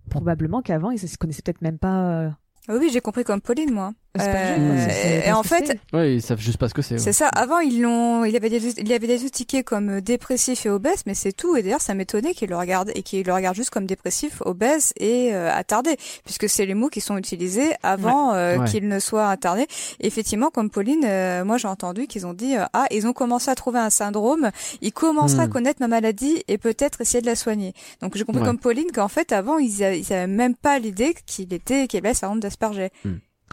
probablement 0.10 0.62
qu'avant 0.62 0.92
ils 0.92 1.00
se 1.00 1.18
connaissaient 1.18 1.42
peut-être 1.42 1.62
même 1.62 1.78
pas. 1.80 2.22
euh, 2.24 2.30
Ah 2.68 2.76
oui, 2.80 2.90
j'ai 2.92 3.02
compris 3.02 3.24
comme 3.24 3.42
Pauline, 3.42 3.72
moi. 3.74 3.92
Asperger, 4.18 4.62
Euh, 4.62 4.88
c'est- 4.90 5.28
et 5.28 5.32
en 5.32 5.42
fait, 5.44 5.78
Ouais 5.94 6.16
ils 6.16 6.22
savent 6.22 6.40
juste 6.40 6.58
pas 6.58 6.68
ce 6.68 6.74
que 6.74 6.82
c'est. 6.82 6.96
ouais. 6.96 7.00
C'est 7.00 7.14
ça. 7.14 7.28
Avant, 7.30 7.60
ils 7.60 7.82
l'ont, 7.82 8.26
il 8.26 8.36
avait 8.36 8.50
des, 8.50 8.80
il 8.80 8.92
avait 8.92 9.08
diagnostiqué 9.08 9.64
comme 9.64 9.90
euh, 9.90 10.02
dépressif 10.02 10.66
et 10.66 10.70
obèse, 10.70 11.04
mais 11.06 11.14
c'est 11.14 11.32
tout. 11.32 11.56
Et 11.56 11.64
d'ailleurs, 11.64 11.80
ça 11.82 11.94
m'étonnait 11.94 12.34
qu'il 12.34 12.50
le 12.50 12.58
regarde 12.58 12.92
et 12.94 13.04
qu'il 13.04 13.26
le 13.26 13.34
regarde 13.34 13.56
juste 13.56 13.70
comme 13.70 13.86
dépressif, 13.86 14.42
obèse 14.46 14.92
et 15.00 15.34
euh, 15.34 15.50
attardé, 15.54 15.96
puisque 16.26 16.50
c'est 16.50 16.66
les 16.66 16.74
mots 16.74 16.90
qui 16.90 17.00
sont 17.00 17.16
utilisés 17.18 17.72
avant 17.84 18.34
euh, 18.34 18.58
Ouais. 18.58 18.68
qu'il 18.70 18.88
ne 18.90 19.00
soit 19.00 19.30
attardé. 19.30 19.66
Et 20.02 20.08
effectivement, 20.08 20.50
comme 20.50 20.70
Pauline, 20.70 21.06
euh, 21.06 21.46
moi 21.46 21.58
j'ai 21.58 21.70
entendu 21.70 22.08
qu'ils 22.08 22.26
ont 22.28 22.34
dit 22.34 22.58
euh, 22.58 22.66
ah, 22.74 22.88
ils 22.92 23.08
ont 23.08 23.14
commencé 23.14 23.50
à 23.50 23.56
trouver 23.56 23.80
un 23.80 23.90
syndrome, 23.90 24.52
ils 24.82 24.92
commenceraient 24.92 25.44
à 25.44 25.48
Hmm. 25.48 25.52
connaître 25.52 25.80
ma 25.80 25.88
maladie 25.88 26.44
et 26.50 26.58
peut-être 26.58 27.00
essayer 27.00 27.22
de 27.22 27.28
la 27.28 27.36
soigner. 27.38 27.74
Donc 28.02 28.18
j'ai 28.18 28.26
compris 28.26 28.42
Ouais. 28.42 28.48
comme 28.48 28.60
Pauline 28.60 28.92
qu'en 28.94 29.08
fait 29.08 29.32
avant 29.32 29.58
ils, 29.58 29.84
a- 29.86 29.96
ils 29.96 30.12
avaient 30.12 30.28
même 30.28 30.56
pas 30.56 30.80
l'idée 30.80 31.16
qu'il 31.26 31.54
était, 31.54 31.88
qu'il 31.88 32.00
avait 32.00 32.10
le 32.10 32.16
syndrome 32.16 32.40
d'Asperger. 32.42 32.90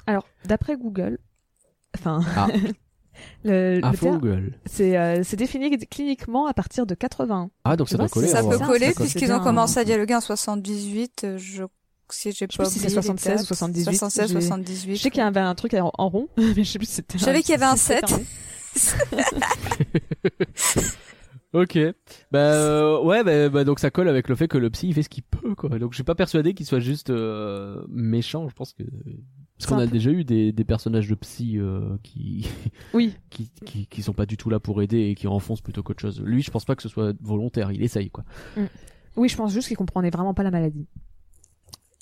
Alors, 0.07 0.27
d'après 0.45 0.77
Google, 0.77 1.19
enfin, 1.97 2.21
Ah. 2.37 2.49
le, 3.45 3.77
le 3.81 3.85
Info 3.85 4.07
terme, 4.07 4.19
Google. 4.21 4.59
c'est 4.67 4.97
euh, 4.97 5.23
c'est 5.25 5.37
défini 5.37 5.77
cliniquement 5.79 6.47
à 6.47 6.55
partir 6.55 6.87
de 6.87 6.95
80. 6.95 7.51
Ah 7.65 7.77
donc 7.77 7.89
ça 7.89 7.97
doit 7.97 8.07
vois, 8.07 8.13
coller. 8.13 8.29
ça 8.29 8.43
peut 8.43 8.59
coller 8.59 8.93
puisqu'ils 8.95 9.33
ont 9.33 9.41
commencé 9.41 9.79
hein. 9.79 9.83
à 9.83 9.85
dialoguer 9.85 10.15
en 10.15 10.21
78, 10.21 11.25
euh, 11.25 11.39
je 11.39 11.65
si 12.11 12.33
j'ai 12.33 12.47
pas 12.47 12.65
plus 12.65 12.73
si 12.73 12.79
c'est 12.79 12.87
oublié 12.87 12.97
les 12.97 13.03
76 13.03 13.33
ou 13.33 13.37
dates. 13.37 13.47
78, 13.47 13.85
76, 13.99 14.29
j'ai- 14.29 14.41
78. 14.41 14.97
Je 14.97 15.03
sais 15.03 15.11
qu'il 15.11 15.19
y 15.21 15.23
avait 15.23 15.41
un 15.41 15.55
truc 15.55 15.75
en, 15.75 15.91
en 15.99 16.09
rond, 16.09 16.29
mais 16.39 16.55
je 16.55 16.63
sais 16.65 16.79
plus 16.79 16.87
si 16.87 16.95
c'était. 16.95 17.19
Je 17.19 17.25
savais 17.25 17.43
qu'il 17.43 17.51
y 17.51 17.55
avait 17.55 17.65
un 17.67 17.77
si 17.77 17.85
c'était 17.87 18.07
7. 18.07 18.11
rond. 18.17 18.25
Ok. 21.55 21.79
Bah 22.31 22.39
euh, 22.41 23.01
ouais, 23.03 23.25
bah, 23.25 23.49
bah, 23.49 23.65
donc 23.65 23.79
ça 23.79 23.91
colle 23.91 24.09
avec 24.09 24.29
le 24.29 24.35
fait 24.35 24.49
que 24.49 24.59
le 24.59 24.69
psy 24.69 24.89
il 24.89 24.95
fait 24.95 25.03
ce 25.03 25.09
qu'il 25.09 25.23
peut 25.23 25.55
quoi. 25.55 25.71
Donc 25.79 25.93
je 25.93 25.97
suis 25.97 26.05
pas 26.05 26.15
persuadé 26.15 26.53
qu'il 26.53 26.67
soit 26.67 26.79
juste 26.79 27.09
euh, 27.09 27.83
méchant. 27.89 28.49
Je 28.51 28.55
pense 28.55 28.75
que 28.75 28.83
parce 29.59 29.71
qu'on 29.71 29.79
a 29.79 29.87
déjà 29.87 30.11
eu 30.11 30.25
des, 30.25 30.53
des 30.53 30.65
personnages 30.65 31.09
de 31.09 31.15
psy 31.17 31.59
euh, 31.59 31.97
qui, 32.03 32.49
Oui, 32.95 33.15
qui 33.31 33.51
qui 33.65 33.87
qui 33.87 34.03
sont 34.03 34.13
pas 34.13 34.27
du 34.27 34.37
tout 34.37 34.51
là 34.51 34.61
pour 34.61 34.83
aider 34.83 35.09
et 35.09 35.15
qui 35.15 35.27
enfoncent 35.27 35.61
plutôt 35.61 35.83
qu'autre 35.83 36.01
chose. 36.01 36.21
Lui, 36.23 36.43
je 36.43 36.51
pense 36.51 36.65
pas 36.65 36.77
que 36.77 36.83
ce 36.83 36.89
soit 36.89 37.13
volontaire. 37.21 37.73
Il 37.73 37.83
essaye 37.83 38.11
quoi. 38.11 38.25
oui, 39.17 39.29
je 39.29 39.37
pense 39.37 39.53
juste 39.53 39.69
qu'il 39.69 39.77
comprenait 39.77 40.11
vraiment 40.11 40.35
pas 40.35 40.43
la 40.45 40.51
maladie. 40.51 40.87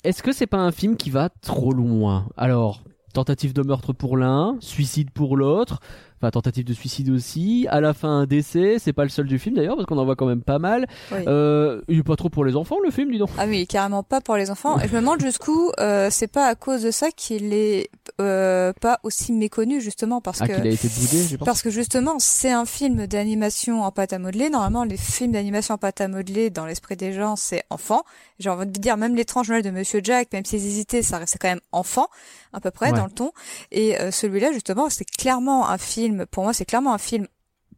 Est-ce 0.03 0.21
que 0.21 0.31
c'est 0.31 0.47
pas 0.47 0.59
un 0.59 0.71
film 0.71 0.95
qui 0.95 1.09
va 1.09 1.29
trop 1.29 1.73
loin? 1.73 2.29
Alors, 2.37 2.83
tentative 3.13 3.53
de 3.53 3.63
meurtre 3.63 3.93
pour 3.93 4.15
l'un, 4.15 4.57
suicide 4.59 5.09
pour 5.11 5.35
l'autre, 5.35 5.79
enfin 6.19 6.31
tentative 6.31 6.65
de 6.65 6.73
suicide 6.73 7.09
aussi, 7.09 7.67
à 7.69 7.79
la 7.81 7.93
fin 7.93 8.09
un 8.09 8.25
décès, 8.25 8.77
c'est 8.79 8.93
pas 8.93 9.03
le 9.03 9.09
seul 9.09 9.27
du 9.27 9.37
film 9.39 9.55
d'ailleurs 9.55 9.75
parce 9.75 9.85
qu'on 9.87 9.97
en 9.97 10.05
voit 10.05 10.15
quand 10.15 10.25
même 10.25 10.41
pas 10.41 10.59
mal. 10.59 10.87
Oui. 11.11 11.19
Euh, 11.27 11.81
il 11.87 11.99
est 11.99 12.03
pas 12.03 12.15
trop 12.15 12.29
pour 12.29 12.43
les 12.45 12.55
enfants 12.55 12.77
le 12.83 12.91
film, 12.91 13.11
dis 13.11 13.17
donc. 13.19 13.29
Ah 13.37 13.45
oui, 13.47 13.67
carrément 13.67 14.03
pas 14.03 14.21
pour 14.21 14.35
les 14.35 14.49
enfants. 14.51 14.79
Et 14.79 14.87
je 14.87 14.93
me 14.95 14.99
demande 15.01 15.21
jusqu'où 15.21 15.71
euh, 15.79 16.09
c'est 16.11 16.27
pas 16.27 16.47
à 16.47 16.55
cause 16.55 16.81
de 16.83 16.91
ça 16.91 17.11
qu'il 17.11 17.53
est 17.53 17.89
euh, 18.19 18.73
pas 18.81 18.99
aussi 19.03 19.31
méconnu 19.33 19.79
justement 19.81 20.21
parce 20.21 20.41
Ah 20.41 20.47
que 20.47 20.53
qu'il 20.55 20.67
a 20.67 20.71
été 20.71 20.87
boudé, 20.87 21.23
je 21.29 21.35
pense. 21.37 21.45
Parce 21.45 21.61
que 21.61 21.69
justement, 21.69 22.15
c'est 22.19 22.51
un 22.51 22.65
film 22.65 23.05
d'animation 23.07 23.83
en 23.83 23.91
pâte 23.91 24.13
à 24.13 24.19
modeler. 24.19 24.49
Normalement, 24.49 24.83
les 24.83 24.97
films 24.97 25.31
d'animation 25.33 25.75
en 25.75 25.77
pâte 25.77 26.01
à 26.01 26.07
modeler, 26.07 26.49
dans 26.49 26.65
l'esprit 26.65 26.95
des 26.95 27.13
gens, 27.13 27.35
c'est 27.35 27.63
enfant. 27.69 28.03
J'ai 28.39 28.49
envie 28.49 28.65
de 28.67 28.71
dire, 28.71 28.97
même 28.97 29.15
l'étrange 29.15 29.49
Noël 29.49 29.63
de 29.63 29.71
Monsieur 29.71 29.99
Jack, 30.03 30.31
même 30.33 30.45
s'ils 30.45 30.65
hésitaient, 30.65 31.01
ça 31.01 31.17
restait 31.17 31.39
quand 31.39 31.47
même 31.47 31.59
enfant, 31.71 32.07
à 32.53 32.59
peu 32.59 32.69
près, 32.71 32.91
Ouais. 32.91 32.97
dans 32.97 33.05
le 33.05 33.11
ton. 33.11 33.31
Et 33.71 33.99
euh, 33.99 34.11
celui-là, 34.11 34.51
justement, 34.51 34.89
c'est 34.89 35.05
clairement 35.05 35.67
un 35.69 35.77
film, 35.79 36.06
pour 36.31 36.43
moi, 36.43 36.53
c'est 36.53 36.65
clairement 36.65 36.93
un 36.93 36.97
film 36.97 37.27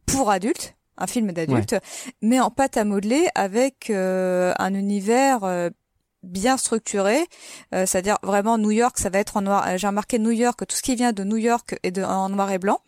pour 0.06 0.30
adultes, 0.30 0.74
un 0.98 1.06
film 1.06 1.32
d'adultes, 1.32 1.74
mais 2.22 2.40
en 2.40 2.50
pâte 2.50 2.76
à 2.76 2.84
modeler 2.84 3.28
avec 3.34 3.90
euh, 3.90 4.52
un 4.58 4.74
univers 4.74 5.44
euh, 5.44 5.70
bien 6.22 6.56
structuré, 6.58 7.18
euh, 7.74 7.86
c'est-à-dire 7.86 8.18
vraiment 8.22 8.58
New 8.58 8.70
York, 8.70 8.98
ça 8.98 9.08
va 9.08 9.18
être 9.18 9.36
en 9.38 9.42
noir. 9.42 9.66
euh, 9.66 9.78
J'ai 9.78 9.86
remarqué 9.86 10.18
New 10.18 10.30
York, 10.32 10.66
tout 10.68 10.76
ce 10.76 10.82
qui 10.82 10.94
vient 10.94 11.12
de 11.12 11.24
New 11.24 11.38
York 11.38 11.78
est 11.82 11.92
de, 11.92 12.02
en 12.04 12.28
noir 12.28 12.50
et 12.52 12.58
blanc. 12.58 12.80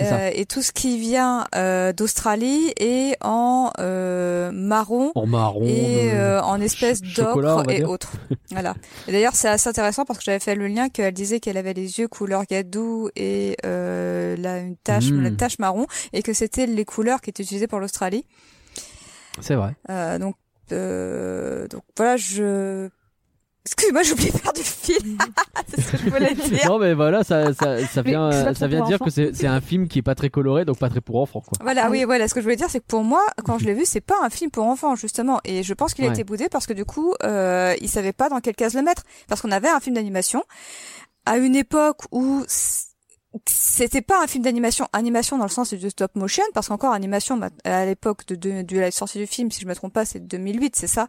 Euh, 0.00 0.30
et 0.34 0.44
tout 0.44 0.60
ce 0.62 0.72
qui 0.72 0.98
vient 0.98 1.46
euh, 1.54 1.92
d'Australie 1.92 2.72
est 2.78 3.16
en 3.22 3.70
euh, 3.78 4.50
marron 4.52 5.12
En 5.14 5.26
marron. 5.26 5.64
et 5.64 6.10
euh, 6.12 6.38
euh, 6.38 6.42
en 6.42 6.60
espèce 6.60 7.00
d'ocre 7.00 7.70
et 7.70 7.84
autres. 7.84 8.12
voilà. 8.50 8.74
Et 9.06 9.12
d'ailleurs, 9.12 9.36
c'est 9.36 9.48
assez 9.48 9.68
intéressant 9.68 10.04
parce 10.04 10.18
que 10.18 10.24
j'avais 10.24 10.40
fait 10.40 10.56
le 10.56 10.66
lien 10.66 10.88
qu'elle 10.88 11.14
disait 11.14 11.38
qu'elle 11.38 11.56
avait 11.56 11.74
les 11.74 12.00
yeux 12.00 12.08
couleur 12.08 12.44
gadou 12.44 13.08
et 13.14 13.56
euh, 13.64 14.36
là 14.36 14.58
une 14.58 14.76
tache, 14.76 15.10
Mm. 15.10 15.22
la 15.22 15.30
tache 15.30 15.58
marron, 15.60 15.86
et 16.12 16.22
que 16.22 16.32
c'était 16.32 16.66
les 16.66 16.84
couleurs 16.84 17.20
qui 17.20 17.30
étaient 17.30 17.42
utilisées 17.44 17.68
pour 17.68 17.78
l'Australie. 17.78 18.24
C'est 19.40 19.54
vrai. 19.54 19.74
Euh, 19.90 20.18
donc, 20.18 20.34
euh, 20.72 21.68
donc 21.68 21.82
voilà, 21.96 22.16
je. 22.16 22.88
Excuse-moi, 23.66 24.02
j'ai 24.02 24.12
oublié 24.12 24.30
de 24.30 24.36
faire 24.36 24.52
du 24.52 24.62
film. 24.62 25.16
c'est 25.68 25.80
ce 25.80 25.90
que 25.92 25.96
je 25.96 26.10
voulais 26.10 26.34
dire. 26.34 26.66
non 26.68 26.78
mais 26.78 26.92
voilà, 26.92 27.24
ça 27.24 27.54
ça 27.54 27.84
ça 27.86 28.02
vient 28.02 28.30
ça 28.52 28.66
vient 28.66 28.84
dire 28.84 28.96
enfants. 28.96 29.04
que 29.06 29.10
c'est 29.10 29.34
c'est 29.34 29.46
un 29.46 29.62
film 29.62 29.88
qui 29.88 30.00
est 30.00 30.02
pas 30.02 30.14
très 30.14 30.28
coloré 30.28 30.66
donc 30.66 30.78
pas 30.78 30.90
très 30.90 31.00
pour 31.00 31.16
enfants 31.20 31.40
quoi. 31.40 31.52
Voilà, 31.62 31.86
Ah 31.86 31.90
oui, 31.90 32.00
oui. 32.00 32.04
voilà. 32.04 32.28
Ce 32.28 32.34
que 32.34 32.40
je 32.40 32.44
voulais 32.44 32.56
dire, 32.56 32.68
c'est 32.68 32.80
que 32.80 32.86
pour 32.86 33.02
moi, 33.04 33.22
quand 33.44 33.58
je 33.58 33.64
l'ai 33.64 33.72
vu, 33.74 33.84
c'est 33.86 34.02
pas 34.02 34.16
un 34.22 34.28
film 34.28 34.50
pour 34.50 34.64
enfants, 34.66 34.96
justement. 34.96 35.40
Et 35.44 35.62
je 35.62 35.72
pense 35.72 35.94
qu'il 35.94 36.04
a 36.04 36.08
été 36.12 36.24
boudé 36.24 36.48
parce 36.50 36.66
que 36.66 36.74
du 36.74 36.84
coup, 36.84 37.14
euh, 37.22 37.74
il 37.80 37.88
savait 37.88 38.12
pas 38.12 38.28
dans 38.28 38.40
quelle 38.40 38.54
case 38.54 38.74
le 38.74 38.82
mettre. 38.82 39.02
Parce 39.28 39.40
qu'on 39.40 39.50
avait 39.50 39.68
un 39.70 39.80
film 39.80 39.96
d'animation 39.96 40.44
à 41.24 41.38
une 41.38 41.56
époque 41.56 42.00
où 42.12 42.44
c'était 43.48 44.02
pas 44.02 44.22
un 44.22 44.26
film 44.26 44.44
d'animation, 44.44 44.86
animation 44.92 45.38
dans 45.38 45.44
le 45.44 45.50
sens 45.50 45.72
du 45.74 45.90
stop 45.90 46.14
motion, 46.14 46.44
parce 46.54 46.68
qu'encore 46.68 46.92
animation 46.92 47.36
ma- 47.36 47.50
à 47.64 47.84
l'époque 47.84 48.26
de, 48.26 48.34
de, 48.36 48.62
de 48.62 48.78
la 48.78 48.90
sortie 48.90 49.18
du 49.18 49.26
film, 49.26 49.50
si 49.50 49.60
je 49.60 49.66
me 49.66 49.74
trompe 49.74 49.92
pas, 49.92 50.04
c'est 50.04 50.20
2008, 50.20 50.76
c'est 50.76 50.86
ça? 50.86 51.08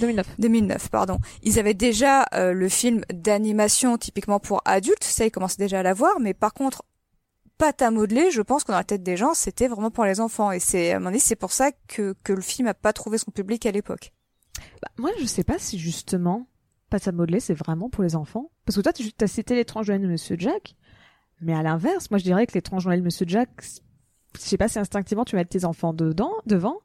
2009. 0.00 0.26
2009, 0.38 0.88
pardon. 0.90 1.18
Ils 1.42 1.58
avaient 1.58 1.74
déjà 1.74 2.26
euh, 2.34 2.52
le 2.52 2.68
film 2.68 3.02
d'animation 3.12 3.96
typiquement 3.98 4.40
pour 4.40 4.62
adultes, 4.64 5.04
ça 5.04 5.24
ils 5.26 5.30
commençaient 5.30 5.62
déjà 5.62 5.80
à 5.80 5.82
l'avoir, 5.82 6.18
mais 6.20 6.34
par 6.34 6.52
contre, 6.54 6.82
pâte 7.58 7.82
à 7.82 7.90
modeler, 7.92 8.30
je 8.32 8.42
pense 8.42 8.64
que 8.64 8.72
dans 8.72 8.78
la 8.78 8.84
tête 8.84 9.02
des 9.04 9.16
gens, 9.16 9.34
c'était 9.34 9.68
vraiment 9.68 9.90
pour 9.92 10.04
les 10.04 10.18
enfants. 10.20 10.50
Et 10.50 10.58
c'est, 10.58 10.92
à 10.92 10.98
mon 10.98 11.06
avis, 11.06 11.20
c'est 11.20 11.36
pour 11.36 11.52
ça 11.52 11.70
que, 11.86 12.16
que 12.24 12.32
le 12.32 12.40
film 12.40 12.66
a 12.66 12.74
pas 12.74 12.92
trouvé 12.92 13.18
son 13.18 13.30
public 13.30 13.66
à 13.66 13.70
l'époque. 13.70 14.12
Bah, 14.82 14.88
moi, 14.98 15.10
je 15.20 15.26
sais 15.26 15.44
pas 15.44 15.58
si 15.60 15.78
justement, 15.78 16.48
pâte 16.90 17.06
à 17.06 17.12
modeler, 17.12 17.38
c'est 17.38 17.54
vraiment 17.54 17.88
pour 17.88 18.02
les 18.02 18.16
enfants. 18.16 18.50
Parce 18.66 18.76
que 18.76 18.80
toi, 18.82 18.92
tu 18.92 19.04
as 19.20 19.26
cité 19.28 19.54
l'étrange 19.54 19.86
de 19.86 19.96
Monsieur 19.98 20.34
Jack. 20.38 20.74
Mais 21.42 21.52
à 21.54 21.62
l'inverse, 21.62 22.10
moi, 22.10 22.18
je 22.18 22.24
dirais 22.24 22.46
que 22.46 22.54
l'étrange 22.54 22.86
Noël 22.86 23.02
Monsieur 23.02 23.26
Jack, 23.28 23.50
je 23.62 24.40
sais 24.40 24.56
pas 24.56 24.68
si 24.68 24.78
instinctivement 24.78 25.24
tu 25.24 25.36
mets 25.36 25.44
tes 25.44 25.64
enfants 25.64 25.92
dedans, 25.92 26.32
devant. 26.46 26.76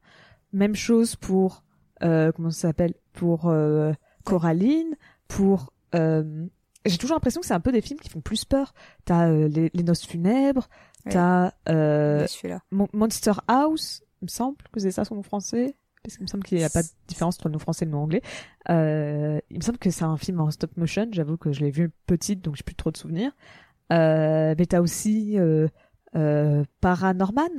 Même 0.54 0.76
chose 0.76 1.16
pour, 1.16 1.64
euh, 2.04 2.32
comment 2.32 2.50
ça 2.52 2.68
s'appelle? 2.70 2.94
Pour, 3.14 3.48
euh, 3.48 3.94
Coraline, 4.24 4.96
pour, 5.28 5.72
euh, 5.96 6.46
j'ai 6.86 6.98
toujours 6.98 7.16
l'impression 7.16 7.40
que 7.42 7.48
c'est 7.48 7.54
un 7.54 7.60
peu 7.60 7.72
des 7.72 7.82
films 7.82 8.00
qui 8.00 8.10
font 8.10 8.22
plus 8.22 8.46
peur. 8.46 8.74
T'as 9.06 9.30
euh, 9.30 9.48
les, 9.48 9.70
les 9.74 9.84
noces 9.84 10.06
funèbres, 10.06 10.68
Ouais. 11.06 11.12
t'as 11.14 11.52
euh. 11.70 12.26
Mon- 12.72 12.90
Monster 12.94 13.34
House, 13.48 14.02
il 14.22 14.26
me 14.26 14.30
semble 14.30 14.58
que 14.74 14.80
c'est 14.80 14.92
ça 14.92 15.06
son 15.06 15.16
nom 15.16 15.24
français. 15.24 15.76
Parce 16.04 16.16
qu'il 16.16 16.24
me 16.24 16.28
semble 16.30 16.44
qu'il 16.44 16.58
n'y 16.58 16.64
a 16.64 16.70
pas 16.70 16.84
de 16.84 16.88
différence 17.08 17.36
entre 17.38 17.48
le 17.50 17.54
nom 17.54 17.60
français 17.60 17.84
et 17.84 17.86
le 17.88 17.92
nom 17.92 18.00
anglais. 18.04 18.22
Euh, 18.70 19.40
il 19.50 19.58
me 19.58 19.62
semble 19.62 19.78
que 19.78 19.90
c'est 19.90 20.04
un 20.06 20.16
film 20.16 20.40
en 20.40 20.50
stop 20.52 20.76
motion. 20.78 21.08
J'avoue 21.12 21.36
que 21.38 21.52
je 21.52 21.60
l'ai 21.62 21.72
vu 21.72 21.92
petite, 22.06 22.42
donc 22.42 22.56
j'ai 22.56 22.64
plus 22.64 22.76
trop 22.76 22.92
de 22.92 22.98
souvenirs. 22.98 23.32
Euh, 23.94 24.56
mais 24.58 24.66
t'as 24.66 24.82
aussi 24.82 25.38
euh, 25.40 25.68
euh, 26.16 26.64
Paranorman. 26.82 27.50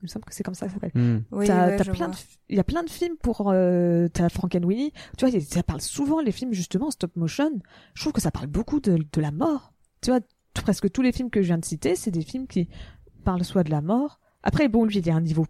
Il 0.00 0.04
me 0.04 0.08
semble 0.08 0.24
que 0.26 0.34
c'est 0.34 0.44
comme 0.44 0.54
ça 0.54 0.66
que 0.66 0.72
ça 0.72 0.80
s'appelle. 0.80 0.92
Hmm. 1.02 1.22
Oui, 1.32 1.46
T'as- 1.46 1.66
ouais, 1.68 1.76
t'as 1.76 1.84
je 1.84 1.90
plein 1.90 2.08
de, 2.08 2.16
il 2.48 2.56
y 2.56 2.60
a 2.60 2.64
plein 2.64 2.84
de 2.84 2.90
films 2.90 3.16
pour 3.20 3.50
euh, 3.50 4.06
t'as 4.08 4.28
Frankenweenie. 4.28 4.92
Tu 5.16 5.26
vois, 5.28 5.40
ça 5.40 5.62
parle 5.64 5.80
souvent 5.80 6.20
les 6.20 6.30
films 6.32 6.52
justement 6.52 6.86
en 6.86 6.90
stop 6.92 7.14
motion. 7.16 7.50
Je 7.94 8.00
trouve 8.02 8.12
que 8.12 8.20
ça 8.20 8.30
parle 8.30 8.46
beaucoup 8.46 8.78
de, 8.80 8.96
de 9.12 9.20
la 9.20 9.32
mort. 9.32 9.72
tu 10.00 10.10
vois, 10.10 10.20
tout- 10.20 10.62
presque 10.62 10.90
tous 10.92 11.02
les 11.02 11.10
films 11.12 11.30
que 11.30 11.42
je 11.42 11.48
viens 11.48 11.58
de 11.58 11.64
citer, 11.64 11.96
c'est 11.96 12.12
des 12.12 12.22
films 12.22 12.46
qui 12.46 12.68
parlent 13.24 13.44
soit 13.44 13.64
de 13.64 13.70
la 13.70 13.80
mort. 13.80 14.20
Après, 14.44 14.68
bon, 14.68 14.84
lui, 14.84 14.98
il 14.98 15.08
est 15.08 15.12
un 15.12 15.20
niveau 15.20 15.46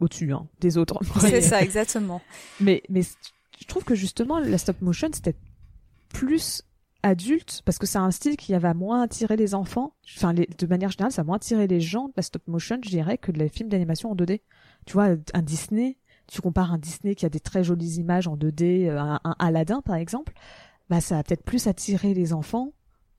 au-dessus 0.00 0.32
hein, 0.32 0.48
des 0.60 0.78
autres. 0.78 0.98
C'est 1.20 1.42
ça, 1.42 1.60
exactement. 1.62 2.22
Mais, 2.58 2.82
mais 2.88 3.02
je 3.02 3.66
trouve 3.66 3.84
que 3.84 3.94
justement, 3.94 4.38
la 4.40 4.56
stop 4.56 4.80
motion, 4.80 5.08
c'était 5.12 5.36
plus 6.08 6.62
adulte, 7.02 7.62
parce 7.64 7.78
que 7.78 7.86
c'est 7.86 7.98
un 7.98 8.10
style 8.10 8.36
qui 8.36 8.52
va 8.54 8.74
moins 8.74 9.02
attirer 9.02 9.36
les 9.36 9.54
enfants. 9.54 9.94
Enfin, 10.16 10.32
les- 10.32 10.46
de 10.58 10.66
manière 10.66 10.90
générale, 10.90 11.12
ça 11.12 11.22
va 11.22 11.26
moins 11.26 11.36
attirer 11.36 11.66
les 11.66 11.80
gens 11.80 12.06
de 12.08 12.12
la 12.16 12.22
stop 12.22 12.46
motion, 12.46 12.78
je 12.84 12.90
dirais, 12.90 13.18
que 13.18 13.32
de 13.32 13.38
les 13.38 13.48
films 13.48 13.68
d'animation 13.68 14.10
en 14.10 14.14
2D. 14.14 14.42
Tu 14.86 14.92
vois, 14.92 15.16
un 15.34 15.42
Disney, 15.42 15.96
tu 16.26 16.40
compares 16.40 16.72
un 16.72 16.78
Disney 16.78 17.14
qui 17.14 17.26
a 17.26 17.28
des 17.28 17.40
très 17.40 17.64
jolies 17.64 17.96
images 17.98 18.28
en 18.28 18.36
2D, 18.36 18.88
euh, 18.88 18.98
un, 19.00 19.20
un 19.24 19.34
Aladdin, 19.38 19.80
par 19.82 19.96
exemple, 19.96 20.32
bah, 20.90 21.00
ça 21.00 21.16
va 21.16 21.22
peut-être 21.22 21.44
plus 21.44 21.66
attirer 21.66 22.14
les 22.14 22.32
enfants 22.32 22.72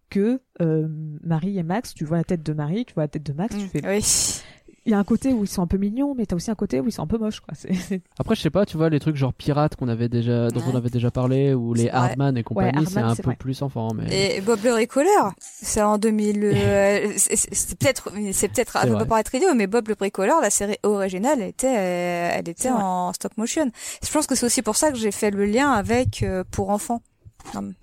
que 0.09 0.41
euh, 0.61 0.87
Marie 1.23 1.57
et 1.57 1.63
Max. 1.63 1.93
Tu 1.93 2.03
vois 2.05 2.17
la 2.17 2.23
tête 2.23 2.43
de 2.43 2.53
Marie, 2.53 2.85
tu 2.85 2.93
vois 2.93 3.03
la 3.03 3.07
tête 3.07 3.23
de 3.23 3.33
Max, 3.33 3.55
tu 3.55 3.63
Mm, 3.63 3.67
fais... 3.69 3.87
Oui. 3.87 4.41
Il 4.87 4.91
y 4.91 4.95
a 4.95 4.97
un 4.97 5.03
côté 5.03 5.31
où 5.31 5.43
ils 5.43 5.47
sont 5.47 5.61
un 5.61 5.67
peu 5.67 5.77
mignons, 5.77 6.15
mais 6.17 6.25
t'as 6.25 6.35
aussi 6.35 6.49
un 6.49 6.55
côté 6.55 6.79
où 6.79 6.87
ils 6.87 6.91
sont 6.91 7.03
un 7.03 7.07
peu 7.07 7.19
moches, 7.19 7.39
quoi. 7.39 7.53
C'est- 7.55 7.71
c'est- 7.73 8.01
Après, 8.17 8.35
je 8.35 8.41
sais 8.41 8.49
pas, 8.49 8.65
tu 8.65 8.77
vois, 8.77 8.89
les 8.89 8.99
trucs 8.99 9.15
genre 9.15 9.31
pirates 9.33 9.75
qu'on 9.75 9.87
avait 9.89 10.09
déjà, 10.09 10.47
dont 10.47 10.61
on 10.65 10.71
Ouais. 10.71 10.77
avait 10.77 10.89
déjà 10.89 11.11
parlé, 11.11 11.53
ou 11.53 11.75
les 11.75 11.83
C'est. 11.83 11.91
Hardman 11.91 12.35
et 12.35 12.41
compagnie, 12.43 12.71
c'est 12.87 12.97
Hardman, 12.97 13.05
un 13.11 13.15
c'est 13.15 13.21
peu 13.21 13.29
vrai. 13.29 13.35
plus 13.35 13.61
enfant, 13.61 13.89
mais. 13.93 14.37
Et 14.37 14.41
Bob 14.41 14.59
le 14.63 14.71
bricoleur, 14.71 15.33
c'est 15.39 15.83
en 15.83 15.97
2000. 15.99 16.43
euh, 16.43 17.11
c'est- 17.17 17.35
c'est 17.35 17.53
c'est 17.53 17.77
peut-être, 17.77 18.11
c'est 18.31 18.47
peut-être, 18.47 18.71
ça 18.73 18.87
peut 18.87 19.05
paraître 19.05 19.35
idiot, 19.35 19.53
mais 19.55 19.67
Bob 19.67 19.87
le 19.87 19.93
bricoleur, 19.95 20.41
la 20.41 20.49
série 20.49 20.77
originale, 20.81 21.41
elle 21.41 21.49
était, 21.49 21.67
euh, 21.77 22.29
elle 22.33 22.49
était 22.49 22.63
C'est 22.63 22.71
en 22.71 23.13
stop 23.13 23.37
motion. 23.37 23.69
Je 24.03 24.11
pense 24.11 24.25
que 24.25 24.33
c'est 24.35 24.47
aussi 24.47 24.63
pour 24.63 24.75
ça 24.77 24.91
que 24.91 24.97
j'ai 24.97 25.11
fait 25.11 25.29
le 25.29 25.45
lien 25.45 25.71
avec 25.71 26.23
euh, 26.23 26.43
pour 26.49 26.71
enfants. 26.71 27.01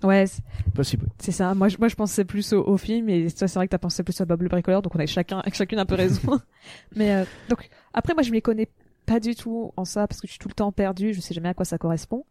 Ouais, 0.03 0.25
c'est- 0.27 0.41
Possible. 0.73 1.07
c'est 1.19 1.31
ça. 1.31 1.53
Moi, 1.53 1.67
je, 1.69 1.77
moi, 1.77 1.87
je 1.87 1.95
pensais 1.95 2.25
plus 2.25 2.53
au, 2.53 2.63
au 2.65 2.77
film, 2.77 3.09
et 3.09 3.27
toi, 3.31 3.47
c'est 3.47 3.59
vrai 3.59 3.67
que 3.67 3.71
t'as 3.71 3.77
pensé 3.77 4.03
plus 4.03 4.19
à 4.21 4.25
Bob 4.25 4.41
le 4.41 4.49
bricoleur, 4.49 4.81
donc 4.81 4.95
on 4.95 4.99
a 4.99 5.05
chacun, 5.05 5.41
chacune 5.53 5.79
un 5.79 5.85
peu 5.85 5.95
raison. 5.95 6.39
mais 6.95 7.13
euh, 7.13 7.25
donc, 7.49 7.69
après, 7.93 8.13
moi, 8.13 8.23
je 8.23 8.31
m'y 8.31 8.41
connais 8.41 8.67
pas 9.05 9.19
du 9.19 9.35
tout 9.35 9.71
en 9.77 9.85
ça, 9.85 10.07
parce 10.07 10.21
que 10.21 10.27
je 10.27 10.31
suis 10.33 10.39
tout 10.39 10.47
le 10.49 10.53
temps 10.53 10.71
perdue, 10.71 11.13
je 11.13 11.21
sais 11.21 11.33
jamais 11.33 11.49
à 11.49 11.53
quoi 11.53 11.65
ça 11.65 11.77
correspond. 11.77 12.25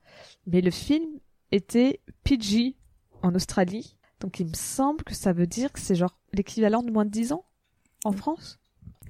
Mais 0.47 0.61
le 0.61 0.71
film 0.71 1.05
était 1.53 2.01
PG 2.25 2.77
en 3.23 3.35
Australie, 3.35 3.97
donc 4.21 4.39
il 4.41 4.47
me 4.47 4.55
semble 4.55 5.03
que 5.05 5.15
ça 5.15 5.33
veut 5.33 5.47
dire 5.47 5.73
que 5.73 5.81
c'est 5.81 5.95
genre 5.97 6.19
l'équivalent 6.33 6.83
de 6.83 6.91
moins 6.91 7.05
de 7.05 7.11
10 7.11 7.33
ans 7.33 7.45
en 8.05 8.13
France? 8.13 8.59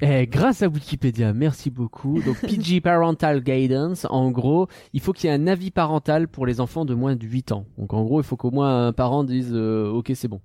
Eh, 0.00 0.26
grâce 0.26 0.62
à 0.62 0.68
Wikipédia, 0.68 1.32
merci 1.32 1.70
beaucoup. 1.70 2.22
Donc, 2.22 2.40
PG 2.46 2.80
Parental 2.80 3.42
Guidance, 3.42 4.06
en 4.10 4.30
gros, 4.30 4.68
il 4.92 5.00
faut 5.00 5.12
qu'il 5.12 5.28
y 5.28 5.32
ait 5.32 5.36
un 5.36 5.46
avis 5.46 5.70
parental 5.70 6.28
pour 6.28 6.46
les 6.46 6.60
enfants 6.60 6.84
de 6.84 6.94
moins 6.94 7.16
de 7.16 7.26
8 7.26 7.52
ans. 7.52 7.66
Donc, 7.78 7.92
en 7.94 8.04
gros, 8.04 8.20
il 8.20 8.24
faut 8.24 8.36
qu'au 8.36 8.50
moins 8.50 8.88
un 8.88 8.92
parent 8.92 9.24
dise 9.24 9.50
euh, 9.52 9.90
Ok, 9.90 10.12
c'est 10.14 10.28
bon. 10.28 10.40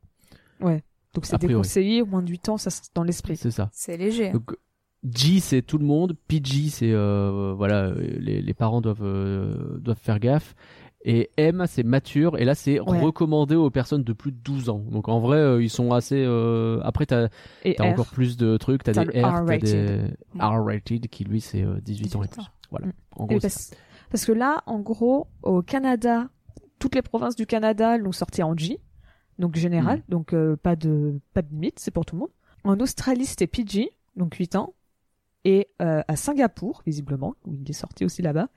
Donc 1.14 1.26
c'est 1.28 1.39
déconseillé, 1.39 2.01
au 2.01 2.08
moins 2.08 2.24
de 2.24 2.30
8 2.30 2.49
ans, 2.49 2.58
ça 2.58 2.72
c'est 2.72 2.84
dans 2.95 3.04
l'esprit. 3.04 3.38
C'est 3.38 3.51
ça. 3.51 3.70
C'est 3.72 3.97
léger. 3.97 4.32
Donc, 4.32 4.56
G, 5.04 5.39
c'est 5.39 5.62
tout 5.62 5.78
le 5.78 5.86
monde. 5.86 6.16
PG, 6.28 6.70
c'est 6.70 6.91
euh, 6.91 7.54
voilà, 7.56 7.91
les, 7.91 8.41
les 8.41 8.54
parents 8.54 8.82
doivent 8.82 9.04
euh, 9.04 9.78
doivent 9.80 9.99
faire 10.01 10.20
gaffe. 10.20 10.56
Et 11.06 11.30
M, 11.38 11.66
c'est 11.68 11.84
mature. 11.84 12.38
Et 12.38 12.45
là, 12.45 12.56
c'est 12.56 12.80
Ouais. 12.80 13.01
recommandé 13.01 13.56
aux 13.56 13.70
personnes 13.70 14.04
de 14.04 14.14
plus 14.14 14.32
de 14.32 14.38
12 14.38 14.70
ans. 14.70 14.80
Donc, 14.80 15.10
en 15.10 15.20
vrai, 15.20 15.38
euh, 15.38 15.62
ils 15.62 15.70
sont 15.70 15.91
assez. 15.91 16.24
euh, 16.26 16.80
Après, 16.84 17.06
t'as 17.06 17.28
R. 17.66 17.82
encore 17.82 18.08
plus 18.08 18.38
de 18.38 18.56
trucs, 18.58 18.84
t'as 18.84 18.93
des 18.93 19.01
R, 19.01 19.12
t'as 19.22 19.41
R-rated. 19.41 19.62
des 19.62 20.14
R-rated 20.39 21.08
qui 21.10 21.24
lui 21.26 21.41
c'est 21.41 21.62
euh, 21.64 21.80
18 21.82 22.16
ans 22.16 22.24
et 22.24 22.28
18 22.28 22.32
plus. 22.36 22.41
ans. 22.41 22.45
Voilà. 22.72 22.88
Mm. 22.88 22.93
En 23.18 23.26
gros, 23.26 23.39
c'est 23.39 23.47
parce, 23.49 23.72
parce 24.10 24.26
que 24.26 24.32
là, 24.32 24.64
en 24.66 24.80
gros, 24.80 25.28
au 25.43 25.62
Canada, 25.62 26.30
toutes 26.80 26.95
les 26.95 27.01
provinces 27.01 27.36
du 27.36 27.45
Canada 27.45 27.97
l'ont 27.97 28.12
sorti 28.14 28.41
en 28.41 28.56
G, 28.56 28.80
donc 29.39 29.56
général, 29.56 29.99
Mm. 29.99 30.04
donc 30.10 30.34
euh, 30.34 30.56
pas 30.56 30.76
de 30.78 31.20
pas 31.34 31.41
de 31.41 31.49
limite, 31.49 31.80
c'est 31.80 31.91
pour 31.91 32.06
tout 32.06 32.16
le 32.16 32.22
monde. 32.22 32.32
En 32.64 32.80
Australie, 32.80 33.26
c'était 33.26 33.47
PG, 33.47 33.89
donc 34.16 34.36
8 34.36 34.56
ans, 34.56 34.74
et 35.43 35.68
euh, 35.82 36.01
à 36.08 36.16
Singapour, 36.16 36.82
visiblement, 36.86 37.36
où 37.45 37.54
il 37.54 37.70
est 37.70 37.74
sorti 37.74 38.06
aussi 38.06 38.22
là-bas, 38.22 38.47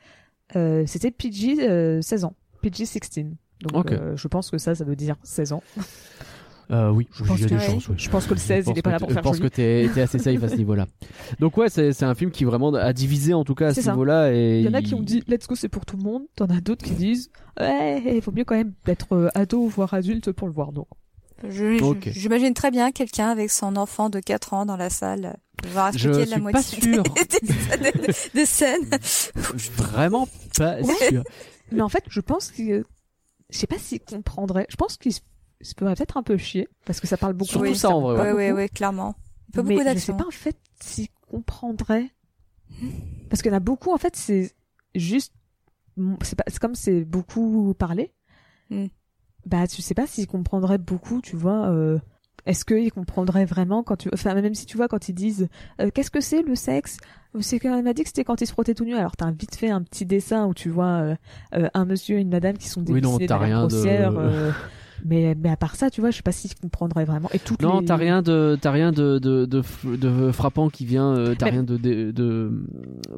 euh, 0.55 0.85
c'était 0.87 1.11
PG 1.11 1.69
euh, 1.69 2.01
16 2.03 2.25
ans, 2.25 2.35
PG 2.63 2.85
16. 2.87 3.27
Donc 3.63 3.91
euh, 3.91 4.15
je 4.17 4.29
pense 4.29 4.51
que 4.51 4.59
ça, 4.59 4.75
ça 4.75 4.85
veut 4.85 4.97
dire 4.97 5.17
16 5.23 5.53
ans. 5.55 5.63
Euh, 6.73 6.91
oui, 6.91 7.07
Je 7.13 7.23
pense 7.23 7.39
y 7.39 7.45
a 7.45 7.47
que- 7.47 7.51
des 7.55 7.61
ouais. 7.61 7.65
chances. 7.65 7.89
oui. 7.89 7.95
Je 7.97 8.11
pense 8.11 8.27
que 8.27 8.35
le 8.35 8.41
Je 8.41 8.45
16, 8.45 8.65
il 8.67 8.71
pense 8.71 8.79
est 8.79 8.83
pas 8.83 8.91
là 8.91 8.99
pour 8.99 9.09
Je 9.09 9.15
faire 9.15 9.23
pense 9.23 9.37
joli. 9.37 9.49
que 9.51 9.55
t'es 9.55 9.89
t'es 9.95 10.01
assez 10.01 10.19
safe 10.19 10.43
à 10.43 10.49
ce 10.49 10.57
niveau-là. 10.57 10.87
Donc 11.39 11.57
ouais, 11.59 11.69
c'est 11.69 11.93
c'est 11.93 12.05
un 12.05 12.17
film 12.17 12.33
qui 12.33 12.43
vraiment 12.45 12.75
a 12.75 12.93
divisé 12.93 13.35
en 13.35 13.45
tout 13.45 13.55
cas 13.55 13.69
à 13.69 13.71
C'est 13.73 13.83
ce 13.83 13.85
ça. 13.85 13.93
niveau-là. 13.93 14.33
Et 14.35 14.59
Il 14.63 14.67
y 14.67 14.69
en 14.69 14.75
a 14.75 14.83
qui 14.83 14.95
ont 14.97 15.01
dit 15.01 15.23
Let's 15.29 15.47
go, 15.47 15.55
c'est 15.55 15.69
pour 15.69 15.87
tout 15.87 15.97
le 15.97 16.03
monde. 16.03 16.23
T'en 16.35 16.47
as 16.47 16.61
d'autres 16.61 16.85
qui 16.85 16.95
disent 16.95 17.31
Ouais, 17.61 18.17
il 18.17 18.21
faut 18.21 18.33
mieux 18.33 18.43
quand 18.43 18.57
même 18.57 18.73
d'être 18.85 19.13
euh, 19.15 19.29
ado 19.37 19.69
voire 19.69 19.95
adulte 19.95 20.33
pour 20.33 20.49
le 20.49 20.53
voir. 20.55 20.73
Donc 20.73 20.89
Je- 21.45 21.77
je-. 21.79 22.11
J'imagine 22.13 22.55
très 22.55 22.71
bien 22.71 22.93
quelqu'un 22.93 23.29
avec 23.29 23.51
son 23.51 23.77
enfant 23.77 24.09
de 24.11 24.21
4 24.21 24.55
ans 24.55 24.67
dans 24.67 24.77
la 24.77 24.91
salle 24.91 25.37
devoir 25.63 25.93
Je 25.93 26.09
expliquer 26.09 26.23
suis 26.27 26.31
la 26.31 26.37
pas 26.37 26.43
moitié 26.43 26.81
sûr. 26.83 27.03
des, 27.83 27.93
des- 27.93 28.15
des 28.35 28.47
scènes. 28.47 28.91
Vraiment 29.77 30.29
pas 30.57 30.83
sûr. 30.83 31.23
Mais 31.73 31.83
en 31.83 31.89
fait, 31.89 32.05
je 32.09 32.21
pense 32.21 32.51
que. 32.51 32.85
Je 33.51 33.59
sais 33.59 33.67
pas 33.67 33.79
s'il 33.79 34.01
comprendrait. 34.01 34.67
Je 34.71 34.77
pense 34.77 34.97
qu'il 34.97 35.13
se, 35.13 35.21
se 35.61 35.73
ferait 35.79 35.95
peut-être 35.95 36.17
un 36.17 36.23
peu 36.23 36.37
chier. 36.37 36.69
Parce 36.85 37.01
que 37.01 37.07
ça 37.07 37.17
parle 37.17 37.35
beaucoup. 37.35 37.51
Surtout 37.51 37.65
mais 37.67 37.75
ça, 37.75 37.91
en 37.91 38.01
vrai, 38.01 38.15
Ouais, 38.21 38.33
ouais, 38.33 38.49
beaucoup. 38.49 38.57
ouais, 38.59 38.69
clairement. 38.69 39.13
Pas 39.53 39.63
Mais 39.63 39.77
beaucoup 39.77 39.89
je 39.95 39.99
sais 39.99 40.13
pas 40.13 40.27
en 40.27 40.31
fait 40.33 40.57
s'il 40.81 41.09
comprendrait. 41.31 42.11
Parce 43.31 43.43
qu'il 43.43 43.51
y 43.51 43.55
en 43.55 43.57
a 43.57 43.61
beaucoup, 43.61 43.93
en 43.93 43.99
fait, 43.99 44.17
c'est 44.17 44.53
juste. 44.95 45.33
C'est 46.23 46.37
pas... 46.37 46.45
c'est 46.49 46.59
comme 46.59 46.75
c'est 46.75 47.05
beaucoup 47.05 47.73
parlé. 47.79 48.13
Hmm. 48.71 48.87
Bah, 49.47 49.67
tu 49.67 49.81
sais 49.81 49.95
pas 49.95 50.07
s'il 50.07 50.27
comprendrait 50.27 50.79
beaucoup, 50.79 51.21
tu 51.23 51.37
vois. 51.37 51.69
euh, 51.71 51.99
Est-ce 52.47 52.65
qu'il 52.65 52.93
comprendrait 52.93 53.45
vraiment 53.45 53.83
quand 53.83 53.97
tu. 53.97 54.11
Enfin, 54.13 54.35
même 54.35 54.55
si 54.55 54.67
tu 54.67 54.77
vois, 54.77 54.89
quand 54.89 55.09
ils 55.09 55.15
disent 55.15 55.49
euh, 55.81 55.91
Qu'est-ce 55.95 56.11
que 56.11 56.21
c'est 56.21 56.43
le 56.43 56.55
sexe? 56.55 56.99
C'est 57.41 57.59
qu'elle 57.59 57.83
m'a 57.83 57.93
dit 57.93 58.03
que 58.03 58.09
c'était 58.09 58.25
quand 58.25 58.41
ils 58.41 58.47
se 58.47 58.53
frottaient 58.53 58.75
tout 58.75 58.85
nu. 58.85 58.95
Alors, 58.95 59.15
t'as 59.17 59.31
vite 59.31 59.55
fait 59.57 59.69
un 59.71 59.83
petit 59.83 60.07
dessin 60.07 60.47
où 60.47 60.55
tu 60.55 60.69
vois 60.71 60.87
euh, 61.03 61.17
euh, 61.55 61.69
un 61.75 61.85
monsieur 61.85 62.17
et 62.19 62.21
une 62.23 62.31
madame 62.31 62.57
qui 62.57 62.69
sont 62.69 62.83
Oui, 62.95 63.01
non, 63.03 63.19
rien 63.39 63.61
grossière, 63.69 64.13
mais, 65.05 65.35
mais 65.35 65.51
à 65.51 65.57
part 65.57 65.77
ça, 65.77 65.91
tu 65.91 66.01
vois, 66.01 66.11
je 66.11 66.17
sais 66.17 66.23
pas 66.23 66.33
s'il 66.33 66.55
comprendrait 66.55 67.05
vraiment. 67.05 67.29
Et 67.33 67.39
toutes 67.39 67.63
Non, 67.63 67.81
les... 67.81 67.87
t'as 67.87 67.97
rien 67.97 68.23
de 68.23 68.57
t'as 68.61 68.71
rien 68.71 68.93
de 68.93 69.19
de, 69.19 69.45
de, 69.47 70.31
frappant 70.33 70.69
qui 70.69 70.85
vient. 70.87 71.15
euh, 71.17 71.35
t'as 71.39 71.47
Mais- 71.47 71.51
rien 71.53 71.63
de 71.63 71.77
de 71.77 72.11
de, 72.11 72.53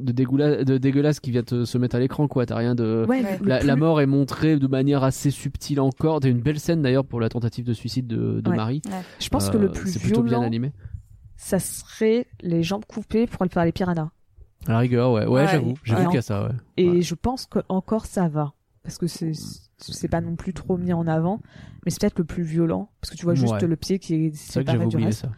de, 0.00 0.12
dégoula- 0.12 0.64
de 0.64 0.78
dégueulasse 0.78 1.20
qui 1.20 1.30
vient 1.30 1.42
te 1.42 1.64
se 1.64 1.78
mettre 1.78 1.96
à 1.96 1.98
l'écran 1.98 2.28
quoi. 2.28 2.46
T'as 2.46 2.56
rien 2.56 2.74
de. 2.74 3.04
Ouais, 3.08 3.22
Ouais. 3.22 3.38
le 3.40 3.46
La, 3.48 3.62
la 3.62 3.72
plus- 3.74 3.80
mort 3.80 4.00
est 4.00 4.06
montrée 4.06 4.56
de 4.58 4.66
manière 4.66 5.04
assez 5.04 5.30
subtile 5.30 5.80
encore. 5.80 6.20
T'as 6.20 6.28
une 6.30 6.40
belle 6.40 6.60
scène 6.60 6.82
d'ailleurs 6.82 7.04
pour 7.04 7.20
la 7.20 7.28
tentative 7.28 7.64
de 7.64 7.72
suicide 7.72 8.06
de, 8.06 8.40
de 8.40 8.50
Ouais. 8.50 8.56
Marie. 8.56 8.82
Je 9.20 9.28
pense 9.28 9.48
Euh, 9.48 9.52
que 9.52 9.56
le 9.58 9.70
plus 9.70 9.92
c'est 9.92 9.98
plutôt 10.00 10.22
bien 10.22 10.32
violent, 10.38 10.46
animé. 10.46 10.72
ça 11.36 11.58
serait 11.58 12.26
les 12.40 12.62
jambes 12.62 12.84
coupées 12.86 13.26
pour 13.26 13.42
aller 13.42 13.50
faire 13.50 13.64
les 13.64 13.72
piranhas. 13.72 14.10
À 14.66 14.72
la 14.72 14.78
rigueur, 14.80 15.12
ouais, 15.12 15.24
ouais, 15.24 15.42
Ouais. 15.42 15.46
j'avoue, 15.48 15.74
qu'il 16.06 16.14
y 16.14 16.18
a 16.18 16.22
ça, 16.22 16.42
ouais. 16.44 16.50
Et 16.76 16.90
Ouais. 16.90 17.00
je 17.02 17.14
pense 17.14 17.46
que 17.46 17.60
encore 17.68 18.06
ça 18.06 18.26
va. 18.28 18.52
Parce 18.88 18.98
que 18.98 19.06
c'est 19.06 19.32
c'est 19.76 20.08
pas 20.08 20.20
non 20.20 20.34
plus 20.34 20.52
trop 20.54 20.76
mis 20.76 20.92
en 20.92 21.06
avant, 21.06 21.40
mais 21.84 21.90
c'est 21.90 22.00
peut-être 22.00 22.18
le 22.18 22.24
plus 22.24 22.42
violent. 22.42 22.90
Parce 23.00 23.10
que 23.12 23.16
tu 23.16 23.24
vois 23.24 23.34
juste 23.34 23.52
Ouais. 23.52 23.66
le 23.66 23.76
pied 23.76 23.98
qui 23.98 24.14
est 24.14 24.30
C'est 24.34 24.54
vrai 24.54 24.64
que 24.64 24.70
séparé 24.72 24.78
du 24.88 24.96
oublié 24.96 25.06
reste. 25.06 25.20
ça. 25.20 25.30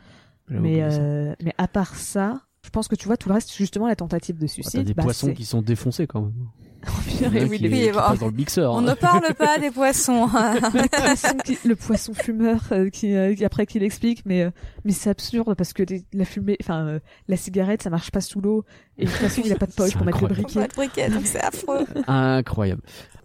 Mais, 0.48 0.78
euh, 0.82 1.34
mais 1.42 1.52
à 1.58 1.68
part 1.68 1.94
ça, 1.96 2.40
je 2.64 2.70
pense 2.70 2.88
que 2.88 2.94
tu 2.94 3.06
vois 3.06 3.16
tout 3.16 3.28
le 3.28 3.34
reste, 3.34 3.52
justement 3.54 3.86
la 3.86 3.96
tentative 3.96 4.38
de 4.38 4.44
Ah, 4.44 4.48
suicide. 4.48 4.80
T'as 4.80 4.84
des 4.84 4.94
bah, 4.94 5.02
poissons 5.02 5.32
qui 5.34 5.44
sont 5.44 5.62
défoncés 5.62 6.06
quand 6.06 6.22
même. 6.22 6.32
Oh, 6.86 6.90
purée, 7.18 7.44
oui, 7.44 7.58
qui, 7.58 7.68
oui, 7.68 7.90
qui 7.92 8.18
dans 8.18 8.26
le 8.28 8.32
mixeur. 8.32 8.72
On 8.72 8.78
hein. 8.78 8.82
ne 8.82 8.94
parle 8.94 9.34
pas 9.38 9.58
des 9.58 9.70
poissons. 9.70 10.24
le 10.24 10.88
poisson 10.88 11.36
qui, 11.44 11.58
le 11.68 11.76
poisson 11.76 12.14
fumeur 12.14 12.62
euh, 12.72 12.88
qui, 12.88 13.14
euh, 13.14 13.34
qui 13.34 13.44
après 13.44 13.66
qui 13.66 13.78
l'explique 13.78 14.24
mais 14.24 14.44
euh, 14.44 14.50
mais 14.86 14.92
c'est 14.92 15.10
absurde 15.10 15.54
parce 15.56 15.74
que 15.74 15.82
les- 15.82 16.06
la 16.14 16.24
fumée 16.24 16.56
enfin 16.62 16.86
euh, 16.86 17.00
la 17.28 17.36
cigarette 17.36 17.82
ça 17.82 17.90
marche 17.90 18.10
pas 18.10 18.22
sous 18.22 18.40
l'eau 18.40 18.64
et 18.96 19.04
de 19.04 19.10
toute 19.10 19.18
façon 19.18 19.42
il 19.44 19.52
a 19.52 19.56
pas 19.56 19.66
de 19.66 19.72
poche 19.72 19.94
pour 19.94 20.06
mettre 20.06 20.26
le 20.26 20.30
incroyable. 20.32 20.42
briquet 20.42 20.60
Pas 20.60 20.68
de 20.68 20.72
briquet, 20.74 21.10
donc 21.10 21.26
c'est 21.26 21.42
affreux. 21.42 21.84
Incroyable. 22.06 22.80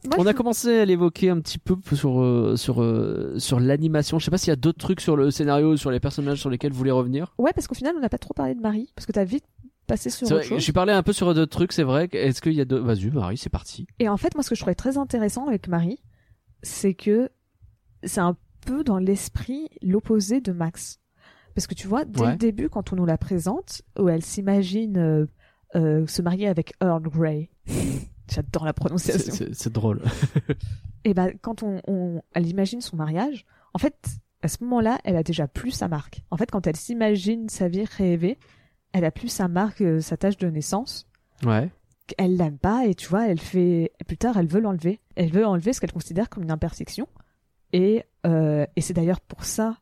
Moi, 0.07 0.15
On 0.19 0.23
je- 0.23 0.27
a 0.29 0.33
commencé 0.33 0.79
à 0.79 0.85
l'évoquer 0.85 1.29
un 1.29 1.39
petit 1.39 1.57
peu 1.57 1.75
sur 1.95 2.21
euh, 2.21 2.55
sur 2.55 2.81
euh, 2.81 3.37
sur 3.39 3.59
l'animation. 3.59 4.19
Je 4.19 4.25
sais 4.25 4.31
pas 4.31 4.37
s'il 4.37 4.49
y 4.49 4.53
a 4.53 4.55
d'autres 4.57 4.77
trucs 4.79 5.01
sur 5.01 5.15
le 5.17 5.31
scénario, 5.31 5.77
sur 5.77 5.91
les 5.91 5.99
personnages 5.99 6.39
sur 6.39 6.49
lesquels 6.49 6.71
vous 6.71 6.77
voulez 6.77 6.91
revenir. 6.91 7.33
ouais 7.37 7.51
parce 7.53 7.67
qu'au 7.67 7.75
final 7.75 7.93
on 7.97 7.99
n'a 8.01 8.09
pas 8.09 8.17
trop 8.17 8.33
parlé 8.33 8.55
de 8.55 8.61
Marie 8.61 8.91
parce 8.95 9.05
que 9.05 9.11
t'as 9.11 9.23
vite 9.23 9.45
passé 9.87 10.09
sur 10.09 10.25
autre 10.27 10.35
vrai, 10.37 10.43
chose 10.45 10.61
J'ai 10.61 10.71
parlé 10.73 10.93
un 10.93 11.03
peu 11.03 11.13
sur 11.13 11.33
d'autres 11.33 11.51
trucs, 11.51 11.71
c'est 11.71 11.83
vrai. 11.83 12.09
Est-ce 12.11 12.41
qu'il 12.41 12.53
y 12.53 12.61
a 12.61 12.65
deux 12.65 12.79
Vas-y, 12.79 13.09
Marie, 13.11 13.37
c'est 13.37 13.49
parti. 13.51 13.85
et 13.99 14.09
en 14.09 14.17
fait 14.17 14.33
moi 14.35 14.43
ce 14.43 14.49
que 14.49 14.55
je 14.55 14.61
trouvais 14.61 14.75
très 14.75 14.97
intéressant 14.97 15.47
avec 15.47 15.67
Marie 15.67 15.99
c'est 16.63 16.93
que 16.95 17.29
c'est 18.03 18.21
un 18.21 18.35
peu 18.65 18.83
dans 18.83 18.97
l'esprit 18.97 19.67
l'opposé 19.83 20.41
de 20.41 20.51
Max 20.51 20.99
parce 21.53 21.67
que 21.67 21.75
tu 21.75 21.87
vois 21.87 22.03
dès 22.05 22.21
Ouais. 22.21 22.31
le 22.31 22.37
début 22.37 22.67
quand 22.69 22.91
on 22.93 22.95
nous 22.95 23.05
la 23.05 23.17
présente 23.17 23.81
où 23.99 24.09
elle 24.09 24.23
s'imagine 24.23 24.97
euh, 24.97 25.25
euh, 25.75 26.07
se 26.07 26.21
marier 26.23 26.47
avec 26.47 26.73
Earl 26.81 27.03
Grey 27.03 27.49
j'adore 28.29 28.65
la 28.65 28.73
prononciation 28.73 29.47
C'est 29.53 29.71
drôle. 29.73 30.01
et 31.03 31.13
ben 31.13 31.33
quand 31.41 31.63
on, 31.63 31.81
on 31.87 32.21
elle 32.33 32.47
imagine 32.47 32.81
son 32.81 32.95
mariage, 32.95 33.45
en 33.73 33.79
fait, 33.79 33.95
à 34.41 34.47
ce 34.47 34.63
moment-là, 34.63 34.99
elle 35.03 35.15
a 35.15 35.23
déjà 35.23 35.47
plus 35.47 35.71
sa 35.71 35.87
marque. 35.87 36.21
En 36.31 36.37
fait, 36.37 36.51
quand 36.51 36.67
elle 36.67 36.75
s'imagine 36.75 37.49
sa 37.49 37.67
vie 37.67 37.85
rêvée, 37.85 38.37
elle 38.93 39.05
a 39.05 39.11
plus 39.11 39.29
sa 39.29 39.47
marque, 39.47 39.81
euh, 39.81 39.99
sa 40.01 40.17
tâche 40.17 40.37
de 40.37 40.47
naissance. 40.49 41.07
Ouais. 41.43 41.69
Elle 42.17 42.37
l'aime 42.37 42.57
pas 42.59 42.85
et 42.85 42.93
tu 42.93 43.07
vois, 43.07 43.27
elle 43.27 43.39
fait 43.39 43.91
plus 44.07 44.17
tard, 44.17 44.37
elle 44.37 44.47
veut 44.47 44.61
l'enlever. 44.61 44.99
Elle 45.15 45.31
veut 45.31 45.45
enlever 45.45 45.73
ce 45.73 45.81
qu'elle 45.81 45.91
considère 45.91 46.29
comme 46.29 46.43
une 46.43 46.51
imperfection. 46.51 47.07
Et 47.73 48.03
euh, 48.25 48.65
et 48.75 48.81
c'est 48.81 48.93
d'ailleurs 48.93 49.19
pour 49.21 49.43
ça 49.43 49.77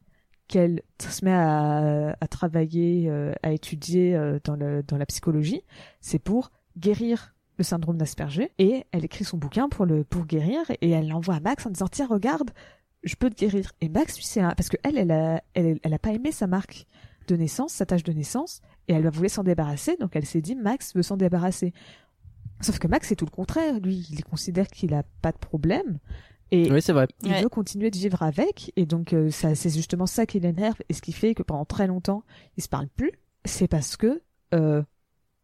qu'elle 0.48 0.82
se 1.00 1.24
met 1.26 1.34
à, 1.34 2.16
à 2.20 2.28
travailler, 2.28 3.10
euh, 3.10 3.34
à 3.44 3.52
étudier 3.52 4.16
euh, 4.16 4.40
dans, 4.44 4.56
le, 4.56 4.84
dans 4.84 4.98
la 4.98 5.06
psychologie, 5.06 5.64
c'est 6.02 6.20
pour 6.20 6.52
guérir 6.78 7.33
le 7.58 7.64
syndrome 7.64 7.98
d'Asperger. 7.98 8.52
Et 8.60 8.86
elle 8.92 9.06
écrit 9.06 9.24
son 9.26 9.38
bouquin 9.38 9.70
pour 9.70 9.86
le 9.86 10.04
pour 10.04 10.26
guérir 10.26 10.60
et 10.82 10.90
elle 10.90 11.08
l'envoie 11.08 11.36
à 11.36 11.40
Max 11.40 11.66
en 11.66 11.70
disant 11.70 11.88
tiens 11.88 12.08
regarde, 12.08 12.52
je 13.04 13.16
peux 13.16 13.30
te 13.30 13.36
guérir. 13.36 13.72
Et 13.82 13.90
Max 13.90 14.16
lui 14.18 14.24
c'est 14.26 14.42
un- 14.42 14.52
parce 14.56 14.70
que 14.70 14.78
elle 14.84 14.98
elle 14.98 15.12
a 15.12 15.44
elle, 15.54 15.80
elle 15.84 15.94
a 15.94 16.00
pas 16.00 16.12
aimé 16.14 16.32
sa 16.32 16.48
marque 16.48 16.86
de 17.28 17.36
naissance, 17.38 17.72
sa 17.74 17.86
tâche 17.86 18.04
de 18.04 18.12
naissance, 18.12 18.60
et 18.90 18.94
elle 18.94 19.08
voulait 19.10 19.30
s'en 19.30 19.44
débarrasser, 19.44 19.96
donc 19.98 20.16
elle 20.16 20.26
s'est 20.26 20.42
dit 20.42 20.56
Max 20.56 20.94
veut 20.94 21.04
s'en 21.04 21.16
débarrasser. 21.16 21.74
Sauf 22.62 22.80
que 22.80 22.88
Max 22.88 23.08
c'est 23.08 23.16
tout 23.16 23.26
le 23.26 23.32
contraire, 23.32 23.80
lui 23.80 24.08
il 24.12 24.24
considère 24.24 24.68
qu'il 24.68 24.94
a 24.94 25.04
pas 25.22 25.32
de 25.32 25.38
problème 25.38 26.00
et 26.52 26.72
Oui, 26.72 26.82
c'est 26.82 26.94
vrai. 26.94 27.08
il 27.24 27.32
Ouais. 27.32 27.42
veut 27.42 27.50
continuer 27.50 27.90
de 27.92 27.98
vivre 27.98 28.22
avec 28.24 28.72
et 28.76 28.86
donc 28.86 29.14
euh, 29.14 29.32
ça 29.32 29.56
c'est 29.56 29.70
justement 29.70 30.06
ça 30.06 30.26
qui 30.26 30.40
l'énerve 30.40 30.76
et 30.90 30.94
ce 30.94 31.02
qui 31.02 31.12
fait 31.14 31.34
que 31.34 31.44
pendant 31.44 31.66
très 31.66 31.88
longtemps 31.88 32.24
ils 32.58 32.64
se 32.64 32.70
parlent 32.70 32.90
plus 32.90 33.12
c'est 33.46 33.68
parce 33.68 33.98
que 33.98 34.22
euh, 34.54 34.84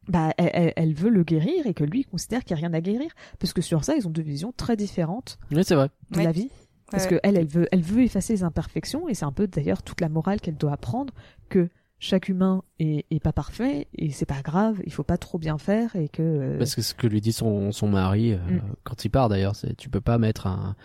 bah 0.10 0.34
elle, 0.38 0.49
elle- 0.53 0.74
elle 0.76 0.93
veut 0.93 1.10
le 1.10 1.24
guérir 1.24 1.66
et 1.68 1.74
que 1.74 1.84
lui 1.86 2.01
il 2.01 2.05
considère 2.05 2.43
qu'il 2.43 2.55
n'y 2.57 2.62
a 2.64 2.68
rien 2.68 2.74
à 2.74 2.82
guérir 2.82 3.12
parce 3.39 3.53
que 3.53 3.62
sur 3.62 3.84
ça 3.86 3.95
ils 3.95 4.07
ont 4.07 4.12
deux 4.12 4.22
visions 4.24 4.51
très 4.55 4.76
différentes 4.76 5.38
Oui, 5.51 5.64
c'est 5.64 5.76
vrai. 5.76 5.89
de 6.12 6.18
Ouais. 6.18 6.24
la 6.26 6.32
vie 6.32 6.49
parce 6.91 7.03
Ouais. 7.05 7.12
que 7.12 7.20
elle 7.24 7.38
elle 7.38 7.47
veut 7.47 7.68
elle 7.72 7.82
veut 7.82 8.01
effacer 8.01 8.34
les 8.34 8.43
imperfections 8.43 9.07
et 9.07 9.14
c'est 9.14 9.26
un 9.26 9.32
peu 9.32 9.47
d'ailleurs 9.47 9.84
toute 9.84 10.01
la 10.01 10.10
morale 10.10 10.41
qu'elle 10.41 10.57
doit 10.57 10.74
apprendre 10.74 11.14
que 11.49 11.70
chaque 12.01 12.30
humain 12.30 12.64
est, 12.80 13.05
est 13.12 13.20
pas 13.20 13.34
parfait 13.34 13.88
et 13.93 14.10
c'est 14.12 14.26
pas 14.26 14.41
grave 14.41 14.80
il 14.86 14.93
faut 14.93 15.03
pas 15.03 15.18
trop 15.18 15.38
bien 15.38 15.57
faire 15.57 15.95
et 15.97 16.07
que 16.07 16.22
euh, 16.24 16.57
Parce 16.57 16.74
que 16.74 16.82
ce 16.82 16.93
que 16.93 17.07
lui 17.07 17.20
dit 17.20 17.34
son, 17.34 17.74
son 17.74 17.89
mari 17.89 18.32
euh, 18.32 18.38
Mm. 18.38 18.62
quand 18.86 19.03
il 19.03 19.10
part 19.10 19.28
d'ailleurs, 19.28 19.55
c'est 19.57 19.76
tu 19.76 19.89
peux 19.89 19.99
pas 19.99 20.18
mettre 20.18 20.47
un, 20.47 20.78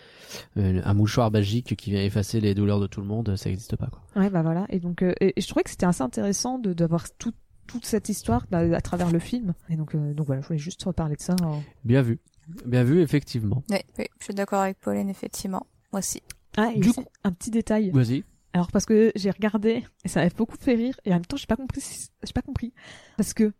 un, 0.57 0.83
un 0.83 0.93
mouchoir 0.93 1.31
magique 1.31 1.75
qui 1.77 1.91
vient 1.91 2.03
effacer 2.03 2.41
les 2.41 2.53
douleurs 2.53 2.81
de 2.81 2.87
tout 2.87 2.99
le 2.99 3.07
monde, 3.07 3.33
ça 3.37 3.49
n'existe 3.49 3.77
pas 3.77 3.87
quoi. 3.87 4.01
Ouais, 4.21 4.29
bah 4.29 4.41
voilà. 4.41 4.65
Et 4.69 4.79
donc, 4.81 5.01
euh, 5.03 5.13
et, 5.21 5.33
et 5.37 5.41
je 5.41 5.47
trouvais 5.47 5.63
que 5.63 5.69
c'était 5.69 5.85
assez 5.85 6.01
intéressant 6.03 6.59
de 6.59 6.73
d'avoir 6.73 7.05
tout, 7.17 7.31
toute 7.67 7.85
cette 7.85 8.09
histoire 8.09 8.45
bah, 8.51 8.59
à 8.59 8.81
travers 8.81 9.11
le 9.11 9.19
film. 9.19 9.53
Et 9.69 9.75
donc, 9.75 9.95
euh, 9.95 10.13
donc 10.13 10.27
voilà, 10.27 10.41
je 10.41 10.47
voulais 10.47 10.59
juste 10.59 10.83
reparler 10.83 11.15
de 11.15 11.21
ça. 11.21 11.35
en- 11.43 11.61
Bien 11.83 12.01
vu. 12.01 12.19
Bien 12.65 12.83
vu, 12.83 13.01
effectivement. 13.01 13.63
Oui, 13.69 13.77
oui, 13.97 14.05
je 14.19 14.25
suis 14.25 14.33
d'accord 14.33 14.61
avec 14.61 14.79
Pauline, 14.79 15.09
effectivement. 15.09 15.65
Moi 15.91 15.99
aussi. 15.99 16.21
Ah, 16.57 16.71
et 16.75 16.79
Du 16.79 16.89
aussi, 16.89 17.01
un 17.23 17.31
petit 17.31 17.51
détail. 17.51 17.89
Vas-y. 17.91 18.23
Alors 18.53 18.71
parce 18.71 18.85
que 18.85 19.11
j'ai 19.15 19.31
regardé 19.31 19.83
et 20.05 20.07
ça 20.07 20.21
m'avait 20.21 20.33
beaucoup 20.35 20.55
fait 20.57 20.75
rire 20.75 20.95
et 21.03 21.09
en 21.11 21.15
même 21.15 21.25
temps 21.25 21.35
j'ai 21.35 21.45
pas 21.47 21.57
compris, 21.57 21.81
si- 21.81 22.07
j'ai 22.23 22.31
pas 22.31 22.41
compris 22.41 22.71
parce 23.17 23.33
que 23.33 23.51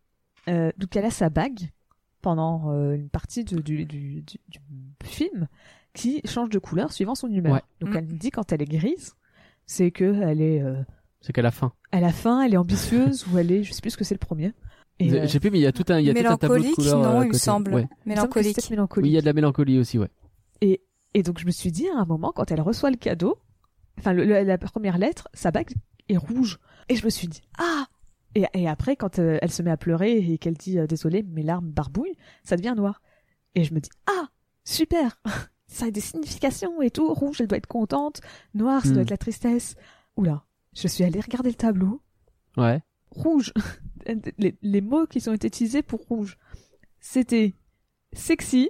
euh, 0.48 0.72
donc 0.78 0.96
elle 0.96 1.04
a 1.04 1.12
sa 1.12 1.30
bague 1.30 1.70
pendant 2.22 2.72
euh, 2.72 2.94
une 2.96 3.10
partie 3.10 3.44
de- 3.44 3.60
du, 3.60 3.84
du, 3.86 4.22
du, 4.22 4.38
du 4.48 4.60
film 5.04 5.50
qui 5.94 6.22
change 6.26 6.48
de 6.50 6.60
couleur 6.60 6.94
suivant 6.94 7.14
son 7.16 7.28
humeur. 7.30 7.56
Ouais. 7.56 7.62
Donc 7.82 7.90
Mm. 7.94 7.98
elle 7.98 8.06
me 8.06 8.18
dit 8.18 8.32
quand 8.32 8.54
elle 8.54 8.62
est 8.62 8.66
grise, 8.72 9.16
c'est 9.66 9.92
que 9.92 10.06
elle 10.22 10.40
est 10.42 10.62
euh, 10.62 10.82
C'est 11.26 11.34
qu'à 11.34 11.42
la 11.42 11.50
fin. 11.52 11.74
elle 11.92 12.04
a 12.04 12.12
faim, 12.12 12.42
elle 12.44 12.54
est 12.54 12.58
ambitieuse 12.58 13.26
ou 13.32 13.38
elle 13.40 13.52
est, 13.52 13.64
je 13.64 13.74
sais 13.74 13.82
plus 13.82 13.90
ce 13.92 13.98
que 13.98 14.04
c'est 14.04 14.14
le 14.14 14.20
premier. 14.20 14.54
Et, 15.00 15.10
Je 15.10 15.16
euh, 15.16 15.28
sais 15.28 15.40
plus, 15.40 15.50
mais 15.50 15.58
il 15.58 15.64
y 15.64 15.66
a 15.66 15.72
tout 15.72 15.84
un, 15.90 16.00
il 16.00 16.06
y 16.06 16.10
a 16.10 16.14
tout 16.14 16.28
un 16.28 16.38
tableau 16.38 16.60
de 16.64 16.72
couleurs. 16.76 17.00
non, 17.00 17.20
à 17.22 17.26
il 17.26 17.30
me 17.30 17.34
semble. 17.34 17.74
Ouais. 17.74 17.88
il 18.06 18.10
Mélancolique. 18.10 18.56
peut-être 18.56 18.70
mélancolique. 18.70 19.04
Oui, 19.06 19.10
il 19.12 19.14
y 19.16 19.18
a 19.18 19.22
de 19.22 19.26
la 19.26 19.34
mélancolie 19.34 19.80
aussi, 19.80 19.98
ouais. 19.98 20.10
Et 20.62 21.24
donc 21.24 21.40
je 21.40 21.46
me 21.46 21.52
suis 21.52 21.72
dit 21.72 21.88
à 21.90 21.98
un 22.00 22.06
moment 22.06 22.32
quand 22.36 22.52
elle 22.52 22.60
reçoit 22.62 22.92
le 22.92 22.98
cadeau, 22.98 23.38
enfin 23.98 24.12
le- 24.14 24.26
le- 24.26 24.44
la 24.44 24.58
première 24.58 24.98
lettre, 24.98 25.30
sa 25.34 25.50
bague 25.52 25.74
est 26.10 26.18
rouge. 26.18 26.60
Et 26.90 26.96
je 26.96 27.06
me 27.06 27.10
suis 27.10 27.28
dit 27.28 27.42
ah. 27.58 27.86
Et, 28.36 28.44
et 28.54 28.68
après 28.68 28.98
quand 28.98 29.18
euh, 29.20 29.38
elle 29.42 29.52
se 29.52 29.64
met 29.64 29.72
à 29.72 29.78
pleurer 29.78 30.18
et 30.18 30.38
qu'elle 30.38 30.56
dit 30.58 30.78
euh, 30.78 30.88
désolé 30.88 31.24
mes 31.24 31.42
larmes 31.42 31.70
barbouillent, 31.72 32.18
ça 32.44 32.58
devient 32.58 32.74
noir. 32.76 33.02
Et 33.56 33.64
je 33.64 33.74
me 33.74 33.80
dis 33.80 33.90
ah 34.08 34.28
super, 34.66 35.22
ça 35.68 35.86
a 35.86 35.92
des 35.92 36.02
significations 36.02 36.82
et 36.82 36.92
tout. 36.92 37.14
Rouge 37.14 37.40
elle 37.40 37.48
doit 37.48 37.58
être 37.58 37.66
contente, 37.68 38.20
noir 38.54 38.82
ça 38.84 38.90
Hmm. 38.90 38.94
doit 38.94 39.02
être 39.04 39.10
la 39.12 39.18
tristesse. 39.18 39.76
Oula, 40.18 40.44
je 40.76 40.88
suis 40.88 41.04
allée 41.04 41.20
regarder 41.20 41.50
le 41.50 41.56
tableau. 41.56 42.02
Ouais. 42.58 42.82
Rouge, 43.12 43.54
les, 44.38 44.56
les 44.62 44.82
mots 44.82 45.08
qui 45.08 45.22
sont 45.22 45.34
été 45.34 45.48
utilisés 45.48 45.82
pour 45.82 46.02
rouge, 46.02 46.38
c'était 47.00 47.54
sexy, 48.14 48.70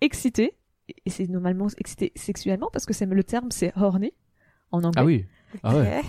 excité, 0.00 0.56
et 1.06 1.10
c'est 1.10 1.28
normalement 1.28 1.68
excité 1.78 2.12
sexuellement 2.14 2.68
parce 2.72 2.86
que 2.86 2.92
c'est 2.92 3.06
le 3.06 3.24
terme 3.24 3.50
c'est 3.50 3.72
horny 3.76 4.12
en 4.70 4.84
anglais. 4.84 4.92
Ah 4.96 5.04
oui. 5.04 5.26
Ah 5.62 5.76
ouais. 5.76 6.02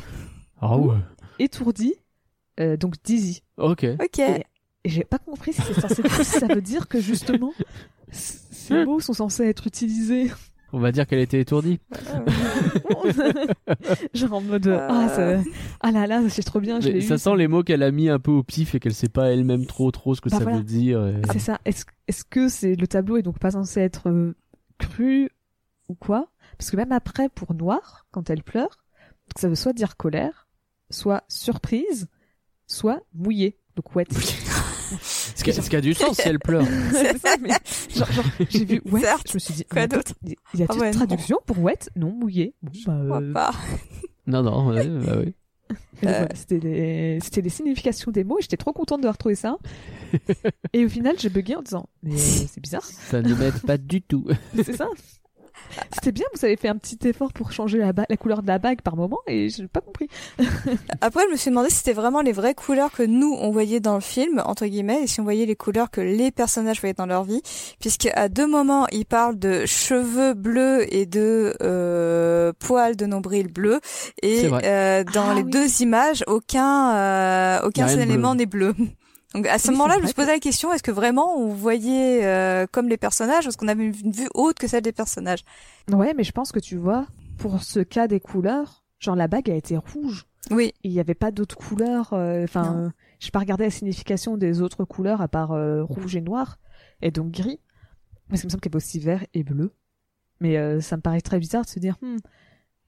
Ah 0.59 0.77
ouais. 0.77 0.97
Étourdi, 1.39 1.93
euh, 2.59 2.77
donc 2.77 2.95
dizzy. 3.03 3.43
Ok. 3.57 3.85
Ok. 4.01 4.19
Et, 4.19 4.43
et 4.83 4.89
j'ai 4.89 5.03
pas 5.03 5.19
compris 5.19 5.53
si 5.53 5.61
c'est 5.61 5.79
censé 5.79 6.01
si 6.09 6.39
ça 6.39 6.47
veut 6.47 6.61
dire 6.61 6.87
que 6.87 6.99
justement 6.99 7.53
ces 8.11 8.85
mots 8.85 8.99
sont 8.99 9.13
censés 9.13 9.45
être 9.45 9.67
utilisés 9.67 10.31
On 10.73 10.79
va 10.79 10.91
dire 10.91 11.07
qu'elle 11.07 11.19
était 11.19 11.39
étourdie. 11.39 11.79
genre 14.13 14.33
en 14.33 14.41
mode 14.41 14.67
ah 14.67 15.07
ça, 15.09 15.41
ah 15.81 15.91
là 15.91 16.07
là 16.07 16.21
c'est 16.29 16.43
trop 16.43 16.59
bien 16.59 16.79
je 16.81 16.87
Mais 16.87 16.93
l'ai 16.95 17.01
ça 17.01 17.15
eu. 17.15 17.17
sent 17.17 17.35
les 17.37 17.47
mots 17.47 17.63
qu'elle 17.63 17.83
a 17.83 17.91
mis 17.91 18.09
un 18.09 18.19
peu 18.19 18.31
au 18.31 18.43
pif 18.43 18.75
et 18.75 18.79
qu'elle 18.79 18.93
sait 18.93 19.09
pas 19.09 19.31
elle-même 19.31 19.65
trop 19.65 19.91
trop 19.91 20.15
ce 20.15 20.21
que 20.21 20.29
Bah 20.29 20.37
ça 20.37 20.43
voilà. 20.43 20.57
veut 20.59 20.63
dire. 20.63 21.05
et- 21.07 21.21
C'est 21.31 21.39
ça. 21.39 21.59
Est-ce 21.65 21.85
est-ce 22.07 22.23
que 22.25 22.47
c'est 22.49 22.75
le 22.75 22.87
tableau 22.87 23.17
est 23.17 23.21
donc 23.23 23.39
pas 23.39 23.51
censé 23.51 23.79
être 23.81 24.09
euh, 24.09 24.35
cru 24.77 25.29
ou 25.89 25.95
quoi? 25.95 26.29
Parce 26.57 26.71
que 26.71 26.77
même 26.77 26.91
après 26.91 27.29
pour 27.29 27.53
noir, 27.53 28.05
quand 28.11 28.29
elle 28.29 28.43
pleure, 28.43 28.77
donc 29.27 29.39
ça 29.39 29.47
veut 29.49 29.55
soit 29.55 29.73
dire 29.73 29.97
colère, 29.97 30.47
soit 30.89 31.23
surprise, 31.27 32.07
soit 32.67 33.01
mouillé, 33.13 33.57
donc 33.75 33.95
wet. 33.95 34.05
Ce 35.01 35.43
qui, 35.43 35.49
a, 35.51 35.53
ce 35.53 35.69
qui 35.69 35.75
a 35.75 35.81
du 35.81 35.93
sens 35.93 36.15
si 36.17 36.27
elle 36.27 36.39
pleure. 36.39 36.65
C'est 36.91 37.17
ça, 37.17 37.35
mais 37.41 37.49
genre, 37.95 38.11
genre, 38.11 38.25
j'ai 38.49 38.65
vu 38.65 38.81
wet, 38.85 39.01
Certes. 39.01 39.27
je 39.29 39.33
me 39.35 39.39
suis 39.39 39.53
dit 39.53 39.65
Quoi 39.65 39.87
d'autre 39.87 40.13
Il 40.23 40.59
y 40.59 40.63
a 40.63 40.67
Ah 40.69 40.73
une 40.73 40.79
ouais, 40.81 40.91
non. 40.91 40.97
traduction 40.97 41.37
pour 41.45 41.59
wet 41.59 41.89
Non, 41.95 42.11
mouillé. 42.11 42.53
Bon, 42.61 42.71
bah, 42.85 43.17
euh, 43.21 43.33
pas 43.33 43.51
Non, 44.27 44.43
non, 44.43 44.67
ouais, 44.69 44.87
bah 44.87 45.17
oui. 45.23 45.33
voilà, 46.01 46.27
c'était 46.35 46.59
les 46.59 47.19
c'était 47.21 47.41
les 47.41 47.49
significations 47.49 48.11
des 48.11 48.23
mots 48.23 48.37
et 48.37 48.41
j'étais 48.41 48.57
trop 48.57 48.73
contente 48.73 49.01
de 49.01 49.07
retrouver 49.07 49.35
ça. 49.35 49.57
et 50.73 50.85
au 50.85 50.89
final, 50.89 51.15
j'ai 51.19 51.29
bugué 51.29 51.55
en 51.55 51.61
disant 51.61 51.89
mais 52.03 52.13
euh, 52.13 52.17
c'est 52.17 52.59
bizarre. 52.61 52.83
Ça 52.85 53.21
ne 53.21 53.33
m'aide 53.33 53.59
pas 53.61 53.77
du 53.77 54.01
tout. 54.01 54.25
C'est 54.55 54.75
ça. 54.75 54.87
C'était 55.93 56.11
bien, 56.11 56.25
vous 56.33 56.45
avez 56.45 56.55
fait 56.55 56.67
un 56.67 56.77
petit 56.77 56.97
effort 57.07 57.33
pour 57.33 57.51
changer 57.51 57.77
la, 57.79 57.91
la 58.09 58.17
couleur 58.17 58.41
de 58.41 58.47
la 58.47 58.59
bague 58.59 58.81
par 58.81 58.95
moment 58.95 59.19
et 59.27 59.49
j'ai 59.49 59.67
pas 59.67 59.81
compris. 59.81 60.07
Après, 61.01 61.23
je 61.27 61.31
me 61.31 61.37
suis 61.37 61.49
demandé 61.49 61.69
si 61.69 61.77
c'était 61.77 61.93
vraiment 61.93 62.21
les 62.21 62.31
vraies 62.31 62.53
couleurs 62.55 62.91
que 62.91 63.03
nous, 63.03 63.35
on 63.39 63.51
voyait 63.51 63.79
dans 63.79 63.95
le 63.95 64.01
film, 64.01 64.41
entre 64.45 64.65
guillemets, 64.65 65.03
et 65.03 65.07
si 65.07 65.19
on 65.19 65.23
voyait 65.23 65.45
les 65.45 65.55
couleurs 65.55 65.91
que 65.91 66.01
les 66.01 66.31
personnages 66.31 66.79
voyaient 66.79 66.93
dans 66.93 67.05
leur 67.05 67.23
vie. 67.23 67.41
Puisque 67.79 68.09
à 68.13 68.29
deux 68.29 68.47
moments, 68.47 68.87
ils 68.91 69.05
parlent 69.05 69.37
de 69.39 69.65
cheveux 69.65 70.33
bleus 70.33 70.85
et 70.93 71.05
de 71.05 71.55
euh, 71.61 72.53
poils 72.59 72.95
de 72.95 73.05
nombril 73.05 73.51
bleu. 73.51 73.79
Et 74.21 74.47
euh, 74.51 75.03
dans 75.03 75.29
Ah 75.29 75.33
les 75.35 75.41
oui. 75.43 75.49
deux 75.51 75.81
images, 75.81 76.23
aucun, 76.27 76.95
euh, 76.95 77.59
aucun 77.63 77.87
élément 77.87 78.31
bleu. 78.31 78.37
n'est 78.39 78.45
bleu. 78.45 78.75
Donc 79.35 79.47
à 79.47 79.57
ce 79.57 79.67
Oui, 79.67 79.73
moment-là, 79.73 79.95
je 80.01 80.07
me 80.07 80.13
posé 80.13 80.31
la 80.31 80.39
question 80.39 80.71
est-ce 80.71 80.81
que 80.81 80.91
vraiment 80.91 81.37
on 81.37 81.49
voyait 81.49 82.25
euh, 82.25 82.65
comme 82.71 82.87
les 82.87 82.97
personnages, 82.97 83.45
ou 83.45 83.49
est-ce 83.49 83.57
qu'on 83.57 83.67
avait 83.67 83.85
une 83.85 84.11
vue 84.11 84.29
autre 84.33 84.59
que 84.61 84.67
celle 84.67 84.81
des 84.81 84.93
personnages? 84.93 85.43
Ouais, 85.91 86.13
mais 86.15 86.23
je 86.23 86.31
pense 86.31 86.51
que 86.51 86.59
tu 86.59 86.77
vois, 86.77 87.05
pour 87.37 87.61
ce 87.61 87.81
cas 87.81 88.07
des 88.07 88.19
couleurs, 88.21 88.85
genre 88.99 89.15
la 89.15 89.27
bague 89.27 89.49
a 89.51 89.55
été 89.55 89.75
rouge. 89.77 90.25
Oui. 90.51 90.73
Il 90.83 90.91
n'y 90.91 90.99
avait 90.99 91.15
pas 91.15 91.31
d'autres 91.31 91.57
couleurs. 91.57 92.13
euh, 92.13 92.43
Enfin, 92.45 92.77
euh, 92.77 92.89
j'ai 93.19 93.31
pas 93.31 93.39
regardé 93.39 93.65
la 93.65 93.71
signification 93.71 94.37
des 94.37 94.61
autres 94.61 94.85
couleurs 94.85 95.21
à 95.21 95.27
part 95.27 95.51
euh, 95.51 95.83
rouge 95.83 96.15
et 96.15 96.21
noir, 96.21 96.57
et 97.01 97.11
donc 97.11 97.31
gris. 97.31 97.59
Parce 98.29 98.41
qu'il 98.41 98.47
me 98.47 98.51
semble 98.51 98.61
qu'il 98.61 98.71
y 98.71 98.73
avait 98.73 98.77
aussi 98.83 98.99
vert 98.99 99.25
et 99.33 99.43
bleu. 99.43 99.73
Mais 100.39 100.57
euh, 100.57 100.81
ça 100.81 100.95
me 100.97 101.01
paraît 101.01 101.21
très 101.21 101.39
bizarre 101.39 101.63
de 101.65 101.69
se 101.69 101.79
dire, 101.79 101.97
hmm, 102.01 102.17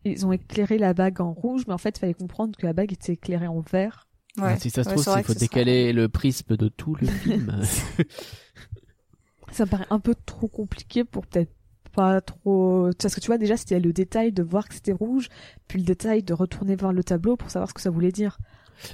ils 0.05 0.25
ont 0.25 0.31
éclairé 0.31 0.77
la 0.77 0.93
bague 0.93 1.19
en 1.21 1.33
rouge, 1.33 1.63
mais 1.67 1.73
en 1.73 1.77
fait, 1.77 1.97
il 1.97 1.99
fallait 1.99 2.13
comprendre 2.13 2.57
que 2.57 2.65
la 2.65 2.73
bague 2.73 2.93
était 2.93 3.13
éclairée 3.13 3.47
en 3.47 3.59
vert. 3.59 4.06
Ouais. 4.39 4.57
si 4.59 4.69
ça 4.69 4.83
se 4.83 4.89
Ouais, 4.89 4.95
trouve, 4.95 5.15
il 5.17 5.23
faut 5.23 5.33
sera- 5.33 5.39
décaler 5.39 5.93
le 5.93 6.09
prisme 6.09 6.55
de 6.57 6.67
tout 6.67 6.95
le 6.99 7.07
film. 7.07 7.59
Ça 9.51 9.65
me 9.65 9.69
paraît 9.69 9.88
un 9.89 9.99
peu 9.99 10.13
trop 10.25 10.47
compliqué 10.47 11.03
pour 11.03 11.25
peut-être 11.25 11.51
pas 11.93 12.21
trop. 12.21 12.89
Parce 13.01 13.15
que 13.15 13.19
tu 13.21 13.27
vois, 13.27 13.38
déjà, 13.38 13.57
c'était 13.57 13.79
le 13.79 13.93
détail 13.93 14.31
de 14.31 14.43
voir 14.43 14.67
que 14.67 14.75
c'était 14.75 14.91
rouge, 14.91 15.29
puis 15.67 15.79
le 15.79 15.85
détail 15.85 16.21
de 16.23 16.33
retourner 16.33 16.75
voir 16.75 16.93
le 16.93 17.03
tableau 17.03 17.38
pour 17.38 17.49
savoir 17.49 17.69
ce 17.69 17.73
que 17.73 17.81
ça 17.81 17.89
voulait 17.89 18.11
dire. 18.11 18.38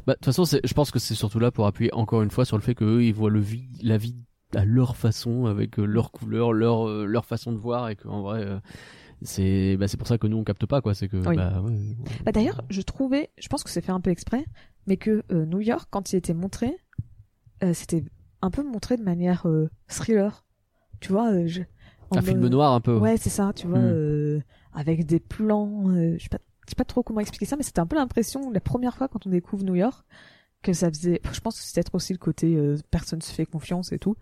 Bah, 0.07 0.13
de 0.13 0.17
toute 0.19 0.25
façon, 0.33 0.45
je 0.45 0.73
pense 0.73 0.91
que 0.91 0.99
c'est 0.99 1.15
surtout 1.15 1.39
là 1.39 1.51
pour 1.51 1.65
appuyer 1.65 1.93
encore 1.93 2.21
une 2.21 2.31
fois 2.31 2.45
sur 2.45 2.55
le 2.55 2.61
fait 2.63 2.75
qu'eux, 2.75 3.03
ils 3.03 3.13
voient 3.13 3.29
le 3.31 3.41
vie, 3.41 3.67
la 3.81 3.97
vie 3.97 4.15
à 4.55 4.63
leur 4.63 4.95
façon, 4.95 5.47
avec 5.47 5.79
euh, 5.79 5.85
leur 5.85 6.11
couleur, 6.11 6.53
leur, 6.53 6.87
euh, 6.87 7.05
leur 7.05 7.25
façon 7.25 7.51
de 7.51 7.57
voir, 7.57 7.89
et 7.89 7.95
qu'en 7.95 8.21
vrai, 8.21 8.43
euh, 8.45 8.59
c'est 9.23 9.75
bah, 9.77 9.87
c'est 9.87 9.97
pour 9.97 10.07
ça 10.07 10.17
que 10.19 10.27
nous, 10.27 10.37
on 10.37 10.43
capte 10.43 10.65
pas, 10.67 10.79
quoi. 10.79 10.93
C'est 10.93 11.07
que, 11.09 11.17
Oui. 11.17 11.35
bah, 11.35 11.59
ouais, 11.61 11.71
ouais. 11.71 11.95
Bah 12.23 12.31
d'ailleurs, 12.31 12.61
je 12.69 12.81
trouvais, 12.81 13.31
je 13.39 13.47
pense 13.49 13.63
que 13.63 13.69
c'est 13.71 13.81
fait 13.81 13.91
un 13.91 13.99
peu 13.99 14.11
exprès, 14.11 14.45
mais 14.87 14.97
que 14.97 15.23
euh, 15.31 15.45
New 15.45 15.59
York, 15.61 15.87
quand 15.91 16.11
il 16.13 16.17
était 16.17 16.33
montré, 16.33 16.75
euh, 17.63 17.73
c'était 17.73 18.03
un 18.41 18.51
peu 18.51 18.63
montré 18.63 18.97
de 18.97 19.03
manière 19.03 19.47
euh, 19.47 19.69
thriller. 19.87 20.45
Tu 20.99 21.11
vois, 21.11 21.45
je, 21.47 21.61
en 22.09 22.17
un 22.17 22.21
mode- 22.21 22.25
film 22.25 22.47
noir 22.47 22.73
un 22.73 22.81
peu. 22.81 22.97
Ouais, 22.97 23.17
c'est 23.17 23.29
ça, 23.29 23.51
tu 23.55 23.67
vois, 23.67 23.79
Hmm. 23.79 24.41
avec 24.73 25.05
des 25.05 25.19
plans, 25.19 25.85
je 25.93 26.17
sais 26.21 26.29
pas, 26.29 26.39
je 26.65 26.69
sais 26.71 26.75
pas 26.75 26.85
trop 26.85 27.03
comment 27.03 27.19
expliquer 27.19 27.45
ça, 27.45 27.55
mais 27.57 27.63
c'était 27.63 27.79
un 27.81 27.87
peu 27.87 27.95
l'impression, 27.97 28.49
la 28.51 28.59
première 28.61 28.95
fois 28.95 29.07
quand 29.07 29.25
on 29.27 29.29
découvre 29.29 29.63
New 29.63 29.75
York, 29.75 30.05
que 30.61 30.71
ça 30.73 30.89
faisait, 30.89 31.19
je 31.31 31.39
pense 31.41 31.57
que 31.59 31.65
c'est 31.65 31.73
peut-être 31.75 31.93
aussi 31.95 32.13
le 32.13 32.19
côté 32.19 32.57
personne 32.89 33.21
se 33.21 33.33
fait 33.33 33.45
confiance 33.45 33.91
et 33.91 33.99
tout. 33.99 34.15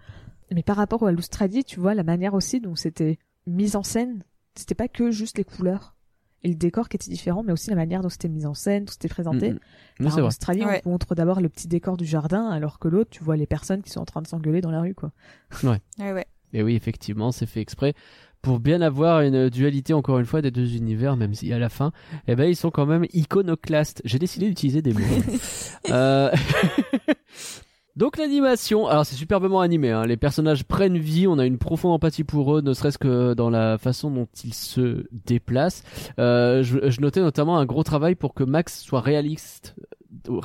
Mais 0.54 0.64
par 0.64 0.76
rapport 0.76 1.06
à 1.06 1.12
l'Australie, 1.12 1.64
tu 1.64 1.80
vois, 1.80 1.94
la 1.94 2.04
manière 2.04 2.34
aussi 2.34 2.60
dont 2.60 2.76
c'était 2.76 3.20
mis 3.48 3.76
en 3.76 3.84
scène, 3.84 4.24
c'était 4.56 4.76
pas 4.76 4.88
que 4.88 5.12
juste 5.12 5.38
les 5.38 5.44
couleurs. 5.44 5.96
Et 6.44 6.50
le 6.50 6.56
décor 6.56 6.90
qui 6.90 6.96
était 6.98 7.10
différent, 7.12 7.44
mais 7.44 7.52
aussi 7.54 7.70
la 7.70 7.76
manière 7.76 8.02
dont 8.02 8.10
c'était 8.10 8.30
mis 8.30 8.46
en 8.46 8.54
scène, 8.54 8.86
tout 8.86 8.94
c'était 8.94 9.08
présenté. 9.08 9.52
Mm, 9.52 9.54
mm. 9.54 9.58
Bah, 9.58 10.06
Non, 10.06 10.10
c'est 10.10 10.16
en 10.16 10.18
vrai. 10.20 10.28
Australie, 10.28 10.66
Ouais. 10.66 10.82
on 10.86 10.90
montre 10.92 11.14
d'abord 11.16 11.40
le 11.42 11.50
petit 11.50 11.68
décor 11.68 11.98
du 11.98 12.06
jardin, 12.06 12.50
alors 12.50 12.80
que 12.80 12.88
l'autre, 12.88 13.10
tu 13.12 13.24
vois 13.24 13.38
les 13.38 13.46
personnes 13.46 13.84
qui 13.84 13.92
sont 13.92 14.00
en 14.02 14.06
train 14.06 14.22
de 14.22 14.28
s'engueuler 14.28 14.62
dans 14.62 14.72
la 14.72 14.82
rue, 14.82 14.96
quoi. 14.96 15.12
Ouais, 15.64 15.80
ouais. 16.00 16.26
Et 16.54 16.64
oui, 16.64 16.76
effectivement, 16.76 17.32
c'est 17.32 17.46
fait 17.46 17.62
exprès 17.62 17.94
pour 18.42 18.60
bien 18.60 18.82
avoir 18.82 19.22
une 19.22 19.50
dualité 19.50 19.94
encore 19.94 20.18
une 20.18 20.26
fois 20.26 20.42
des 20.42 20.50
deux 20.50 20.76
univers, 20.76 21.16
même 21.16 21.34
si 21.36 21.54
à 21.54 21.60
la 21.60 21.70
fin, 21.70 21.92
eh 22.28 22.36
ben 22.36 22.46
ils 22.46 22.56
sont 22.56 22.72
quand 22.72 22.88
même 22.88 23.06
iconoclastes. 23.14 24.02
J'ai 24.04 24.18
décidé 24.18 24.48
d'utiliser 24.48 24.82
des 24.82 24.94
mots. 24.94 25.00
Euh, 25.92 26.32
Donc 28.02 28.18
l'animation, 28.18 28.88
alors 28.88 29.06
c'est 29.06 29.14
superbement 29.14 29.62
animé, 29.62 29.92
hein. 29.92 30.08
les 30.08 30.18
personnages 30.18 30.64
prennent 30.64 30.98
vie, 30.98 31.28
on 31.28 31.38
a 31.38 31.46
une 31.46 31.60
profonde 31.60 31.92
empathie 31.92 32.24
pour 32.24 32.58
eux, 32.58 32.62
ne 32.62 32.74
serait-ce 32.74 32.98
que 32.98 33.36
dans 33.36 33.52
la 33.52 33.78
façon 33.78 34.10
dont 34.10 34.28
ils 34.44 34.56
se 34.56 35.06
déplacent. 35.12 35.84
Euh, 36.18 36.64
je, 36.64 36.90
je 36.90 37.00
notais 37.00 37.20
notamment 37.20 37.60
un 37.60 37.66
gros 37.68 37.84
travail 37.84 38.16
pour 38.16 38.34
que 38.34 38.44
Max 38.44 38.82
soit 38.82 39.02
réaliste, 39.02 39.76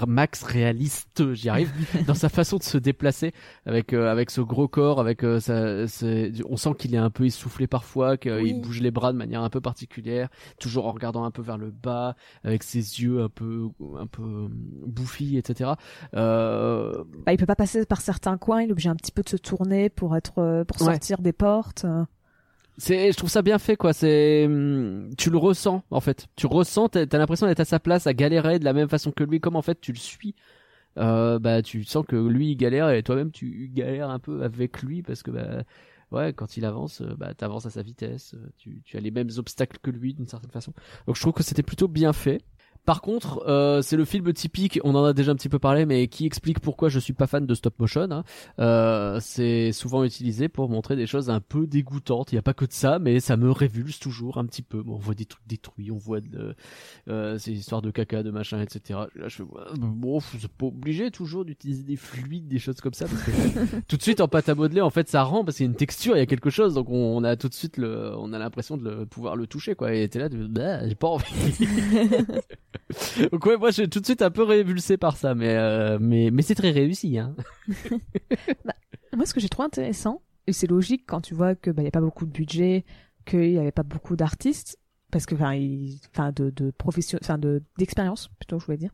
Max 0.07 0.43
réaliste, 0.43 1.33
j'y 1.35 1.49
arrive, 1.49 1.71
dans 2.07 2.15
sa 2.15 2.29
façon 2.29 2.57
de 2.59 2.63
se 2.63 2.79
déplacer, 2.79 3.33
avec 3.67 3.93
euh, 3.93 4.11
avec 4.11 4.31
ce 4.31 4.41
gros 4.41 4.69
corps, 4.69 5.01
avec 5.01 5.25
euh, 5.25 5.41
c'est- 5.41 6.31
on 6.49 6.57
sent 6.57 6.71
qu'il 6.79 6.95
est 6.95 6.99
un 6.99 7.11
peu 7.11 7.25
essoufflé 7.27 7.67
parfois, 7.67 8.17
qu'il 8.17 8.33
Oui. 8.33 8.55
bouge 8.61 8.81
les 8.81 8.91
bras 8.91 9.13
de 9.13 9.19
manière 9.19 9.43
un 9.43 9.51
peu 9.51 9.61
particulière, 9.61 10.29
toujours 10.61 10.87
en 10.87 10.93
regardant 10.93 11.25
un 11.25 11.31
peu 11.31 11.43
vers 11.43 11.59
le 11.59 11.71
bas, 11.71 12.15
avec 12.45 12.63
ses 12.63 12.79
yeux 13.03 13.23
un 13.23 13.29
peu 13.29 13.69
un 13.99 14.07
peu 14.07 14.23
euh, 14.23 14.49
bouffis, 14.87 15.37
etc. 15.37 15.73
Euh, 16.15 17.05
Bah, 17.25 17.33
il 17.33 17.37
peut 17.39 17.47
pas 17.47 17.57
passer 17.57 17.85
par 17.87 18.01
certains 18.01 18.39
coins, 18.39 18.63
il 18.63 18.69
est 18.69 18.73
obligé 18.73 18.89
un 18.89 18.97
petit 18.97 19.13
peu 19.13 19.23
de 19.23 19.29
se 19.29 19.37
tourner 19.37 19.89
pour 19.91 20.17
être, 20.17 20.39
euh, 20.39 20.65
pour 20.65 20.81
Ouais. 20.83 20.93
sortir 20.95 21.19
des 21.21 21.33
portes. 21.33 21.85
C'est, 22.79 23.11
je 23.13 23.17
trouve 23.17 23.31
ça 23.31 23.41
bien 23.43 23.59
fait, 23.59 23.77
quoi. 23.77 23.93
C'est, 23.95 24.45
hum, 24.47 25.11
tu 25.17 25.31
le 25.31 25.39
ressens, 25.39 25.83
en 25.91 26.01
fait. 26.01 26.27
Tu 26.37 26.47
ressens, 26.47 26.91
t'as, 26.91 27.07
t'as 27.07 27.19
l'impression 27.19 27.47
d'être 27.47 27.61
à 27.61 27.65
sa 27.65 27.81
place, 27.81 28.07
à 28.07 28.13
galérer 28.15 28.59
de 28.59 28.65
la 28.65 28.73
même 28.75 28.89
façon 28.89 29.13
que 29.13 29.25
lui, 29.25 29.41
comme 29.41 29.57
en 29.57 29.63
fait 29.63 29.81
tu 29.81 29.93
le 29.93 29.99
suis. 29.99 30.35
Euh, 30.99 31.39
bah, 31.39 31.63
tu 31.63 31.85
sens 31.85 32.07
que 32.07 32.17
lui 32.17 32.53
il 32.53 32.57
galère 32.57 32.91
et 32.91 33.03
toi-même 33.03 33.31
tu 33.33 33.71
galères 33.75 34.11
un 34.11 34.19
peu 34.19 34.43
avec 34.45 34.83
lui 34.83 35.03
parce 35.03 35.23
que 35.23 35.31
bah, 35.31 35.63
ouais, 36.13 36.33
quand 36.35 36.57
il 36.57 36.65
avance, 36.67 37.03
euh, 37.03 37.15
bah, 37.19 37.35
t'avances 37.35 37.67
à 37.67 37.71
sa 37.71 37.83
vitesse. 37.83 38.35
euh, 38.35 38.49
Tu, 38.59 38.83
tu 38.85 38.97
as 38.97 39.01
les 39.01 39.11
mêmes 39.13 39.31
obstacles 39.39 39.79
que 39.83 39.91
lui 39.91 40.15
d'une 40.15 40.29
certaine 40.29 40.51
façon. 40.53 40.73
Donc 41.07 41.17
je 41.17 41.21
trouve 41.23 41.35
que 41.35 41.43
c'était 41.45 41.63
plutôt 41.63 41.89
bien 41.89 42.13
fait. 42.13 42.43
Par 42.87 43.01
contre, 43.03 43.45
euh, 43.49 43.83
c'est 43.83 43.97
le 43.97 44.05
film 44.05 44.33
typique, 44.33 44.79
on 44.85 44.95
en 44.95 45.05
a 45.05 45.13
déjà 45.13 45.33
un 45.33 45.35
petit 45.35 45.49
peu 45.49 45.59
parlé, 45.59 45.85
mais 45.87 46.07
qui 46.07 46.25
explique 46.25 46.61
pourquoi 46.61 46.89
je 46.89 47.01
suis 47.01 47.13
pas 47.13 47.27
fan 47.27 47.45
de 47.45 47.55
stop 47.55 47.79
motion. 47.81 48.03
hein. 48.13 48.23
Euh, 48.61 49.19
c'est 49.21 49.73
souvent 49.73 50.05
utilisé 50.05 50.49
pour 50.49 50.69
montrer 50.69 50.95
des 50.95 51.07
choses 51.09 51.29
un 51.29 51.41
peu 51.41 51.67
dégoûtantes. 51.67 52.31
Il 52.31 52.37
n'y 52.37 52.39
a 52.39 52.43
pas 52.43 52.55
que 52.55 52.65
de 52.65 52.73
ça, 52.73 53.01
mais 53.01 53.19
ça 53.19 53.37
me 53.37 53.51
révulse 53.51 53.99
toujours 53.99 54.39
un 54.39 54.47
petit 54.47 54.63
peu. 54.63 54.83
Bon, 54.85 54.95
on 54.95 54.99
voit 54.99 55.15
des 55.15 55.25
trucs 55.27 55.47
détruits, 55.49 55.91
on 55.91 55.97
voit 55.97 56.21
de, 56.21 56.55
euh, 57.09 57.37
ces 57.39 57.53
histoires 57.53 57.83
de 57.83 57.91
caca, 57.91 58.23
de 58.23 58.31
machin, 58.31 58.61
etc. 58.61 59.01
Là, 59.17 59.27
je 59.27 59.37
fais, 59.37 59.45
bon, 59.77 60.21
c'est 60.21 60.47
pas 60.49 60.67
obligé 60.67 61.11
toujours 61.11 61.45
d'utiliser 61.45 61.83
des 61.83 61.97
fluides, 61.97 62.47
des 62.47 62.61
choses 62.61 62.81
comme 62.81 62.95
ça, 62.95 63.07
parce 63.07 63.23
que 63.25 63.31
tout 63.89 63.97
de 63.97 64.03
suite 64.03 64.21
en 64.21 64.29
pâte 64.29 64.49
à 64.49 64.55
modeler, 64.55 64.81
en 64.81 64.91
fait, 64.91 65.09
ça 65.09 65.25
rend 65.25 65.45
parce 65.45 65.57
qu'il 65.57 65.67
y 65.67 65.69
a 65.69 65.71
une 65.73 65.77
texture, 65.77 66.17
il 66.17 66.21
y 66.21 66.23
a 66.23 66.27
quelque 66.27 66.51
chose, 66.51 66.75
donc 66.75 66.89
on, 66.89 67.17
on 67.17 67.25
a 67.25 67.35
tout 67.35 67.49
de 67.49 67.55
suite 67.55 67.79
le, 67.79 68.13
on 68.17 68.33
a 68.33 68.39
l'impression 68.39 68.77
de 68.77 68.89
le, 68.89 69.07
pouvoir 69.07 69.35
le 69.35 69.49
toucher, 69.49 69.75
quoi. 69.75 69.93
Et 69.93 70.09
t'es 70.09 70.21
là, 70.21 70.29
de, 70.29 70.47
bah, 70.47 70.87
j'ai 70.89 70.95
pas 70.95 71.09
envie. 71.09 71.25
donc 73.33 73.45
ouais, 73.47 73.57
moi, 73.57 73.71
je 73.71 73.75
suis 73.83 73.89
tout 73.91 74.01
de 74.01 74.05
suite 74.07 74.23
un 74.23 74.31
peu 74.31 74.43
révulsé 74.43 74.97
par 74.97 75.17
ça, 75.17 75.35
mais 75.35 75.55
euh, 75.57 75.99
mais 76.01 76.31
mais 76.33 76.43
c'est 76.43 76.55
très 76.55 76.71
réussi, 76.71 77.19
hein. 77.19 77.35
Moi, 79.17 79.25
ce 79.27 79.33
que 79.35 79.41
j'ai 79.41 79.49
trouvé 79.49 79.67
intéressant, 79.67 80.23
et 80.47 80.53
c'est 80.53 80.67
logique 80.67 81.05
quand 81.07 81.21
tu 81.21 81.35
vois 81.35 81.55
que 81.55 81.71
bah, 81.71 81.83
y 81.83 81.87
a 81.87 81.91
pas 81.91 82.01
beaucoup 82.01 82.27
de 82.27 82.31
budget, 82.33 82.85
qu'il 83.25 83.51
y 83.53 83.59
avait 83.59 83.73
pas 83.73 83.83
beaucoup 83.83 84.17
d'artistes, 84.17 84.79
parce 85.11 85.27
que 85.27 85.35
enfin, 85.35 86.33
de 86.33 86.51
de 86.51 86.71
profession, 86.71 87.19
enfin 87.23 87.39
de 87.39 87.63
d'expérience 87.79 88.29
plutôt, 88.39 88.59
je 88.59 88.67
voulais 88.67 88.79
dire, 88.79 88.93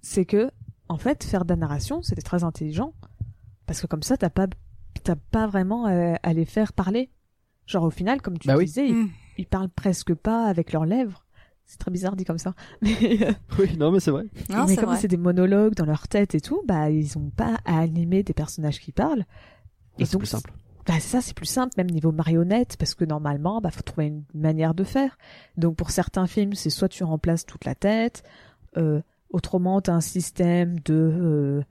c'est 0.00 0.24
que 0.24 0.50
en 0.88 0.96
fait 0.96 1.22
faire 1.24 1.44
de 1.44 1.50
la 1.50 1.56
narration, 1.56 2.00
c'était 2.02 2.22
très 2.22 2.44
intelligent, 2.44 2.94
parce 3.66 3.80
que 3.82 3.86
comme 3.86 4.02
ça, 4.02 4.16
t'as 4.16 4.30
pas 4.30 4.46
t'as 5.04 5.16
pas 5.16 5.46
vraiment 5.46 5.84
à, 5.86 6.14
à 6.22 6.32
les 6.32 6.44
faire 6.46 6.72
parler. 6.72 7.10
Genre 7.66 7.84
au 7.84 7.90
final, 7.90 8.22
comme 8.22 8.38
tu 8.38 8.48
Bah 8.48 8.56
oui. 8.56 8.64
disais, 8.64 8.88
ils, 8.88 8.94
Mm. 8.94 9.10
ils 9.36 9.46
parlent 9.46 9.68
presque 9.68 10.14
pas 10.14 10.46
avec 10.46 10.72
leurs 10.72 10.86
lèvres. 10.86 11.26
C'est 11.68 11.78
très 11.78 11.90
bizarre 11.90 12.16
dit 12.16 12.24
comme 12.24 12.38
ça. 12.38 12.54
Mais, 12.80 12.96
euh, 13.22 13.32
Oui, 13.58 13.76
non, 13.76 13.92
mais 13.92 14.00
c'est 14.00 14.10
vrai. 14.10 14.24
Non, 14.48 14.64
mais 14.66 14.76
comme 14.76 14.96
c'est 14.96 15.06
des 15.06 15.18
monologues 15.18 15.74
dans 15.74 15.84
leur 15.84 16.08
tête 16.08 16.34
et 16.34 16.40
tout, 16.40 16.62
bah 16.66 16.90
ils 16.90 17.18
ont 17.18 17.28
pas 17.28 17.58
à 17.66 17.78
animer 17.78 18.22
des 18.22 18.32
personnages 18.32 18.80
qui 18.80 18.90
parlent. 18.90 19.24
Et 19.98 20.06
c'est 20.06 20.16
plus 20.16 20.26
simple. 20.26 20.50
bah, 20.86 20.94
c'est 20.94 21.00
ça, 21.08 21.20
c'est 21.20 21.34
plus 21.34 21.46
simple, 21.46 21.74
même 21.76 21.90
niveau 21.90 22.10
marionnette, 22.10 22.76
parce 22.78 22.94
que 22.94 23.04
normalement, 23.04 23.60
bah, 23.60 23.70
faut 23.70 23.82
trouver 23.82 24.06
une 24.06 24.24
manière 24.32 24.72
de 24.74 24.82
faire. 24.82 25.18
Donc, 25.58 25.76
pour 25.76 25.90
certains 25.90 26.26
films, 26.26 26.54
c'est 26.54 26.70
soit 26.70 26.88
tu 26.88 27.04
remplaces 27.04 27.44
toute 27.44 27.66
la 27.66 27.74
tête, 27.74 28.22
euh, 28.78 29.02
autrement, 29.30 29.80
t'as 29.82 29.92
un 29.92 30.00
système 30.00 30.78
de, 30.80 30.94
euh, 30.94 31.62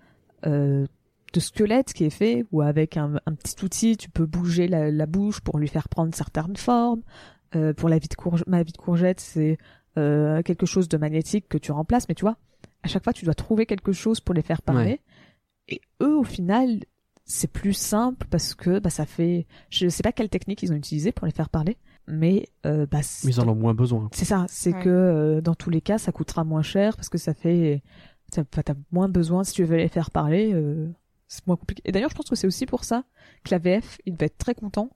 euh, 0.45 0.85
de 1.33 1.39
squelette 1.39 1.93
qui 1.93 2.03
est 2.03 2.11
fait, 2.11 2.45
ou 2.51 2.61
avec 2.61 2.97
un, 2.97 3.15
un 3.25 3.33
petit 3.33 3.63
outil, 3.65 3.97
tu 3.97 4.09
peux 4.11 4.25
bouger 4.27 4.67
la, 4.67 4.91
la 4.91 5.05
bouche 5.07 5.39
pour 5.41 5.57
lui 5.57 5.67
faire 5.69 5.89
prendre 5.89 6.13
certaines 6.13 6.55
formes. 6.57 7.01
Euh, 7.55 7.73
pour 7.73 7.87
la 7.87 7.97
vie 7.97 8.09
de 8.09 8.15
courge, 8.15 8.43
ma 8.45 8.61
vie 8.61 8.73
de 8.73 8.77
courgette, 8.77 9.21
c'est 9.21 9.57
euh, 9.97 10.41
quelque 10.43 10.65
chose 10.65 10.87
de 10.87 10.97
magnétique 10.97 11.47
que 11.49 11.57
tu 11.57 11.71
remplaces, 11.71 12.07
mais 12.07 12.15
tu 12.15 12.21
vois, 12.21 12.37
à 12.83 12.87
chaque 12.87 13.03
fois, 13.03 13.13
tu 13.13 13.25
dois 13.25 13.33
trouver 13.33 13.65
quelque 13.65 13.91
chose 13.91 14.19
pour 14.19 14.33
les 14.35 14.41
faire 14.41 14.61
parler. 14.61 15.01
Et 15.67 15.81
eux, 16.01 16.15
au 16.17 16.23
final, 16.23 16.79
c'est 17.25 17.51
plus 17.51 17.73
simple 17.73 18.25
parce 18.29 18.55
que 18.55 18.79
bah, 18.79 18.89
ça 18.89 19.05
fait. 19.05 19.47
Je 19.69 19.89
sais 19.89 20.03
pas 20.03 20.11
quelle 20.13 20.29
technique 20.29 20.63
ils 20.63 20.71
ont 20.71 20.75
utilisé 20.75 21.11
pour 21.11 21.25
les 21.25 21.33
faire 21.33 21.49
parler, 21.49 21.75
mais 22.07 22.47
euh, 22.65 22.85
bah, 22.85 23.01
c'est- 23.01 23.27
Mais 23.27 23.33
ils 23.33 23.41
en 23.41 23.47
ont 23.49 23.55
moins 23.55 23.73
besoin. 23.73 24.07
c'est 24.13 24.23
ça. 24.25 24.45
C'est 24.47 24.73
Ouais. 24.73 24.83
que 24.83 24.89
euh, 24.89 25.41
dans 25.41 25.55
tous 25.55 25.69
les 25.69 25.81
cas, 25.81 25.97
ça 25.97 26.11
coûtera 26.13 26.43
moins 26.45 26.61
cher 26.61 26.95
parce 26.95 27.09
que 27.09 27.17
ça 27.17 27.33
fait. 27.33 27.81
T'as 28.31 28.43
t'as 28.45 28.73
moins 28.91 29.09
besoin 29.09 29.43
si 29.43 29.53
tu 29.53 29.63
veux 29.63 29.77
les 29.77 29.87
faire 29.89 30.11
parler. 30.11 30.51
euh, 30.53 30.87
c'est 31.29 31.45
moins 31.47 31.57
compliqué. 31.57 31.81
Et 31.85 31.91
d'ailleurs, 31.91 32.09
je 32.11 32.15
pense 32.15 32.29
que 32.29 32.35
c'est 32.35 32.47
aussi 32.47 32.65
pour 32.65 32.85
ça 32.85 33.03
que 33.43 33.51
la 33.51 33.57
VF, 33.57 33.99
il 34.05 34.13
devait 34.13 34.27
être 34.27 34.37
très 34.37 34.55
content 34.55 34.89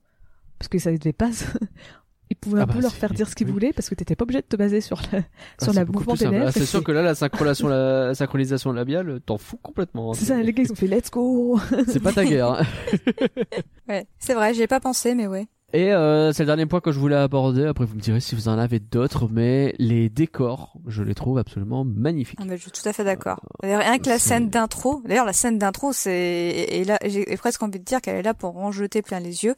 parce 0.58 0.68
que 0.68 0.78
ça 0.78 0.90
devait 0.96 1.12
pas. 1.12 1.30
pouvait 2.42 2.60
Ah 2.60 2.64
un 2.64 2.66
bah, 2.66 2.74
peu 2.74 2.80
leur 2.82 2.90
c'est- 2.90 2.98
faire 2.98 3.14
dire 3.14 3.28
ce 3.28 3.34
qu'ils 3.34 3.46
oui. 3.46 3.52
voulaient 3.54 3.72
parce 3.72 3.88
que 3.88 3.94
t'étais 3.94 4.14
pas 4.16 4.24
obligé 4.24 4.40
de 4.42 4.46
te 4.46 4.56
baser 4.56 4.80
sur 4.82 5.00
la, 5.12 5.20
Ah, 5.20 5.64
sur 5.64 5.72
la 5.72 5.84
mouvement 5.86 6.14
des 6.14 6.26
lèvres. 6.28 6.46
Ah, 6.48 6.52
c'est 6.52 6.66
sûr 6.66 6.84
que 6.84 6.92
là, 6.92 7.00
la 7.02 7.14
synchronisation, 7.14 7.68
la 7.68 8.14
synchronisation 8.14 8.72
labiale, 8.72 9.20
t'en 9.24 9.38
fous 9.38 9.56
complètement. 9.62 10.10
hein. 10.10 10.14
C'est 10.14 10.26
ça, 10.26 10.42
les 10.42 10.52
gars, 10.52 10.62
ils 10.64 10.72
ont 10.72 10.74
fait 10.74 10.86
let's 10.88 11.10
go. 11.10 11.58
C'est 11.88 12.00
pas 12.02 12.12
ta 12.12 12.24
guerre. 12.24 12.50
hein. 12.52 12.62
Ouais, 13.88 14.06
c'est 14.18 14.34
vrai, 14.34 14.54
j'y 14.54 14.62
ai 14.62 14.66
pas 14.66 14.80
pensé, 14.80 15.14
mais 15.14 15.26
ouais. 15.26 15.46
Et 15.74 15.92
euh, 15.92 16.32
c'est 16.32 16.42
le 16.42 16.48
dernier 16.48 16.66
point 16.66 16.80
que 16.80 16.92
je 16.92 16.98
voulais 16.98 17.16
aborder. 17.16 17.64
Après, 17.64 17.84
vous 17.86 17.94
me 17.94 18.00
direz 18.00 18.20
si 18.20 18.34
vous 18.34 18.48
en 18.48 18.58
avez 18.58 18.78
d'autres, 18.78 19.28
mais 19.30 19.74
les 19.78 20.08
décors, 20.10 20.74
je 20.86 21.02
les 21.02 21.14
trouve 21.14 21.38
absolument 21.38 21.84
magnifiques. 21.84 22.38
Ah, 22.42 22.44
mais 22.46 22.56
je 22.58 22.62
suis 22.62 22.70
tout 22.70 22.86
à 22.86 22.92
fait 22.92 23.04
d'accord. 23.04 23.40
D'ailleurs, 23.62 23.80
Rien 23.80 23.98
que 23.98 24.08
la 24.08 24.18
scène 24.18 24.48
d'intro, 24.50 25.00
d'ailleurs 25.06 25.24
la 25.24 25.32
scène 25.32 25.58
d'intro, 25.58 25.92
c'est 25.92 26.12
et 26.12 26.84
là 26.84 26.98
j'ai 27.06 27.24
presque 27.36 27.62
envie 27.62 27.78
de 27.78 27.84
dire 27.84 28.00
qu'elle 28.00 28.16
est 28.16 28.22
là 28.22 28.34
pour 28.34 28.56
en 28.58 28.70
jeter 28.70 29.00
plein 29.02 29.18
les 29.20 29.44
yeux 29.44 29.54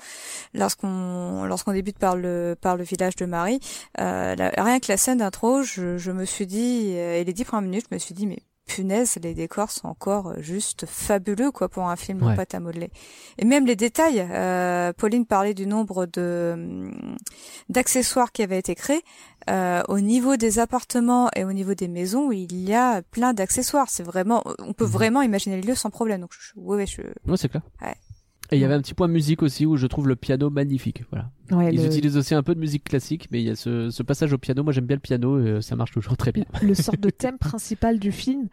lorsqu'on 0.54 1.44
lorsqu'on 1.44 1.72
débute 1.72 1.98
par 1.98 2.16
le 2.16 2.56
par 2.60 2.76
le 2.76 2.84
village 2.84 3.16
de 3.16 3.26
Marie. 3.26 3.60
Euh, 4.00 4.34
la- 4.36 4.50
rien 4.56 4.80
que 4.80 4.86
la 4.88 4.96
scène 4.96 5.18
d'intro, 5.18 5.62
je, 5.62 5.98
je 5.98 6.10
me 6.12 6.24
suis 6.24 6.46
dit 6.46 6.92
euh, 6.94 7.16
et 7.20 7.24
les 7.24 7.32
dix 7.32 7.44
premières 7.44 7.68
minutes, 7.68 7.86
je 7.90 7.94
me 7.94 7.98
suis 7.98 8.14
dit 8.14 8.26
mais 8.26 8.38
punaise, 8.66 9.18
les 9.22 9.34
décors 9.34 9.70
sont 9.70 9.88
encore 9.88 10.28
euh, 10.28 10.34
juste 10.40 10.86
fabuleux 10.86 11.50
quoi 11.52 11.68
pour 11.68 11.84
un 11.88 11.96
film 11.96 12.22
Ouais. 12.22 12.32
en 12.32 12.36
pâte 12.36 12.54
à 12.54 12.60
modeler. 12.60 12.90
Et 13.38 13.44
même 13.44 13.66
les 13.66 13.76
détails. 13.76 14.26
Euh, 14.30 14.92
Pauline 14.92 15.26
parlait 15.26 15.54
du 15.54 15.66
nombre 15.66 16.06
de 16.06 16.52
hum, 16.54 17.16
d'accessoires 17.68 18.32
qui 18.32 18.42
avaient 18.42 18.58
été 18.58 18.74
créés. 18.74 19.02
Euh, 19.50 19.82
au 19.88 20.00
niveau 20.00 20.36
des 20.36 20.58
appartements 20.58 21.28
et 21.36 21.44
au 21.44 21.52
niveau 21.52 21.74
des 21.74 21.88
maisons, 21.88 22.32
il 22.32 22.58
y 22.58 22.74
a 22.74 23.02
plein 23.02 23.34
d'accessoires. 23.34 23.88
C'est 23.90 24.02
vraiment, 24.02 24.42
on 24.58 24.72
peut 24.72 24.86
Mhm. 24.86 24.90
vraiment 24.90 25.22
imaginer 25.22 25.56
les 25.56 25.62
lieux 25.68 25.74
sans 25.74 25.90
problème. 25.90 26.22
Donc, 26.22 26.30
je, 26.32 26.52
ouais, 26.58 26.76
ouais, 26.78 26.86
je, 26.86 27.02
Ouais, 27.30 27.36
c'est 27.36 27.48
clair. 27.50 27.62
Ouais. 27.82 27.94
Et 28.52 28.56
il 28.56 28.60
y 28.60 28.64
avait 28.64 28.74
un 28.74 28.80
petit 28.82 28.94
point 28.94 29.08
musique 29.08 29.42
aussi 29.42 29.64
où 29.66 29.76
je 29.76 29.86
trouve 29.86 30.06
le 30.06 30.16
piano 30.16 30.50
magnifique. 30.50 31.02
Voilà. 31.10 31.30
Ouais, 31.50 31.74
Ils 31.74 31.80
le, 31.80 31.86
utilisent 31.86 32.16
aussi 32.16 32.34
un 32.34 32.42
peu 32.42 32.54
de 32.54 32.60
musique 32.60 32.84
classique, 32.84 33.28
mais 33.30 33.40
il 33.40 33.46
y 33.46 33.50
a 33.50 33.56
ce, 33.56 33.90
ce 33.90 34.02
passage 34.02 34.32
au 34.32 34.38
piano. 34.38 34.62
Moi, 34.62 34.72
j'aime 34.72 34.84
bien 34.86 34.96
le 34.96 35.00
piano 35.00 35.40
et 35.40 35.48
euh, 35.48 35.60
ça 35.60 35.76
marche 35.76 35.92
toujours 35.92 36.16
très 36.16 36.30
bien. 36.32 36.44
le 36.62 36.74
sort 36.74 36.96
de 36.96 37.10
thème 37.10 37.38
principal 37.38 37.98
du 37.98 38.12
film 38.12 38.48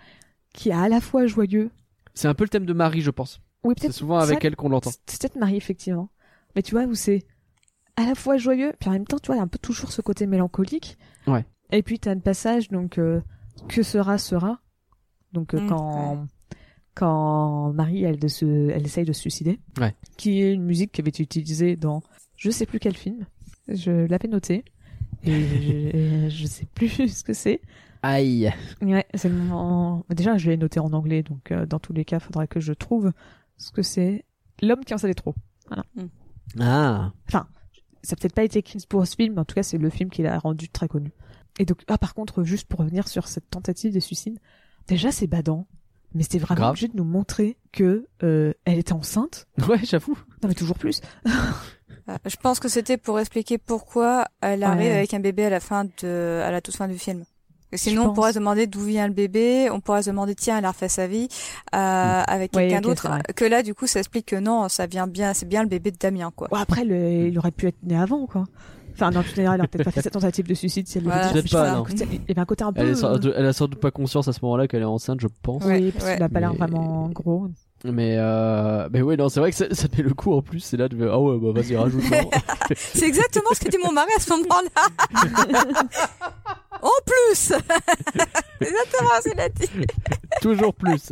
qui 0.53 0.69
est 0.69 0.73
à 0.73 0.87
la 0.89 1.01
fois 1.01 1.25
joyeux. 1.27 1.71
C'est 2.13 2.27
un 2.27 2.33
peu 2.33 2.43
le 2.45 2.49
thème 2.49 2.65
de 2.65 2.73
Marie, 2.73 3.01
je 3.01 3.11
pense. 3.11 3.41
Oui, 3.63 3.73
C'est 3.77 3.87
peut-être 3.87 3.95
souvent 3.97 4.17
avec 4.19 4.41
ça- 4.41 4.47
elle 4.47 4.55
qu'on 4.55 4.69
l'entend. 4.69 4.91
C'est 5.05 5.19
peut-être 5.21 5.35
Marie, 5.35 5.57
effectivement. 5.57 6.09
Mais 6.55 6.61
tu 6.63 6.71
vois, 6.75 6.85
où 6.85 6.95
c'est 6.95 7.23
à 7.97 8.05
la 8.05 8.15
fois 8.15 8.37
joyeux, 8.37 8.73
puis 8.79 8.89
en 8.89 8.93
même 8.93 9.05
temps, 9.05 9.19
tu 9.19 9.27
vois, 9.27 9.35
il 9.35 9.39
y 9.39 9.41
a 9.41 9.43
un 9.43 9.47
peu 9.47 9.59
toujours 9.59 9.91
ce 9.91 10.01
côté 10.01 10.25
mélancolique. 10.25 10.97
Ouais. 11.27 11.45
Et 11.71 11.83
puis, 11.83 11.99
tu 11.99 12.09
as 12.09 12.13
un 12.13 12.19
passage, 12.19 12.69
donc, 12.69 12.97
euh, 12.97 13.21
que 13.69 13.83
sera, 13.83 14.17
sera. 14.17 14.61
Donc, 15.33 15.53
euh, 15.53 15.61
Mm, 15.61 15.67
quand, 15.69 16.27
quand 16.95 17.71
Marie, 17.73 18.03
elle, 18.03 18.19
de 18.19 18.27
se, 18.27 18.69
elle 18.69 18.85
essaye 18.85 19.05
de 19.05 19.13
se 19.13 19.21
suicider. 19.21 19.59
Ouais. 19.79 19.95
Qui 20.17 20.41
est 20.41 20.53
une 20.53 20.63
musique 20.63 20.91
qui 20.91 21.01
avait 21.01 21.09
été 21.09 21.23
utilisée 21.23 21.75
dans 21.75 22.01
je 22.35 22.49
sais 22.51 22.65
plus 22.65 22.79
quel 22.79 22.95
film. 22.97 23.25
Je 23.67 24.05
l'avais 24.07 24.27
noté. 24.27 24.65
Et 25.23 26.29
je, 26.29 26.29
je 26.35 26.45
sais 26.47 26.65
plus 26.73 26.89
ce 27.09 27.23
que 27.23 27.33
c'est. 27.33 27.61
Aïe. 28.03 28.51
Ouais, 28.81 29.05
c'est 29.13 29.29
le 29.29 29.35
moment- 29.35 30.03
Déjà, 30.09 30.37
je 30.37 30.49
l'ai 30.49 30.57
noté 30.57 30.79
en 30.79 30.91
anglais, 30.93 31.21
donc 31.21 31.51
euh, 31.51 31.65
dans 31.67 31.77
tous 31.79 31.93
les 31.93 32.03
cas, 32.03 32.17
il 32.17 32.23
faudra 32.23 32.47
que 32.47 32.59
je 32.59 32.73
trouve 32.73 33.11
ce 33.57 33.71
que 33.71 33.83
c'est. 33.83 34.25
L'homme 34.63 34.83
qui 34.83 34.93
en 34.93 34.97
savait 34.97 35.13
trop. 35.13 35.35
Ah. 36.59 37.11
Ça 37.29 38.13
a 38.13 38.15
peut-être 38.15 38.33
pas 38.33 38.43
été 38.43 38.59
écrit 38.59 38.83
pour 38.89 39.05
ce 39.05 39.15
film, 39.15 39.35
mais 39.35 39.41
en 39.41 39.45
tout 39.45 39.53
cas, 39.55 39.63
c'est 39.63 39.77
le 39.77 39.89
film 39.91 40.09
qui 40.09 40.23
l'a 40.23 40.39
rendu 40.39 40.67
très 40.69 40.87
connu. 40.87 41.11
Et 41.59 41.65
donc, 41.65 41.83
ah, 41.87 41.97
par 41.99 42.15
contre, 42.15 42.43
juste 42.43 42.67
pour 42.67 42.79
revenir 42.79 43.07
sur 43.07 43.27
cette 43.27 43.49
tentative 43.49 43.93
de 43.93 43.99
suicide, 43.99 44.39
déjà, 44.87 45.11
c'est 45.11 45.27
badant. 45.27 45.67
Mais 46.13 46.23
c'était 46.23 46.39
vraiment 46.39 46.59
Grave. 46.61 46.69
obligé 46.71 46.87
de 46.89 46.97
nous 46.97 47.03
montrer 47.05 47.57
que 47.71 48.05
euh, 48.23 48.53
elle 48.65 48.79
était 48.79 48.93
enceinte. 48.93 49.47
Ouais, 49.69 49.79
j'avoue. 49.83 50.17
Non, 50.43 50.49
mais 50.49 50.55
toujours 50.55 50.77
plus. 50.77 51.01
Euh, 52.09 52.17
Je 52.25 52.35
pense 52.35 52.59
que 52.59 52.67
c'était 52.67 52.97
pour 52.97 53.19
expliquer 53.19 53.57
pourquoi 53.57 54.25
elle 54.41 54.63
arrive 54.63 54.89
Ouais. 54.89 54.97
avec 54.97 55.13
un 55.13 55.19
bébé 55.19 55.45
à 55.45 55.49
la 55.49 55.59
fin 55.59 55.85
de, 56.01 56.41
à 56.43 56.51
la 56.51 56.59
toute 56.61 56.75
fin 56.75 56.87
du 56.87 56.97
film. 56.97 57.23
Et 57.73 57.77
sinon, 57.77 58.07
on 58.09 58.13
pourrait 58.13 58.33
se 58.33 58.39
demander 58.39 58.67
d'où 58.67 58.81
vient 58.81 59.07
le 59.07 59.13
bébé. 59.13 59.69
On 59.71 59.79
pourrait 59.79 60.03
se 60.03 60.09
demander, 60.09 60.35
tiens, 60.35 60.57
elle 60.57 60.65
a 60.65 60.71
refait 60.71 60.89
sa 60.89 61.07
vie 61.07 61.29
euh, 61.73 61.77
avec 62.27 62.53
Ouais, 62.53 62.63
quelqu'un 62.67 62.81
d'autre. 62.81 63.07
Que 63.33 63.45
là, 63.45 63.63
du 63.63 63.73
coup, 63.73 63.87
ça 63.87 63.99
explique 63.99 64.25
que 64.25 64.35
non, 64.35 64.67
ça 64.67 64.87
vient 64.87 65.07
bien, 65.07 65.33
c'est 65.33 65.45
bien 65.47 65.63
le 65.63 65.69
bébé 65.69 65.91
de 65.91 65.97
Damien, 65.97 66.31
quoi. 66.35 66.49
Bon, 66.51 66.57
après, 66.57 66.83
le- 66.83 67.27
il 67.29 67.37
aurait 67.39 67.51
pu 67.51 67.67
être 67.67 67.81
né 67.83 67.95
avant, 67.97 68.25
quoi. 68.27 68.43
Enfin, 68.93 69.09
manière, 69.11 69.53
elle 69.53 69.61
a 69.61 69.67
peut-être 69.67 69.85
pas 69.85 69.91
fait 69.91 70.01
cette 70.01 70.13
tentative 70.13 70.47
de 70.47 70.53
suicide 70.53 70.87
si 70.87 70.97
elle 70.97 71.05
Voilà, 71.05 71.27
l'avait 71.27 71.41
dit. 71.41 71.49
Peut-être 71.49 71.51
pas, 71.51 71.69
Enfin, 71.71 71.77
non. 71.77 71.85
écoute, 71.85 72.03
Il 72.11 72.15
y 72.27 72.31
avait 72.31 72.41
un 72.41 72.45
côté 72.45 72.63
un 72.63 72.73
peu. 72.73 72.81
Elle, 72.81 72.89
est 72.89 72.95
sans, 72.95 73.15
elle 73.19 73.45
a 73.45 73.53
sans 73.53 73.67
doute 73.67 73.79
pas 73.79 73.91
conscience 73.91 74.27
à 74.27 74.33
ce 74.33 74.39
moment-là 74.43 74.67
qu'elle 74.67 74.81
est 74.81 74.85
enceinte, 74.85 75.19
je 75.21 75.27
pense. 75.41 75.63
Ouais, 75.65 75.79
oui, 75.81 75.91
parce 75.91 76.05
ouais. 76.05 76.13
qu'il 76.15 76.23
a 76.23 76.29
pas 76.29 76.39
l'air 76.39 76.51
Mais- 76.51 76.57
vraiment 76.57 77.09
gros. 77.09 77.47
Mais 77.83 78.15
euh, 78.19 78.87
mais 78.93 79.01
ouais, 79.01 79.17
non, 79.17 79.27
c'est 79.27 79.39
vrai 79.39 79.49
que 79.49 79.57
ça, 79.57 79.65
ça 79.71 79.87
met 79.97 80.03
le 80.03 80.13
coup 80.13 80.33
en 80.33 80.43
plus. 80.43 80.59
C'est 80.59 80.77
là 80.77 80.87
de 80.87 80.95
ah 81.09 81.19
ouais, 81.19 81.35
bah 81.39 81.59
vas-y 81.59 81.75
rajoute. 81.75 82.03
C'est 82.75 83.07
exactement 83.07 83.49
ce 83.53 83.59
que 83.59 83.69
dit 83.69 83.77
mon 83.83 83.91
mari 83.91 84.11
à 84.15 84.19
ce 84.19 84.29
moment-là. 84.29 85.81
en 86.83 86.89
plus 87.05 87.33
C'est 88.61 88.67
exactement 88.67 89.09
ce 89.23 89.29
qu'il 89.31 89.39
a 89.39 89.49
dit. 89.49 89.69
Toujours 90.41 90.75
plus. 90.75 91.09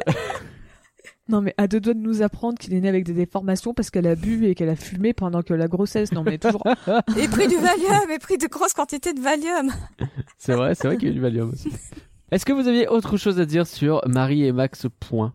Non, 1.29 1.41
mais 1.41 1.53
à 1.57 1.67
deux 1.67 1.79
doigts 1.79 1.93
de 1.93 1.99
nous 1.99 2.23
apprendre 2.23 2.57
qu'il 2.57 2.73
est 2.73 2.81
né 2.81 2.89
avec 2.89 3.05
des 3.05 3.13
déformations 3.13 3.75
parce 3.75 3.91
qu'elle 3.91 4.07
a 4.07 4.15
bu 4.15 4.47
et 4.47 4.55
qu'elle 4.55 4.69
a 4.69 4.75
fumé 4.75 5.13
pendant 5.13 5.43
que 5.43 5.53
la 5.53 5.67
grossesse. 5.67 6.11
Non, 6.11 6.23
mais 6.23 6.39
toujours. 6.39 6.63
Et 7.17 7.27
pris 7.27 7.47
du 7.47 7.55
Valium, 7.55 8.09
et 8.11 8.17
pris 8.17 8.39
de 8.39 8.47
grosses 8.47 8.73
quantités 8.73 9.13
de 9.13 9.21
Valium. 9.21 9.71
C'est 10.39 10.53
vrai, 10.53 10.73
c'est 10.73 10.87
vrai 10.87 10.97
qu'il 10.97 11.09
y 11.09 11.11
a 11.11 11.13
du 11.13 11.21
Valium 11.21 11.51
aussi. 11.51 11.71
Est-ce 12.31 12.45
que 12.45 12.53
vous 12.53 12.67
aviez 12.67 12.87
autre 12.87 13.17
chose 13.17 13.39
à 13.39 13.45
dire 13.45 13.67
sur 13.67 14.01
Marie 14.07 14.45
et 14.45 14.51
Max 14.51 14.87
Point? 14.99 15.33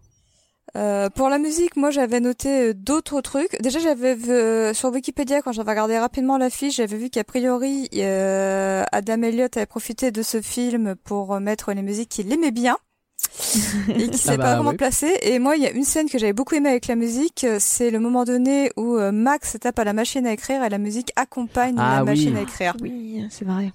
Euh, 0.77 1.09
pour 1.11 1.29
la 1.29 1.39
musique, 1.39 1.77
moi 1.77 1.91
j'avais 1.91 2.19
noté 2.19 2.71
euh, 2.71 2.75
d'autres 2.75 3.21
trucs. 3.21 3.61
Déjà, 3.63 3.79
j'avais 3.79 4.17
vu, 4.17 4.31
euh, 4.31 4.75
sur 4.75 4.91
Wikipédia 4.91 5.41
quand 5.41 5.53
j'avais 5.53 5.71
regardé 5.71 5.97
rapidement 5.99 6.37
la 6.37 6.51
fiche, 6.51 6.77
j'avais 6.77 6.97
vu 6.97 7.11
qu'a 7.11 7.23
priori 7.23 7.89
euh, 7.95 8.83
Adam 8.91 9.23
Elliott 9.23 9.57
avait 9.57 9.67
profité 9.67 10.11
de 10.11 10.23
ce 10.23 10.41
film 10.41 10.97
pour 11.05 11.35
euh, 11.35 11.41
mettre 11.41 11.73
les 11.73 11.83
musiques 11.83 12.09
qu'il 12.09 12.33
aimait 12.33 12.51
bien 12.51 12.77
et 13.99 14.09
qui 14.09 14.19
s'est 14.19 14.31
Ah 14.33 14.37
bah, 14.37 14.43
pas 14.45 14.55
vraiment 14.57 14.71
oui. 14.71 14.77
placé. 14.77 15.19
Et 15.23 15.39
moi, 15.39 15.57
il 15.57 15.63
y 15.63 15.67
a 15.67 15.71
une 15.71 15.85
scène 15.85 16.09
que 16.09 16.19
j'avais 16.19 16.33
beaucoup 16.33 16.55
aimée 16.55 16.69
avec 16.71 16.87
la 16.87 16.97
musique, 16.97 17.45
euh, 17.45 17.57
c'est 17.61 17.91
le 17.91 17.99
moment 18.01 18.25
donné 18.25 18.71
où 18.77 18.97
euh, 18.97 19.13
Max 19.13 19.57
tape 19.61 19.79
à 19.79 19.85
la 19.85 19.93
machine 19.93 20.27
à 20.27 20.33
écrire 20.33 20.63
et 20.63 20.69
la 20.69 20.79
musique 20.79 21.11
accompagne 21.17 21.75
Ah 21.79 21.97
la 21.97 22.05
oui. 22.05 22.11
machine 22.11 22.37
à 22.37 22.43
écrire. 22.43 22.77
Oui, 22.81 23.27
c'est 23.31 23.45
vrai. 23.45 23.73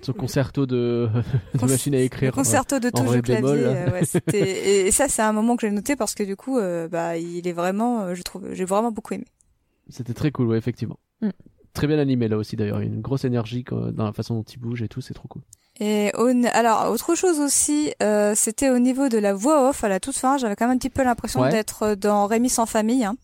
Son 0.00 0.14
concerto 0.14 0.64
de, 0.66 1.08
machine 1.62 1.94
à 1.94 2.00
écrire. 2.00 2.30
Le 2.30 2.34
concerto 2.34 2.78
de 2.80 2.88
clavier. 3.20 3.42
euh, 3.44 3.90
ouais, 3.92 4.04
c'était- 4.06 4.40
et, 4.82 4.86
et 4.86 4.90
ça, 4.90 5.06
c'est 5.08 5.22
un 5.22 5.32
moment 5.32 5.56
que 5.56 5.66
j'ai 5.66 5.72
noté 5.72 5.96
parce 5.96 6.14
que 6.14 6.22
du 6.22 6.34
coup, 6.34 6.58
euh, 6.58 6.88
bah, 6.88 7.18
il 7.18 7.46
est 7.46 7.52
vraiment, 7.52 8.14
je 8.14 8.22
trouve, 8.22 8.52
j'ai 8.52 8.64
vraiment 8.64 8.90
beaucoup 8.90 9.12
aimé. 9.14 9.26
C'était 9.90 10.14
très 10.14 10.30
cool, 10.30 10.46
ouais, 10.46 10.56
effectivement. 10.58 10.98
Mm. 11.20 11.28
Très 11.74 11.86
bien 11.86 11.98
animé 11.98 12.28
là 12.28 12.36
aussi 12.36 12.56
d'ailleurs. 12.56 12.82
Il 12.82 12.88
y 12.88 12.90
a 12.90 12.94
une 12.94 13.00
grosse 13.00 13.24
énergie 13.24 13.64
quoi, 13.64 13.92
dans 13.92 14.04
la 14.04 14.12
façon 14.12 14.34
dont 14.34 14.42
il 14.42 14.58
bouge 14.58 14.82
et 14.82 14.88
tout, 14.88 15.00
c'est 15.00 15.14
trop 15.14 15.28
cool. 15.28 15.42
Et 15.84 16.12
au- 16.16 16.30
alors, 16.52 16.90
autre 16.92 17.16
chose 17.16 17.40
aussi, 17.40 17.92
euh, 18.04 18.34
c'était 18.36 18.70
au 18.70 18.78
niveau 18.78 19.08
de 19.08 19.18
la 19.18 19.34
voix 19.34 19.68
off 19.68 19.82
à 19.82 19.88
la 19.88 19.98
toute 19.98 20.16
fin. 20.16 20.38
J'avais 20.38 20.54
quand 20.54 20.66
même 20.68 20.76
un 20.76 20.78
petit 20.78 20.90
peu 20.90 21.02
l'impression 21.02 21.40
Ouais. 21.40 21.50
d'être 21.50 21.96
dans 21.96 22.26
Rémi 22.26 22.48
sans 22.48 22.66
famille. 22.66 23.04
Hein. 23.04 23.16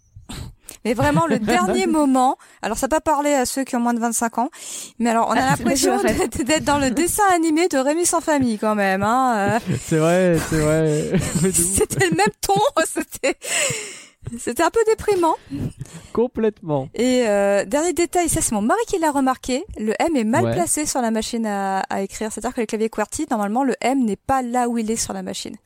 Mais 0.85 0.93
vraiment, 0.93 1.26
le 1.28 1.39
dernier 1.39 1.86
moment, 1.86 2.36
alors 2.62 2.76
ça 2.76 2.86
n'a 2.89 2.97
pas 2.97 3.01
parlé 3.01 3.32
à 3.32 3.47
ceux 3.47 3.62
qui 3.62 3.76
ont 3.76 3.80
moins 3.80 3.94
de 3.94 4.01
25 4.01 4.39
ans, 4.39 4.51
mais 4.98 5.10
alors 5.10 5.28
on 5.28 5.32
a 5.35 5.40
Ah, 5.40 5.51
l'impression 5.51 5.97
d'être 6.02 6.64
dans 6.64 6.78
le 6.78 6.90
dessin 6.90 7.22
animé 7.32 7.68
de 7.68 7.78
Rémi 7.78 8.05
sans 8.05 8.20
famille 8.20 8.59
quand 8.59 8.74
même. 8.74 9.02
Hein. 9.05 9.35
euh. 9.36 9.59
C'est 9.80 9.98
vrai, 9.98 10.36
c'est 10.51 10.59
vrai. 10.60 11.12
C'était 11.52 12.09
le 12.10 12.16
même 12.16 12.26
ton, 12.40 12.60
c'était... 12.85 13.36
C'était 14.38 14.62
un 14.62 14.70
peu 14.70 14.80
déprimant. 14.86 15.34
Complètement. 16.12 16.88
Et 16.94 17.24
euh, 17.26 17.64
dernier 17.64 17.92
détail, 17.92 18.28
ça 18.28 18.40
c'est 18.40 18.52
mon 18.52 18.62
mari 18.62 18.80
qui 18.86 18.98
l'a 18.98 19.10
remarqué, 19.10 19.64
le 19.78 19.94
M 20.00 20.16
est 20.16 20.24
mal 20.24 20.44
Ouais. 20.44 20.52
placé 20.55 20.86
sur 20.86 21.00
la 21.00 21.10
machine 21.10 21.46
à, 21.46 21.80
à 21.90 22.02
écrire. 22.02 22.30
C'est-à-dire 22.32 22.55
que 22.55 22.60
le 22.60 22.66
clavier 22.66 22.88
QWERTY, 22.88 23.26
normalement, 23.30 23.64
le 23.64 23.74
M 23.80 24.05
n'est 24.05 24.16
pas 24.16 24.42
là 24.42 24.68
où 24.68 24.78
il 24.78 24.90
est 24.90 24.96
sur 24.96 25.12
la 25.12 25.22
machine. 25.22 25.56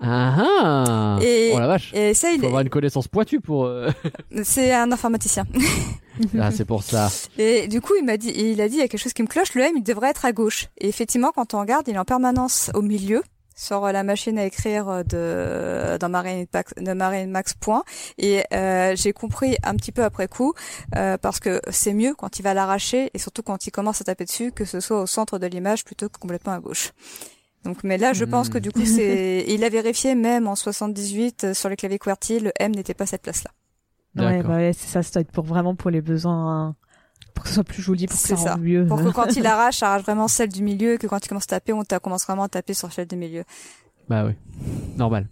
Ah 0.00 0.44
ah 0.62 1.18
Et- 1.22 1.52
Oh 1.54 1.58
la 1.58 1.66
vache. 1.66 1.92
Et 1.94 2.14
ça, 2.14 2.30
il 2.30 2.40
Faut 2.40 2.46
avoir 2.46 2.60
une 2.62 2.68
connaissance 2.68 3.08
pointue 3.08 3.40
pour. 3.40 3.64
euh, 3.64 3.90
c'est 4.42 4.72
un 4.72 4.90
informaticien. 4.92 5.44
ah, 6.40 6.50
c'est 6.50 6.64
pour 6.64 6.82
ça. 6.82 7.08
Et 7.38 7.66
du 7.68 7.80
coup, 7.80 7.94
il 7.98 8.04
m'a 8.04 8.16
dit, 8.16 8.30
il 8.30 8.60
a 8.60 8.68
dit, 8.68 8.76
il 8.76 8.80
y 8.80 8.82
a 8.82 8.88
quelque 8.88 9.00
chose 9.00 9.12
qui 9.12 9.22
me 9.22 9.28
cloche, 9.28 9.54
le 9.54 9.62
M, 9.62 9.72
il 9.76 9.82
devrait 9.82 10.10
être 10.10 10.24
à 10.24 10.32
gauche. 10.32 10.68
Et 10.78 10.88
effectivement, 10.88 11.32
quand 11.34 11.54
on 11.54 11.60
regarde, 11.60 11.88
il 11.88 11.94
est 11.94 11.98
en 11.98 12.04
permanence 12.04 12.70
au 12.74 12.82
milieu 12.82 13.22
sur 13.54 13.80
la 13.92 14.02
machine 14.02 14.38
à 14.38 14.44
écrire 14.44 15.04
de 15.04 15.96
dans 15.98 16.08
Marine 16.08 16.46
Max, 16.52 16.74
de 16.76 16.92
Marine 16.92 17.30
Max 17.30 17.54
Point 17.54 17.82
et 18.18 18.42
euh, 18.52 18.94
j'ai 18.96 19.12
compris 19.12 19.56
un 19.62 19.74
petit 19.76 19.92
peu 19.92 20.02
après 20.02 20.28
coup 20.28 20.54
euh, 20.96 21.16
parce 21.18 21.40
que 21.40 21.60
c'est 21.70 21.94
mieux 21.94 22.14
quand 22.14 22.38
il 22.38 22.42
va 22.42 22.52
l'arracher 22.54 23.10
et 23.14 23.18
surtout 23.18 23.42
quand 23.42 23.66
il 23.66 23.70
commence 23.70 24.00
à 24.00 24.04
taper 24.04 24.24
dessus 24.24 24.50
que 24.52 24.64
ce 24.64 24.80
soit 24.80 25.00
au 25.02 25.06
centre 25.06 25.38
de 25.38 25.46
l'image 25.46 25.84
plutôt 25.84 26.08
que 26.08 26.18
complètement 26.18 26.52
à 26.52 26.60
gauche. 26.60 26.92
Donc 27.64 27.84
mais 27.84 27.96
là 27.98 28.12
je 28.12 28.24
pense 28.24 28.48
Hmm. 28.48 28.52
que 28.52 28.58
du 28.58 28.72
coup 28.72 28.84
c'est 28.84 29.44
il 29.48 29.62
a 29.64 29.68
vérifié 29.68 30.14
même 30.14 30.46
en 30.48 30.56
78 30.56 31.44
euh, 31.44 31.54
sur 31.54 31.68
les 31.68 31.76
claviers 31.76 31.98
QWERTY 31.98 32.40
le 32.40 32.52
M 32.58 32.72
n'était 32.74 32.94
pas 32.94 33.04
à 33.04 33.06
cette 33.06 33.22
place 33.22 33.44
là. 33.44 33.50
Ouais, 34.16 34.44
bah 34.44 34.56
ouais, 34.56 34.72
c'est 34.72 34.86
ça, 34.86 35.02
ça 35.02 35.10
doit 35.14 35.20
être 35.22 35.32
pour 35.32 35.44
vraiment 35.44 35.74
pour 35.74 35.90
les 35.90 36.00
besoins, 36.00 36.68
hein, 36.68 36.76
pour 37.34 37.42
que 37.44 37.48
ce 37.48 37.54
soit 37.56 37.64
plus 37.64 37.82
joli, 37.82 38.06
pour 38.06 38.16
que 38.16 38.22
C'est 38.22 38.36
ça 38.36 38.42
ça. 38.42 38.52
rende 38.54 38.62
mieux. 38.62 38.86
Pour 38.86 38.98
que 39.02 39.10
quand 39.10 39.34
il 39.36 39.46
arrache, 39.46 39.78
ça 39.78 39.88
arrache 39.90 40.02
vraiment 40.02 40.28
celle 40.28 40.48
du 40.50 40.62
milieu 40.62 40.94
et 40.94 40.98
que 40.98 41.06
quand 41.06 41.24
il 41.24 41.28
commence 41.28 41.44
à 41.44 41.46
taper, 41.60 41.72
on 41.72 41.82
commence 42.02 42.24
vraiment 42.26 42.44
à 42.44 42.48
taper 42.48 42.74
sur 42.74 42.92
celle 42.92 43.06
du 43.08 43.16
milieu. 43.16 43.44
Bah 44.08 44.24
oui. 44.26 44.32
Normal. 44.96 45.28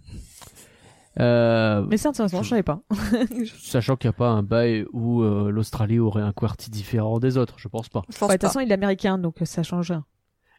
Euh, 1.19 1.85
Mais 1.89 1.97
c'est 1.97 2.07
intéressant, 2.07 2.41
je 2.41 2.49
savais 2.49 2.63
pas. 2.63 2.81
sachant 3.61 3.95
qu'il 3.95 4.09
n'y 4.09 4.15
a 4.15 4.17
pas 4.17 4.29
un 4.29 4.41
bail 4.41 4.85
où 4.93 5.21
euh, 5.21 5.51
l'Australie 5.51 5.99
aurait 5.99 6.23
un 6.23 6.33
QWERTY 6.33 6.71
différent 6.71 7.19
des 7.19 7.37
autres, 7.37 7.55
je 7.59 7.67
pense 7.67 7.87
pas. 7.87 8.01
Je 8.09 8.17
pense 8.17 8.29
Ouais, 8.29 8.35
de 8.35 8.39
toute 8.39 8.47
façon, 8.49 8.59
il 8.61 8.69
est 8.71 8.73
américain, 8.73 9.17
donc 9.19 9.41
euh, 9.41 9.45
ça 9.45 9.61
change 9.61 9.91
rien. 9.91 10.05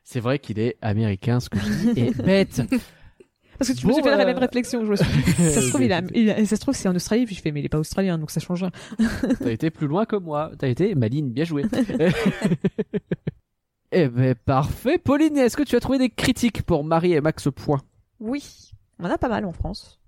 C'est 0.05 0.21
vrai 0.21 0.39
qu'il 0.39 0.59
est 0.61 0.77
américain, 0.81 1.41
ce 1.41 1.49
que 1.51 1.59
je 1.59 1.91
dis 1.93 2.01
est 2.01 2.23
bête. 2.23 2.62
Parce 3.59 3.71
que 3.71 3.77
tu 3.77 3.83
Bon, 3.87 3.91
me 3.91 3.95
suis 3.95 4.03
fait 4.03 4.17
la 4.17 4.23
euh, 4.23 4.27
même 4.27 4.39
réflexion. 4.39 4.85
Je 4.85 4.91
me 4.91 4.97
suis 4.97 5.07
ça 5.51 5.61
se 5.61 5.69
trouve, 5.69 5.83
il 5.83 5.93
a, 5.93 6.03
il 6.15 6.31
a- 6.31 6.45
ça 6.45 6.57
se 6.57 6.61
trouve, 6.61 6.75
c'est 6.75 6.89
en 6.89 6.95
Australie, 6.95 7.27
puis 7.27 7.35
je 7.35 7.41
fais, 7.41 7.53
mais 7.53 7.61
il 7.61 7.67
est 7.67 7.71
pas 7.71 7.79
australien, 7.79 8.19
donc 8.19 8.31
ça 8.31 8.41
change 8.41 8.63
rien. 8.63 8.73
T'as 9.41 9.51
été 9.51 9.71
plus 9.71 9.87
loin 9.87 10.07
que 10.07 10.17
moi. 10.17 10.51
T'as 10.59 10.69
été 10.69 10.95
maline, 10.95 11.31
bien 11.31 11.45
joué. 11.45 11.65
eh 13.93 14.09
ben 14.09 14.35
parfait. 14.35 14.99
Pauline, 14.99 15.37
est-ce 15.39 15.57
que 15.57 15.63
tu 15.63 15.77
as 15.77 15.81
trouvé 15.81 15.99
des 15.99 16.11
critiques 16.11 16.63
pour 16.63 16.85
Marie 16.85 17.13
et 17.13 17.21
Max 17.21 17.49
Point? 17.55 17.81
Oui. 18.21 18.71
On 18.99 19.05
en 19.05 19.11
a 19.11 19.19
pas 19.19 19.29
mal 19.29 19.45
en 19.45 19.53
France. 19.53 20.01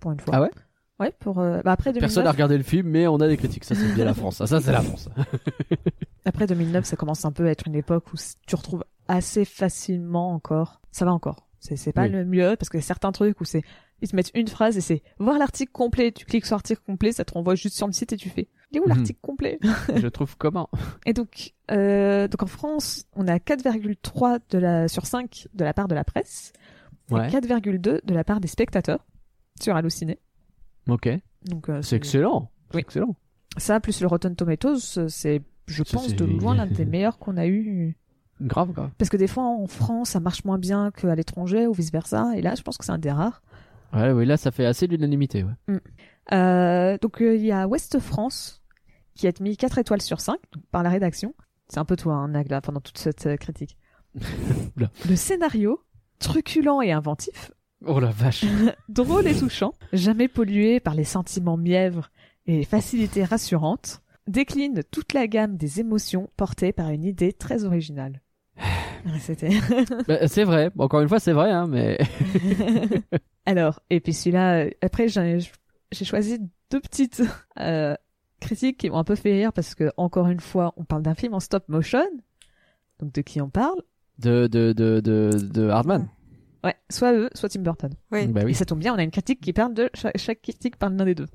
Pour 0.00 0.12
une 0.12 0.20
fois. 0.20 0.34
Ah 0.36 0.42
ouais? 0.42 0.50
Ouais, 1.00 1.12
pour, 1.18 1.40
euh, 1.40 1.60
bah 1.64 1.72
après 1.72 1.90
2009. 1.90 2.00
Personne 2.00 2.24
n'a 2.24 2.32
regardé 2.32 2.56
le 2.56 2.62
film, 2.62 2.88
mais 2.88 3.06
on 3.08 3.16
a 3.16 3.26
des 3.26 3.36
critiques. 3.36 3.64
Ça, 3.64 3.74
c'est 3.74 3.92
bien 3.94 4.04
la 4.04 4.14
France. 4.14 4.36
Ça, 4.36 4.46
ça, 4.46 4.60
c'est 4.60 4.72
la 4.72 4.82
France. 4.82 5.08
Après 6.24 6.46
2009, 6.46 6.84
ça 6.84 6.96
commence 6.96 7.24
un 7.24 7.32
peu 7.32 7.46
à 7.46 7.50
être 7.50 7.66
une 7.66 7.74
époque 7.74 8.12
où 8.12 8.16
tu 8.46 8.54
retrouves 8.54 8.84
assez 9.08 9.44
facilement 9.44 10.32
encore. 10.32 10.80
Ça 10.92 11.04
va 11.04 11.12
encore. 11.12 11.48
C'est, 11.64 11.92
pas 11.92 12.02
Oui. 12.02 12.08
le 12.10 12.24
mieux 12.24 12.56
parce 12.58 12.68
que 12.68 12.80
certains 12.80 13.12
trucs 13.12 13.40
où 13.40 13.44
c'est, 13.44 13.62
ils 14.00 14.08
te 14.08 14.16
mettent 14.16 14.32
une 14.34 14.48
phrase 14.48 14.76
et 14.76 14.80
c'est 14.80 15.02
voir 15.20 15.38
l'article 15.38 15.70
complet. 15.70 16.10
Tu 16.10 16.24
cliques 16.26 16.44
sur 16.44 16.56
l'article 16.56 16.82
complet, 16.84 17.12
ça 17.12 17.24
te 17.24 17.32
renvoie 17.34 17.54
juste 17.54 17.76
sur 17.76 17.86
le 17.86 17.92
site 17.92 18.12
et 18.12 18.16
tu 18.16 18.28
fais. 18.30 18.48
Il 18.72 18.78
est 18.78 18.80
où 18.80 18.84
Mhm. 18.88 18.88
l'article 18.96 19.20
complet? 19.22 19.58
je 19.96 20.08
trouve 20.08 20.36
comment? 20.36 20.68
Et 21.06 21.12
donc, 21.12 21.52
euh, 21.70 22.26
donc 22.26 22.42
en 22.42 22.46
France, 22.48 23.04
on 23.14 23.28
a 23.28 23.38
4,3 23.38 24.40
de 24.50 24.58
la, 24.58 24.88
sur 24.88 25.06
5 25.06 25.46
de 25.54 25.64
la 25.64 25.72
part 25.72 25.86
de 25.88 25.94
la 25.94 26.02
presse. 26.04 26.52
Ouais. 27.10 27.28
Et 27.28 27.30
4,2 27.30 28.00
de 28.04 28.14
la 28.14 28.24
part 28.24 28.40
des 28.40 28.48
spectateurs 28.48 29.06
sur 29.60 29.76
Allociné. 29.76 30.18
Ok. 30.88 31.08
Donc, 31.44 31.68
euh, 31.68 31.80
C'est 31.82 31.96
excellent. 31.96 32.50
Oui. 32.74 32.80
excellent. 32.80 33.14
Ça, 33.56 33.78
plus 33.80 34.00
le 34.00 34.06
Rotten 34.08 34.34
Tomatoes, 34.34 35.06
c'est, 35.08 35.42
je 35.66 35.84
Ça, 35.84 35.96
pense, 35.96 36.14
de 36.16 36.24
loin 36.24 36.54
l'un 36.56 36.66
des 36.66 36.84
meilleurs 36.86 37.18
qu'on 37.18 37.36
a 37.36 37.46
eu. 37.46 37.96
Grave, 38.42 38.72
grave. 38.72 38.90
Parce 38.98 39.08
que 39.08 39.16
des 39.16 39.26
fois, 39.26 39.44
en 39.44 39.66
France, 39.66 40.10
ça 40.10 40.20
marche 40.20 40.44
moins 40.44 40.58
bien 40.58 40.90
qu'à 40.90 41.14
l'étranger 41.14 41.66
ou 41.66 41.72
vice 41.72 41.92
versa. 41.92 42.32
Et 42.36 42.42
là, 42.42 42.54
je 42.54 42.62
pense 42.62 42.76
que 42.76 42.84
c'est 42.84 42.92
un 42.92 42.98
des 42.98 43.10
rares. 43.10 43.42
Ouais, 43.92 44.10
oui, 44.12 44.26
là, 44.26 44.36
ça 44.36 44.50
fait 44.50 44.66
assez 44.66 44.88
d'unanimité. 44.88 45.44
Ouais. 45.44 45.80
Euh, 46.32 46.98
donc, 47.00 47.20
euh, 47.20 47.36
il 47.36 47.44
y 47.44 47.52
a 47.52 47.68
Ouest 47.68 47.98
France 47.98 48.62
qui 49.14 49.26
a 49.26 49.32
mis 49.40 49.56
4 49.56 49.78
étoiles 49.78 50.02
sur 50.02 50.20
5 50.20 50.36
donc, 50.54 50.64
par 50.70 50.82
la 50.82 50.90
rédaction. 50.90 51.34
C'est 51.68 51.78
un 51.78 51.84
peu 51.84 51.96
toi, 51.96 52.14
hein, 52.14 52.28
Nagla, 52.28 52.60
pendant 52.60 52.80
toute 52.80 52.98
cette 52.98 53.26
euh, 53.26 53.36
critique. 53.36 53.76
Le 54.76 55.16
scénario, 55.16 55.82
truculent 56.18 56.82
et 56.82 56.92
inventif, 56.92 57.52
Oh 57.84 57.98
la 57.98 58.10
vache. 58.10 58.44
drôle 58.88 59.26
et 59.26 59.36
touchant, 59.36 59.72
jamais 59.92 60.28
pollué 60.28 60.80
par 60.80 60.94
les 60.94 61.04
sentiments 61.04 61.56
mièvres 61.56 62.10
et 62.46 62.58
les 62.58 62.64
facilités 62.64 63.24
rassurantes, 63.24 64.02
décline 64.26 64.82
toute 64.90 65.12
la 65.12 65.26
gamme 65.26 65.56
des 65.56 65.80
émotions 65.80 66.30
portées 66.36 66.72
par 66.72 66.90
une 66.90 67.04
idée 67.04 67.32
très 67.32 67.64
originale. 67.64 68.20
Bah, 70.08 70.28
c'est 70.28 70.44
vrai. 70.44 70.70
Encore 70.78 71.00
une 71.00 71.08
fois, 71.08 71.20
c'est 71.20 71.32
vrai, 71.32 71.50
hein, 71.50 71.66
mais 71.66 71.98
Alors, 73.46 73.80
et 73.90 74.00
puis 74.00 74.12
celui-là, 74.12 74.64
euh, 74.64 74.70
après, 74.82 75.08
j'ai 75.08 76.04
choisi 76.04 76.38
deux 76.70 76.80
petites 76.80 77.22
euh, 77.58 77.94
critiques 78.40 78.78
qui 78.78 78.90
m'ont 78.90 78.98
un 78.98 79.04
peu 79.04 79.14
fait 79.14 79.32
rire 79.32 79.52
parce 79.52 79.74
que, 79.74 79.90
encore 79.96 80.28
une 80.28 80.40
fois, 80.40 80.72
on 80.76 80.84
parle 80.84 81.02
d'un 81.02 81.14
film 81.14 81.34
en 81.34 81.40
stop 81.40 81.68
motion. 81.68 82.04
Donc, 83.00 83.12
de 83.12 83.20
qui 83.20 83.40
on 83.40 83.50
parle? 83.50 83.82
De, 84.18 84.46
de, 84.46 84.72
de, 84.72 85.00
de, 85.00 85.30
de 85.32 85.68
Hardman. 85.68 86.08
Ouais, 86.64 86.76
soit 86.90 87.12
eux, 87.12 87.28
soit 87.34 87.48
Tim 87.48 87.62
Burton. 87.62 87.92
Oui. 88.12 88.28
Bah 88.28 88.42
Et 88.42 88.44
oui, 88.44 88.54
ça 88.54 88.64
tombe 88.64 88.78
bien, 88.78 88.94
on 88.94 88.98
a 88.98 89.02
une 89.02 89.10
critique 89.10 89.40
qui 89.40 89.52
parle 89.52 89.74
de 89.74 89.90
chaque, 89.94 90.16
chaque 90.16 90.42
critique 90.42 90.76
parle 90.76 90.96
d'un 90.96 91.04
des 91.04 91.16
deux. 91.16 91.26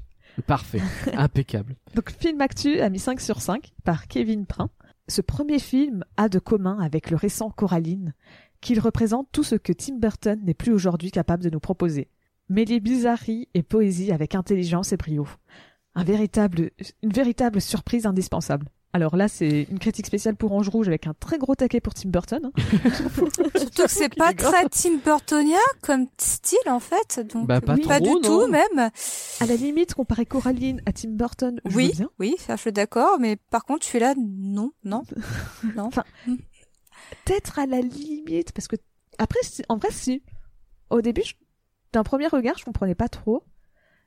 parfait, 0.46 0.82
impeccable. 1.14 1.76
Donc 1.96 2.12
film 2.12 2.40
actu 2.40 2.80
a 2.80 2.90
mis 2.90 3.00
5 3.00 3.20
sur 3.20 3.42
5 3.42 3.74
par 3.84 4.08
Kevin 4.08 4.46
Prin. 4.46 4.70
Ce 5.10 5.22
premier 5.22 5.60
film 5.60 6.04
a 6.18 6.28
de 6.28 6.40
commun 6.40 6.80
avec 6.80 7.10
le 7.10 7.16
récent 7.16 7.50
Coraline 7.50 8.14
qu'il 8.60 8.80
représente 8.80 9.30
tout 9.32 9.44
ce 9.44 9.56
que 9.56 9.72
Tim 9.72 9.98
Burton 9.98 10.40
n'est 10.44 10.54
plus 10.54 10.74
aujourd'hui 10.74 11.12
capable 11.12 11.44
de 11.44 11.50
nous 11.50 11.60
proposer. 11.60 12.10
Mêler 12.50 12.80
bizarrerie 12.80 13.48
et 13.54 13.64
poésie 13.64 14.12
avec 14.12 14.36
intelligence 14.36 14.92
et 14.92 14.98
brio. 14.98 15.28
Un 15.96 16.04
véritable, 16.04 16.72
une 17.04 17.12
véritable 17.12 17.62
surprise 17.62 18.06
indispensable. 18.06 18.68
Alors 18.94 19.16
là, 19.16 19.28
c'est 19.28 19.64
une 19.70 19.80
critique 19.80 20.08
spéciale 20.08 20.36
pour 20.36 20.54
Ange 20.54 20.70
Rouge 20.70 20.88
avec 20.88 21.06
un 21.08 21.14
très 21.14 21.38
gros 21.38 21.54
taquet 21.56 21.82
pour 21.82 21.94
Tim 21.94 22.10
Burton. 22.10 22.52
Surtout 23.56 23.84
que 23.84 23.92
c'est 23.92 24.14
pas 24.16 24.34
très 24.34 24.68
Tim 24.70 24.98
Burtonien 25.04 25.58
comme 25.82 26.08
style 26.18 26.58
en 26.68 26.80
fait. 26.80 27.20
Donc 27.32 27.48
Bah, 27.48 27.62
pas 27.62 27.76
oui, 27.76 27.82
trop, 27.82 28.00
du 28.00 28.10
non 28.10 28.22
tout 28.22 28.48
même. 28.48 28.90
À 29.40 29.46
la 29.46 29.56
limite, 29.56 29.94
comparer 29.94 30.26
Coraline 30.26 30.82
à 30.86 30.94
Tim 30.94 31.10
Burton, 31.12 31.60
je 31.66 31.76
Oui, 31.76 31.88
veux 31.88 31.92
bien. 31.94 32.10
oui, 32.20 32.36
ça 32.40 32.56
je 32.56 32.62
suis 32.62 32.72
d'accord, 32.72 33.20
mais 33.20 33.36
par 33.36 33.66
contre 33.66 33.86
celui-là, 33.86 34.16
non, 34.18 34.72
non, 34.84 35.04
non. 35.76 35.90
peut-être 37.26 37.60
à 37.60 37.66
la 37.66 37.82
limite, 37.82 38.52
parce 38.52 38.68
que 38.68 38.76
après, 39.18 39.40
si- 39.44 39.64
en 39.70 39.78
vrai, 39.78 39.90
si. 39.92 40.24
Au 40.90 41.02
début, 41.02 41.24
je- 41.24 41.34
d'un 41.94 42.04
premier 42.04 42.28
regard, 42.28 42.58
je 42.58 42.64
comprenais 42.66 42.96
pas 42.96 43.10
trop. 43.10 43.44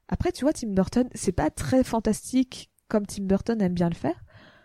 Après, 0.08 0.32
tu 0.32 0.44
vois, 0.44 0.52
Tim 0.52 0.68
Burton, 0.68 1.08
c'est 1.14 1.32
pas 1.32 1.50
très 1.50 1.84
fantastique 1.84 2.70
comme 2.88 3.06
Tim 3.06 3.24
Burton 3.24 3.60
aime 3.60 3.74
bien 3.74 3.88
le 3.88 3.94
faire. 3.94 4.16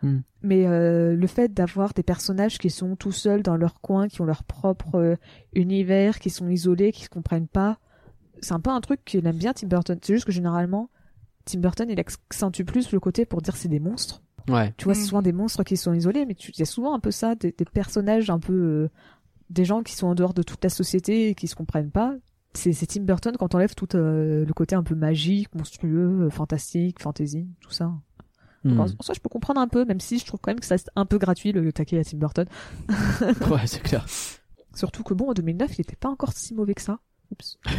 Hmm. 0.05 0.21
Mais 0.43 0.67
euh, 0.67 1.15
le 1.15 1.27
fait 1.27 1.53
d'avoir 1.53 1.93
des 1.93 2.03
personnages 2.03 2.57
qui 2.59 2.69
sont 2.69 2.95
tout 2.95 3.11
seuls 3.11 3.41
dans 3.41 3.57
leur 3.57 3.81
coin, 3.81 4.07
qui 4.07 4.21
ont 4.21 4.25
leur 4.25 4.43
propre 4.43 4.95
euh, 4.95 5.15
univers, 5.53 6.19
qui 6.19 6.29
sont 6.29 6.47
isolés, 6.49 6.91
qui 6.91 7.03
se 7.03 7.09
comprennent 7.09 7.47
pas, 7.47 7.79
c'est 8.41 8.53
un 8.53 8.59
peu 8.59 8.69
un 8.69 8.81
truc 8.81 9.03
qu'il 9.05 9.25
aime 9.25 9.37
bien 9.37 9.53
Tim 9.53 9.67
Burton. 9.67 9.97
C'est 10.01 10.13
juste 10.13 10.25
que 10.25 10.31
généralement, 10.31 10.89
Tim 11.45 11.59
Burton, 11.59 11.87
il 11.89 11.99
accentue 11.99 12.63
plus 12.63 12.91
le 12.91 12.99
côté 12.99 13.25
pour 13.25 13.41
dire 13.41 13.55
c'est 13.55 13.69
des 13.69 13.79
monstres. 13.79 14.21
Ouais. 14.49 14.73
Tu 14.77 14.85
vois, 14.85 14.93
c'est 14.93 15.05
souvent 15.05 15.23
des 15.23 15.33
monstres 15.33 15.63
qui 15.63 15.75
sont 15.77 15.93
isolés, 15.93 16.25
mais 16.27 16.35
tu- 16.35 16.51
il 16.51 16.59
y 16.59 16.61
a 16.61 16.65
souvent 16.65 16.93
un 16.93 16.99
peu 16.99 17.09
ça, 17.11 17.33
des, 17.33 17.51
des 17.51 17.65
personnages 17.65 18.29
un 18.29 18.37
peu, 18.39 18.53
euh, 18.53 18.89
des 19.49 19.65
gens 19.65 19.81
qui 19.81 19.95
sont 19.95 20.07
en 20.07 20.13
dehors 20.15 20.33
de 20.35 20.43
toute 20.43 20.63
la 20.63 20.69
société 20.69 21.29
et 21.29 21.35
qui 21.35 21.47
se 21.47 21.55
comprennent 21.55 21.89
pas. 21.91 22.13
C'est 22.53 22.71
c'est 22.71 22.85
Tim 22.85 23.01
Burton 23.01 23.35
quand 23.37 23.53
on 23.53 23.57
enlève 23.57 23.73
tout 23.75 23.95
euh, 23.95 24.45
le 24.45 24.53
côté 24.53 24.75
un 24.75 24.83
peu 24.83 24.93
magique, 24.95 25.53
monstrueux, 25.55 26.29
fantastique, 26.29 27.01
fantasy, 27.01 27.47
tout 27.59 27.71
ça. 27.71 27.91
Hmm. 28.65 28.79
En, 28.79 28.83
en 28.83 29.03
soi, 29.03 29.13
je 29.15 29.19
peux 29.19 29.29
comprendre 29.29 29.61
un 29.61 29.67
peu, 29.67 29.85
même 29.85 29.99
si 29.99 30.17
je 30.19 30.25
trouve 30.25 30.39
quand 30.41 30.51
même 30.51 30.59
que 30.59 30.65
ça 30.65 30.73
reste 30.73 30.89
un 30.95 31.05
peu 31.05 31.17
gratuit 31.17 31.51
le 31.51 31.71
taquet 31.71 31.99
à 31.99 32.03
Tim 32.03 32.17
Burton. 32.17 32.47
Ouais, 33.49 33.67
c'est 33.67 33.81
clair. 33.81 34.05
Surtout 34.73 35.03
que 35.03 35.13
bon, 35.13 35.29
en 35.29 35.33
2009, 35.33 35.77
il 35.77 35.81
était 35.81 35.95
pas 35.95 36.09
encore 36.09 36.33
si 36.33 36.53
mauvais 36.53 36.73
que 36.73 36.81
ça. 36.81 36.99
Oups. 37.31 37.57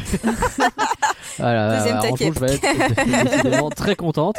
Voilà, 1.39 1.77
Deuxième 1.77 1.97
Ange 1.99 2.03
taquet. 2.11 2.29
Rouge 2.29 2.39
va 2.39 2.47
être 2.47 3.25
décidément 3.31 3.69
très 3.69 3.95
contente. 3.97 4.37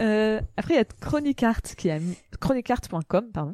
Euh, 0.00 0.40
après, 0.56 0.74
il 0.74 0.76
y 0.76 0.80
a 0.80 0.84
Chronicart 0.84 1.60
qui 1.76 1.90
a 1.90 1.98
mis, 1.98 2.16
chronicart.com, 2.40 3.26
pardon, 3.34 3.52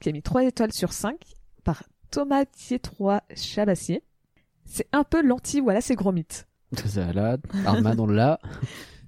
qui 0.00 0.10
a 0.10 0.12
mis 0.12 0.22
3 0.22 0.44
étoiles 0.44 0.72
sur 0.72 0.92
5 0.92 1.16
par 1.64 1.82
Thomas 2.10 2.44
Tietroy 2.44 3.20
Chabassier. 3.34 4.04
C'est 4.66 4.86
un 4.92 5.04
peu 5.04 5.22
l'anti 5.22 5.60
voilà 5.60 5.80
c'est 5.80 5.94
gros 5.94 6.12
mythe. 6.12 6.46
Ça 6.86 7.12
là, 7.12 7.38
Hardman, 7.64 7.98
on 7.98 8.06
l'a. 8.06 8.38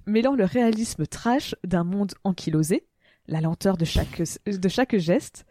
Mêlant 0.09 0.33
le 0.33 0.43
réalisme 0.43 1.05
trash 1.05 1.53
d'un 1.63 1.83
monde 1.83 2.13
ankylosé, 2.23 2.87
la 3.27 3.41
lenteur 3.41 3.77
de 3.77 3.85
chaque, 3.85 4.23
de 4.47 4.69
chaque 4.69 4.97
geste, 4.97 5.45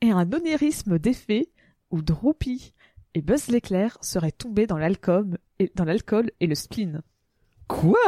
et 0.00 0.12
un 0.12 0.32
onérisme 0.32 1.00
d'effet 1.00 1.50
où 1.90 2.00
Droopy 2.00 2.74
et 3.14 3.22
Buzz 3.22 3.48
l'éclair 3.48 3.98
seraient 4.02 4.30
tombés 4.30 4.68
dans 4.68 4.78
l'alcool 4.78 5.38
et, 5.58 5.72
dans 5.74 5.84
l'alcool 5.84 6.30
et 6.38 6.46
le 6.46 6.54
spleen. 6.54 7.02
Quoi? 7.66 7.98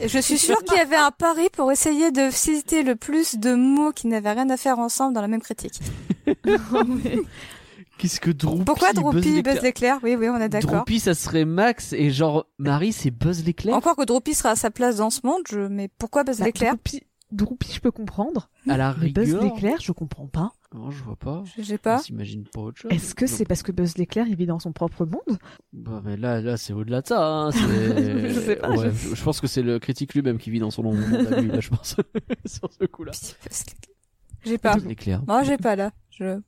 Et 0.00 0.08
je 0.08 0.18
suis 0.18 0.38
sûre 0.38 0.58
qu'il 0.64 0.76
y 0.76 0.80
avait 0.80 0.96
un 0.96 1.12
pari 1.12 1.48
pour 1.52 1.70
essayer 1.70 2.10
de 2.10 2.30
citer 2.30 2.82
le 2.82 2.96
plus 2.96 3.36
de 3.36 3.54
mots 3.54 3.92
qui 3.92 4.08
n'avaient 4.08 4.32
rien 4.32 4.50
à 4.50 4.56
faire 4.56 4.80
ensemble 4.80 5.14
dans 5.14 5.22
la 5.22 5.28
même 5.28 5.42
critique. 5.42 5.78
Qu'est-ce 8.02 8.18
que 8.18 8.32
Droopy 8.32 8.64
Pourquoi 8.64 8.92
Droopy, 8.92 9.42
Buzz 9.42 9.62
l'éclair 9.62 9.98
Oui, 10.02 10.16
oui, 10.18 10.28
on 10.28 10.36
est 10.38 10.48
d'accord. 10.48 10.72
Droopy, 10.72 10.98
ça 10.98 11.14
serait 11.14 11.44
Max 11.44 11.92
et 11.92 12.10
genre 12.10 12.46
Marie, 12.58 12.92
c'est 12.92 13.12
Buzz 13.12 13.44
l'éclair? 13.44 13.76
Encore 13.76 13.94
que 13.94 14.04
Droopy 14.04 14.34
sera 14.34 14.50
à 14.50 14.56
sa 14.56 14.72
place 14.72 14.96
dans 14.96 15.10
ce 15.10 15.20
monde, 15.24 15.42
je... 15.48 15.60
mais 15.68 15.88
pourquoi 15.98 16.24
Buzz 16.24 16.40
Bah, 16.40 16.46
l'éclair? 16.46 16.72
Droopy, 16.72 17.02
Droopy, 17.30 17.72
je 17.74 17.78
peux 17.80 17.92
comprendre. 17.92 18.50
À 18.68 18.76
la 18.76 18.92
Mais 19.00 19.10
Buzz 19.10 19.26
rigueur. 19.26 19.44
l'éclair, 19.44 19.76
je 19.80 19.92
comprends 19.92 20.26
pas. 20.26 20.50
Non, 20.74 20.90
je 20.90 21.00
vois 21.04 21.14
pas. 21.14 21.44
Je 21.56 21.62
sais 21.62 21.78
pas. 21.78 21.98
On 21.98 22.02
s'imagine 22.02 22.42
pas 22.52 22.60
autre 22.62 22.80
chose. 22.80 22.90
Est-ce 22.90 23.14
que 23.14 23.28
c'est 23.28 23.44
parce 23.44 23.62
que 23.62 23.70
Buzz 23.70 23.96
l'éclair 23.98 24.26
il 24.26 24.34
vit 24.34 24.46
dans 24.46 24.58
son 24.58 24.72
propre 24.72 25.06
monde? 25.06 25.38
Bah, 25.72 26.02
mais 26.04 26.16
là, 26.16 26.40
là, 26.40 26.56
c'est 26.56 26.72
au-delà 26.72 27.02
de 27.02 27.06
ça. 27.06 27.24
Hein. 27.24 27.50
c'est- 27.52 28.30
Je 28.30 28.40
sais 28.40 28.56
pas, 28.56 28.68
Ouais, 28.70 28.90
je... 28.92 29.14
je 29.14 29.22
pense 29.22 29.40
que 29.40 29.46
c'est 29.46 29.62
le 29.62 29.78
critique 29.78 30.12
lui-même 30.14 30.38
qui 30.38 30.50
vit 30.50 30.58
dans 30.58 30.72
son 30.72 30.82
monde 30.82 30.98
à 31.30 31.40
lui, 31.40 31.46
là, 31.52 31.60
je 31.60 31.68
pense, 31.68 31.94
sur 32.46 32.68
ce 32.72 32.84
coup-là. 32.84 33.12
Buzz 33.12 33.64
l'éclair. 33.68 33.96
J'ai 34.44 34.58
pas. 34.58 34.74
Buzz 34.74 34.86
l'éclair. 34.86 35.22
Moi, 35.28 35.44
j'ai 35.44 35.56
pas 35.56 35.76
là. 35.76 35.92
Je... 36.10 36.40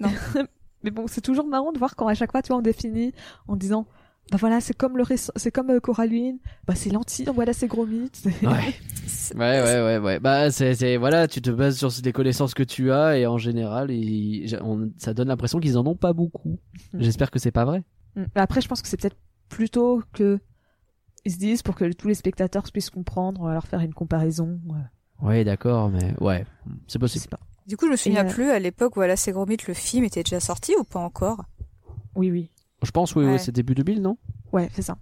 Mais 0.82 0.90
bon, 0.90 1.06
c'est 1.06 1.20
toujours 1.20 1.46
marrant 1.46 1.72
de 1.72 1.78
voir 1.78 1.96
quand 1.96 2.06
à 2.08 2.14
chaque 2.14 2.30
fois, 2.32 2.42
tu 2.42 2.48
vois, 2.48 2.58
on 2.58 2.62
définit 2.62 3.12
en 3.48 3.56
disant, 3.56 3.86
bah 4.30 4.38
voilà, 4.38 4.60
c'est 4.60 4.74
comme 4.74 4.96
le 4.96 5.02
récent- 5.02 5.32
c'est 5.36 5.50
comme 5.50 5.70
euh, 5.70 5.80
Coraline, 5.80 6.38
bah 6.66 6.74
c'est 6.74 6.90
lentille, 6.90 7.26
voilà, 7.34 7.52
c'est 7.52 7.66
gros 7.66 7.86
mythe. 7.86 8.22
Ouais. 8.42 8.74
Ouais, 9.36 9.62
ouais, 9.62 9.82
ouais, 9.84 9.98
ouais. 9.98 10.18
Bah, 10.20 10.50
c'est, 10.50 10.74
c'est, 10.74 10.96
voilà, 10.96 11.28
tu 11.28 11.40
te 11.40 11.50
bases 11.50 11.76
sur 11.78 11.90
les 12.04 12.12
connaissances 12.12 12.52
que 12.54 12.62
tu 12.64 12.90
as 12.90 13.16
et 13.18 13.26
en 13.26 13.38
général, 13.38 13.90
ils- 13.92 14.46
j'ai- 14.48 14.60
on- 14.60 14.90
ça 14.98 15.14
donne 15.14 15.28
l'impression 15.28 15.60
qu'ils 15.60 15.78
en 15.78 15.86
ont 15.86 15.94
pas 15.94 16.12
beaucoup. 16.12 16.58
Mm. 16.92 17.00
J'espère 17.00 17.30
que 17.30 17.38
c'est 17.38 17.52
pas 17.52 17.64
vrai. 17.64 17.84
Mm. 18.16 18.24
Après, 18.34 18.60
je 18.60 18.66
pense 18.68 18.82
que 18.82 18.88
c'est 18.88 18.96
peut-être 19.00 19.16
plutôt 19.48 20.02
que 20.12 20.40
ils 21.24 21.32
se 21.32 21.38
disent 21.38 21.62
pour 21.62 21.74
que 21.76 21.92
tous 21.92 22.08
les 22.08 22.14
spectateurs 22.14 22.64
puissent 22.72 22.90
comprendre, 22.90 23.40
on 23.40 23.44
va 23.46 23.52
leur 23.52 23.66
faire 23.68 23.80
une 23.80 23.94
comparaison. 23.94 24.58
euh, 24.70 25.26
Ouais, 25.26 25.44
d'accord, 25.44 25.90
mais 25.90 26.14
ouais, 26.20 26.44
c'est 26.88 26.94
je 26.94 26.98
possible. 26.98 27.22
sais 27.22 27.28
pas. 27.28 27.40
Du 27.70 27.76
coup, 27.76 27.86
je 27.86 27.92
me 27.92 27.96
souviens 27.96 28.24
Et, 28.24 28.28
euh, 28.28 28.32
plus 28.32 28.50
à 28.50 28.58
l'époque 28.58 28.96
où 28.96 29.02
c'est 29.14 29.30
gros 29.30 29.46
mythe, 29.46 29.68
le 29.68 29.74
film 29.74 30.02
était 30.02 30.24
déjà 30.24 30.40
sorti 30.40 30.74
ou 30.76 30.82
pas 30.82 30.98
encore? 30.98 31.44
Oui, 32.16 32.32
oui. 32.32 32.50
Je 32.82 32.90
pense, 32.90 33.14
oui, 33.14 33.24
Ouais. 33.24 33.32
oui, 33.34 33.38
c'est 33.38 33.52
début 33.52 33.76
2000, 33.76 34.02
non? 34.02 34.18
Ouais, 34.52 34.68
c'est 34.74 34.82
ça. 34.82 34.98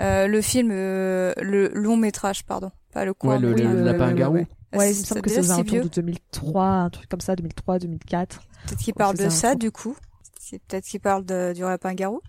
euh, 0.00 0.26
Le 0.26 0.42
film, 0.42 0.70
euh, 0.72 1.32
le 1.40 1.68
long 1.74 1.96
métrage, 1.96 2.44
pardon, 2.44 2.72
pas 2.92 3.04
le 3.04 3.14
court. 3.14 3.30
Ouais, 3.30 3.38
le, 3.38 3.52
le 3.54 3.68
ouais, 3.68 3.82
lapin 3.84 4.12
garou. 4.14 4.34
ouais, 4.34 4.48
Ouais, 4.74 4.86
il 4.92 4.98
me 4.98 5.04
C'est 5.04 5.06
semble 5.06 5.22
que 5.22 5.30
c'est 5.30 5.48
alentours 5.48 5.64
vieux. 5.76 5.82
de 5.82 5.88
2003, 5.88 6.66
un 6.66 6.90
truc 6.90 7.08
comme 7.08 7.20
ça, 7.20 7.36
2003, 7.36 7.78
2004. 7.78 8.40
Peut-être 8.66 8.78
qu'il 8.80 8.94
parle 8.94 9.16
de 9.16 9.28
ça, 9.28 9.52
un 9.52 9.54
du 9.54 9.70
coup. 9.70 9.96
C'est 10.40 10.58
peut-être 10.64 10.86
qu'il 10.86 10.98
parle 10.98 11.24
de, 11.24 11.52
du 11.54 11.60
lapin 11.60 11.94
garou. 11.94 12.20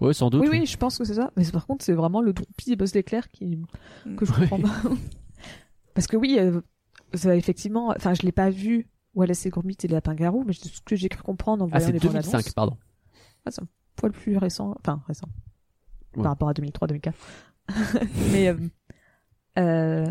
Ouais, 0.00 0.14
sans 0.14 0.30
doute. 0.30 0.42
Oui, 0.42 0.48
oui, 0.52 0.66
je 0.66 0.76
pense 0.76 0.98
que 0.98 1.04
c'est 1.04 1.14
ça. 1.14 1.32
Mais 1.36 1.44
par 1.50 1.66
contre, 1.66 1.84
c'est 1.84 1.94
vraiment 1.94 2.20
le 2.20 2.32
Droopy 2.32 2.70
et 2.70 2.76
Buzz 2.76 2.94
l'éclair 2.94 3.28
qui 3.28 3.58
Mm. 4.04 4.14
que 4.14 4.24
je 4.24 4.30
comprends 4.32 4.60
pas. 4.60 4.82
Parce 5.94 6.06
que 6.06 6.16
oui, 6.16 6.36
euh, 6.38 6.60
ça, 7.14 7.34
effectivement, 7.34 7.88
enfin, 7.96 8.14
je 8.14 8.22
l'ai 8.22 8.30
pas 8.30 8.50
vu. 8.50 8.86
Wallace 9.16 9.44
et 9.46 9.50
Gromit 9.50 9.76
et 9.82 9.88
les 9.88 9.94
lapins 9.94 10.14
garous, 10.14 10.44
mais 10.46 10.52
c'est 10.52 10.68
ce 10.68 10.80
que 10.82 10.94
j'ai 10.94 11.08
cru 11.08 11.22
comprendre 11.22 11.64
en 11.64 11.66
Ah, 11.66 11.78
voyant 11.78 11.86
c'est 11.86 11.92
les 11.92 11.98
bandes 11.98 12.12
2005, 12.12 12.34
annonces. 12.38 12.52
pardon. 12.52 12.76
Poil 13.96 14.12
plus 14.12 14.36
récent, 14.36 14.74
enfin 14.80 15.02
récent, 15.08 15.26
Ouais. 16.16 16.22
par 16.22 16.32
rapport 16.32 16.48
à 16.48 16.52
2003-2004. 16.52 17.12
mais 18.32 18.48
euh, 18.48 18.56
euh, 19.58 20.06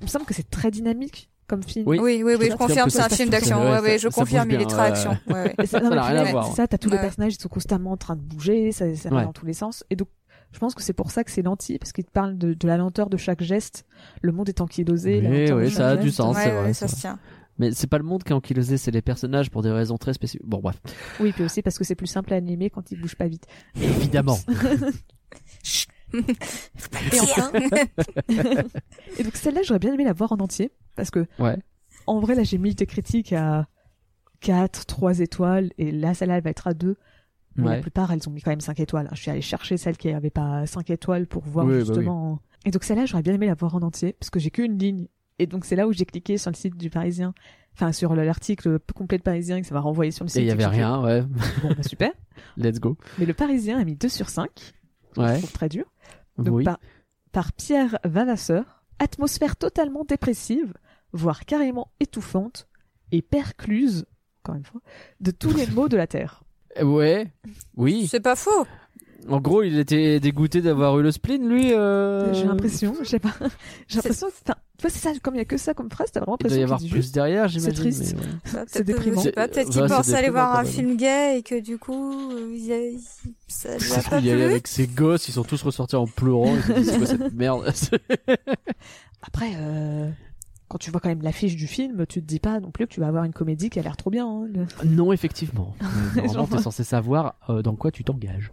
il 0.00 0.02
me 0.04 0.08
semble 0.08 0.24
que 0.24 0.34
c'est 0.34 0.48
très 0.50 0.70
dynamique 0.70 1.30
comme 1.46 1.62
film. 1.62 1.86
Oui. 1.86 1.98
Oui, 2.00 2.22
oui, 2.24 2.34
oui, 2.38 2.48
je 2.50 2.56
confirme, 2.56 2.90
c'est 2.90 2.98
c'est 2.98 3.02
un 3.02 3.06
un 3.06 3.08
film 3.10 3.28
d'action. 3.30 3.60
ouais, 3.62 3.80
Ouais, 3.80 3.98
je 3.98 4.08
ça 4.08 4.20
confirme, 4.20 4.50
il 4.50 4.60
est 4.60 4.66
très 4.66 4.82
action. 4.88 5.16
Ouais, 5.28 5.54
ça, 5.66 5.80
n'a 5.80 6.02
rien 6.02 6.22
à 6.22 6.30
voir. 6.30 6.46
C'est 6.48 6.56
ça, 6.56 6.66
t'as 6.66 6.78
tous 6.78 6.90
les 6.90 6.98
personnages, 6.98 7.34
ils 7.34 7.40
sont 7.40 7.48
constamment 7.48 7.92
en 7.92 7.96
train 7.96 8.16
de 8.16 8.22
bouger, 8.22 8.72
ça, 8.72 8.92
ça 8.96 9.10
va 9.10 9.24
dans 9.24 9.32
tous 9.32 9.46
les 9.46 9.52
sens. 9.52 9.84
Et 9.90 9.96
donc, 9.96 10.08
je 10.52 10.58
pense 10.58 10.74
que 10.74 10.82
c'est 10.82 10.92
pour 10.92 11.10
ça 11.10 11.22
que 11.24 11.30
c'est 11.30 11.42
lenti, 11.42 11.78
parce 11.78 11.92
qu'il 11.92 12.04
te 12.04 12.10
parle 12.10 12.36
de, 12.36 12.54
de 12.54 12.66
la 12.66 12.76
lenteur 12.76 13.08
de 13.08 13.16
chaque 13.16 13.42
geste, 13.42 13.86
le 14.20 14.32
monde 14.32 14.48
est 14.48 14.60
ankylosé. 14.60 15.20
la 15.20 15.30
Oui, 15.30 15.44
de 15.46 15.52
oui, 15.54 15.70
ça 15.70 15.90
a 15.90 15.96
du 15.96 16.10
sens. 16.10 16.36
Ouais, 16.36 16.42
c'est 16.44 16.50
ouais, 16.50 16.60
vrai, 16.62 16.72
ça 16.74 16.88
c'est 16.88 16.96
se 16.96 17.00
tient. 17.00 17.18
Mais 17.58 17.72
c'est 17.72 17.86
pas 17.86 17.98
le 17.98 18.04
monde 18.04 18.22
qui 18.24 18.30
est 18.32 18.34
ankylosé, 18.34 18.76
c'est 18.78 18.90
les 18.90 19.02
personnages 19.02 19.50
pour 19.50 19.62
des 19.62 19.70
raisons 19.70 19.98
très 19.98 20.14
spécifiques. 20.14 20.46
Bon, 20.46 20.58
bref. 20.60 20.80
Oui, 21.20 21.32
puis 21.32 21.44
aussi 21.44 21.60
parce 21.62 21.76
que 21.78 21.84
c'est 21.84 21.94
plus 21.94 22.06
simple 22.06 22.32
à 22.32 22.36
animer 22.36 22.70
quand 22.70 22.90
ils 22.90 23.00
bougent 23.00 23.16
pas 23.16 23.28
vite. 23.28 23.46
Évidemment. 23.80 24.38
Et, 26.14 27.20
enfin- 27.20 27.50
et 29.18 29.22
donc 29.22 29.36
celle-là, 29.36 29.62
j'aurais 29.62 29.78
bien 29.78 29.92
aimé 29.94 30.04
la 30.04 30.12
voir 30.12 30.32
en 30.32 30.36
entier, 30.40 30.70
parce 30.94 31.10
que 31.10 31.26
Ouais. 31.38 31.56
en 32.06 32.20
vrai, 32.20 32.34
là, 32.34 32.42
j'ai 32.42 32.58
mis 32.58 32.74
des 32.74 32.86
critiques 32.86 33.32
à 33.32 33.66
4, 34.40 34.86
3 34.86 35.20
étoiles, 35.20 35.70
et 35.78 35.90
là, 35.92 36.14
celle-là, 36.14 36.36
elle 36.38 36.42
va 36.44 36.50
être 36.50 36.66
à 36.66 36.74
2. 36.74 36.96
Mais 37.56 37.64
Ouais. 37.68 37.76
la 37.76 37.80
plupart, 37.82 38.10
elles 38.12 38.26
ont 38.28 38.32
mis 38.32 38.40
quand 38.40 38.50
même 38.50 38.60
5 38.62 38.80
étoiles. 38.80 39.08
Je 39.12 39.20
suis 39.20 39.30
allée 39.30 39.42
chercher 39.42 39.76
celles 39.76 39.96
qui 39.98 40.10
n'avaient 40.12 40.30
pas 40.30 40.66
5 40.66 40.88
étoiles 40.90 41.26
pour 41.26 41.42
voir 41.44 41.66
Oui, 41.66 41.72
bah 41.74 41.78
justement. 41.80 42.40
Et 42.64 42.70
donc 42.70 42.82
celle-là, 42.84 43.04
j'aurais 43.06 43.22
bien 43.22 43.34
aimé 43.34 43.46
la 43.46 43.54
voir 43.54 43.74
en 43.74 43.82
entier, 43.82 44.14
parce 44.18 44.30
que 44.30 44.38
j'ai 44.40 44.50
qu'une 44.50 44.78
ligne. 44.78 45.06
Et 45.38 45.46
donc 45.46 45.64
c'est 45.64 45.76
là 45.76 45.86
où 45.88 45.92
j'ai 45.92 46.04
cliqué 46.04 46.38
sur 46.38 46.50
le 46.50 46.56
site 46.56 46.76
du 46.76 46.90
Parisien, 46.90 47.34
enfin 47.74 47.92
sur 47.92 48.14
le- 48.14 48.24
l'article 48.24 48.78
complet 48.94 49.18
de 49.18 49.22
Parisien, 49.22 49.60
que 49.60 49.66
ça 49.66 49.74
m'a 49.74 49.80
renvoyé 49.80 50.10
sur 50.10 50.24
le 50.24 50.28
site. 50.28 50.38
Et 50.38 50.42
il 50.42 50.48
y 50.48 50.50
avait 50.50 50.62
fait, 50.62 50.68
rien, 50.68 51.02
ouais. 51.02 51.22
Bon, 51.62 51.68
bah, 51.76 51.82
super. 51.82 52.12
Let's 52.56 52.80
go. 52.80 52.96
Mais 53.18 53.26
le 53.26 53.34
Parisien 53.34 53.78
a 53.78 53.84
mis 53.84 53.94
2 53.96 54.08
sur 54.08 54.28
5. 54.28 54.50
Je 55.16 55.20
Ouais. 55.20 55.38
trouve 55.38 55.52
très 55.52 55.68
dur. 55.68 55.84
Donc 56.38 56.54
oui. 56.56 56.64
par, 56.64 56.78
par 57.32 57.52
Pierre 57.52 57.98
Vavasseur, 58.04 58.82
atmosphère 58.98 59.56
totalement 59.56 60.04
dépressive, 60.04 60.72
voire 61.12 61.44
carrément 61.44 61.90
étouffante, 62.00 62.68
et 63.10 63.20
percluse 63.20 64.06
encore 64.42 64.54
une 64.56 64.64
fois, 64.64 64.80
de 65.20 65.30
tous 65.30 65.54
les 65.54 65.66
maux 65.68 65.88
de 65.88 65.96
la 65.96 66.06
Terre. 66.08 66.42
Euh, 66.80 66.84
Ouais, 66.84 67.30
oui. 67.76 68.06
C'est 68.08 68.20
pas 68.20 68.34
faux. 68.36 68.66
En 69.28 69.40
gros, 69.40 69.62
il 69.62 69.78
était 69.78 70.18
dégoûté 70.18 70.60
d'avoir 70.62 70.98
eu 70.98 71.02
le 71.04 71.12
spleen, 71.12 71.48
lui. 71.48 71.72
euh, 71.74 72.32
J'ai 72.34 72.44
l'impression, 72.46 72.94
je 73.02 73.08
sais 73.08 73.18
pas. 73.20 73.34
J'ai 73.86 73.96
l'impression, 73.98 74.26
que- 74.28 74.32
enfin, 74.44 74.58
tu 74.82 74.88
vois, 74.88 74.90
c'est 74.90 74.98
ça, 74.98 75.12
comme 75.22 75.34
il 75.36 75.38
y 75.38 75.40
a 75.40 75.44
que 75.44 75.56
ça 75.56 75.74
comme 75.74 75.90
phrase, 75.90 76.10
t'as 76.12 76.20
vraiment 76.20 76.36
Il 76.40 76.46
doit 76.48 76.56
y 76.56 76.60
l'impression 76.60 76.64
avoir 76.64 76.80
qu'il 76.80 76.90
plus 76.90 77.02
juste. 77.02 77.14
derrière, 77.14 77.46
j'imagine. 77.48 77.72
triste. 77.74 78.14
mais 78.16 78.20
ouais. 78.20 78.28
Bah, 78.52 78.64
C'est 78.66 78.82
déprimant. 78.84 79.18
je 79.20 79.22
sais 79.22 79.32
pas, 79.32 79.46
peut-être 79.48 79.68
Ouais, 79.68 79.72
qu'il 79.72 79.82
c'est 79.82 79.94
pensait 79.94 80.14
aller 80.16 80.30
voir 80.30 80.56
un 80.58 80.64
film 80.64 80.96
gay 80.96 81.38
et 81.38 81.42
que 81.44 81.60
du 81.60 81.78
coup, 81.78 82.32
euh, 82.32 82.52
il 82.52 82.64
y 82.66 82.72
a- 82.72 82.98
ça 83.46 83.78
lui 83.78 83.92
a 83.92 83.94
pas 83.96 84.02
trouve, 84.02 84.18
il 84.18 84.26
y 84.26 84.30
allait 84.32 84.42
plu. 84.44 84.50
avec 84.52 84.66
ses 84.66 84.86
gosses, 84.88 85.28
ils 85.28 85.32
sont 85.32 85.44
tous 85.44 85.62
ressortis 85.62 85.94
en 85.96 86.06
pleurant. 86.06 86.54
Ils 86.56 86.62
se 86.62 86.72
disent, 86.72 86.90
c'est 86.90 86.98
quoi 86.98 87.06
cette 87.06 87.32
merde 87.34 87.64
Après, 89.22 89.52
euh, 89.56 90.10
quand 90.68 90.78
tu 90.78 90.90
vois 90.90 91.00
quand 91.00 91.08
même 91.08 91.22
l'affiche 91.22 91.54
du 91.56 91.66
film, 91.66 92.04
tu 92.06 92.20
te 92.20 92.26
dis 92.26 92.40
pas 92.40 92.58
non 92.60 92.70
plus 92.70 92.86
que 92.86 92.92
tu 92.92 93.00
vas 93.00 93.06
avoir 93.08 93.24
une 93.24 93.32
comédie 93.32 93.70
qui 93.70 93.78
a 93.78 93.82
l'air 93.82 93.96
trop 93.96 94.10
bien. 94.10 94.26
hein. 94.26 94.46
Le- 94.52 94.66
Non, 94.88 95.12
effectivement. 95.12 95.74
Euh, 95.82 96.20
Normalement, 96.26 96.46
t'es 96.46 96.62
censé 96.62 96.84
savoir 96.84 97.36
euh, 97.48 97.62
dans 97.62 97.74
quoi 97.76 97.90
tu 97.90 98.04
t'engages. 98.04 98.50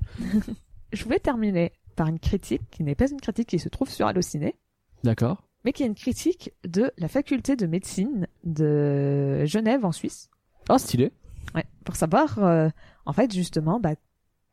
Je 0.94 1.04
voulais 1.04 1.20
terminer 1.20 1.72
par 1.96 2.08
une 2.08 2.20
critique 2.20 2.62
qui 2.72 2.84
n'est 2.84 2.96
pas 2.96 3.10
une 3.10 3.20
critique 3.20 3.48
qui 3.50 3.60
se 3.60 3.68
trouve 3.70 3.90
sur 3.90 4.08
Allociné, 4.08 4.56
D'accord 5.04 5.44
mais 5.70 5.74
qui 5.74 5.84
est 5.84 5.86
une 5.86 5.94
critique 5.94 6.52
de 6.68 6.92
la 6.98 7.08
faculté 7.08 7.56
de 7.56 7.68
médecine 7.68 8.26
de 8.44 9.46
Genève 9.46 9.86
en 9.86 9.92
Suisse. 9.92 10.32
Ah, 10.68 10.80
stylé. 10.80 11.12
Ouais, 11.54 11.64
pour 11.86 11.96
savoir, 11.96 12.44
euh, 12.44 12.70
en 13.06 13.14
fait, 13.14 13.32
justement, 13.32 13.80
bah, 13.80 13.94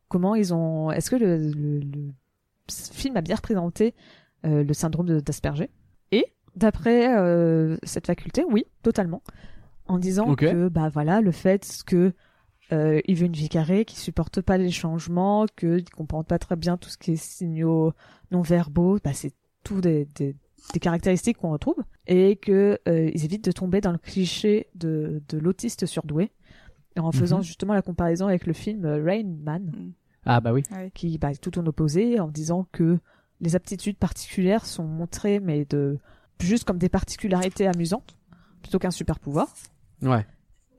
comment 0.08 0.34
ils 0.34 0.52
ont. 0.52 0.90
Est-ce 0.90 1.08
que 1.08 1.16
le, 1.16 1.38
le- 1.38 1.78
le 1.80 2.12
film 2.68 3.16
a 3.16 3.22
bien 3.22 3.36
représenté 3.36 3.94
euh, 4.44 4.62
le 4.62 4.74
syndrome 4.74 5.22
d'Asperger? 5.22 5.70
Et 6.12 6.26
d'après 6.54 7.16
euh, 7.16 7.78
cette 7.82 8.06
faculté, 8.08 8.44
oui, 8.50 8.66
totalement, 8.82 9.22
en 9.86 9.98
disant 9.98 10.26
que 10.34 10.68
bah 10.68 10.90
voilà, 10.90 11.22
le 11.22 11.32
fait 11.32 11.66
que 11.86 12.12
euh, 12.72 13.00
il 13.06 13.16
veut 13.16 13.24
une 13.24 13.32
vie 13.32 13.48
carrée, 13.48 13.86
qu'il 13.86 13.98
supporte 13.98 14.42
pas 14.42 14.58
les 14.58 14.70
changements, 14.70 15.46
qu'il 15.56 15.88
comprend 15.88 16.24
pas 16.24 16.38
très 16.38 16.56
bien 16.56 16.76
tout 16.76 16.90
ce 16.90 16.98
qui 16.98 17.12
est 17.12 17.16
signaux 17.16 17.94
non 18.32 18.42
verbaux, 18.42 18.98
bah 19.02 19.14
c'est 19.14 19.32
tout 19.64 19.80
des, 19.80 20.04
des, 20.14 20.36
des 20.72 20.80
caractéristiques 20.80 21.38
qu'on 21.38 21.50
retrouve 21.50 21.76
et 22.06 22.36
que 22.36 22.78
euh, 22.88 23.10
ils 23.14 23.24
évitent 23.24 23.44
de 23.44 23.52
tomber 23.52 23.80
dans 23.80 23.92
le 23.92 23.98
cliché 23.98 24.68
de, 24.74 25.22
de 25.28 25.38
l'autiste 25.38 25.86
surdoué 25.86 26.32
en 26.98 27.12
faisant 27.12 27.38
Mhm. 27.38 27.42
justement 27.44 27.74
la 27.74 27.82
comparaison 27.82 28.26
avec 28.26 28.46
le 28.46 28.52
film 28.52 28.84
euh, 28.84 29.02
Rain 29.04 29.24
Man 29.42 29.92
Ah, 30.24 30.40
bah 30.40 30.52
oui. 30.52 30.62
qui 30.94 31.18
bah, 31.18 31.30
est 31.30 31.40
tout 31.40 31.58
en 31.58 31.66
opposé 31.66 32.18
en 32.20 32.28
disant 32.28 32.66
que 32.72 32.98
les 33.40 33.54
aptitudes 33.54 33.98
particulières 33.98 34.64
sont 34.66 34.84
montrées 34.84 35.40
mais 35.40 35.64
de 35.66 35.98
juste 36.40 36.64
comme 36.64 36.78
des 36.78 36.88
particularités 36.88 37.66
amusantes 37.66 38.16
plutôt 38.62 38.78
qu'un 38.78 38.90
super 38.90 39.20
pouvoir 39.20 39.48
Ouais. 40.02 40.26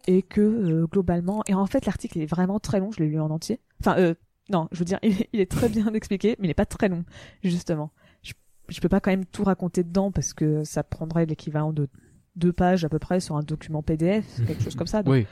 et 0.07 0.21
que 0.21 0.41
euh, 0.41 0.85
globalement 0.87 1.43
et 1.47 1.53
en 1.53 1.65
fait 1.65 1.85
l'article 1.85 2.19
est 2.19 2.25
vraiment 2.25 2.59
très 2.59 2.79
long 2.79 2.91
je 2.91 2.99
l'ai 2.99 3.07
lu 3.09 3.19
en 3.19 3.29
entier 3.31 3.59
enfin 3.79 3.95
euh, 3.99 4.13
non 4.49 4.67
je 4.71 4.79
veux 4.79 4.85
dire 4.85 4.99
il 5.03 5.21
est, 5.21 5.29
il 5.33 5.39
est 5.39 5.49
très 5.51 5.69
bien 5.69 5.87
expliqué 5.93 6.35
mais 6.39 6.45
il 6.45 6.49
n'est 6.49 6.53
pas 6.55 6.65
très 6.65 6.89
long 6.89 7.03
justement 7.43 7.91
je, 8.69 8.79
peux 8.81 8.89
pas 8.89 8.99
quand 8.99 9.11
même 9.11 9.25
tout 9.25 9.43
raconter 9.43 9.83
dedans 9.83 10.11
parce 10.11 10.33
que 10.33 10.63
ça 10.63 10.83
prendrait 10.83 11.25
l'équivalent 11.25 11.73
de 11.73 11.87
deux 12.35 12.53
pages 12.53 12.85
à 12.85 12.89
peu 12.89 12.99
près 12.99 13.19
sur 13.19 13.35
un 13.35 13.43
document 13.43 13.81
PDF 13.81 14.25
quelque 14.45 14.63
chose 14.63 14.75
comme 14.75 14.87
ça 14.87 15.03
donc 15.03 15.13
Oui, 15.13 15.25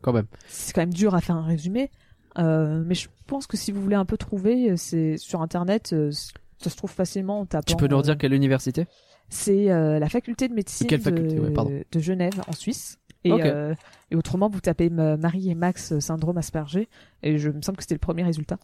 quand 0.00 0.12
même. 0.12 0.26
c'est 0.46 0.72
quand 0.74 0.82
même 0.82 0.92
dur 0.94 1.14
à 1.14 1.20
faire 1.20 1.36
un 1.36 1.44
résumé 1.44 1.90
euh, 2.38 2.82
mais 2.86 2.94
je 2.94 3.08
pense 3.26 3.46
que 3.46 3.56
si 3.56 3.72
vous 3.72 3.82
voulez 3.82 3.96
un 3.96 4.04
peu 4.04 4.16
trouver 4.16 4.76
c'est 4.76 5.16
sur 5.18 5.42
internet 5.42 5.92
euh, 5.92 6.10
ça 6.58 6.70
se 6.70 6.76
trouve 6.76 6.90
facilement 6.90 7.40
en 7.40 7.46
tapant 7.46 7.64
Tu 7.66 7.76
peux 7.76 7.88
nous 7.88 7.96
redire 7.98 8.14
euh, 8.14 8.16
quelle 8.16 8.32
université? 8.34 8.86
c'est 9.28 9.70
euh, 9.70 9.98
la 9.98 10.08
faculté 10.08 10.46
de 10.48 10.54
médecine 10.54 10.86
Quelle 10.86 11.00
faculté 11.00 11.36
de, 11.36 11.40
Ouais, 11.40 11.50
pardon. 11.52 11.72
de 11.90 11.98
Genève 12.00 12.40
en 12.48 12.52
Suisse. 12.52 12.98
Et, 13.24 13.32
euh, 13.32 13.72
et 14.10 14.16
autrement, 14.16 14.48
vous 14.50 14.60
tapez 14.60 14.90
euh, 14.92 15.16
Marie 15.16 15.48
et 15.48 15.54
Max 15.54 15.92
euh, 15.92 16.00
syndrome 16.00 16.36
Asperger 16.38 16.88
et 17.22 17.38
je 17.38 17.48
me 17.50 17.62
semble 17.62 17.76
que 17.76 17.82
c'était 17.84 17.94
le 17.94 18.00
premier 18.00 18.24
résultat. 18.24 18.58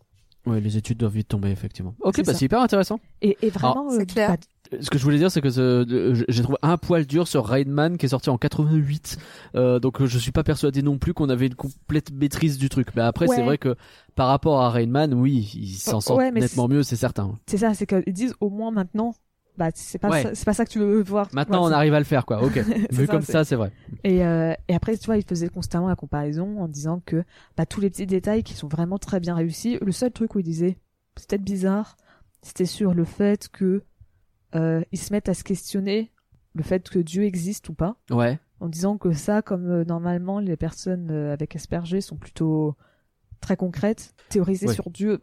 Ouais, 0.49 0.61
les 0.61 0.77
études 0.77 0.99
doivent 0.99 1.13
vite 1.15 1.29
tomber, 1.29 1.51
effectivement. 1.51 1.95
Ok, 2.01 2.15
C'est 2.17 2.27
bah 2.27 2.35
c'est 2.35 2.45
hyper 2.45 2.61
intéressant. 2.61 3.01
Et, 3.23 3.37
et 3.43 3.51
vraiment, 3.51 3.91
c'est 3.91 4.01
euh, 4.03 4.05
clair. 4.05 4.31
bah, 4.71 4.79
Ce 4.81 4.91
que 4.91 4.99
je 4.99 5.05
voulais 5.05 5.19
dire, 5.19 5.31
c'est 5.31 5.41
que 5.41 5.51
ce- 5.51 6.25
j'ai 6.29 6.43
trouvé 6.43 6.59
un 6.63 6.77
poil 6.77 7.07
dur 7.07 7.27
sur 7.29 7.45
Rain 7.47 7.65
Man 7.67 7.97
qui 7.99 8.07
est 8.07 8.11
sorti 8.11 8.31
en 8.31 8.39
88. 8.39 9.17
Euh, 9.55 9.79
donc 9.81 10.01
euh, 10.01 10.07
je 10.07 10.19
suis 10.19 10.33
pas 10.33 10.43
persuadé 10.45 10.83
non 10.83 10.99
plus 10.99 11.15
qu'on 11.15 11.29
avait 11.29 11.47
une 11.47 11.55
complète 11.55 12.13
maîtrise 12.13 12.59
du 12.59 12.69
truc. 12.69 12.89
Mais 12.97 13.03
après, 13.03 13.27
c'est 13.29 13.43
vrai 13.43 13.59
que 13.59 13.77
par 14.15 14.29
rapport 14.29 14.61
à 14.61 14.71
Rain 14.71 14.87
Man, 14.87 15.15
oui, 15.15 15.51
il 15.55 15.75
s'en 15.75 16.01
sort 16.01 16.17
ouais, 16.19 16.31
mais 16.33 16.41
nettement 16.41 16.69
mieux, 16.69 16.83
c'est 16.83 16.97
certain. 16.97 17.39
c'est 17.47 17.59
ça, 17.59 17.75
c'est 17.75 17.87
qu'ils 17.87 18.13
disent 18.13 18.35
au 18.41 18.51
moins 18.51 18.71
maintenant, 18.71 19.15
bah 19.59 19.69
c'est 19.75 19.99
pas 19.99 20.09
Ouais. 20.11 20.23
ça, 20.23 20.35
c'est 20.35 20.45
pas 20.45 20.55
ça 20.55 20.65
que 20.65 20.71
tu 20.71 20.79
veux 20.79 21.03
voir. 21.03 21.29
Maintenant, 21.35 21.65
on 21.69 21.71
arrive 21.73 21.93
à 21.93 21.99
le 21.99 22.05
faire, 22.05 22.25
quoi. 22.25 22.43
Ok. 22.43 22.53
Vu 22.93 23.07
ça, 23.07 23.13
comme 23.13 23.23
ça, 23.23 23.45
c'est 23.45 23.57
vrai. 23.57 23.73
Et, 24.05 24.25
euh, 24.25 24.55
et 24.69 24.75
après, 24.75 24.97
tu 24.97 25.05
vois, 25.07 25.17
il 25.19 25.25
faisait 25.25 25.49
constamment 25.49 25.89
la 25.89 25.97
comparaison 25.97 26.61
en 26.61 26.69
disant 26.69 27.03
que 27.05 27.25
bah, 27.57 27.67
tous 27.67 27.81
les 27.81 27.91
petits 27.91 28.07
détails 28.07 28.43
qui 28.45 28.55
sont 28.55 28.69
vraiment 28.69 28.99
très 28.99 29.21
bien 29.21 29.35
réussis. 29.35 29.77
Le 29.83 29.93
seul 29.93 30.13
truc 30.13 30.35
où 30.35 30.39
il 30.39 30.45
disait, 30.45 30.79
c'est 31.17 31.29
peut-être 31.29 31.43
bizarre, 31.45 31.97
c'était 32.43 32.65
sur 32.67 32.95
le 32.95 33.05
fait 33.05 33.49
que 33.49 33.83
euh, 34.55 34.83
ils 34.93 34.99
se 34.99 35.13
mettent 35.13 35.29
à 35.29 35.35
se 35.35 35.45
questionner 35.45 36.13
le 36.55 36.63
fait 36.63 36.89
que 36.89 36.99
Dieu 36.99 37.25
existe 37.25 37.69
ou 37.69 37.75
pas, 37.75 37.97
Ouais. 38.11 38.39
en 38.61 38.69
disant 38.69 38.97
que 38.97 39.13
ça, 39.13 39.43
comme 39.43 39.69
euh, 39.69 39.85
normalement 39.85 40.39
les 40.41 40.57
personnes 40.57 41.11
avec 41.11 41.55
Asperger 41.57 42.01
sont 42.01 42.17
plutôt 42.17 42.75
très 43.41 43.57
concrètes, 43.57 44.15
théoriser 44.31 44.67
Ouais. 44.69 44.75
sur 44.75 44.91
Dieu, 44.91 45.21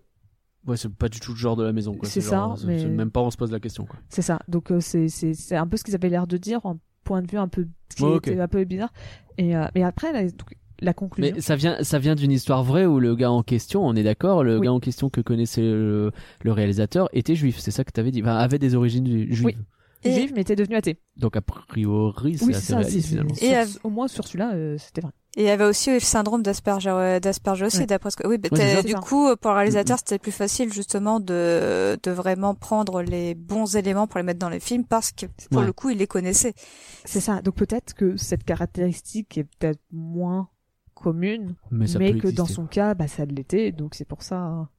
Ouais, 0.68 0.78
c'est 0.78 0.92
pas 0.94 1.10
du 1.10 1.20
tout 1.20 1.32
le 1.32 1.38
genre 1.38 1.56
de 1.56 1.64
la 1.64 1.74
maison, 1.74 1.94
quoi. 1.94 2.10
C'est 2.10 2.22
ça, 2.22 2.54
mais- 2.66 2.86
Même 2.86 3.12
pas 3.12 3.22
on 3.22 3.30
se 3.32 3.38
pose 3.38 3.52
la 3.52 3.60
question, 3.60 3.86
c'est 4.10 4.22
ça. 4.24 4.40
Donc 4.48 4.72
euh, 4.72 4.80
c'est 4.80 5.56
un 5.56 5.68
peu 5.68 5.78
ce 5.78 5.84
qu'ils 5.84 5.96
avaient 5.96 6.10
l'air 6.10 6.26
de 6.28 6.38
dire, 6.38 6.66
en 6.66 6.78
point 7.04 7.22
de 7.22 7.30
vue 7.30 7.38
un 7.38 7.48
peu 7.48 7.68
Ouais, 8.02 8.40
un 8.40 8.48
peu 8.48 8.64
bizarre. 8.64 8.92
Et 9.38 9.56
euh, 9.56 9.66
mais 9.76 9.84
après 9.84 10.12
la, 10.12 10.24
donc, 10.24 10.56
la 10.82 10.94
conclusion. 10.94 11.34
Mais 11.36 11.42
ça 11.42 11.56
vient, 11.56 11.78
ça 11.84 12.00
vient 12.00 12.16
d'une 12.16 12.32
histoire 12.32 12.64
vraie 12.64 12.86
où 12.86 13.00
le 13.00 13.16
gars 13.16 13.32
en 13.32 13.44
question, 13.44 13.86
on 13.86 13.94
est 13.96 14.04
d'accord, 14.04 14.44
le 14.44 14.58
Oui. 14.58 14.66
gars 14.66 14.74
en 14.74 14.80
question 14.80 15.10
que 15.10 15.22
connaissait 15.22 15.62
le, 15.62 16.12
le 16.42 16.52
réalisateur 16.52 17.10
était 17.14 17.36
juif. 17.36 17.60
C'est 17.60 17.72
ça 17.72 17.84
que 17.84 17.92
t'avais 17.92 18.12
dit? 18.12 18.22
Enfin, 18.22 18.36
avait 18.36 18.60
des 18.60 18.74
origines 18.76 19.06
ju- 19.08 19.28
juives. 19.34 19.46
Oui. 19.46 19.58
Et- 20.10 20.14
juif 20.14 20.32
mais 20.34 20.42
était 20.42 20.56
devenu 20.56 20.76
athée. 20.76 20.98
Donc 21.18 21.36
a 21.36 21.42
priori, 21.42 22.38
c'est 22.38 22.46
Oui, 22.46 22.54
c'est 22.54 22.58
assez 22.58 22.66
ça. 22.74 22.78
réaliste 22.80 23.08
finalement. 23.10 23.36
Et 23.42 23.56
av- 23.56 23.78
au 23.84 23.90
moins 23.90 24.08
sur 24.08 24.26
celui-là, 24.26 24.54
euh, 24.54 24.78
c'était 24.78 25.02
vrai. 25.02 25.12
Et 25.38 25.42
il 25.42 25.46
y 25.48 25.50
avait 25.50 25.66
aussi 25.66 25.92
le 25.92 26.00
syndrome 26.00 26.42
d'Asperger, 26.44 26.92
ouais, 26.94 27.20
d'Asperger 27.20 27.66
aussi, 27.66 27.80
Ouais. 27.80 27.86
d'après 27.86 28.10
ce 28.10 28.16
que. 28.16 28.26
Oui, 28.26 28.38
bah, 28.38 28.48
Ouais, 28.54 28.84
du 28.84 28.92
ça. 28.94 29.00
coup, 29.00 29.36
pour 29.36 29.52
le 29.52 29.58
réalisateur, 29.58 29.98
c'était 30.00 30.18
plus 30.18 30.32
facile 30.32 30.72
justement 30.72 31.20
de 31.20 31.98
de 32.02 32.12
vraiment 32.12 32.56
prendre 32.56 33.02
les 33.02 33.36
bons 33.36 33.76
éléments 33.76 34.08
pour 34.08 34.18
les 34.18 34.24
mettre 34.24 34.40
dans 34.40 34.48
les 34.50 34.62
films 34.62 34.86
parce 34.86 35.12
que 35.12 35.26
pour 35.52 35.60
Ouais. 35.60 35.66
le 35.68 35.74
coup, 35.74 35.90
il 35.90 35.98
les 35.98 36.08
connaissait. 36.08 36.54
C'est 37.04 37.20
ça. 37.20 37.42
Donc 37.42 37.56
peut-être 37.56 37.94
que 37.94 38.16
cette 38.16 38.46
caractéristique 38.46 39.38
est 39.38 39.44
peut-être 39.44 39.82
moins 39.92 40.48
commune, 40.94 41.56
Mais 41.72 41.88
ça 41.88 42.00
mais 42.00 42.14
peut 42.14 42.20
que 42.20 42.28
dans 42.30 42.46
son 42.46 42.66
cas, 42.66 42.94
bah 42.94 43.08
ça 43.10 43.26
l'était. 43.26 43.74
Donc 43.74 43.96
c'est 43.96 44.06
pour 44.08 44.24
ça. 44.24 44.38
hein. 44.38 44.70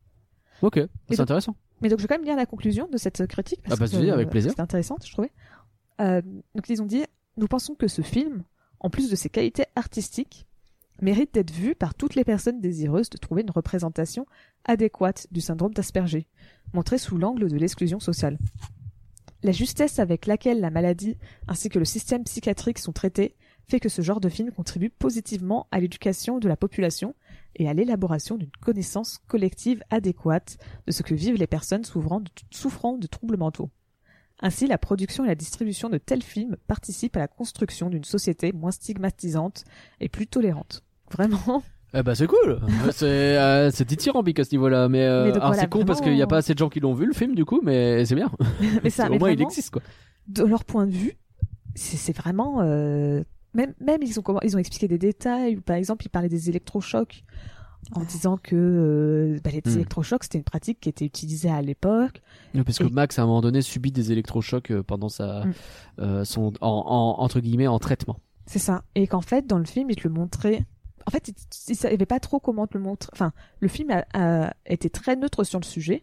Ok, 0.62 0.76
c'est 0.76 1.16
donc- 1.16 1.20
intéressant. 1.20 1.54
Mais 1.80 1.88
donc 1.88 1.98
je 1.98 2.04
vais 2.04 2.08
quand 2.08 2.16
même 2.16 2.24
lire 2.24 2.36
la 2.36 2.46
conclusion 2.46 2.88
de 2.90 2.96
cette 2.96 3.26
critique 3.26 3.60
parce 3.62 3.74
Ah 3.74 3.84
bah, 3.84 3.90
que 3.90 3.96
vas-y, 3.96 4.10
avec 4.10 4.30
plaisir. 4.30 4.50
C'était 4.50 4.62
intéressant, 4.62 4.96
je 5.04 5.12
trouvais. 5.12 5.32
Euh, 6.00 6.22
donc 6.54 6.68
ils 6.68 6.82
ont 6.82 6.86
dit 6.86 7.04
nous 7.36 7.48
pensons 7.48 7.74
que 7.74 7.88
ce 7.88 8.02
film, 8.02 8.42
en 8.80 8.90
plus 8.90 9.10
de 9.10 9.16
ses 9.16 9.28
qualités 9.28 9.64
artistiques, 9.74 10.46
mérite 11.02 11.34
d'être 11.34 11.50
vu 11.50 11.74
par 11.74 11.94
toutes 11.94 12.14
les 12.14 12.24
personnes 12.24 12.60
désireuses 12.60 13.10
de 13.10 13.18
trouver 13.18 13.42
une 13.42 13.50
représentation 13.50 14.26
adéquate 14.64 15.26
du 15.30 15.40
syndrome 15.40 15.74
d'Asperger, 15.74 16.26
montré 16.72 16.98
sous 16.98 17.18
l'angle 17.18 17.48
de 17.48 17.56
l'exclusion 17.56 18.00
sociale. 18.00 18.38
La 19.42 19.52
justesse 19.52 19.98
avec 19.98 20.26
laquelle 20.26 20.60
la 20.60 20.70
maladie 20.70 21.16
ainsi 21.46 21.68
que 21.68 21.78
le 21.78 21.84
système 21.84 22.24
psychiatrique 22.24 22.78
sont 22.78 22.92
traités 22.92 23.36
fait 23.68 23.80
que 23.80 23.88
ce 23.88 24.00
genre 24.00 24.20
de 24.20 24.28
film 24.28 24.50
contribue 24.50 24.90
positivement 24.90 25.66
à 25.70 25.80
l'éducation 25.80 26.38
de 26.38 26.48
la 26.48 26.56
population 26.56 27.14
et 27.56 27.68
à 27.68 27.74
l'élaboration 27.74 28.36
d'une 28.36 28.50
connaissance 28.60 29.18
collective 29.26 29.82
adéquate 29.90 30.58
de 30.86 30.92
ce 30.92 31.02
que 31.02 31.14
vivent 31.14 31.36
les 31.36 31.46
personnes 31.46 31.84
souffrant 31.84 32.20
de, 32.20 32.30
souffrant 32.50 32.96
de 32.96 33.06
troubles 33.06 33.36
mentaux. 33.36 33.70
Ainsi, 34.40 34.66
la 34.66 34.76
production 34.78 35.24
et 35.24 35.28
la 35.28 35.34
distribution 35.34 35.88
de 35.88 35.96
tels 35.98 36.22
films 36.22 36.56
participent 36.66 37.16
à 37.16 37.20
la 37.20 37.28
construction 37.28 37.88
d'une 37.88 38.04
société 38.04 38.52
moins 38.52 38.70
stigmatisante 38.70 39.64
et 40.00 40.08
plus 40.10 40.26
tolérante. 40.26 40.82
Vraiment, 41.10 41.62
Eh 41.94 42.02
bah 42.02 42.14
c'est 42.14 42.26
cool. 42.26 42.60
c'est 42.92 43.06
euh, 43.38 43.70
c'est 43.70 43.86
dithyrambique 43.88 44.38
à 44.38 44.44
ce 44.44 44.50
niveau-là, 44.52 44.88
mais, 44.90 45.04
euh, 45.04 45.24
Mais 45.24 45.30
alors, 45.32 45.46
voilà, 45.46 45.62
c'est 45.62 45.68
con 45.70 45.84
parce 45.86 46.02
qu'il 46.02 46.16
y 46.16 46.20
a 46.22 46.26
pas 46.26 46.38
assez 46.38 46.52
de 46.52 46.58
gens 46.58 46.68
qui 46.68 46.80
l'ont 46.80 46.92
vu 46.92 47.06
le 47.06 47.14
film 47.14 47.34
du 47.34 47.44
coup, 47.46 47.60
mais 47.62 48.04
c'est 48.04 48.14
bien. 48.14 48.30
mais 48.84 48.90
ça, 48.90 49.06
Au 49.06 49.10
mais 49.10 49.18
moins 49.18 49.30
il 49.30 49.40
existe 49.40 49.70
quoi. 49.70 49.82
de 50.28 50.44
leur 50.44 50.64
point 50.64 50.86
de 50.86 50.92
vue, 50.92 51.16
c'est 51.74 51.96
c'est 51.96 52.14
vraiment 52.14 52.60
euh, 52.60 53.22
même 53.56 53.74
même 53.80 54.02
ils 54.02 54.18
ont 54.18 54.22
comment 54.22 54.40
ils 54.42 54.54
ont 54.54 54.58
expliqué 54.60 54.86
des 54.88 54.98
détails. 54.98 55.56
Par 55.56 55.76
exemple, 55.76 56.04
ils 56.06 56.08
parlaient 56.10 56.28
des 56.28 56.48
électrochocs 56.48 57.24
en 57.92 58.02
disant 58.02 58.36
que 58.36 58.54
euh, 58.56 59.38
bah, 59.44 59.50
les 59.50 59.62
Hmm. 59.64 59.74
électrochocs 59.76 60.24
c'était 60.24 60.38
une 60.38 60.44
pratique 60.44 60.80
qui 60.80 60.88
était 60.88 61.04
utilisée 61.04 61.50
à 61.50 61.62
l'époque. 61.62 62.20
Oui, 62.54 62.62
Parce 62.64 62.78
que 62.78 62.84
Et- 62.84 62.90
Max 62.90 63.18
à 63.18 63.22
un 63.22 63.26
moment 63.26 63.40
donné 63.40 63.62
subit 63.62 63.92
des 63.92 64.12
électrochocs 64.12 64.70
euh, 64.70 64.82
pendant 64.82 65.08
sa 65.08 65.44
Mm. 65.44 65.52
euh, 66.00 66.24
son 66.24 66.52
en, 66.60 66.68
en- 66.68 67.22
entre 67.22 67.40
guillemets 67.40 67.66
en 67.68 67.78
traitement. 67.78 68.18
C'est 68.46 68.58
ça. 68.60 68.84
Et 68.94 69.06
qu'en 69.06 69.20
fait, 69.22 69.46
dans 69.46 69.58
le 69.58 69.64
film, 69.64 69.90
ils 69.90 69.96
te 69.96 70.06
le 70.06 70.14
montraient. 70.14 70.64
En 71.06 71.10
fait, 71.10 71.28
ils, 71.28 71.34
ils 71.68 71.76
savaient 71.76 71.96
pas 72.06 72.18
trop 72.20 72.40
comment 72.40 72.66
te 72.66 72.76
le 72.76 72.82
montrer. 72.82 73.08
Enfin, 73.12 73.32
le 73.60 73.68
film 73.68 73.90
a, 73.90 74.04
a 74.14 74.52
été 74.66 74.90
très 74.90 75.14
neutre 75.16 75.44
sur 75.44 75.58
le 75.60 75.64
sujet. 75.64 76.00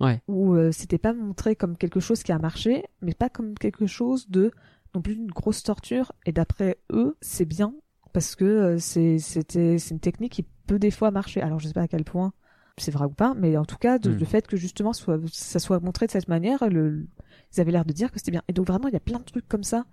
Ouais. 0.00 0.20
Où 0.26 0.54
euh, 0.54 0.72
c'était 0.72 0.98
pas 0.98 1.12
montré 1.12 1.54
comme 1.54 1.76
quelque 1.76 2.00
chose 2.00 2.24
qui 2.24 2.32
a 2.32 2.38
marché, 2.38 2.84
mais 3.02 3.14
pas 3.14 3.28
comme 3.28 3.54
quelque 3.54 3.86
chose 3.86 4.28
de 4.30 4.50
non 4.94 5.00
plus 5.02 5.14
une 5.14 5.26
grosse 5.30 5.62
torture. 5.62 6.12
Et 6.26 6.32
d'après 6.32 6.78
eux, 6.92 7.16
c'est 7.20 7.44
bien 7.44 7.74
parce 8.12 8.36
que 8.36 8.44
euh, 8.44 8.78
c'est 8.78 9.18
c'était 9.18 9.78
c'est 9.78 9.90
une 9.94 10.00
technique 10.00 10.32
qui 10.32 10.44
peut 10.66 10.78
des 10.78 10.90
fois 10.90 11.10
marcher. 11.10 11.40
Alors 11.40 11.58
je 11.60 11.68
sais 11.68 11.74
pas 11.74 11.82
à 11.82 11.88
quel 11.88 12.04
point 12.04 12.32
c'est 12.78 12.90
vrai 12.90 13.04
ou 13.06 13.10
pas, 13.10 13.34
mais 13.34 13.56
en 13.56 13.64
tout 13.64 13.76
cas 13.76 13.98
de- 13.98 14.10
Hmm. 14.10 14.18
le 14.18 14.24
fait 14.24 14.46
que 14.46 14.56
justement 14.56 14.92
soit, 14.92 15.18
ça 15.30 15.58
soit 15.58 15.78
montré 15.80 16.06
de 16.06 16.10
cette 16.10 16.28
manière, 16.28 16.66
le, 16.68 17.06
ils 17.54 17.60
avaient 17.60 17.70
l'air 17.72 17.84
de 17.84 17.92
dire 17.92 18.10
que 18.10 18.18
c'était 18.18 18.30
bien. 18.30 18.42
Et 18.48 18.52
donc 18.52 18.66
vraiment 18.66 18.88
il 18.88 18.94
y 18.94 18.96
a 18.96 19.00
plein 19.00 19.18
de 19.18 19.24
trucs 19.24 19.46
comme 19.48 19.62
ça 19.64 19.84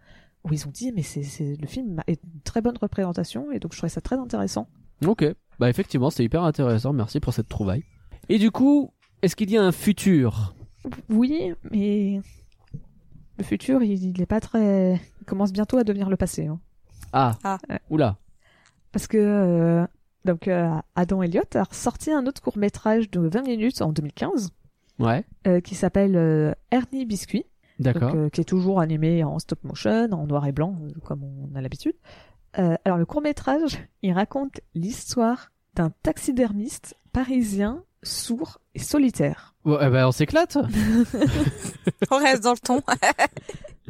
où 0.45 0.53
ils 0.53 0.65
ont 0.67 0.71
dit 0.71 0.91
mais 0.93 1.01
c'est 1.03 1.55
le 1.59 1.67
film 1.67 2.01
est 2.07 2.21
une 2.23 2.41
très 2.43 2.61
bonne 2.61 2.77
représentation 2.77 3.51
et 3.51 3.59
donc 3.59 3.73
je 3.73 3.77
trouvais 3.77 3.89
ça 3.89 3.99
très 4.01 4.15
intéressant. 4.17 4.69
Ok, 5.05 5.25
bah 5.59 5.69
effectivement, 5.69 6.09
c'est 6.09 6.23
hyper 6.23 6.43
intéressant. 6.43 6.93
Merci 6.93 7.19
pour 7.19 7.33
cette 7.33 7.47
trouvaille. 7.49 7.83
Et 8.29 8.37
du 8.37 8.49
coup, 8.51 8.91
est-ce 9.21 9.35
qu'il 9.35 9.49
y 9.51 9.57
a 9.57 9.63
un 9.63 9.71
futur? 9.73 10.55
Oui, 11.09 11.53
mais 11.71 12.21
le 13.39 13.43
futur 13.43 13.81
il, 13.81 14.03
il 14.15 14.21
est 14.21 14.25
pas 14.27 14.39
très, 14.39 14.99
il 15.21 15.25
commence 15.25 15.51
bientôt 15.51 15.77
à 15.77 15.83
devenir 15.83 16.09
le 16.09 16.17
passé. 16.17 16.45
Hein. 16.47 16.59
Ah, 17.13 17.37
Ah. 17.43 17.57
oula. 17.89 18.17
Parce 18.91 19.07
que 19.07 19.17
euh, 19.17 19.87
donc 20.25 20.47
euh, 20.47 20.69
Adam 20.95 21.23
Elliott 21.23 21.55
a 21.55 21.63
ressorti 21.63 22.11
un 22.11 22.25
autre 22.27 22.41
court 22.41 22.57
métrage 22.57 23.09
de 23.09 23.19
20 23.21 23.41
minutes 23.47 23.81
en 23.81 23.91
2015 23.91 24.51
Ouais, 24.99 25.23
euh, 25.47 25.61
qui 25.61 25.75
s'appelle 25.75 26.15
euh, 26.17 26.53
Ernie 26.71 27.05
Biscuit, 27.05 27.45
d'accord. 27.79 28.13
euh, 28.13 28.29
qui 28.29 28.41
est 28.41 28.45
toujours 28.45 28.81
animé 28.81 29.23
en 29.23 29.39
stop 29.39 29.63
motion, 29.63 30.09
en 30.11 30.27
noir 30.27 30.45
et 30.45 30.51
blanc, 30.51 30.75
euh, 30.83 30.89
comme 31.05 31.23
on 31.23 31.55
a 31.55 31.61
l'habitude. 31.61 31.95
Euh, 32.57 32.75
alors 32.83 32.97
le 32.97 33.05
court 33.05 33.21
métrage, 33.21 33.79
il 34.01 34.11
raconte 34.11 34.59
l'histoire 34.75 35.51
d'un 35.75 35.91
taxidermiste 36.03 36.95
parisien 37.13 37.83
sourd 38.03 38.59
et 38.75 38.79
solitaire. 38.79 39.53
Ouais, 39.65 39.77
eh 39.81 39.89
ben, 39.89 40.07
on 40.07 40.11
s'éclate. 40.11 40.57
On 42.11 42.17
reste 42.17 42.43
dans 42.43 42.53
le 42.53 42.57
ton. 42.59 42.81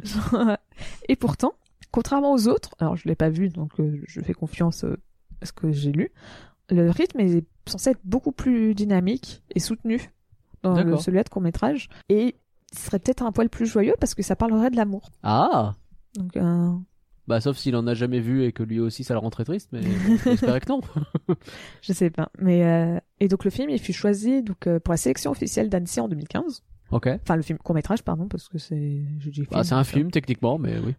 et 1.08 1.16
pourtant, 1.16 1.52
contrairement 1.90 2.32
aux 2.32 2.48
autres, 2.48 2.70
alors 2.78 2.96
je 2.96 3.06
l'ai 3.08 3.14
pas 3.14 3.28
vu 3.28 3.48
donc 3.48 3.78
euh, 3.80 4.00
je 4.06 4.20
fais 4.20 4.32
confiance 4.34 4.84
euh, 4.84 4.96
à 5.42 5.46
ce 5.46 5.52
que 5.52 5.70
j'ai 5.72 5.92
lu, 5.92 6.10
le 6.70 6.90
rythme 6.90 7.20
est 7.20 7.44
censé 7.66 7.90
être 7.90 8.00
beaucoup 8.04 8.32
plus 8.32 8.74
dynamique 8.74 9.42
et 9.54 9.60
soutenu 9.60 10.10
dans 10.62 10.82
le- 10.82 10.96
celui-là 10.98 11.22
de 11.24 11.28
court 11.28 11.42
métrage 11.42 11.88
et 12.08 12.36
il 12.72 12.78
serait 12.78 12.98
peut-être 12.98 13.22
un 13.22 13.32
poil 13.32 13.48
plus 13.48 13.66
joyeux 13.66 13.94
parce 14.00 14.14
que 14.14 14.22
ça 14.22 14.36
parlerait 14.36 14.70
de 14.70 14.76
l'amour. 14.76 15.10
Ah, 15.22 15.74
Donc 16.14 16.36
euh, 16.36 16.72
bah 17.30 17.40
sauf 17.40 17.56
s'il 17.56 17.76
en 17.76 17.86
a 17.86 17.94
jamais 17.94 18.18
vu 18.18 18.44
et 18.44 18.50
que 18.50 18.64
lui 18.64 18.80
aussi 18.80 19.04
ça 19.04 19.14
le 19.14 19.20
rend 19.20 19.30
très 19.30 19.44
triste, 19.44 19.68
mais 19.70 19.82
j'espère 20.24 20.58
que 20.58 20.68
non. 20.68 20.80
je 21.80 21.92
sais 21.92 22.10
pas. 22.10 22.28
Mais 22.40 22.64
euh, 22.64 22.98
et 23.20 23.28
donc 23.28 23.44
le 23.44 23.52
film 23.52 23.70
il 23.70 23.78
fut 23.78 23.92
choisi 23.92 24.42
donc 24.42 24.66
euh, 24.66 24.80
pour 24.80 24.92
la 24.92 24.96
sélection 24.96 25.30
officielle 25.30 25.68
d'Annecy 25.68 26.00
en 26.00 26.08
2015. 26.08 26.64
Ok. 26.90 27.06
Enfin 27.22 27.36
le 27.36 27.42
film 27.42 27.58
court 27.58 27.76
métrage 27.76 28.02
pardon 28.02 28.26
parce 28.26 28.48
que 28.48 28.58
c'est 28.58 29.04
Bah, 29.48 29.62
c'est 29.62 29.76
un 29.76 29.84
film 29.84 30.10
techniquement, 30.10 30.58
mais 30.58 30.80
oui. 30.80 30.96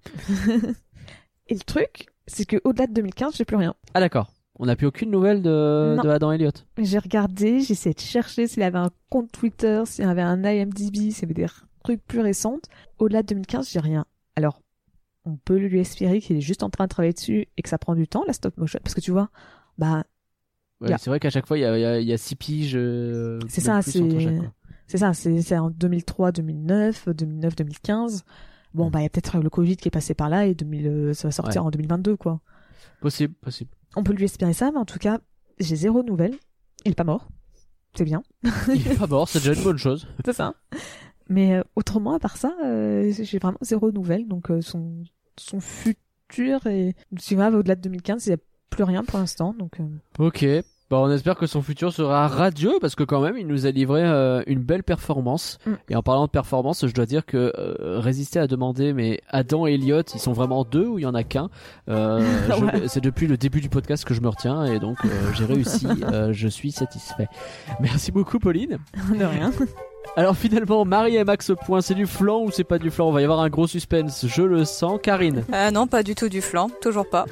euh. 0.48 0.74
et 1.50 1.54
le 1.54 1.60
truc 1.60 2.06
c'est 2.28 2.46
que 2.46 2.62
au-delà 2.64 2.88
de 2.88 2.94
2015 2.94 3.36
j'ai 3.36 3.44
plus 3.44 3.58
rien. 3.58 3.76
Ah 3.94 4.00
d'accord. 4.00 4.32
On 4.58 4.68
n'a 4.68 4.78
plus 4.78 4.88
aucune 4.88 5.12
nouvelle 5.12 5.42
de, 5.42 5.98
Adam 6.08 6.32
Elliott. 6.32 6.66
J'ai 6.78 7.00
regardé, 7.00 7.60
j'ai 7.60 7.74
essayé 7.74 7.94
de 7.94 8.00
chercher 8.00 8.48
s'il 8.48 8.64
avait 8.64 8.78
un 8.78 8.92
compte 9.10 9.30
Twitter, 9.34 9.82
s'il 9.86 10.06
avait 10.06 10.22
un 10.22 10.46
IMDb, 10.46 11.12
s'il 11.12 11.26
avait 11.26 11.34
des 11.34 11.48
trucs 11.84 12.02
plus 12.08 12.22
récents. 12.22 12.60
Au-delà 13.00 13.22
de 13.22 13.28
2015, 13.28 13.70
j'ai 13.70 13.80
rien. 13.80 14.06
Alors, 14.38 14.62
on 15.26 15.36
peut 15.38 15.58
lui 15.58 15.80
espérer 15.80 16.20
qu'il 16.22 16.36
est 16.38 16.42
juste 16.42 16.64
en 16.64 16.70
train 16.70 16.86
de 16.86 16.90
travailler 16.90 17.14
dessus 17.14 17.48
et 17.58 17.62
que 17.62 17.70
ça 17.70 17.78
prend 17.78 17.96
du 17.96 18.08
temps, 18.08 18.24
la 18.26 18.34
stop 18.34 18.58
motion. 18.58 18.80
Parce 18.84 18.96
que 18.96 19.02
tu 19.02 19.12
vois, 19.12 19.30
bah, 19.78 20.04
Ouais, 20.82 20.90
C'est 20.98 21.12
vrai 21.12 21.20
qu'à 21.20 21.30
chaque 21.30 21.46
fois 21.46 21.60
il 21.60 21.62
y 21.62 21.66
a, 21.66 21.78
il 21.78 21.82
y 21.82 21.86
a, 21.86 22.00
il 22.00 22.08
y 22.08 22.14
a 22.14 22.18
six 22.18 22.36
piges. 22.36 22.76
euh, 22.76 23.38
C'est 23.48 23.62
ça, 23.62 23.82
c'est- 23.92 24.00
c'est 24.88 24.98
ça, 24.98 25.14
c'est 25.14 25.42
c'est 25.44 25.58
en 25.58 25.70
2003, 25.70 26.32
2009, 26.32 27.08
2009, 27.10 27.56
2015. 27.56 28.24
Bon, 28.74 28.90
bah, 28.90 29.00
il 29.00 29.04
y 29.04 29.06
a 29.06 29.10
peut-être 29.10 29.38
le 29.38 29.50
Covid 29.52 29.78
qui 29.78 29.90
est 29.90 29.92
passé 29.92 30.14
par 30.16 30.28
là 30.30 30.48
et 30.48 30.56
2000, 30.56 30.88
euh, 30.88 31.14
ça 31.14 31.28
va 31.28 31.32
sortir 31.32 31.62
en 31.66 31.72
2022, 31.72 32.16
quoi. 32.18 32.40
Possible, 33.00 33.34
possible. 33.36 33.70
On 33.96 34.04
peut 34.04 34.14
lui 34.14 34.24
espérer 34.26 34.54
ça, 34.54 34.72
mais 34.72 34.78
en 34.80 34.86
tout 34.86 34.98
cas, 34.98 35.20
j'ai 35.60 35.76
zéro 35.76 36.02
nouvelle. 36.04 36.34
Il 36.86 36.94
est 36.94 36.96
pas 36.96 37.04
mort. 37.04 37.28
C'est 37.96 38.06
bien. 38.06 38.24
Il 38.70 38.88
est 38.88 38.98
pas 38.98 39.06
mort, 39.08 39.28
c'est 39.30 39.40
déjà 39.40 39.54
une 39.54 39.64
bonne 39.64 39.78
chose. 39.78 40.08
C'est 40.26 40.34
ça. 40.34 40.56
Mais 41.32 41.54
euh, 41.54 41.64
autrement, 41.78 42.14
à 42.14 42.20
part 42.20 42.36
ça, 42.36 42.54
euh, 42.66 43.12
j'ai 43.12 43.40
vraiment 43.40 43.58
zéro 43.62 43.92
nouvelle. 43.92 44.28
Donc 44.28 44.52
euh, 44.52 44.62
son, 44.62 45.04
son 45.38 45.62
futur 45.62 46.68
et 46.68 46.94
vois, 47.36 47.48
au-delà 47.50 47.76
de 47.76 47.82
2015, 47.82 48.26
il 48.26 48.30
n'y 48.30 48.36
a 48.36 48.38
plus 48.70 48.84
rien 48.84 49.04
pour 49.06 49.18
l'instant. 49.18 49.54
Donc 49.58 49.80
euh, 49.80 49.86
Ok. 50.20 50.46
Bah, 50.92 50.98
on 50.98 51.10
espère 51.10 51.36
que 51.38 51.48
son 51.48 51.62
futur 51.62 51.94
sera 51.94 52.28
radieux 52.28 52.74
parce 52.82 52.96
que 52.96 53.04
quand 53.04 53.22
même 53.22 53.38
il 53.38 53.48
nous 53.48 53.66
a 53.66 53.72
livré 53.72 54.02
euh, 54.04 54.44
une 54.46 54.60
belle 54.60 54.84
performance. 54.84 55.58
Mm. 55.66 55.72
Et 55.90 55.96
en 55.96 56.04
parlant 56.04 56.26
de 56.26 56.30
performance, 56.30 56.86
je 56.86 56.94
dois 56.94 57.06
dire 57.06 57.26
que 57.26 57.54
euh, 57.58 58.00
résister 58.00 58.40
à 58.40 58.48
demander, 58.48 58.92
mais 58.92 59.22
Adam 59.30 59.66
et 59.68 59.76
Elliot, 59.76 60.02
ils 60.14 60.20
sont 60.20 60.34
vraiment 60.34 60.66
deux 60.66 60.86
ou 60.86 61.00
il 61.00 61.04
y 61.04 61.06
en 61.06 61.16
a 61.16 61.24
qu'un? 61.24 61.50
Euh, 61.88 62.20
Ouais. 62.62 62.88
C'est 62.88 63.02
depuis 63.02 63.26
le 63.28 63.38
début 63.38 63.62
du 63.62 63.70
podcast 63.70 64.04
que 64.04 64.14
je 64.14 64.20
me 64.20 64.28
retiens 64.28 64.66
et 64.66 64.80
donc 64.80 64.98
euh, 65.06 65.10
j'ai 65.34 65.46
réussi. 65.46 65.88
Euh, 66.12 66.34
je 66.34 66.48
suis 66.50 66.72
satisfait. 66.74 67.28
Merci 67.80 68.12
beaucoup 68.12 68.38
Pauline. 68.38 68.78
de 69.18 69.24
rien. 69.24 69.52
Alors 70.18 70.36
finalement, 70.36 70.84
Marie 70.84 71.16
et 71.16 71.24
Max 71.24 71.52
point, 71.66 71.80
c'est 71.82 71.94
du 71.94 72.06
flan 72.06 72.42
ou 72.42 72.52
c'est 72.52 72.66
pas 72.66 72.80
du 72.80 72.92
flan? 72.92 73.08
On 73.08 73.12
va 73.12 73.22
y 73.22 73.24
avoir 73.24 73.40
un 73.40 73.50
gros 73.50 73.68
suspense, 73.68 74.26
je 74.28 74.42
le 74.42 74.66
sens. 74.66 75.00
Karine, 75.02 75.46
Euh, 75.54 75.72
non, 75.72 75.88
pas 75.88 76.04
du 76.04 76.16
tout 76.16 76.28
du 76.28 76.42
flan, 76.42 76.70
toujours 76.82 77.10
pas. 77.10 77.26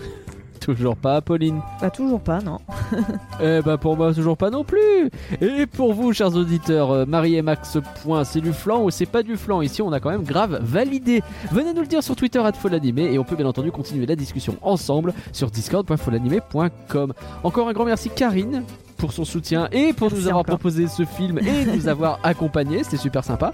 toujours 0.65 0.95
pas. 0.95 1.21
Pauline. 1.21 1.61
Bah 1.81 1.89
toujours 1.89 2.21
pas, 2.21 2.39
non. 2.41 2.59
Eh 3.41 3.61
ben 3.61 3.77
pour 3.77 3.95
moi 3.95 4.13
toujours 4.13 4.35
pas 4.37 4.49
non 4.49 4.63
plus. 4.63 5.09
Et 5.41 5.65
pour 5.65 5.93
vous 5.93 6.11
chers 6.13 6.35
auditeurs, 6.35 6.91
euh, 6.91 7.05
Marie 7.05 7.35
et 7.35 7.41
Max 7.41 7.77
point, 8.03 8.23
c'est 8.23 8.41
du 8.41 8.51
flan 8.51 8.83
ou 8.83 8.89
c'est 8.89 9.05
pas 9.05 9.23
du 9.23 9.37
flan 9.37 9.61
Ici 9.61 9.81
on 9.81 9.91
a 9.91 9.99
quand 9.99 10.09
même 10.09 10.23
grave 10.23 10.59
validé. 10.61 11.21
Venez 11.51 11.73
nous 11.73 11.81
le 11.81 11.87
dire 11.87 12.03
sur 12.03 12.15
Twitter 12.15 12.41
@folanimé 12.53 13.13
et 13.13 13.19
on 13.19 13.23
peut 13.23 13.35
bien 13.35 13.45
entendu 13.45 13.71
continuer 13.71 14.05
la 14.05 14.15
discussion 14.15 14.57
ensemble 14.61 15.13
sur 15.31 15.49
discord.folanimé.com. 15.51 17.13
Encore 17.43 17.69
un 17.69 17.73
grand 17.73 17.85
merci 17.85 18.09
Karine 18.09 18.63
pour 18.99 19.13
son 19.13 19.25
soutien 19.25 19.67
et 19.71 19.93
pour 19.93 20.11
nous 20.11 20.27
avoir 20.27 20.41
encore. 20.41 20.59
proposé 20.59 20.87
ce 20.87 21.03
film 21.05 21.39
et 21.39 21.65
nous 21.75 21.87
avoir 21.87 22.19
accompagnés, 22.23 22.83
c'était 22.83 22.97
super 22.97 23.23
sympa. 23.23 23.53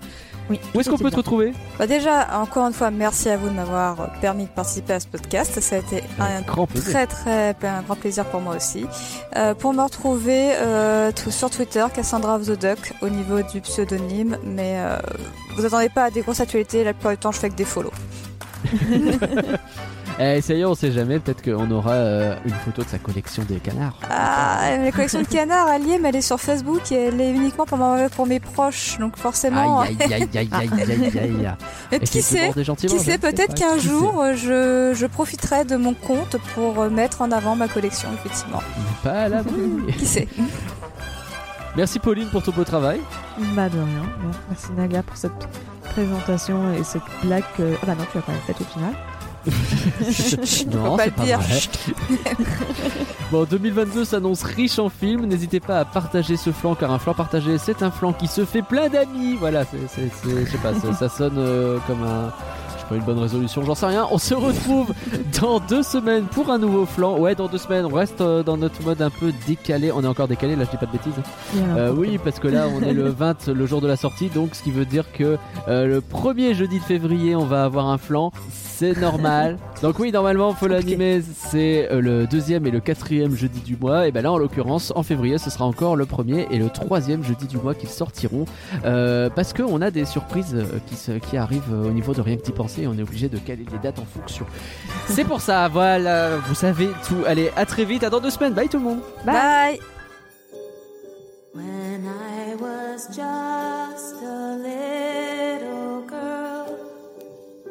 Oui. 0.49 0.59
Où 0.73 0.79
est-ce 0.79 0.89
qu'on 0.89 0.97
peut 0.97 1.09
te 1.09 1.15
retrouver 1.15 1.53
Bah 1.79 1.87
déjà, 1.87 2.39
encore 2.39 2.67
une 2.67 2.73
fois, 2.73 2.91
merci 2.91 3.29
à 3.29 3.37
vous 3.37 3.49
de 3.49 3.53
m'avoir 3.53 4.11
permis 4.19 4.43
de 4.43 4.49
participer 4.49 4.93
à 4.93 4.99
ce 4.99 5.07
podcast. 5.07 5.59
Ça 5.59 5.77
a 5.77 5.79
été 5.79 6.03
un 6.19 6.41
grand 6.41 6.67
plaisir. 6.67 6.91
très 6.91 7.07
très 7.07 7.55
un 7.67 7.81
grand 7.81 7.95
plaisir 7.95 8.25
pour 8.25 8.41
moi 8.41 8.55
aussi. 8.55 8.85
Euh, 9.35 9.55
pour 9.55 9.73
me 9.73 9.81
retrouver 9.81 10.55
euh, 10.55 11.11
sur 11.29 11.49
Twitter, 11.49 11.85
Cassandra 11.93 12.35
of 12.35 12.45
the 12.45 12.59
Duck 12.59 12.93
au 13.01 13.09
niveau 13.09 13.41
du 13.41 13.61
pseudonyme, 13.61 14.37
mais 14.43 14.75
euh, 14.77 14.97
vous 15.55 15.65
attendez 15.65 15.89
pas 15.89 16.05
à 16.05 16.11
des 16.11 16.21
grosses 16.21 16.41
actualités. 16.41 16.83
La 16.83 16.93
plupart 16.93 17.13
du 17.13 17.17
temps, 17.17 17.31
je 17.31 17.39
fais 17.39 17.49
que 17.49 17.55
des 17.55 17.65
follow. 17.65 17.91
Eh, 20.17 20.39
ça 20.41 20.53
y 20.53 20.61
est, 20.61 20.65
on 20.65 20.75
sait 20.75 20.93
jamais, 20.93 21.19
peut-être 21.19 21.43
qu'on 21.43 21.69
aura 21.71 21.91
euh, 21.91 22.35
une 22.45 22.53
photo 22.53 22.83
de 22.83 22.87
sa 22.87 22.97
collection 22.97 23.43
des 23.43 23.55
canards. 23.55 23.99
Ah, 24.09 24.69
la 24.81 24.89
collection 24.93 25.21
de 25.21 25.27
canards 25.27 25.67
alliée, 25.67 25.99
mais 26.01 26.07
elle 26.07 26.15
est 26.15 26.21
sur 26.21 26.39
Facebook 26.39 26.89
et 26.93 27.07
elle 27.07 27.19
est 27.19 27.31
uniquement 27.31 27.65
pour, 27.65 27.77
ma- 27.77 28.07
pour 28.07 28.25
mes 28.25 28.39
proches, 28.39 28.97
donc 28.97 29.17
forcément. 29.17 29.81
Aïe 29.81 29.97
aïe 29.99 30.13
aïe 30.13 30.29
aïe 30.33 30.49
aïe 30.53 30.69
aïe 30.81 31.19
aïe. 31.19 31.51
Mais 31.91 31.97
Et 31.97 31.99
qui 31.99 32.21
sait 32.21 32.49
Qui 32.87 32.99
sait, 32.99 33.17
peut-être 33.17 33.55
qu'un 33.55 33.77
jour, 33.77 34.21
euh, 34.21 34.35
je, 34.35 34.93
je 34.97 35.05
profiterai 35.05 35.65
de 35.65 35.75
mon 35.75 35.93
compte 35.93 36.37
pour 36.53 36.79
euh, 36.81 36.89
mettre 36.89 37.21
en 37.21 37.29
avant 37.31 37.57
ma 37.57 37.67
collection, 37.67 38.07
effectivement. 38.13 38.61
Pas 39.03 39.23
à 39.23 39.27
l'abri. 39.29 39.53
Qui 39.97 40.05
sait 40.05 40.27
Merci 41.75 41.99
Pauline 41.99 42.29
pour 42.29 42.41
ton 42.41 42.53
beau 42.53 42.63
travail. 42.63 43.01
Bah 43.53 43.67
de 43.67 43.77
rien. 43.77 44.31
Merci 44.49 44.67
Naga 44.77 45.03
pour 45.03 45.17
cette 45.17 45.33
présentation 45.91 46.73
et 46.73 46.85
cette 46.85 47.01
blague. 47.21 47.43
que- 47.57 47.73
Ah 47.83 47.85
bah 47.87 47.95
non, 47.99 48.05
tu 48.09 48.17
l'as 48.17 48.23
quand 48.25 48.31
même 48.31 48.41
faite 48.47 48.61
au 48.61 48.63
final. 48.63 48.93
Non, 50.71 50.97
c'est 50.97 51.05
le 51.05 51.11
pas 51.11 51.23
dire. 51.23 51.39
vrai. 51.39 51.59
Bon, 53.31 53.43
2022 53.43 54.05
s'annonce 54.05 54.43
riche 54.43 54.77
en 54.77 54.89
films. 54.89 55.25
N'hésitez 55.25 55.59
pas 55.59 55.79
à 55.79 55.85
partager 55.85 56.37
ce 56.37 56.51
flanc, 56.51 56.75
car 56.75 56.91
un 56.91 56.99
flanc 56.99 57.15
partagé, 57.15 57.57
c'est 57.57 57.81
un 57.81 57.89
flanc 57.89 58.13
qui 58.13 58.27
se 58.27 58.45
fait 58.45 58.61
plein 58.61 58.87
d'amis. 58.87 59.35
Voilà, 59.39 59.65
c'est, 59.65 59.77
c'est, 59.87 60.09
c'est- 60.23 60.45
je 60.45 60.51
sais 60.51 60.57
pas, 60.59 60.73
ça, 60.75 60.93
ça 60.93 61.09
sonne 61.09 61.35
euh, 61.37 61.77
comme 61.87 62.03
un. 62.03 62.31
Pas, 62.89 62.95
une 62.95 63.03
bonne 63.03 63.19
résolution, 63.19 63.63
j'en 63.63 63.75
sais 63.75 63.85
rien. 63.87 64.07
On 64.11 64.17
se 64.17 64.33
retrouve 64.33 64.93
dans 65.41 65.59
deux 65.59 65.83
semaines 65.83 66.25
pour 66.25 66.49
un 66.49 66.57
nouveau 66.57 66.85
flanc. 66.85 67.17
Ouais, 67.17 67.35
dans 67.35 67.47
deux 67.47 67.57
semaines, 67.57 67.85
on 67.85 67.93
reste 67.93 68.21
euh, 68.21 68.43
dans 68.43 68.57
notre 68.57 68.81
mode 68.83 69.01
un 69.01 69.09
peu 69.09 69.31
décalé. 69.47 69.91
On 69.91 70.03
est 70.03 70.07
encore 70.07 70.27
décalé, 70.27 70.55
là, 70.55 70.65
je 70.65 70.71
dis 70.71 70.77
pas 70.77 70.85
de 70.85 70.91
bêtises. 70.91 71.13
Euh, 71.55 71.91
oui, 71.95 72.19
parce 72.23 72.39
que 72.39 72.47
là, 72.47 72.67
on 72.73 72.81
est 72.81 72.93
le 72.93 73.09
20, 73.09 73.47
le 73.47 73.65
jour 73.65 73.81
de 73.81 73.87
la 73.87 73.95
sortie, 73.95 74.29
donc 74.29 74.55
ce 74.55 74.63
qui 74.63 74.71
veut 74.71 74.85
dire 74.85 75.11
que 75.11 75.37
euh, 75.67 75.87
le 75.87 76.01
premier 76.01 76.53
jeudi 76.53 76.79
de 76.79 76.83
février, 76.83 77.35
on 77.35 77.45
va 77.45 77.63
avoir 77.65 77.87
un 77.87 77.97
flanc. 77.97 78.31
C'est 78.51 78.99
normal. 78.99 79.57
donc 79.81 79.97
oui, 79.99 80.11
normalement, 80.11 80.53
faut 80.53 80.67
l'animer. 80.67 81.21
C'est 81.33 81.87
le 81.91 82.27
deuxième 82.27 82.67
et 82.67 82.71
le 82.71 82.81
quatrième 82.81 83.35
jeudi 83.35 83.61
du 83.61 83.77
mois. 83.77 84.07
Et 84.07 84.11
ben 84.11 84.21
là, 84.21 84.31
en 84.33 84.37
l'occurrence, 84.37 84.91
en 84.95 85.03
février, 85.03 85.37
ce 85.37 85.49
sera 85.49 85.65
encore 85.65 85.95
le 85.95 86.05
premier 86.05 86.45
et 86.51 86.57
le 86.59 86.69
troisième 86.69 87.23
jeudi 87.23 87.47
du 87.47 87.57
mois 87.57 87.73
qu'ils 87.73 87.89
sortiront, 87.89 88.45
Euh, 88.83 89.29
parce 89.33 89.53
que 89.53 89.63
on 89.63 89.81
a 89.81 89.89
des 89.91 90.05
surprises 90.05 90.55
qui, 90.87 90.95
qui 91.21 91.37
arrivent 91.37 91.71
au 91.71 91.91
niveau 91.91 92.13
de 92.13 92.21
rien 92.21 92.35
que 92.35 92.43
d'y 92.43 92.51
penser 92.51 92.74
et 92.77 92.87
on 92.87 92.93
est 92.97 93.01
obligé 93.01 93.29
de 93.29 93.37
caler 93.37 93.65
les 93.71 93.77
dates 93.79 93.99
en 93.99 94.05
fonction. 94.05 94.45
C'est 95.07 95.25
pour 95.25 95.41
ça, 95.41 95.67
voilà, 95.67 96.37
vous 96.37 96.55
savez 96.55 96.89
tout. 97.07 97.23
Allez, 97.25 97.51
à 97.55 97.65
très 97.65 97.85
vite, 97.85 98.03
à 98.03 98.09
dans 98.09 98.19
deux 98.19 98.29
semaines. 98.29 98.53
Bye 98.53 98.69
tout 98.69 98.77
le 98.77 98.83
monde. 98.83 98.99
Bye. 99.25 99.33
Bye. 99.33 99.79
When 101.53 102.05
I 102.05 102.55
was 102.59 103.07
just 103.07 104.21
a 104.21 104.57
little 104.57 106.01
girl, 106.07 106.67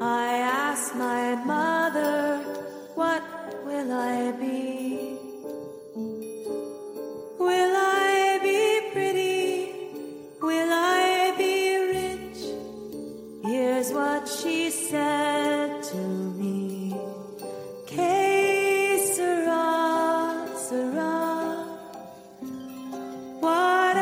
I 0.00 0.38
asked 0.70 0.94
my 0.96 1.36
mother, 1.44 2.38
What 2.94 3.22
will 3.66 3.90
I 3.92 4.30
be? 4.38 5.18
Will 7.38 7.74
I 7.76 8.38
be 8.40 8.92
pretty? 8.92 9.72
Will 10.40 10.72
I 10.72 11.34
be 11.36 11.93
Here's 13.46 13.92
what 13.92 14.26
she 14.26 14.70
said 14.70 15.82
to 15.82 15.96
me. 15.96 16.96
Que 17.86 18.98
sera, 19.14 20.48
sera. 20.56 21.66
What 23.40 23.93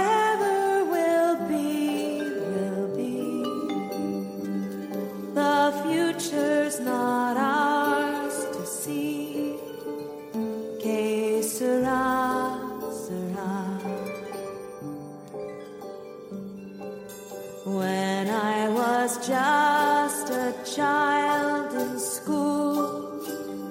was 19.02 19.16
just 19.26 20.30
a 20.30 20.54
child 20.76 21.74
in 21.74 21.98
school, 21.98 23.10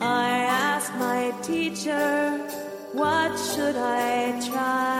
I 0.01 0.27
asked 0.67 0.93
my 0.95 1.31
teacher, 1.41 2.37
what 2.91 3.31
should 3.39 3.77
I 3.77 4.37
try? 4.49 4.90